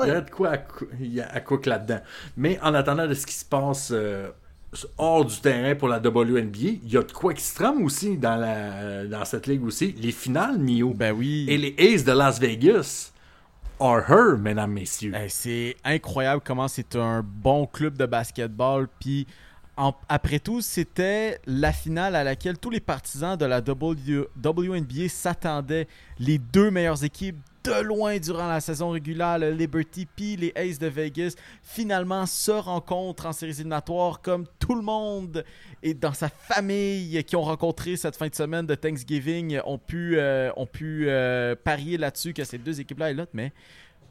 Il 0.00 0.06
y 0.06 0.10
aurait 0.12 0.22
de 0.22 0.30
quoi 0.30 0.52
à, 0.52 1.34
à 1.34 1.40
cook 1.40 1.66
là-dedans. 1.66 2.00
Mais 2.36 2.58
en 2.62 2.72
attendant 2.74 3.08
de 3.08 3.14
ce 3.14 3.26
qui 3.26 3.34
se 3.34 3.44
passe 3.44 3.90
euh, 3.92 4.28
hors 4.98 5.24
du 5.24 5.36
terrain 5.40 5.74
pour 5.74 5.88
la 5.88 5.98
WNBA, 5.98 6.58
il 6.82 6.92
y 6.92 6.96
a 6.96 7.02
de 7.02 7.12
quoi 7.12 7.32
qui 7.34 7.42
se 7.42 7.54
trame 7.54 7.82
aussi 7.84 8.16
dans, 8.18 8.36
la, 8.36 9.06
dans 9.06 9.24
cette 9.24 9.46
ligue 9.46 9.64
aussi. 9.64 9.92
Les 9.92 10.12
finales, 10.12 10.58
Mio. 10.58 10.92
Ben 10.94 11.12
oui. 11.12 11.46
Et 11.48 11.56
les 11.56 11.74
Aces 11.78 12.04
de 12.04 12.12
Las 12.12 12.38
Vegas 12.38 13.12
are 13.80 14.02
her, 14.10 14.36
mesdames, 14.38 14.72
messieurs. 14.72 15.14
C'est 15.28 15.76
incroyable 15.84 16.42
comment 16.44 16.68
c'est 16.68 16.96
un 16.96 17.22
bon 17.24 17.66
club 17.66 17.96
de 17.96 18.06
basketball. 18.06 18.88
Puis 19.00 19.26
en- 19.76 19.94
après 20.08 20.38
tout, 20.40 20.60
c'était 20.60 21.38
la 21.46 21.72
finale 21.72 22.14
à 22.16 22.24
laquelle 22.24 22.58
tous 22.58 22.70
les 22.70 22.80
partisans 22.80 23.36
de 23.36 23.44
la 23.46 23.60
W- 23.60 24.26
WNBA 24.44 25.08
s'attendaient. 25.08 25.86
Les 26.18 26.38
deux 26.38 26.70
meilleures 26.70 27.04
équipes 27.04 27.36
de 27.68 27.82
loin 27.82 28.18
durant 28.18 28.48
la 28.48 28.60
saison 28.60 28.90
régulière, 28.90 29.38
le 29.38 29.50
Liberty 29.50 30.06
puis 30.06 30.36
les 30.36 30.52
Aces 30.56 30.78
de 30.78 30.86
Vegas, 30.86 31.34
finalement 31.62 32.26
se 32.26 32.50
rencontrent 32.50 33.26
en 33.26 33.32
séries 33.32 33.52
éliminatoires 33.52 34.20
comme 34.20 34.46
tout 34.58 34.74
le 34.74 34.82
monde 34.82 35.44
et 35.82 35.94
dans 35.94 36.12
sa 36.12 36.28
famille 36.28 37.22
qui 37.24 37.36
ont 37.36 37.42
rencontré 37.42 37.96
cette 37.96 38.16
fin 38.16 38.28
de 38.28 38.34
semaine 38.34 38.66
de 38.66 38.74
Thanksgiving 38.74 39.60
ont 39.64 39.78
pu, 39.78 40.18
euh, 40.18 40.50
ont 40.56 40.66
pu 40.66 41.08
euh, 41.08 41.54
parier 41.56 41.96
là-dessus 41.96 42.32
que 42.32 42.44
ces 42.44 42.58
deux 42.58 42.80
équipes-là 42.80 43.10
étaient 43.10 43.18
là, 43.18 43.26
mais 43.32 43.52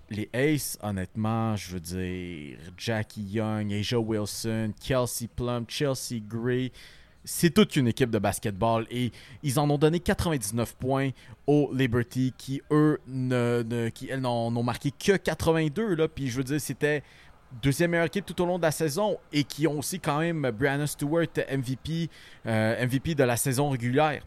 les 0.09 0.29
Aces, 0.33 0.77
honnêtement, 0.81 1.55
je 1.55 1.73
veux 1.73 1.79
dire, 1.79 2.57
Jackie 2.77 3.23
Young, 3.23 3.73
Asia 3.73 3.99
Wilson, 3.99 4.71
Kelsey 4.81 5.27
Plum, 5.27 5.65
Chelsea 5.67 6.21
Gray, 6.21 6.71
c'est 7.27 7.49
toute 7.49 7.75
une 7.75 7.89
équipe 7.89 8.09
de 8.09 8.19
basketball 8.19 8.87
et 8.89 9.11
ils 9.43 9.59
en 9.59 9.69
ont 9.69 9.77
donné 9.77 9.99
99 9.99 10.75
points 10.75 11.09
aux 11.45 11.69
Liberty 11.73 12.33
qui, 12.37 12.61
eux, 12.71 12.99
ne, 13.05 13.91
elles, 14.09 14.21
n'ont 14.21 14.63
marqué 14.63 14.91
que 14.91 15.17
82. 15.17 15.95
Là, 15.95 16.07
puis 16.07 16.29
je 16.29 16.37
veux 16.37 16.45
dire, 16.45 16.61
c'était 16.61 17.03
deuxième 17.61 17.91
meilleure 17.91 18.05
équipe 18.05 18.25
tout 18.25 18.41
au 18.41 18.45
long 18.45 18.57
de 18.57 18.63
la 18.63 18.71
saison 18.71 19.17
et 19.33 19.43
qui 19.43 19.67
ont 19.67 19.79
aussi 19.79 19.99
quand 19.99 20.19
même 20.19 20.49
Brianna 20.51 20.87
Stewart 20.87 21.27
MVP, 21.51 22.09
euh, 22.45 22.85
de 22.85 23.23
la 23.23 23.37
saison 23.37 23.69
régulière 23.69 24.23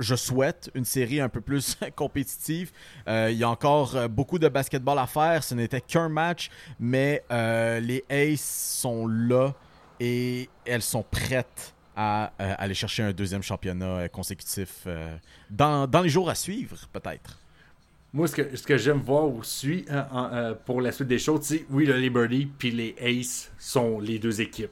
je 0.00 0.16
souhaite 0.16 0.72
une 0.74 0.84
série 0.84 1.20
un 1.20 1.28
peu 1.28 1.40
plus 1.40 1.78
compétitive. 1.94 2.72
Euh, 3.06 3.28
il 3.30 3.38
y 3.38 3.44
a 3.44 3.48
encore 3.48 3.94
euh, 3.94 4.08
beaucoup 4.08 4.40
de 4.40 4.48
basketball 4.48 4.98
à 4.98 5.06
faire. 5.06 5.44
Ce 5.44 5.54
n'était 5.54 5.80
qu'un 5.80 6.08
match, 6.08 6.50
mais 6.80 7.22
les 7.30 8.04
Aces 8.10 8.80
sont 8.80 9.06
là 9.06 9.54
et 10.00 10.48
elles 10.64 10.82
sont 10.82 11.02
prêtes 11.02 11.74
à 11.96 12.32
euh, 12.40 12.54
aller 12.58 12.74
chercher 12.74 13.02
un 13.02 13.12
deuxième 13.12 13.42
championnat 13.42 13.86
euh, 13.86 14.08
consécutif 14.08 14.82
euh, 14.86 15.16
dans, 15.50 15.86
dans 15.86 16.00
les 16.00 16.08
jours 16.08 16.28
à 16.28 16.34
suivre, 16.34 16.76
peut-être. 16.92 17.38
Moi, 18.12 18.28
ce 18.28 18.36
que, 18.36 18.56
ce 18.56 18.62
que 18.62 18.76
j'aime 18.76 19.00
voir 19.00 19.24
aussi 19.28 19.86
pour 20.64 20.80
la 20.80 20.92
suite 20.92 21.08
des 21.08 21.18
choses, 21.18 21.40
c'est 21.42 21.66
oui, 21.68 21.84
le 21.84 21.96
Liberty 21.96 22.46
puis 22.46 22.70
les 22.70 22.94
Aces 23.00 23.50
sont 23.58 23.98
les 23.98 24.20
deux 24.20 24.40
équipes 24.40 24.70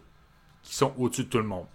qui 0.62 0.76
sont 0.76 0.92
au-dessus 0.96 1.24
de 1.24 1.28
tout 1.28 1.38
le 1.38 1.44
monde. 1.44 1.66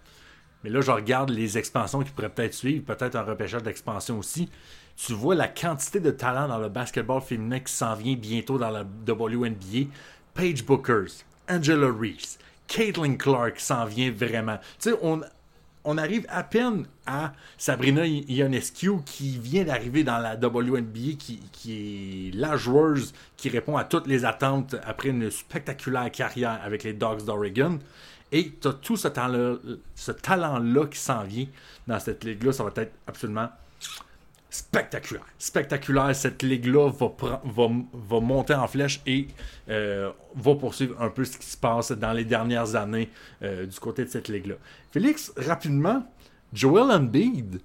Mais 0.64 0.70
là, 0.70 0.80
je 0.80 0.90
regarde 0.90 1.28
les 1.28 1.58
expansions 1.58 2.02
qui 2.02 2.10
pourraient 2.10 2.30
peut-être 2.30 2.54
suivre, 2.54 2.84
peut-être 2.86 3.16
un 3.16 3.22
repêchage 3.22 3.62
d'expansion 3.62 4.18
aussi. 4.18 4.48
Tu 4.96 5.12
vois 5.12 5.34
la 5.34 5.46
quantité 5.46 6.00
de 6.00 6.10
talent 6.10 6.48
dans 6.48 6.58
le 6.58 6.70
basketball 6.70 7.20
féminin 7.20 7.60
qui 7.60 7.72
s'en 7.72 7.94
vient 7.94 8.16
bientôt 8.16 8.58
dans 8.58 8.70
la 8.70 8.82
WNBA. 8.82 9.90
Paige 10.32 10.64
Bookers, 10.64 11.24
Angela 11.48 11.88
Reese, 11.92 12.38
Caitlin 12.68 13.16
Clark 13.16 13.58
s'en 13.58 13.84
vient 13.86 14.12
vraiment. 14.12 14.58
Tu 14.78 14.90
sais, 14.90 14.96
on, 15.02 15.98
arrive 15.98 16.26
à 16.28 16.42
peine 16.42 16.86
à 17.06 17.32
Sabrina 17.56 18.06
Ionescu 18.06 19.02
qui 19.06 19.38
vient 19.38 19.64
d'arriver 19.64 20.04
dans 20.04 20.18
la 20.18 20.36
WNBA, 20.36 21.16
qui, 21.18 21.40
est 21.66 22.34
la 22.34 22.56
joueuse 22.56 23.14
qui 23.38 23.48
répond 23.48 23.76
à 23.78 23.84
toutes 23.84 24.06
les 24.06 24.26
attentes 24.26 24.76
après 24.84 25.08
une 25.08 25.30
spectaculaire 25.30 26.10
carrière 26.12 26.60
avec 26.62 26.84
les 26.84 26.92
Dogs 26.92 27.24
d'Oregon. 27.24 27.78
Et 28.30 28.52
tu 28.60 28.68
as 28.68 28.74
tout 28.74 28.98
ce 28.98 29.08
talent-là 29.08 29.56
ce 29.94 30.12
talent-là 30.12 30.86
qui 30.86 30.98
s'en 30.98 31.24
vient 31.24 31.46
dans 31.86 31.98
cette 31.98 32.22
ligue-là. 32.22 32.52
Ça 32.52 32.64
va 32.64 32.70
être 32.76 32.92
absolument 33.06 33.48
spectaculaire. 34.50 35.26
Spectaculaire. 35.38 36.14
Cette 36.14 36.42
ligue-là 36.42 36.90
va, 36.90 37.06
pre- 37.06 37.40
va, 37.44 37.68
va 37.92 38.20
monter 38.20 38.54
en 38.54 38.66
flèche 38.66 39.00
et 39.06 39.28
euh, 39.68 40.10
va 40.34 40.54
poursuivre 40.54 41.00
un 41.00 41.10
peu 41.10 41.24
ce 41.24 41.36
qui 41.38 41.46
se 41.46 41.56
passe 41.56 41.92
dans 41.92 42.12
les 42.12 42.24
dernières 42.24 42.74
années 42.74 43.10
euh, 43.42 43.66
du 43.66 43.78
côté 43.78 44.04
de 44.04 44.10
cette 44.10 44.28
ligue-là. 44.28 44.54
Félix, 44.90 45.32
rapidement, 45.36 46.02
Joel 46.52 46.90
Embiid 46.90 47.60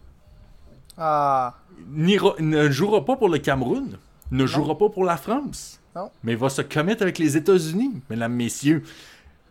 Ah, 0.97 1.55
ne 1.89 2.69
jouera 2.69 3.03
pas 3.05 3.15
pour 3.15 3.29
le 3.29 3.37
Cameroun, 3.39 3.97
ne 4.31 4.45
jouera 4.45 4.77
pas 4.77 4.89
pour 4.89 5.05
la 5.05 5.17
France, 5.17 5.79
Non. 5.95 6.09
mais 6.23 6.35
va 6.35 6.49
se 6.49 6.61
commettre 6.61 7.01
avec 7.03 7.17
les 7.17 7.37
États-Unis, 7.37 8.01
mesdames, 8.09 8.33
messieurs. 8.33 8.83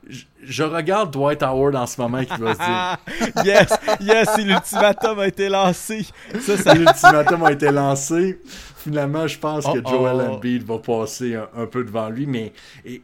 Je, 0.09 0.25
je 0.43 0.63
regarde 0.63 1.13
Dwight 1.13 1.43
Howard 1.43 1.77
en 1.77 1.87
ce 1.87 2.01
moment 2.01 2.25
qui 2.25 2.41
va 2.41 2.55
se 2.55 2.59
dire 2.59 3.45
yes, 3.45 3.73
yes, 4.01 4.39
l'ultimatum 4.39 5.19
a 5.21 5.29
été 5.29 5.49
lancé. 5.49 6.07
Ça, 6.41 6.57
ça 6.57 6.75
L'ultimatum 6.75 7.45
a 7.45 7.53
été 7.53 7.71
lancé. 7.71 8.41
Finalement, 8.77 9.27
je 9.27 9.39
pense 9.39 9.65
que 9.65 9.89
Joel 9.89 10.27
oh. 10.29 10.33
Embiid 10.33 10.65
va 10.65 10.79
passer 10.79 11.37
un, 11.37 11.49
un 11.57 11.67
peu 11.67 11.85
devant 11.85 12.09
lui. 12.09 12.27
Mais 12.27 12.53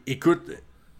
écoute, 0.05 0.41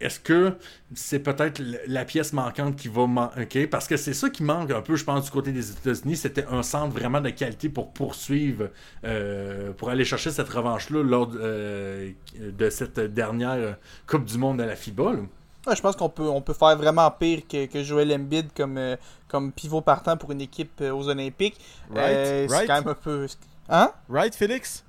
est-ce 0.00 0.18
que 0.18 0.54
c'est 0.94 1.18
peut-être 1.18 1.62
la 1.86 2.06
pièce 2.06 2.32
manquante 2.32 2.76
qui 2.76 2.88
va 2.88 3.06
manquer? 3.06 3.66
Parce 3.66 3.86
que 3.86 3.98
c'est 3.98 4.14
ça 4.14 4.30
qui 4.30 4.42
manque 4.42 4.70
un 4.70 4.80
peu, 4.80 4.96
je 4.96 5.04
pense, 5.04 5.26
du 5.26 5.30
côté 5.30 5.52
des 5.52 5.70
États-Unis. 5.70 6.16
C'était 6.16 6.46
un 6.46 6.62
centre 6.62 6.94
vraiment 6.94 7.20
de 7.20 7.28
qualité 7.28 7.68
pour 7.68 7.92
poursuivre, 7.92 8.70
euh, 9.04 9.72
pour 9.72 9.90
aller 9.90 10.06
chercher 10.06 10.30
cette 10.30 10.48
revanche-là 10.48 11.02
lors 11.02 11.26
de, 11.26 11.38
euh, 11.42 12.10
de 12.40 12.70
cette 12.70 12.98
dernière 12.98 13.76
Coupe 14.06 14.24
du 14.24 14.38
Monde 14.38 14.60
à 14.62 14.66
la 14.66 14.74
FIBA. 14.74 15.12
là. 15.12 15.18
Ouais, 15.66 15.76
je 15.76 15.80
pense 15.80 15.96
qu'on 15.96 16.08
peut, 16.08 16.28
on 16.28 16.40
peut 16.40 16.52
faire 16.54 16.76
vraiment 16.76 17.10
pire 17.10 17.42
que, 17.48 17.66
que 17.66 17.82
Joel 17.82 18.12
Embiid 18.12 18.52
comme, 18.54 18.78
euh, 18.78 18.96
comme 19.28 19.52
pivot 19.52 19.80
partant 19.80 20.16
pour 20.16 20.32
une 20.32 20.40
équipe 20.40 20.80
euh, 20.80 20.92
aux 20.92 21.08
Olympiques. 21.08 21.58
Right, 21.94 22.16
Euh, 22.16 22.46
C'est 22.48 22.66
quand 22.66 22.74
même 22.74 22.88
un 22.88 22.94
peu. 22.94 23.26
Hein? 23.68 23.92
Right, 24.08 24.34
Félix? 24.34 24.84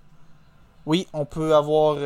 Oui, 0.85 1.07
on 1.13 1.25
peut 1.25 1.53
avoir. 1.55 1.97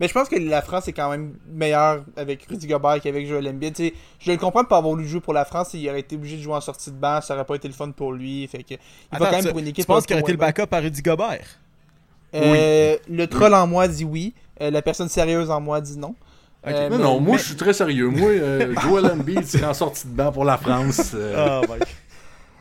Mais 0.00 0.08
je 0.08 0.14
pense 0.14 0.30
que 0.30 0.36
la 0.36 0.62
France 0.62 0.88
est 0.88 0.94
quand 0.94 1.10
même 1.10 1.34
meilleure 1.46 2.02
avec 2.16 2.46
Rudy 2.48 2.66
Gobert 2.66 2.98
qu'avec 3.02 3.26
Joel 3.26 3.46
Embiid. 3.48 3.74
Tu 3.74 3.88
sais, 3.88 3.94
je 4.18 4.32
le 4.32 4.38
comprends 4.38 4.62
de 4.62 4.68
pas 4.68 4.78
avoir 4.78 4.94
voulu 4.94 5.06
jouer 5.06 5.20
pour 5.20 5.34
la 5.34 5.44
France. 5.44 5.74
Il 5.74 5.86
aurait 5.90 6.00
été 6.00 6.16
obligé 6.16 6.38
de 6.38 6.42
jouer 6.42 6.54
en 6.54 6.62
sortie 6.62 6.90
de 6.90 6.96
banc. 6.96 7.20
Ça 7.20 7.34
aurait 7.34 7.44
pas 7.44 7.54
été 7.56 7.68
le 7.68 7.74
fun 7.74 7.90
pour 7.90 8.12
lui. 8.12 8.46
Fait 8.48 8.62
que, 8.62 8.72
il 8.74 9.18
va 9.18 9.26
quand 9.26 9.32
même 9.32 9.42
tu- 9.44 9.50
pour 9.50 9.58
une 9.58 9.66
équipe. 9.68 9.84
Tu 9.84 9.86
penses 9.86 10.06
qu'il 10.06 10.14
aurait 10.14 10.22
été 10.22 10.32
le 10.32 10.38
backup 10.38 10.72
à 10.74 10.78
Rudy 10.78 11.02
Gobert? 11.02 11.46
Le 12.32 13.24
troll 13.26 13.52
en 13.54 13.66
moi 13.66 13.88
dit 13.88 14.04
oui. 14.04 14.34
La 14.58 14.80
personne 14.82 15.08
sérieuse 15.10 15.50
en 15.50 15.60
moi 15.60 15.80
dit 15.82 15.98
non. 15.98 16.14
Euh, 16.66 16.88
Non, 16.90 16.96
mais- 16.98 17.02
non, 17.02 17.20
moi 17.20 17.32
mais- 17.36 17.38
je 17.38 17.46
suis 17.46 17.56
très 17.56 17.72
sérieux. 17.72 18.08
Moi, 18.08 18.28
euh, 18.30 18.74
Joel 18.82 19.06
Embiid, 19.06 19.44
c'est 19.46 19.64
en 19.64 19.72
sortie 19.74 20.06
de 20.06 20.12
banc 20.12 20.30
pour 20.32 20.44
la 20.44 20.58
France. 20.58 21.12
euh, 21.14 21.62
Oh. 21.62 21.74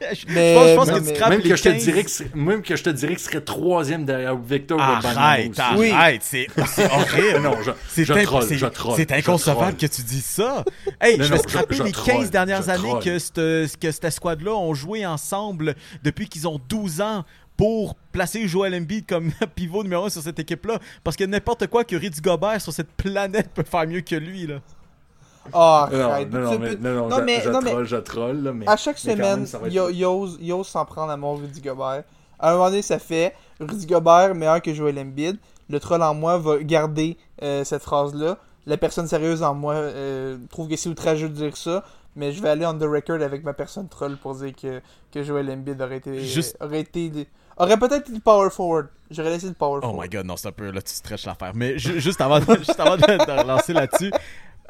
Je 0.02 0.26
pense, 0.26 0.34
je 0.70 0.76
pense 0.76 0.92
que 0.92 1.14
tu 1.14 1.30
même, 1.30 1.42
les 1.42 1.50
que 1.50 1.56
je 1.58 1.62
te 1.64 1.68
15. 1.70 1.84
dirais 1.84 2.04
que 2.06 2.10
même 2.38 2.62
que 2.62 2.78
je 2.78 2.84
te 2.84 2.90
dirais 2.90 3.16
que 3.16 3.20
ce 3.20 3.26
serait 3.28 3.42
troisième 3.42 4.06
derrière 4.06 4.38
Victor 4.38 4.80
Arrête, 4.80 5.60
arrête, 5.60 6.22
c'est 6.24 6.48
c'est 6.68 6.86
horrible. 6.86 7.42
Non, 7.44 7.58
je, 7.62 7.72
C'est 7.90 8.06
je 8.06 8.14
imp- 8.14 8.24
troll, 8.24 8.44
c'est- 8.44 8.58
je 8.58 8.66
troll, 8.68 8.94
c'est 8.96 9.10
je 9.10 9.14
inconcevable 9.16 9.76
que 9.76 9.88
tu 9.88 10.02
dis 10.04 10.22
ça. 10.22 10.64
Hey, 11.02 11.18
Non, 11.18 11.26
je 11.26 11.30
vais 11.32 11.36
non, 11.36 11.44
scraper 11.44 11.76
je- 11.76 11.84
les 11.84 11.92
troll, 11.92 12.14
15 12.16 12.32
dernières 12.32 12.70
années 12.70 12.88
troll. 12.88 13.04
que 13.04 13.20
cette, 13.20 13.36
que 13.82 13.92
cette 13.92 14.10
squad-là 14.12 14.54
ont 14.56 14.74
joué 14.74 15.06
ensemble 15.06 15.76
depuis 16.02 16.30
qu'ils 16.30 16.48
ont 16.48 16.62
12 16.70 17.02
ans 17.02 17.26
pour 17.60 17.96
placer 18.14 18.48
Joel 18.48 18.74
Embiid 18.74 19.06
comme 19.06 19.32
pivot 19.56 19.84
numéro 19.84 20.06
1 20.06 20.10
sur 20.12 20.22
cette 20.22 20.40
équipe-là. 20.40 20.80
Parce 21.04 21.18
que 21.18 21.26
n'importe 21.26 21.68
quoi 21.68 21.84
que 21.84 21.94
Rudy 21.98 22.22
Gobert 22.22 22.62
sur 22.62 22.72
cette 22.72 22.90
planète 22.94 23.50
peut 23.54 23.64
faire 23.64 23.86
mieux 23.86 24.00
que 24.00 24.16
lui. 24.16 24.48
Là. 24.48 24.60
Oh, 25.54 25.86
Non, 25.92 25.98
non, 25.98 26.58
mais, 26.58 26.76
non, 26.78 26.94
non, 26.94 27.10
non, 27.10 27.18
je, 27.18 27.22
mais- 27.22 27.42
je 27.42 27.50
non, 27.50 27.62
mais- 27.62 27.72
troll, 27.72 27.86
je 27.86 27.96
troll, 27.98 28.38
là, 28.44 28.54
mais... 28.54 28.66
À 28.66 28.78
chaque 28.78 28.98
mais 29.04 29.12
semaine, 29.12 29.44
être- 29.44 29.92
il 30.40 30.54
ose 30.54 30.68
s'en 30.70 30.86
prendre 30.86 31.12
à 31.12 31.18
mon 31.18 31.36
Rudy 31.36 31.60
Gobert. 31.60 32.04
À 32.40 32.50
un 32.50 32.54
moment 32.54 32.70
donné, 32.70 32.82
ça 32.82 32.98
fait 32.98 33.36
Rudy 33.60 33.86
Gobert 33.86 34.36
meilleur 34.36 34.62
que 34.62 34.74
Joel 34.74 34.98
Embiid. 34.98 35.36
Le 35.70 35.80
troll 35.82 36.02
en 36.02 36.14
moi 36.14 36.38
va 36.38 36.60
garder 36.60 37.18
euh, 37.44 37.66
cette 37.66 37.84
phrase-là. 37.84 38.38
La 38.68 38.78
personne 38.78 39.08
sérieuse 39.08 39.44
en 39.44 39.54
moi 39.54 39.74
euh, 39.74 40.38
trouve 40.50 40.70
que 40.70 40.78
c'est 40.78 40.88
outrageux 40.88 41.28
de 41.28 41.34
dire 41.34 41.58
ça. 41.58 41.84
Mais 42.16 42.32
je 42.32 42.42
vais 42.42 42.50
aller 42.50 42.66
on 42.66 42.74
the 42.78 42.84
record 42.84 43.22
avec 43.22 43.44
ma 43.44 43.54
personne 43.54 43.88
troll 43.90 44.16
pour 44.18 44.36
dire 44.36 44.54
que, 44.56 44.82
que 45.12 45.24
Joel 45.24 45.50
Embiid 45.52 45.82
aurait 45.82 45.98
été. 45.98 46.24
Juste- 46.24 46.58
Aurait, 46.62 46.80
été 46.82 47.12
aurait 47.60 47.78
peut-être 47.78 48.10
le 48.10 48.20
power 48.20 48.50
forward. 48.50 48.88
J'aurais 49.12 49.30
laissé 49.32 49.48
le 49.48 49.54
power 49.54 49.80
Oh 49.84 49.88
forward. 49.88 50.04
my 50.04 50.10
god, 50.18 50.26
non, 50.26 50.38
c'est 50.38 50.48
un 50.48 50.52
peu 50.52 50.70
là, 50.72 50.82
tu 50.82 50.94
stretches 50.94 51.26
l'affaire. 51.26 51.52
Mais 51.56 51.78
ju- 51.78 52.00
juste 52.00 52.22
avant, 52.22 52.40
de- 52.40 52.46
juste 52.60 52.80
avant 52.80 52.96
de, 52.98 53.02
de 53.02 53.40
relancer 53.42 53.74
là-dessus, 53.74 54.12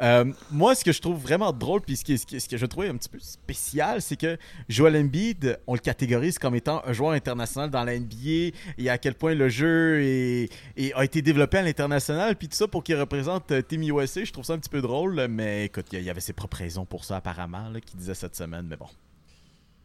euh, 0.01 0.23
moi, 0.49 0.75
ce 0.75 0.85
que 0.85 0.93
je 0.93 1.01
trouve 1.01 1.17
vraiment 1.21 1.51
drôle, 1.51 1.81
puis 1.81 1.97
ce, 1.97 2.05
qui- 2.05 2.17
ce, 2.17 2.25
qui- 2.25 2.39
ce 2.39 2.47
que 2.47 2.55
je 2.55 2.65
trouvais 2.65 2.87
un 2.87 2.95
petit 2.95 3.09
peu 3.09 3.19
spécial, 3.19 4.01
c'est 4.01 4.15
que 4.15 4.37
Joel 4.69 4.95
Embiid, 4.95 5.59
on 5.67 5.73
le 5.73 5.79
catégorise 5.81 6.39
comme 6.39 6.55
étant 6.55 6.81
un 6.85 6.93
joueur 6.93 7.11
international 7.11 7.69
dans 7.69 7.83
la 7.83 7.99
NBA, 7.99 8.55
et 8.77 8.89
à 8.89 8.97
quel 8.97 9.15
point 9.15 9.35
le 9.35 9.49
jeu 9.49 10.01
est, 10.01 10.49
est- 10.77 10.93
a 10.93 11.03
été 11.03 11.21
développé 11.21 11.57
à 11.57 11.63
l'international, 11.63 12.37
puis 12.37 12.47
tout 12.47 12.55
ça 12.55 12.69
pour 12.69 12.81
qu'il 12.81 12.95
représente 12.95 13.51
euh, 13.51 13.61
Team 13.61 13.81
USA, 13.83 14.23
je 14.23 14.31
trouve 14.31 14.45
ça 14.45 14.53
un 14.53 14.59
petit 14.59 14.69
peu 14.69 14.81
drôle, 14.81 15.27
mais 15.29 15.65
écoute, 15.65 15.87
il 15.91 16.01
y, 16.01 16.09
avait 16.09 16.21
ses 16.21 16.31
propres 16.31 16.55
raisons 16.59 16.85
pour 16.85 17.03
ça 17.03 17.17
apparemment, 17.17 17.67
là, 17.67 17.81
qu'il 17.81 17.99
disait 17.99 18.13
cette 18.15 18.37
semaine, 18.37 18.67
mais 18.69 18.77
bon. 18.77 18.87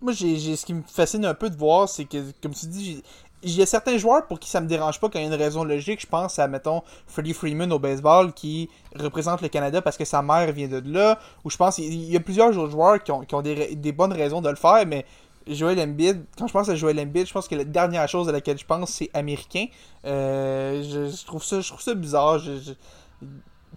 Moi, 0.04 0.12
j'ai, 0.12 0.54
ce 0.56 0.64
qui 0.66 0.74
me 0.74 0.82
fascine 0.86 1.24
un 1.24 1.34
peu 1.34 1.50
de 1.50 1.56
voir, 1.56 1.88
c'est 1.88 2.04
que, 2.04 2.18
comme 2.42 2.52
tu 2.54 2.66
dis, 2.66 3.02
il 3.42 3.50
y 3.56 3.62
a 3.62 3.66
certains 3.66 3.96
joueurs 3.98 4.26
pour 4.26 4.38
qui 4.38 4.48
ça 4.48 4.60
me 4.60 4.66
dérange 4.66 5.00
pas 5.00 5.08
quand 5.08 5.18
il 5.18 5.22
y 5.22 5.24
a 5.24 5.28
une 5.28 5.34
raison 5.42 5.64
logique. 5.64 6.00
Je 6.00 6.06
pense 6.06 6.38
à, 6.38 6.46
mettons, 6.48 6.82
Freddie 7.06 7.34
Freeman 7.34 7.72
au 7.72 7.78
baseball 7.78 8.32
qui 8.32 8.70
représente 8.96 9.42
le 9.42 9.48
Canada 9.48 9.82
parce 9.82 9.96
que 9.96 10.04
sa 10.04 10.22
mère 10.22 10.50
vient 10.52 10.68
de 10.68 10.82
là. 10.86 11.18
Ou 11.44 11.50
je 11.50 11.56
pense 11.56 11.78
il 11.78 12.04
y 12.10 12.16
a 12.16 12.20
plusieurs 12.20 12.56
autres 12.56 12.70
joueurs 12.70 13.02
qui 13.02 13.12
ont, 13.12 13.20
qui 13.24 13.34
ont 13.34 13.42
des, 13.42 13.74
des 13.76 13.92
bonnes 13.92 14.12
raisons 14.14 14.40
de 14.40 14.48
le 14.48 14.56
faire, 14.56 14.86
mais 14.86 15.04
Joel 15.46 15.78
Embiid, 15.80 16.24
quand 16.38 16.46
je 16.46 16.52
pense 16.54 16.70
à 16.70 16.74
Joel 16.74 16.98
Embiid, 17.00 17.26
je 17.26 17.32
pense 17.34 17.48
que 17.48 17.54
la 17.54 17.64
dernière 17.64 18.08
chose 18.08 18.30
à 18.30 18.32
laquelle 18.32 18.56
je 18.58 18.64
pense, 18.64 18.90
c'est 18.90 19.10
américain. 19.12 19.66
Euh, 20.06 20.82
je, 20.82 21.14
je 21.14 21.26
trouve 21.26 21.44
ça, 21.44 21.60
je 21.60 21.68
trouve 21.68 21.82
ça 21.82 21.94
bizarre. 21.94 22.38
Je- 22.38 22.56
je- 22.60 22.72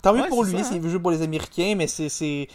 Tant 0.01 0.13
mieux 0.13 0.21
Ouais, 0.21 0.27
pour 0.29 0.43
lui 0.43 0.57
ça, 0.59 0.63
s'il 0.63 0.79
veut 0.79 0.89
jouer 0.89 0.99
pour 0.99 1.11
les 1.11 1.21
Américains, 1.21 1.73
mais 1.75 1.87
c'est. 1.87 2.07
c'est... 2.09 2.47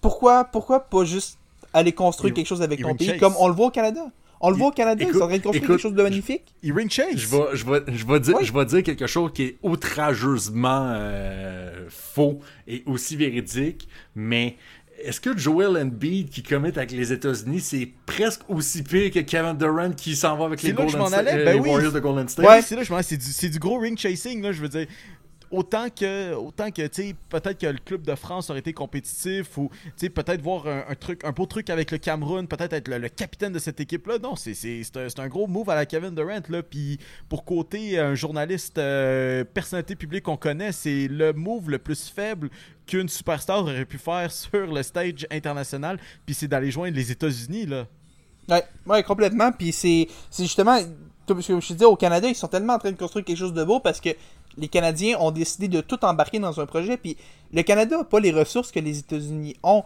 Pourquoi, 0.00 0.44
pourquoi 0.44 0.80
pas 0.80 1.04
juste 1.04 1.38
aller 1.76 1.92
construire 1.92 2.32
Il- 2.32 2.34
quelque 2.34 2.46
chose 2.46 2.62
avec 2.62 2.80
ton 2.82 2.94
pays 2.94 3.08
chase. 3.08 3.18
comme 3.20 3.34
on 3.38 3.48
le 3.48 3.54
voit 3.54 3.66
au 3.66 3.70
Canada? 3.70 4.00
On 4.40 4.50
le 4.50 4.56
voit 4.56 4.68
au 4.68 4.70
Canada, 4.72 5.02
ils 5.08 5.14
sont 5.14 5.22
en 5.22 5.28
train 5.28 5.38
de 5.38 5.42
construire 5.42 5.54
écoute, 5.64 5.68
quelque 5.76 5.80
chose 5.82 5.94
de 5.94 6.02
magnifique. 6.02 6.54
Il 6.62 6.72
ring 6.74 6.90
chase! 6.90 7.06
Je 7.16 7.26
vais, 7.26 7.42
je, 7.54 7.64
vais, 7.64 7.80
je, 7.96 8.06
vais 8.06 8.20
dire, 8.20 8.34
Ouais. 8.36 8.44
je 8.44 8.52
vais 8.52 8.64
dire 8.66 8.82
quelque 8.82 9.06
chose 9.06 9.30
qui 9.32 9.42
est 9.44 9.56
outrageusement 9.62 10.92
euh, 10.94 11.86
faux 11.88 12.40
et 12.68 12.82
aussi 12.86 13.16
véridique, 13.16 13.88
mais 14.14 14.56
est-ce 15.02 15.20
que 15.20 15.36
Joel 15.36 15.76
Embiid 15.78 16.28
qui 16.30 16.42
commit 16.42 16.68
avec 16.68 16.90
les 16.92 17.12
États-Unis, 17.12 17.60
c'est 17.60 17.88
presque 18.06 18.42
aussi 18.48 18.82
pire 18.82 19.10
que 19.10 19.20
Kevin 19.20 19.56
Durant 19.56 19.90
qui 19.92 20.16
s'en 20.16 20.36
va 20.36 20.46
avec 20.46 20.62
les, 20.62 20.72
Golden 20.72 20.98
m'en 20.98 21.06
State- 21.06 21.20
allais, 21.20 21.40
euh, 21.40 21.44
ben 21.44 21.54
les 21.54 21.60
oui. 21.60 21.68
Warriors 21.70 21.92
de 21.92 22.00
Golden 22.00 22.28
State? 22.28 22.46
Ouais. 22.46 22.62
c'est 22.62 22.76
là, 22.76 22.82
je 22.82 22.92
me 22.92 22.98
dis, 22.98 23.04
c'est 23.06 23.16
du, 23.16 23.24
c'est 23.26 23.48
du 23.48 23.58
gros 23.58 23.78
ring 23.78 23.96
chasing, 23.98 24.42
là, 24.42 24.52
je 24.52 24.60
veux 24.62 24.68
dire. 24.68 24.86
Autant 25.50 25.88
que, 25.90 26.34
autant 26.34 26.70
que, 26.70 26.86
peut-être 27.28 27.58
que 27.58 27.66
le 27.66 27.78
club 27.78 28.02
de 28.02 28.14
France 28.14 28.50
aurait 28.50 28.58
été 28.58 28.72
compétitif 28.72 29.56
ou, 29.58 29.70
peut-être 29.98 30.40
voir 30.42 30.66
un, 30.66 30.94
truc, 30.94 31.24
un 31.24 31.30
beau 31.30 31.46
truc 31.46 31.70
avec 31.70 31.90
le 31.90 31.98
Cameroun, 31.98 32.48
peut-être 32.48 32.72
être 32.72 32.88
le, 32.88 33.08
capitaine 33.08 33.52
de 33.52 33.58
cette 33.58 33.80
équipe-là. 33.80 34.18
Non, 34.18 34.34
c'est, 34.36 34.52
un, 34.96 35.22
un 35.22 35.28
gros 35.28 35.46
move 35.46 35.70
à 35.70 35.74
la 35.74 35.86
Kevin 35.86 36.14
Durant, 36.14 36.42
là. 36.48 36.62
Puis 36.62 36.98
pour 37.28 37.44
côté 37.44 37.98
un 37.98 38.14
journaliste, 38.14 38.78
euh, 38.78 39.44
personnalité 39.44 39.94
publique 39.94 40.24
qu'on 40.24 40.36
connaît, 40.36 40.72
c'est 40.72 41.08
le 41.08 41.32
move 41.32 41.70
le 41.70 41.78
plus 41.78 42.08
faible 42.08 42.50
qu'une 42.86 43.08
superstar 43.08 43.60
aurait 43.60 43.84
pu 43.84 43.98
faire 43.98 44.30
sur 44.32 44.66
le 44.66 44.82
stage 44.82 45.26
international. 45.30 45.98
Puis 46.24 46.34
c'est 46.34 46.48
d'aller 46.48 46.70
joindre 46.70 46.96
les 46.96 47.12
États-Unis, 47.12 47.66
là. 47.66 47.86
Ouais, 48.48 48.64
ouais, 48.86 49.02
complètement. 49.02 49.52
Puis 49.52 49.72
c'est 49.72 50.08
justement, 50.38 50.78
comme 51.26 51.42
je 51.42 51.52
te 51.52 51.72
dis, 51.72 51.84
au 51.84 51.96
Canada, 51.96 52.28
ils 52.28 52.34
sont 52.34 52.48
tellement 52.48 52.74
en 52.74 52.78
train 52.78 52.92
de 52.92 52.96
construire 52.96 53.24
quelque 53.24 53.38
chose 53.38 53.52
de 53.52 53.64
beau 53.64 53.80
parce 53.80 54.00
que 54.00 54.10
les 54.56 54.68
Canadiens 54.68 55.18
ont 55.18 55.30
décidé 55.30 55.68
de 55.68 55.80
tout 55.80 56.04
embarquer 56.04 56.38
dans 56.38 56.60
un 56.60 56.66
projet. 56.66 56.96
Puis 56.96 57.16
le 57.52 57.62
Canada 57.62 57.98
n'a 57.98 58.04
pas 58.04 58.20
les 58.20 58.32
ressources 58.32 58.70
que 58.70 58.80
les 58.80 58.98
États-Unis 58.98 59.56
ont. 59.62 59.84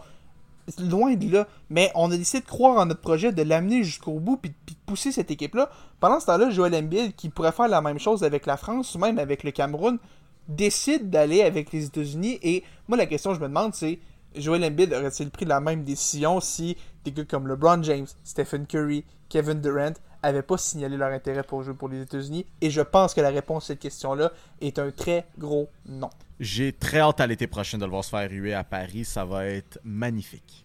Loin 0.79 1.15
de 1.15 1.33
là. 1.33 1.49
Mais 1.69 1.91
on 1.97 2.11
a 2.13 2.17
décidé 2.17 2.41
de 2.41 2.47
croire 2.47 2.79
en 2.79 2.87
notre 2.87 3.01
projet, 3.01 3.33
de 3.33 3.43
l'amener 3.43 3.83
jusqu'au 3.83 4.21
bout, 4.21 4.37
puis, 4.37 4.53
puis 4.67 4.77
de 4.77 4.81
pousser 4.87 5.11
cette 5.11 5.31
équipe-là. 5.31 5.69
Pendant 5.99 6.21
ce 6.21 6.27
temps-là, 6.27 6.51
Joel 6.51 6.75
Embiid, 6.77 7.17
qui 7.17 7.29
pourrait 7.29 7.51
faire 7.51 7.67
la 7.67 7.81
même 7.81 7.99
chose 7.99 8.23
avec 8.23 8.47
la 8.47 8.57
France 8.57 8.95
ou 8.95 8.99
même 8.99 9.19
avec 9.19 9.43
le 9.43 9.51
Cameroun, 9.51 9.99
décide 10.47 11.11
d'aller 11.11 11.43
avec 11.43 11.73
les 11.73 11.87
États-Unis. 11.87 12.39
Et 12.43 12.63
moi, 12.87 12.97
la 12.97 13.07
question 13.07 13.31
que 13.31 13.37
je 13.39 13.43
me 13.43 13.49
demande, 13.49 13.75
c'est 13.75 13.99
Joel 14.37 14.65
Embiid 14.65 14.93
aurait-il 14.93 15.31
pris 15.31 15.45
la 15.45 15.61
même 15.61 15.83
décision 15.83 16.41
si 16.41 16.77
des 17.05 17.11
gars 17.11 17.25
comme 17.25 17.49
LeBron 17.49 17.83
James, 17.83 18.07
Stephen 18.23 18.67
Curry, 18.67 19.05
Kevin 19.29 19.61
Durant 19.61 19.95
avaient 20.23 20.43
pas 20.43 20.59
signalé 20.59 20.97
leur 20.97 21.13
intérêt 21.13 21.43
pour 21.43 21.63
jouer 21.63 21.75
pour 21.75 21.89
les 21.89 22.03
États-Unis 22.03 22.47
Et 22.61 22.71
je 22.71 22.81
pense 22.81 23.15
que 23.15 23.21
la 23.21 23.31
réponse 23.31 23.65
à 23.65 23.67
cette 23.69 23.79
question-là 23.81 24.33
est 24.61 24.79
un 24.79 24.91
très 24.91 25.27
gros 25.39 25.69
non. 25.87 26.11
J'ai 26.39 26.73
très 26.73 26.99
hâte 27.01 27.21
à 27.21 27.27
l'été 27.27 27.47
prochain 27.47 27.79
de 27.79 27.85
le 27.85 27.91
voir 27.91 28.05
se 28.05 28.11
faire 28.11 28.29
ruer 28.29 28.55
à 28.55 28.65
Paris. 28.65 29.05
Ça 29.05 29.25
va 29.25 29.47
être 29.47 29.79
magnifique. 29.85 30.65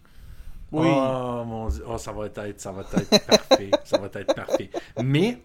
Oui. 0.71 0.87
Oh 0.89 1.43
mon 1.45 1.67
dieu, 1.69 1.83
oh, 1.87 1.97
ça 1.97 2.11
va 2.11 2.25
être, 2.25 2.59
ça 2.59 2.71
va 2.71 2.81
être 2.81 3.25
parfait, 3.27 3.71
ça 3.83 3.97
va 3.97 4.07
être 4.13 4.33
parfait. 4.35 4.69
Mais 5.03 5.41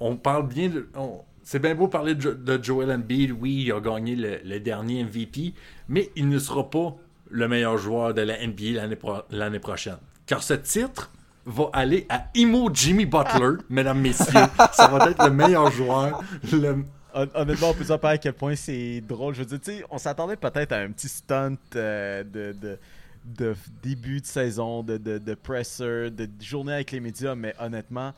on 0.00 0.16
parle 0.16 0.46
bien 0.48 0.68
de, 0.68 0.88
on- 0.94 1.20
c'est 1.42 1.58
bien 1.58 1.74
beau 1.74 1.88
parler 1.88 2.14
de, 2.14 2.20
Jo- 2.20 2.34
de 2.34 2.62
Joel 2.62 2.90
Embiid. 2.92 3.30
Oui, 3.32 3.64
il 3.66 3.72
a 3.72 3.80
gagné 3.80 4.16
le, 4.16 4.40
le 4.44 4.60
dernier 4.60 5.04
MVP, 5.04 5.54
mais 5.88 6.10
il 6.16 6.28
ne 6.28 6.38
sera 6.38 6.68
pas 6.68 6.96
le 7.30 7.48
meilleur 7.48 7.78
joueur 7.78 8.14
de 8.14 8.22
la 8.22 8.44
NBA 8.46 8.72
l'année 8.72 8.96
pro- 8.96 9.22
l'année 9.30 9.58
prochaine. 9.60 9.98
Car 10.26 10.42
ce 10.42 10.54
titre 10.54 11.10
va 11.46 11.70
aller 11.72 12.06
à 12.08 12.26
Imo 12.34 12.68
Jimmy 12.74 13.06
Butler, 13.06 13.56
mesdames, 13.70 14.00
messieurs. 14.00 14.40
Ça 14.72 14.88
va 14.88 15.10
être 15.10 15.24
le 15.24 15.30
meilleur 15.32 15.70
joueur. 15.70 16.20
le- 16.52 16.84
Hon- 17.14 17.28
Honnêtement, 17.34 17.70
on 17.70 17.74
peut 17.74 17.84
s'en 17.84 17.98
parler 17.98 18.16
à 18.16 18.18
quel 18.18 18.34
point 18.34 18.54
c'est 18.56 19.00
drôle. 19.00 19.34
Je 19.34 19.40
veux 19.40 19.46
dire, 19.46 19.60
tu 19.60 19.72
sais, 19.78 19.84
on 19.90 19.96
s'attendait 19.96 20.36
peut-être 20.36 20.72
à 20.72 20.78
un 20.80 20.90
petit 20.90 21.08
stunt 21.08 21.56
euh, 21.74 22.22
de, 22.24 22.52
de, 22.52 22.78
de 23.24 23.56
début 23.82 24.20
de 24.20 24.26
saison, 24.26 24.82
de, 24.82 24.98
de, 24.98 25.16
de 25.16 25.34
presser, 25.34 26.10
de 26.10 26.28
journée 26.40 26.74
avec 26.74 26.90
les 26.90 27.00
médias, 27.00 27.34
mais 27.34 27.54
honnêtement, 27.58 28.12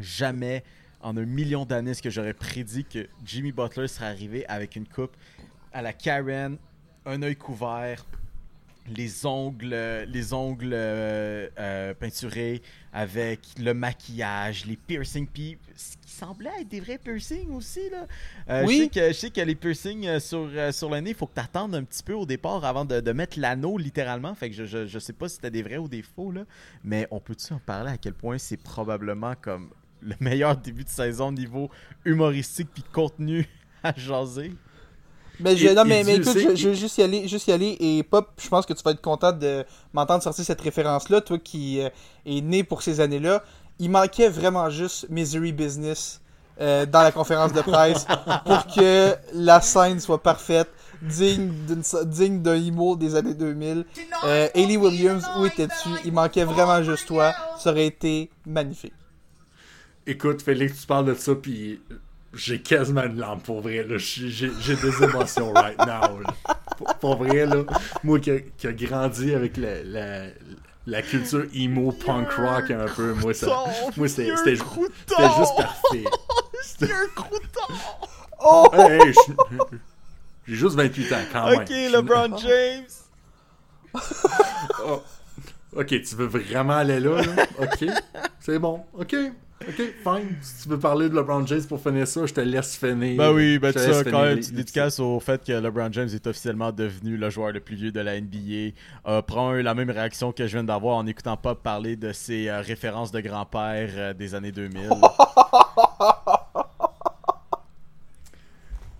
jamais 0.00 0.62
en 1.00 1.16
un 1.16 1.24
million 1.24 1.64
d'années 1.64 1.92
est-ce 1.92 2.02
que 2.02 2.10
j'aurais 2.10 2.34
prédit 2.34 2.84
que 2.84 3.06
Jimmy 3.24 3.52
Butler 3.52 3.88
serait 3.88 4.06
arrivé 4.06 4.46
avec 4.48 4.76
une 4.76 4.86
coupe 4.86 5.12
à 5.72 5.82
la 5.82 5.92
Karen, 5.92 6.56
un 7.06 7.22
œil 7.22 7.36
couvert, 7.36 8.04
les 8.86 9.24
ongles, 9.26 9.70
euh, 9.72 10.04
les 10.04 10.32
ongles 10.34 10.72
euh, 10.74 11.48
euh, 11.58 11.94
peinturés 11.94 12.60
avec 12.92 13.40
le 13.58 13.72
maquillage, 13.74 14.66
les 14.66 14.76
piercings, 14.76 15.26
puis 15.26 15.58
ce 15.74 15.96
qui 15.96 16.12
semblait 16.12 16.50
être 16.60 16.68
des 16.68 16.80
vrais 16.80 16.98
piercings 16.98 17.50
aussi 17.50 17.88
là. 17.90 18.06
Euh, 18.50 18.64
Oui. 18.66 18.76
Je 18.76 18.82
sais 18.82 18.88
que 18.88 19.08
je 19.08 19.12
sais 19.12 19.30
que 19.30 19.40
les 19.40 19.54
piercings 19.54 20.20
sur 20.20 20.48
sur 20.72 20.90
le 20.90 21.00
nez, 21.00 21.10
il 21.10 21.16
faut 21.16 21.26
que 21.26 21.34
tu 21.34 21.40
attendes 21.40 21.74
un 21.74 21.82
petit 21.82 22.02
peu 22.02 22.12
au 22.14 22.26
départ 22.26 22.64
avant 22.64 22.84
de, 22.84 23.00
de 23.00 23.12
mettre 23.12 23.38
l'anneau 23.40 23.78
littéralement. 23.78 24.34
Fait 24.34 24.50
que 24.50 24.54
je, 24.56 24.64
je, 24.64 24.86
je 24.86 24.98
sais 24.98 25.12
pas 25.12 25.28
si 25.28 25.36
c'était 25.36 25.50
des 25.50 25.62
vrais 25.62 25.78
ou 25.78 25.88
des 25.88 26.02
faux 26.02 26.30
là, 26.30 26.44
mais 26.84 27.08
on 27.10 27.20
peut-tu 27.20 27.52
en 27.52 27.58
parler 27.58 27.90
à 27.90 27.96
quel 27.98 28.14
point 28.14 28.38
c'est 28.38 28.56
probablement 28.58 29.34
comme 29.40 29.70
le 30.02 30.14
meilleur 30.20 30.56
début 30.58 30.84
de 30.84 30.88
saison 30.90 31.32
niveau 31.32 31.70
humoristique 32.04 32.68
puis 32.72 32.84
contenu 32.92 33.48
à 33.82 33.92
jaser? 33.96 34.52
Mais, 35.40 35.56
je, 35.56 35.68
Et- 35.68 35.74
non, 35.74 35.84
mais, 35.84 36.04
mais 36.04 36.16
écoute, 36.16 36.38
je, 36.38 36.54
je 36.54 36.68
veux 36.68 36.74
juste 36.74 36.98
y 36.98 37.02
aller, 37.02 37.26
juste 37.26 37.48
y 37.48 37.52
aller. 37.52 37.76
Et 37.80 38.02
Pop, 38.02 38.30
je 38.40 38.48
pense 38.48 38.66
que 38.66 38.72
tu 38.72 38.82
vas 38.82 38.92
être 38.92 39.00
content 39.02 39.32
de 39.32 39.64
m'entendre 39.92 40.22
sortir 40.22 40.44
cette 40.44 40.60
référence-là, 40.60 41.20
toi 41.20 41.38
qui 41.38 41.80
euh, 41.80 41.88
est 42.24 42.40
né 42.40 42.62
pour 42.62 42.82
ces 42.82 43.00
années-là. 43.00 43.42
Il 43.78 43.90
manquait 43.90 44.28
vraiment 44.28 44.70
juste 44.70 45.06
Misery 45.10 45.52
Business 45.52 46.20
euh, 46.60 46.86
dans 46.86 47.02
la 47.02 47.10
conférence 47.10 47.52
de 47.52 47.60
presse 47.62 48.06
pour 48.46 48.66
que 48.68 49.14
la 49.32 49.60
scène 49.60 49.98
soit 49.98 50.22
parfaite, 50.22 50.70
digne 51.02 51.50
d'un 52.40 52.54
emo 52.54 52.94
des 52.94 53.16
années 53.16 53.34
2000. 53.34 53.84
Euh, 54.24 54.48
Hayley 54.54 54.76
Williams, 54.76 55.24
où 55.36 55.46
étais-tu? 55.46 55.88
Il 56.04 56.12
manquait 56.12 56.44
vraiment 56.44 56.82
juste 56.84 57.06
toi. 57.08 57.32
Ça 57.58 57.70
aurait 57.70 57.86
été 57.86 58.30
magnifique. 58.46 58.94
Écoute, 60.06 60.42
Félix, 60.42 60.82
tu 60.82 60.86
parles 60.86 61.06
de 61.06 61.14
ça, 61.14 61.34
puis 61.34 61.80
j'ai 62.36 62.60
quasiment 62.60 63.04
une 63.04 63.18
lampe 63.18 63.42
pour 63.44 63.60
vrai. 63.60 63.82
là. 63.84 63.96
J'ai 63.98 64.50
des 64.76 65.04
émotions 65.04 65.52
right 65.52 65.78
now. 65.78 66.20
là. 66.20 66.34
Pour, 66.76 66.94
pour 66.96 67.16
vrai, 67.16 67.46
là, 67.46 67.62
moi 68.02 68.18
qui 68.18 68.30
a, 68.30 68.72
grandi 68.72 69.34
avec 69.34 69.56
la, 69.56 69.82
la, 69.84 70.26
la 70.86 71.02
culture 71.02 71.44
emo 71.54 71.92
punk 71.92 72.30
rock 72.32 72.70
un 72.70 72.86
peu, 72.86 73.14
moi, 73.14 73.32
ça, 73.34 73.46
moi 73.96 74.08
c'était 74.08 74.56
juste 74.56 74.64
parfait. 75.56 76.04
C'était- 76.62 76.92
Oh 78.46 78.68
Hey, 78.74 79.00
hey, 79.00 79.12
je- 79.12 79.76
J'ai 80.46 80.54
juste 80.56 80.76
28 80.76 81.12
ans 81.12 81.16
quand 81.32 81.46
même. 81.50 81.60
Ok, 81.60 81.70
LeBron 81.70 82.36
James. 82.38 82.86
Ok, 85.76 85.88
tu 85.88 86.14
veux 86.14 86.26
vraiment 86.26 86.74
aller 86.74 87.00
là, 87.00 87.20
là? 87.20 87.46
Ok, 87.58 87.84
c'est 88.40 88.58
bon. 88.60 88.80
Ok, 88.92 89.16
ok, 89.66 89.74
fine. 89.74 90.36
Si 90.40 90.62
tu 90.62 90.68
veux 90.68 90.78
parler 90.78 91.08
de 91.08 91.16
LeBron 91.16 91.44
James 91.46 91.64
pour 91.68 91.80
finir 91.80 92.06
ça, 92.06 92.26
je 92.26 92.32
te 92.32 92.40
laisse 92.40 92.76
finir. 92.76 93.16
Ben 93.16 93.32
oui, 93.32 93.58
ben 93.58 93.72
tu 93.72 93.80
sais, 93.80 94.04
quand 94.08 94.22
même, 94.22 94.38
tu 94.38 94.52
dédicaces 94.52 95.00
au 95.00 95.18
fait 95.18 95.44
que 95.44 95.52
LeBron 95.52 95.90
James 95.90 96.08
est 96.12 96.26
officiellement 96.28 96.70
devenu 96.70 97.16
le 97.16 97.28
joueur 97.28 97.50
le 97.50 97.60
plus 97.60 97.74
vieux 97.74 97.92
de 97.92 98.00
la 98.00 98.20
NBA. 98.20 98.74
Euh, 99.06 99.22
prends 99.22 99.52
la 99.52 99.74
même 99.74 99.90
réaction 99.90 100.30
que 100.30 100.46
je 100.46 100.52
viens 100.52 100.64
d'avoir 100.64 100.96
en 100.96 101.06
écoutant 101.06 101.36
Pop 101.36 101.60
parler 101.62 101.96
de 101.96 102.12
ses 102.12 102.48
euh, 102.48 102.60
références 102.60 103.10
de 103.10 103.20
grand-père 103.20 103.90
euh, 103.96 104.14
des 104.14 104.36
années 104.36 104.52
2000. 104.52 104.90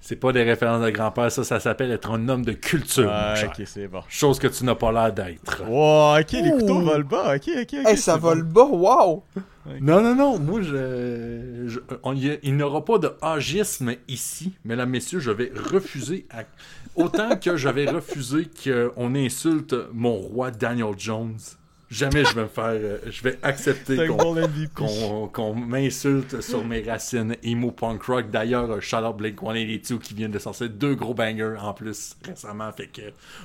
C'est 0.06 0.16
pas 0.16 0.32
des 0.32 0.43
références 0.43 0.85
de 0.85 0.90
grand-père, 0.90 1.32
ça, 1.32 1.44
ça 1.44 1.59
s'appelle 1.60 1.90
être 1.90 2.10
un 2.10 2.28
homme 2.28 2.44
de 2.44 2.52
culture. 2.52 3.05
mon 3.10 3.35
cher. 3.36 3.51
ok, 3.59 3.62
c'est 3.66 3.89
bon. 3.89 4.02
Chose 4.06 4.39
que 4.39 4.48
tu 4.48 4.62
n'as 4.64 4.74
pas 4.74 4.93
l'air 4.93 5.10
d'être. 5.14 5.62
Wow, 5.66 6.20
ok, 6.20 6.31
les 6.32 6.51
Ouh. 6.51 6.59
couteaux 6.59 6.81
volent 6.81 7.09
bas. 7.09 7.36
Ok, 7.36 7.48
ok, 7.48 7.74
ok. 7.81 7.86
Hey, 7.86 7.97
ça 7.97 8.18
vole 8.18 8.43
bas, 8.43 8.64
wow 8.66 9.24
Non, 9.81 10.02
non, 10.02 10.14
non, 10.14 10.39
moi, 10.39 10.60
je. 10.60 11.64
je- 11.68 11.81
on 12.02 12.12
y 12.14 12.32
a- 12.32 12.36
il 12.43 12.55
n'y 12.55 12.62
aura 12.62 12.85
pas 12.85 12.98
de 12.98 13.12
agisme 13.22 13.94
ici, 14.06 14.52
mesdames, 14.66 14.90
messieurs, 14.90 15.20
je 15.20 15.31
vais 15.31 15.51
refuser. 15.72 16.26
à- 16.31 16.43
Autant 16.97 17.36
que 17.36 17.56
j'avais 17.56 17.86
refusé 17.90 18.47
qu'on 18.62 19.14
insulte 19.14 19.74
mon 19.94 20.12
roi 20.16 20.51
Daniel 20.51 20.94
Jones, 20.98 21.39
jamais 21.90 22.24
je 22.24 22.35
vais 22.35 22.43
me 22.43 22.48
faire. 22.48 22.65
euh, 22.65 22.98
je 23.06 23.23
vais 23.23 23.39
accepter 23.43 24.06
qu'on 24.06 25.55
m'insulte 25.55 26.40
sur 26.40 26.65
mes 26.65 26.82
racines 26.82 27.36
emo 27.43 27.70
punk 27.70 28.02
rock. 28.05 28.31
D'ailleurs, 28.31 28.70
out 28.70 29.16
Blink 29.16 29.40
182 29.40 29.98
qui 29.98 30.15
vient 30.15 30.28
de 30.28 30.39
sortir 30.39 30.69
deux 30.70 30.94
gros 30.94 31.15
bangers 31.15 31.56
en 31.61 31.73
plus 31.73 32.16
récemment. 32.24 32.70
Fait 32.73 32.86
que 32.86 33.02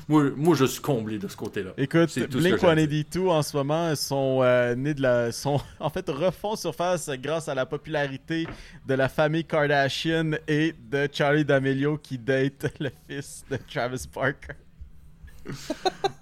moi, 0.07 0.26
moi 0.36 0.56
je 0.56 0.66
suis 0.66 0.82
comblé 0.82 1.18
de 1.18 1.28
ce 1.28 1.36
côté-là. 1.38 1.72
Écoute, 1.78 2.14
Blink 2.16 2.60
j'ai 2.60 2.68
à 2.68 2.76
dire. 2.76 3.06
182 3.06 3.28
en 3.28 3.41
ce 3.41 3.57
moment 3.57 3.95
sont 3.95 4.40
euh, 4.41 4.76
nés 4.76 4.94
de 4.94 5.02
la. 5.02 5.32
sont 5.32 5.60
en 5.80 5.90
fait 5.90 6.07
refont 6.10 6.56
surface 6.56 7.10
grâce 7.22 7.48
à 7.49 7.56
la 7.56 7.66
popularité 7.66 8.48
de 8.88 8.94
la 8.94 9.10
famille 9.10 9.45
Kardashian 9.45 10.32
et 10.48 10.74
de 10.90 11.07
Charlie 11.11 11.45
D'Amelio 11.45 11.98
qui 11.98 12.18
date 12.18 12.74
le 12.80 12.90
fils 13.07 13.44
de 13.49 13.57
Travis 13.57 14.07
Parker. 14.11 14.53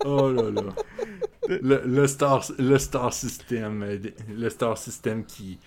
Oh 0.05 0.31
là 0.31 0.51
là. 0.51 0.73
Le, 1.49 2.07
star, 2.07 2.43
system. 3.13 3.85
Le 4.35 4.49
star 4.49 4.77
system 4.77 5.25
qui. 5.25 5.59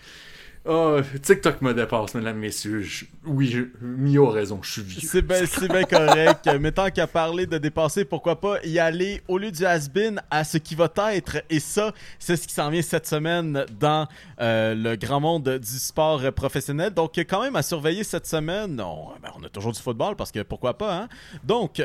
Oh, 0.67 0.99
TikTok 1.23 1.63
me 1.63 1.73
dépasse, 1.73 2.15
mesdames, 2.15 2.37
messieurs. 2.37 2.85
Oui, 3.25 3.67
Mio 3.81 4.29
a 4.29 4.33
raison, 4.33 4.59
je 4.63 4.73
suis 4.73 4.83
vieux. 4.83 5.09
C'est 5.09 5.23
bien 5.69 5.85
correct. 5.85 6.47
Mais 6.61 6.71
tant 6.71 6.91
qu'à 6.91 7.07
parler 7.07 7.47
de 7.47 7.57
dépasser, 7.57 8.05
pourquoi 8.05 8.39
pas 8.39 8.59
y 8.63 8.79
aller 8.79 9.23
au 9.27 9.39
lieu 9.39 9.51
du 9.51 9.65
has-been 9.65 10.21
à 10.31 10.45
ce 10.45 10.59
qui 10.59 10.75
va 10.75 10.93
être. 11.15 11.39
Et 11.49 11.61
ça, 11.61 11.95
c'est 12.19 12.37
ce 12.37 12.47
qui 12.47 12.53
s'en 12.53 12.69
vient 12.69 12.83
cette 12.83 13.07
semaine 13.07 13.65
dans 13.81 14.07
euh, 14.39 14.75
le 14.75 14.97
grand 14.97 15.21
monde 15.21 15.49
du 15.49 15.79
sport 15.79 16.31
professionnel. 16.35 16.93
Donc, 16.93 17.17
quand 17.17 17.41
même 17.41 17.57
à 17.57 17.63
surveiller 17.63 18.05
cette 18.05 18.27
semaine. 18.27 18.79
On, 18.83 19.09
ben, 19.23 19.31
on 19.39 19.43
a 19.43 19.49
toujours 19.49 19.73
du 19.73 19.81
football 19.81 20.15
parce 20.15 20.31
que 20.31 20.43
pourquoi 20.43 20.77
pas, 20.77 20.95
hein? 20.95 21.09
Donc. 21.43 21.83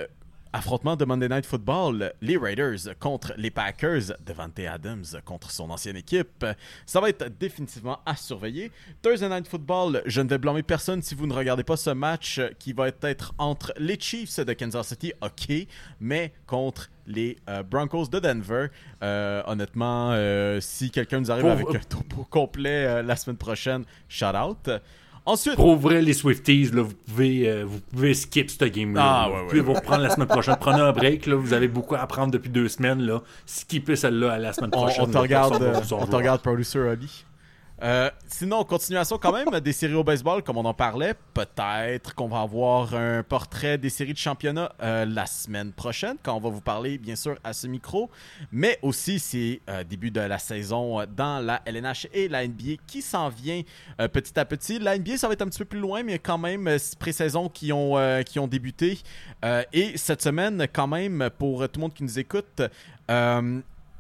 Affrontement 0.55 0.95
de 0.95 1.03
Monday 1.03 1.27
Night 1.27 1.45
Football, 1.45 2.13
les 2.21 2.37
Raiders 2.37 2.97
contre 2.97 3.33
les 3.35 3.51
Packers, 3.51 4.13
Devante 4.25 4.57
Adams 4.59 5.03
contre 5.25 5.51
son 5.51 5.69
ancienne 5.69 5.97
équipe. 5.97 6.45
Ça 6.85 7.01
va 7.01 7.09
être 7.09 7.25
définitivement 7.37 7.99
à 8.05 8.15
surveiller. 8.15 8.71
Thursday 9.01 9.27
Night 9.27 9.49
Football, 9.49 10.01
je 10.05 10.21
ne 10.21 10.29
vais 10.29 10.37
blâmer 10.37 10.63
personne 10.63 11.01
si 11.01 11.13
vous 11.13 11.27
ne 11.27 11.33
regardez 11.33 11.65
pas 11.65 11.75
ce 11.75 11.89
match 11.89 12.39
qui 12.57 12.71
va 12.71 12.87
être 13.01 13.33
entre 13.37 13.73
les 13.77 13.99
Chiefs 13.99 14.39
de 14.39 14.53
Kansas 14.53 14.87
City, 14.87 15.11
ok, 15.21 15.67
mais 15.99 16.31
contre 16.47 16.89
les 17.05 17.35
euh, 17.49 17.61
Broncos 17.61 18.07
de 18.07 18.19
Denver. 18.19 18.67
Euh, 19.03 19.43
honnêtement, 19.47 20.11
euh, 20.13 20.61
si 20.61 20.89
quelqu'un 20.89 21.19
nous 21.19 21.31
arrive 21.31 21.43
Pour- 21.43 21.51
avec 21.51 21.75
un 21.75 21.79
topo 21.85 22.23
complet 22.29 23.03
la 23.03 23.15
semaine 23.17 23.35
prochaine, 23.37 23.83
shout 24.07 24.27
out. 24.27 24.69
Ensuite, 25.27 25.55
Pour 25.55 25.75
vrai, 25.75 26.01
les 26.03 26.13
Swifties, 26.13 26.69
là, 26.71 26.83
vous, 26.83 26.93
pouvez, 27.07 27.49
euh, 27.49 27.63
vous 27.65 27.79
pouvez 27.79 28.13
skip 28.13 28.51
ce 28.51 28.65
game-là. 28.65 29.01
Ah, 29.03 29.05
là. 29.05 29.27
ouais, 29.27 29.31
vous 29.31 29.35
ouais, 29.41 29.47
pouvez 29.47 29.59
ouais. 29.61 29.65
vous 29.65 29.73
reprendre 29.73 30.03
la 30.03 30.09
semaine 30.11 30.27
prochaine. 30.27 30.55
Prenez 30.59 30.81
un 30.81 30.91
break, 30.91 31.25
là, 31.25 31.35
vous 31.35 31.53
avez 31.53 31.67
beaucoup 31.67 31.95
à 31.95 31.99
apprendre 31.99 32.31
depuis 32.31 32.49
deux 32.49 32.67
semaines. 32.67 33.01
Là. 33.01 33.21
Skippez 33.47 33.95
celle-là 33.95 34.33
à 34.33 34.37
la 34.37 34.53
semaine 34.53 34.69
on, 34.73 34.81
prochaine. 34.83 35.05
on 35.05 35.07
te 35.07 35.17
regarde, 35.17 35.61
euh, 35.63 35.73
on 35.75 35.81
te 35.81 35.85
vouloir. 35.87 36.09
regarde, 36.11 36.41
producer 36.41 36.77
Oli. 36.79 37.25
Euh, 37.83 38.09
sinon, 38.27 38.63
continuation 38.63 39.17
quand 39.17 39.33
même 39.33 39.59
des 39.59 39.73
séries 39.73 39.95
au 39.95 40.03
baseball, 40.03 40.41
comme 40.43 40.57
on 40.57 40.65
en 40.65 40.73
parlait. 40.73 41.13
Peut-être 41.33 42.15
qu'on 42.15 42.27
va 42.27 42.41
avoir 42.41 42.93
un 42.95 43.21
portrait 43.21 43.77
des 43.77 43.89
séries 43.89 44.13
de 44.13 44.17
championnat 44.17 44.71
euh, 44.81 45.05
la 45.05 45.25
semaine 45.25 45.73
prochaine, 45.73 46.15
quand 46.23 46.35
on 46.35 46.39
va 46.39 46.49
vous 46.49 46.61
parler, 46.61 46.97
bien 46.97 47.15
sûr, 47.15 47.37
à 47.43 47.51
ce 47.53 47.67
micro. 47.67 48.09
Mais 48.51 48.79
aussi, 48.81 49.19
c'est 49.19 49.61
euh, 49.69 49.83
début 49.83 50.09
de 50.09 50.21
la 50.21 50.39
saison 50.39 51.03
dans 51.15 51.39
la 51.39 51.61
LNH 51.65 52.07
et 52.13 52.29
la 52.29 52.47
NBA 52.47 52.75
qui 52.87 53.01
s'en 53.01 53.29
vient 53.29 53.61
petit 54.11 54.39
à 54.39 54.45
petit. 54.45 54.79
La 54.79 54.97
NBA, 54.97 55.17
ça 55.17 55.27
va 55.27 55.33
être 55.33 55.41
un 55.41 55.47
petit 55.47 55.59
peu 55.59 55.65
plus 55.65 55.79
loin, 55.79 56.03
mais 56.03 56.19
quand 56.19 56.37
même 56.37 56.79
six 56.79 56.95
pré-saisons 56.95 57.49
qui, 57.49 57.73
ont, 57.73 57.95
qui 58.25 58.39
ont 58.39 58.47
débuté. 58.47 58.99
Et 59.73 59.97
cette 59.97 60.21
semaine, 60.21 60.67
quand 60.71 60.87
même, 60.87 61.29
pour 61.37 61.63
tout 61.69 61.79
le 61.79 61.81
monde 61.81 61.93
qui 61.93 62.03
nous 62.03 62.19
écoute, 62.19 62.61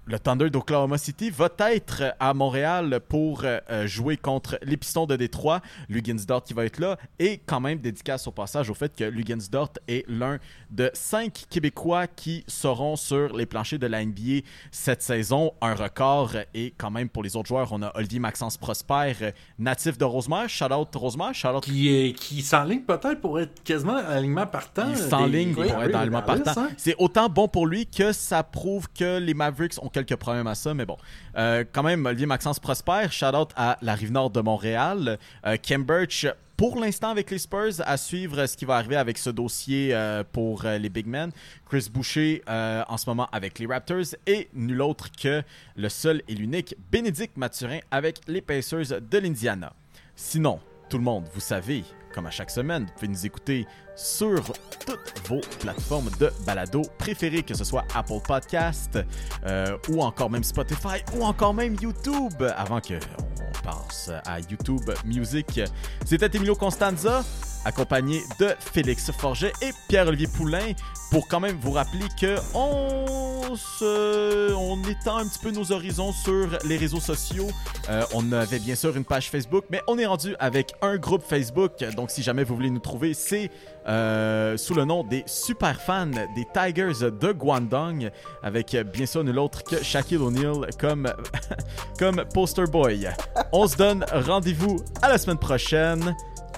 le 0.07 0.19
Thunder 0.19 0.49
d'Oklahoma 0.49 0.97
City 0.97 1.31
va 1.31 1.49
être 1.59 2.15
à 2.19 2.33
Montréal 2.33 2.99
pour 3.09 3.41
euh, 3.43 3.87
jouer 3.87 4.17
contre 4.17 4.59
les 4.61 4.77
Pistons 4.77 5.07
de 5.07 5.15
Détroit. 5.15 5.61
Luginsdort 5.89 6.43
qui 6.43 6.53
va 6.53 6.65
être 6.65 6.79
là. 6.79 6.97
Et 7.17 7.39
quand 7.45 7.59
même, 7.59 7.79
dédicace 7.79 8.27
au 8.27 8.31
passage 8.31 8.69
au 8.69 8.75
fait 8.75 8.95
que 8.95 9.03
Luginsdort 9.03 9.71
est 9.87 10.07
l'un 10.07 10.39
de 10.75 10.91
cinq 10.93 11.45
Québécois 11.49 12.07
qui 12.07 12.43
seront 12.47 12.95
sur 12.95 13.35
les 13.35 13.45
planchers 13.45 13.79
de 13.79 13.87
la 13.87 14.03
NBA 14.05 14.41
cette 14.71 15.01
saison. 15.01 15.53
Un 15.61 15.73
record. 15.73 16.31
Et 16.53 16.73
quand 16.77 16.91
même, 16.91 17.07
pour 17.09 17.23
les 17.23 17.35
autres 17.35 17.47
joueurs, 17.47 17.69
on 17.71 17.81
a 17.81 17.91
Olivier 17.95 18.19
Maxence 18.19 18.57
Prosper, 18.57 19.13
natif 19.57 19.97
de 19.97 20.03
Rosemère. 20.05 20.49
Shout 20.49 20.65
out 20.73 20.93
Rosemère. 20.95 21.33
Shout 21.33 21.47
out 21.47 21.63
Qui, 21.63 21.87
est- 21.95 22.13
qui 22.13 22.41
s'enligne 22.41 22.81
peut-être 22.81 23.21
pour 23.21 23.39
être 23.39 23.63
quasiment 23.63 23.95
à 23.95 24.15
l'alignement 24.15 24.47
partant. 24.47 24.87
il 24.89 24.97
s'enligne 24.97 25.53
pour 25.53 25.63
être 25.63 25.91
dans 25.91 25.99
Dallas, 26.05 26.21
partant. 26.21 26.61
hein? 26.61 26.69
C'est 26.77 26.95
autant 26.97 27.29
bon 27.29 27.47
pour 27.47 27.67
lui 27.67 27.85
que 27.87 28.11
ça 28.11 28.43
prouve 28.43 28.87
que 28.89 29.19
les 29.19 29.33
Mavericks 29.33 29.81
ont 29.81 29.89
quelques 29.89 30.15
problèmes 30.17 30.47
à 30.47 30.55
ça, 30.55 30.73
mais 30.73 30.85
bon. 30.85 30.97
Euh, 31.37 31.63
quand 31.71 31.83
même, 31.83 32.05
Olivier 32.05 32.25
Maxence 32.25 32.59
Prosper, 32.59 33.07
shout 33.11 33.35
out 33.35 33.51
à 33.55 33.77
la 33.81 33.95
rive 33.95 34.11
nord 34.11 34.29
de 34.29 34.41
Montréal. 34.41 35.17
Euh, 35.45 35.55
Birch, 35.85 36.25
pour 36.57 36.79
l'instant 36.79 37.09
avec 37.09 37.31
les 37.31 37.37
Spurs, 37.37 37.81
à 37.85 37.97
suivre 37.97 38.45
ce 38.45 38.55
qui 38.55 38.65
va 38.65 38.75
arriver 38.75 38.95
avec 38.95 39.17
ce 39.17 39.29
dossier 39.29 39.93
euh, 39.93 40.23
pour 40.23 40.65
euh, 40.65 40.77
les 40.77 40.89
Big 40.89 41.05
Men. 41.05 41.31
Chris 41.65 41.89
Boucher 41.91 42.43
euh, 42.47 42.83
en 42.87 42.97
ce 42.97 43.09
moment 43.09 43.27
avec 43.31 43.59
les 43.59 43.65
Raptors 43.65 44.15
et 44.25 44.47
nul 44.53 44.81
autre 44.81 45.09
que 45.11 45.43
le 45.75 45.89
seul 45.89 46.21
et 46.27 46.35
l'unique 46.35 46.75
Bénédicte 46.91 47.37
Mathurin 47.37 47.79
avec 47.91 48.19
les 48.27 48.41
Pacers 48.41 49.01
de 49.01 49.17
l'Indiana. 49.17 49.73
Sinon, 50.15 50.59
tout 50.89 50.97
le 50.97 51.03
monde, 51.03 51.25
vous 51.33 51.41
savez, 51.41 51.83
comme 52.13 52.25
à 52.25 52.31
chaque 52.31 52.51
semaine, 52.51 52.85
vous 52.85 52.93
pouvez 52.93 53.07
nous 53.09 53.25
écouter 53.25 53.65
sur 53.95 54.43
toutes 54.85 55.27
vos 55.27 55.41
plateformes 55.59 56.09
de 56.19 56.31
balado 56.45 56.81
préférées, 56.97 57.43
que 57.43 57.53
ce 57.53 57.63
soit 57.63 57.85
Apple 57.93 58.19
Podcast 58.25 58.99
euh, 59.45 59.77
ou 59.89 60.01
encore 60.01 60.29
même 60.29 60.43
Spotify 60.43 61.03
ou 61.15 61.23
encore 61.23 61.53
même 61.53 61.75
YouTube. 61.81 62.43
Avant 62.55 62.81
que 62.81 62.95
on 63.39 63.63
passe 63.63 64.11
à 64.25 64.39
YouTube 64.39 64.89
Music, 65.05 65.61
c'était 66.05 66.35
Emilio 66.37 66.55
Constanza. 66.55 67.23
accompagné 67.65 68.21
de 68.39 68.53
Félix 68.59 69.11
Forget 69.11 69.51
et 69.61 69.71
Pierre-Olivier 69.89 70.27
Poulain, 70.27 70.73
pour 71.11 71.27
quand 71.27 71.39
même 71.39 71.57
vous 71.59 71.71
rappeler 71.71 72.05
que 72.19 72.37
on 72.53 73.55
se... 73.55 74.53
on 74.53 74.81
étend 74.83 75.17
un 75.17 75.27
petit 75.27 75.39
peu 75.39 75.51
nos 75.51 75.71
horizons 75.71 76.11
sur 76.11 76.47
les 76.65 76.77
réseaux 76.77 76.99
sociaux. 76.99 77.47
Euh, 77.89 78.03
on 78.13 78.31
avait 78.31 78.59
bien 78.59 78.75
sûr 78.75 78.95
une 78.95 79.05
page 79.05 79.29
Facebook, 79.29 79.65
mais 79.69 79.81
on 79.87 79.97
est 79.97 80.05
rendu 80.05 80.35
avec 80.39 80.73
un 80.81 80.97
groupe 80.97 81.23
Facebook. 81.23 81.83
Donc 81.95 82.11
si 82.11 82.21
jamais 82.21 82.43
vous 82.43 82.55
voulez 82.55 82.69
nous 82.69 82.79
trouver, 82.79 83.13
c'est 83.13 83.49
euh, 83.87 84.57
sous 84.57 84.73
le 84.73 84.85
nom 84.85 85.03
des 85.03 85.23
super 85.25 85.79
fans 85.79 86.07
des 86.07 86.45
Tigers 86.53 87.11
de 87.11 87.31
Guangdong, 87.31 88.09
avec 88.43 88.75
bien 88.93 89.05
sûr 89.05 89.23
nul 89.23 89.39
autre 89.39 89.63
que 89.63 89.83
Shaquille 89.83 90.17
O'Neal 90.17 90.69
comme, 90.79 91.11
comme 91.99 92.23
poster 92.33 92.65
boy. 92.65 93.09
On 93.51 93.67
se 93.67 93.77
donne 93.77 94.05
rendez-vous 94.11 94.77
à 95.01 95.09
la 95.09 95.17
semaine 95.17 95.37
prochaine. 95.37 96.15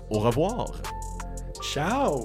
Au 0.09 0.19
revoir. 0.19 0.67
Ciao! 1.61 2.23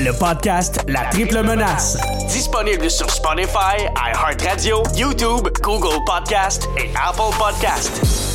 Le 0.00 0.16
podcast 0.16 0.84
La 0.86 1.06
Triple 1.06 1.42
Menace. 1.42 1.98
Disponible 2.28 2.88
sur 2.88 3.10
Spotify, 3.10 3.82
iHeartRadio, 3.96 4.84
YouTube, 4.94 5.48
Google 5.60 6.04
Podcast 6.06 6.68
et 6.78 6.88
Apple 6.94 7.36
Podcast. 7.36 8.27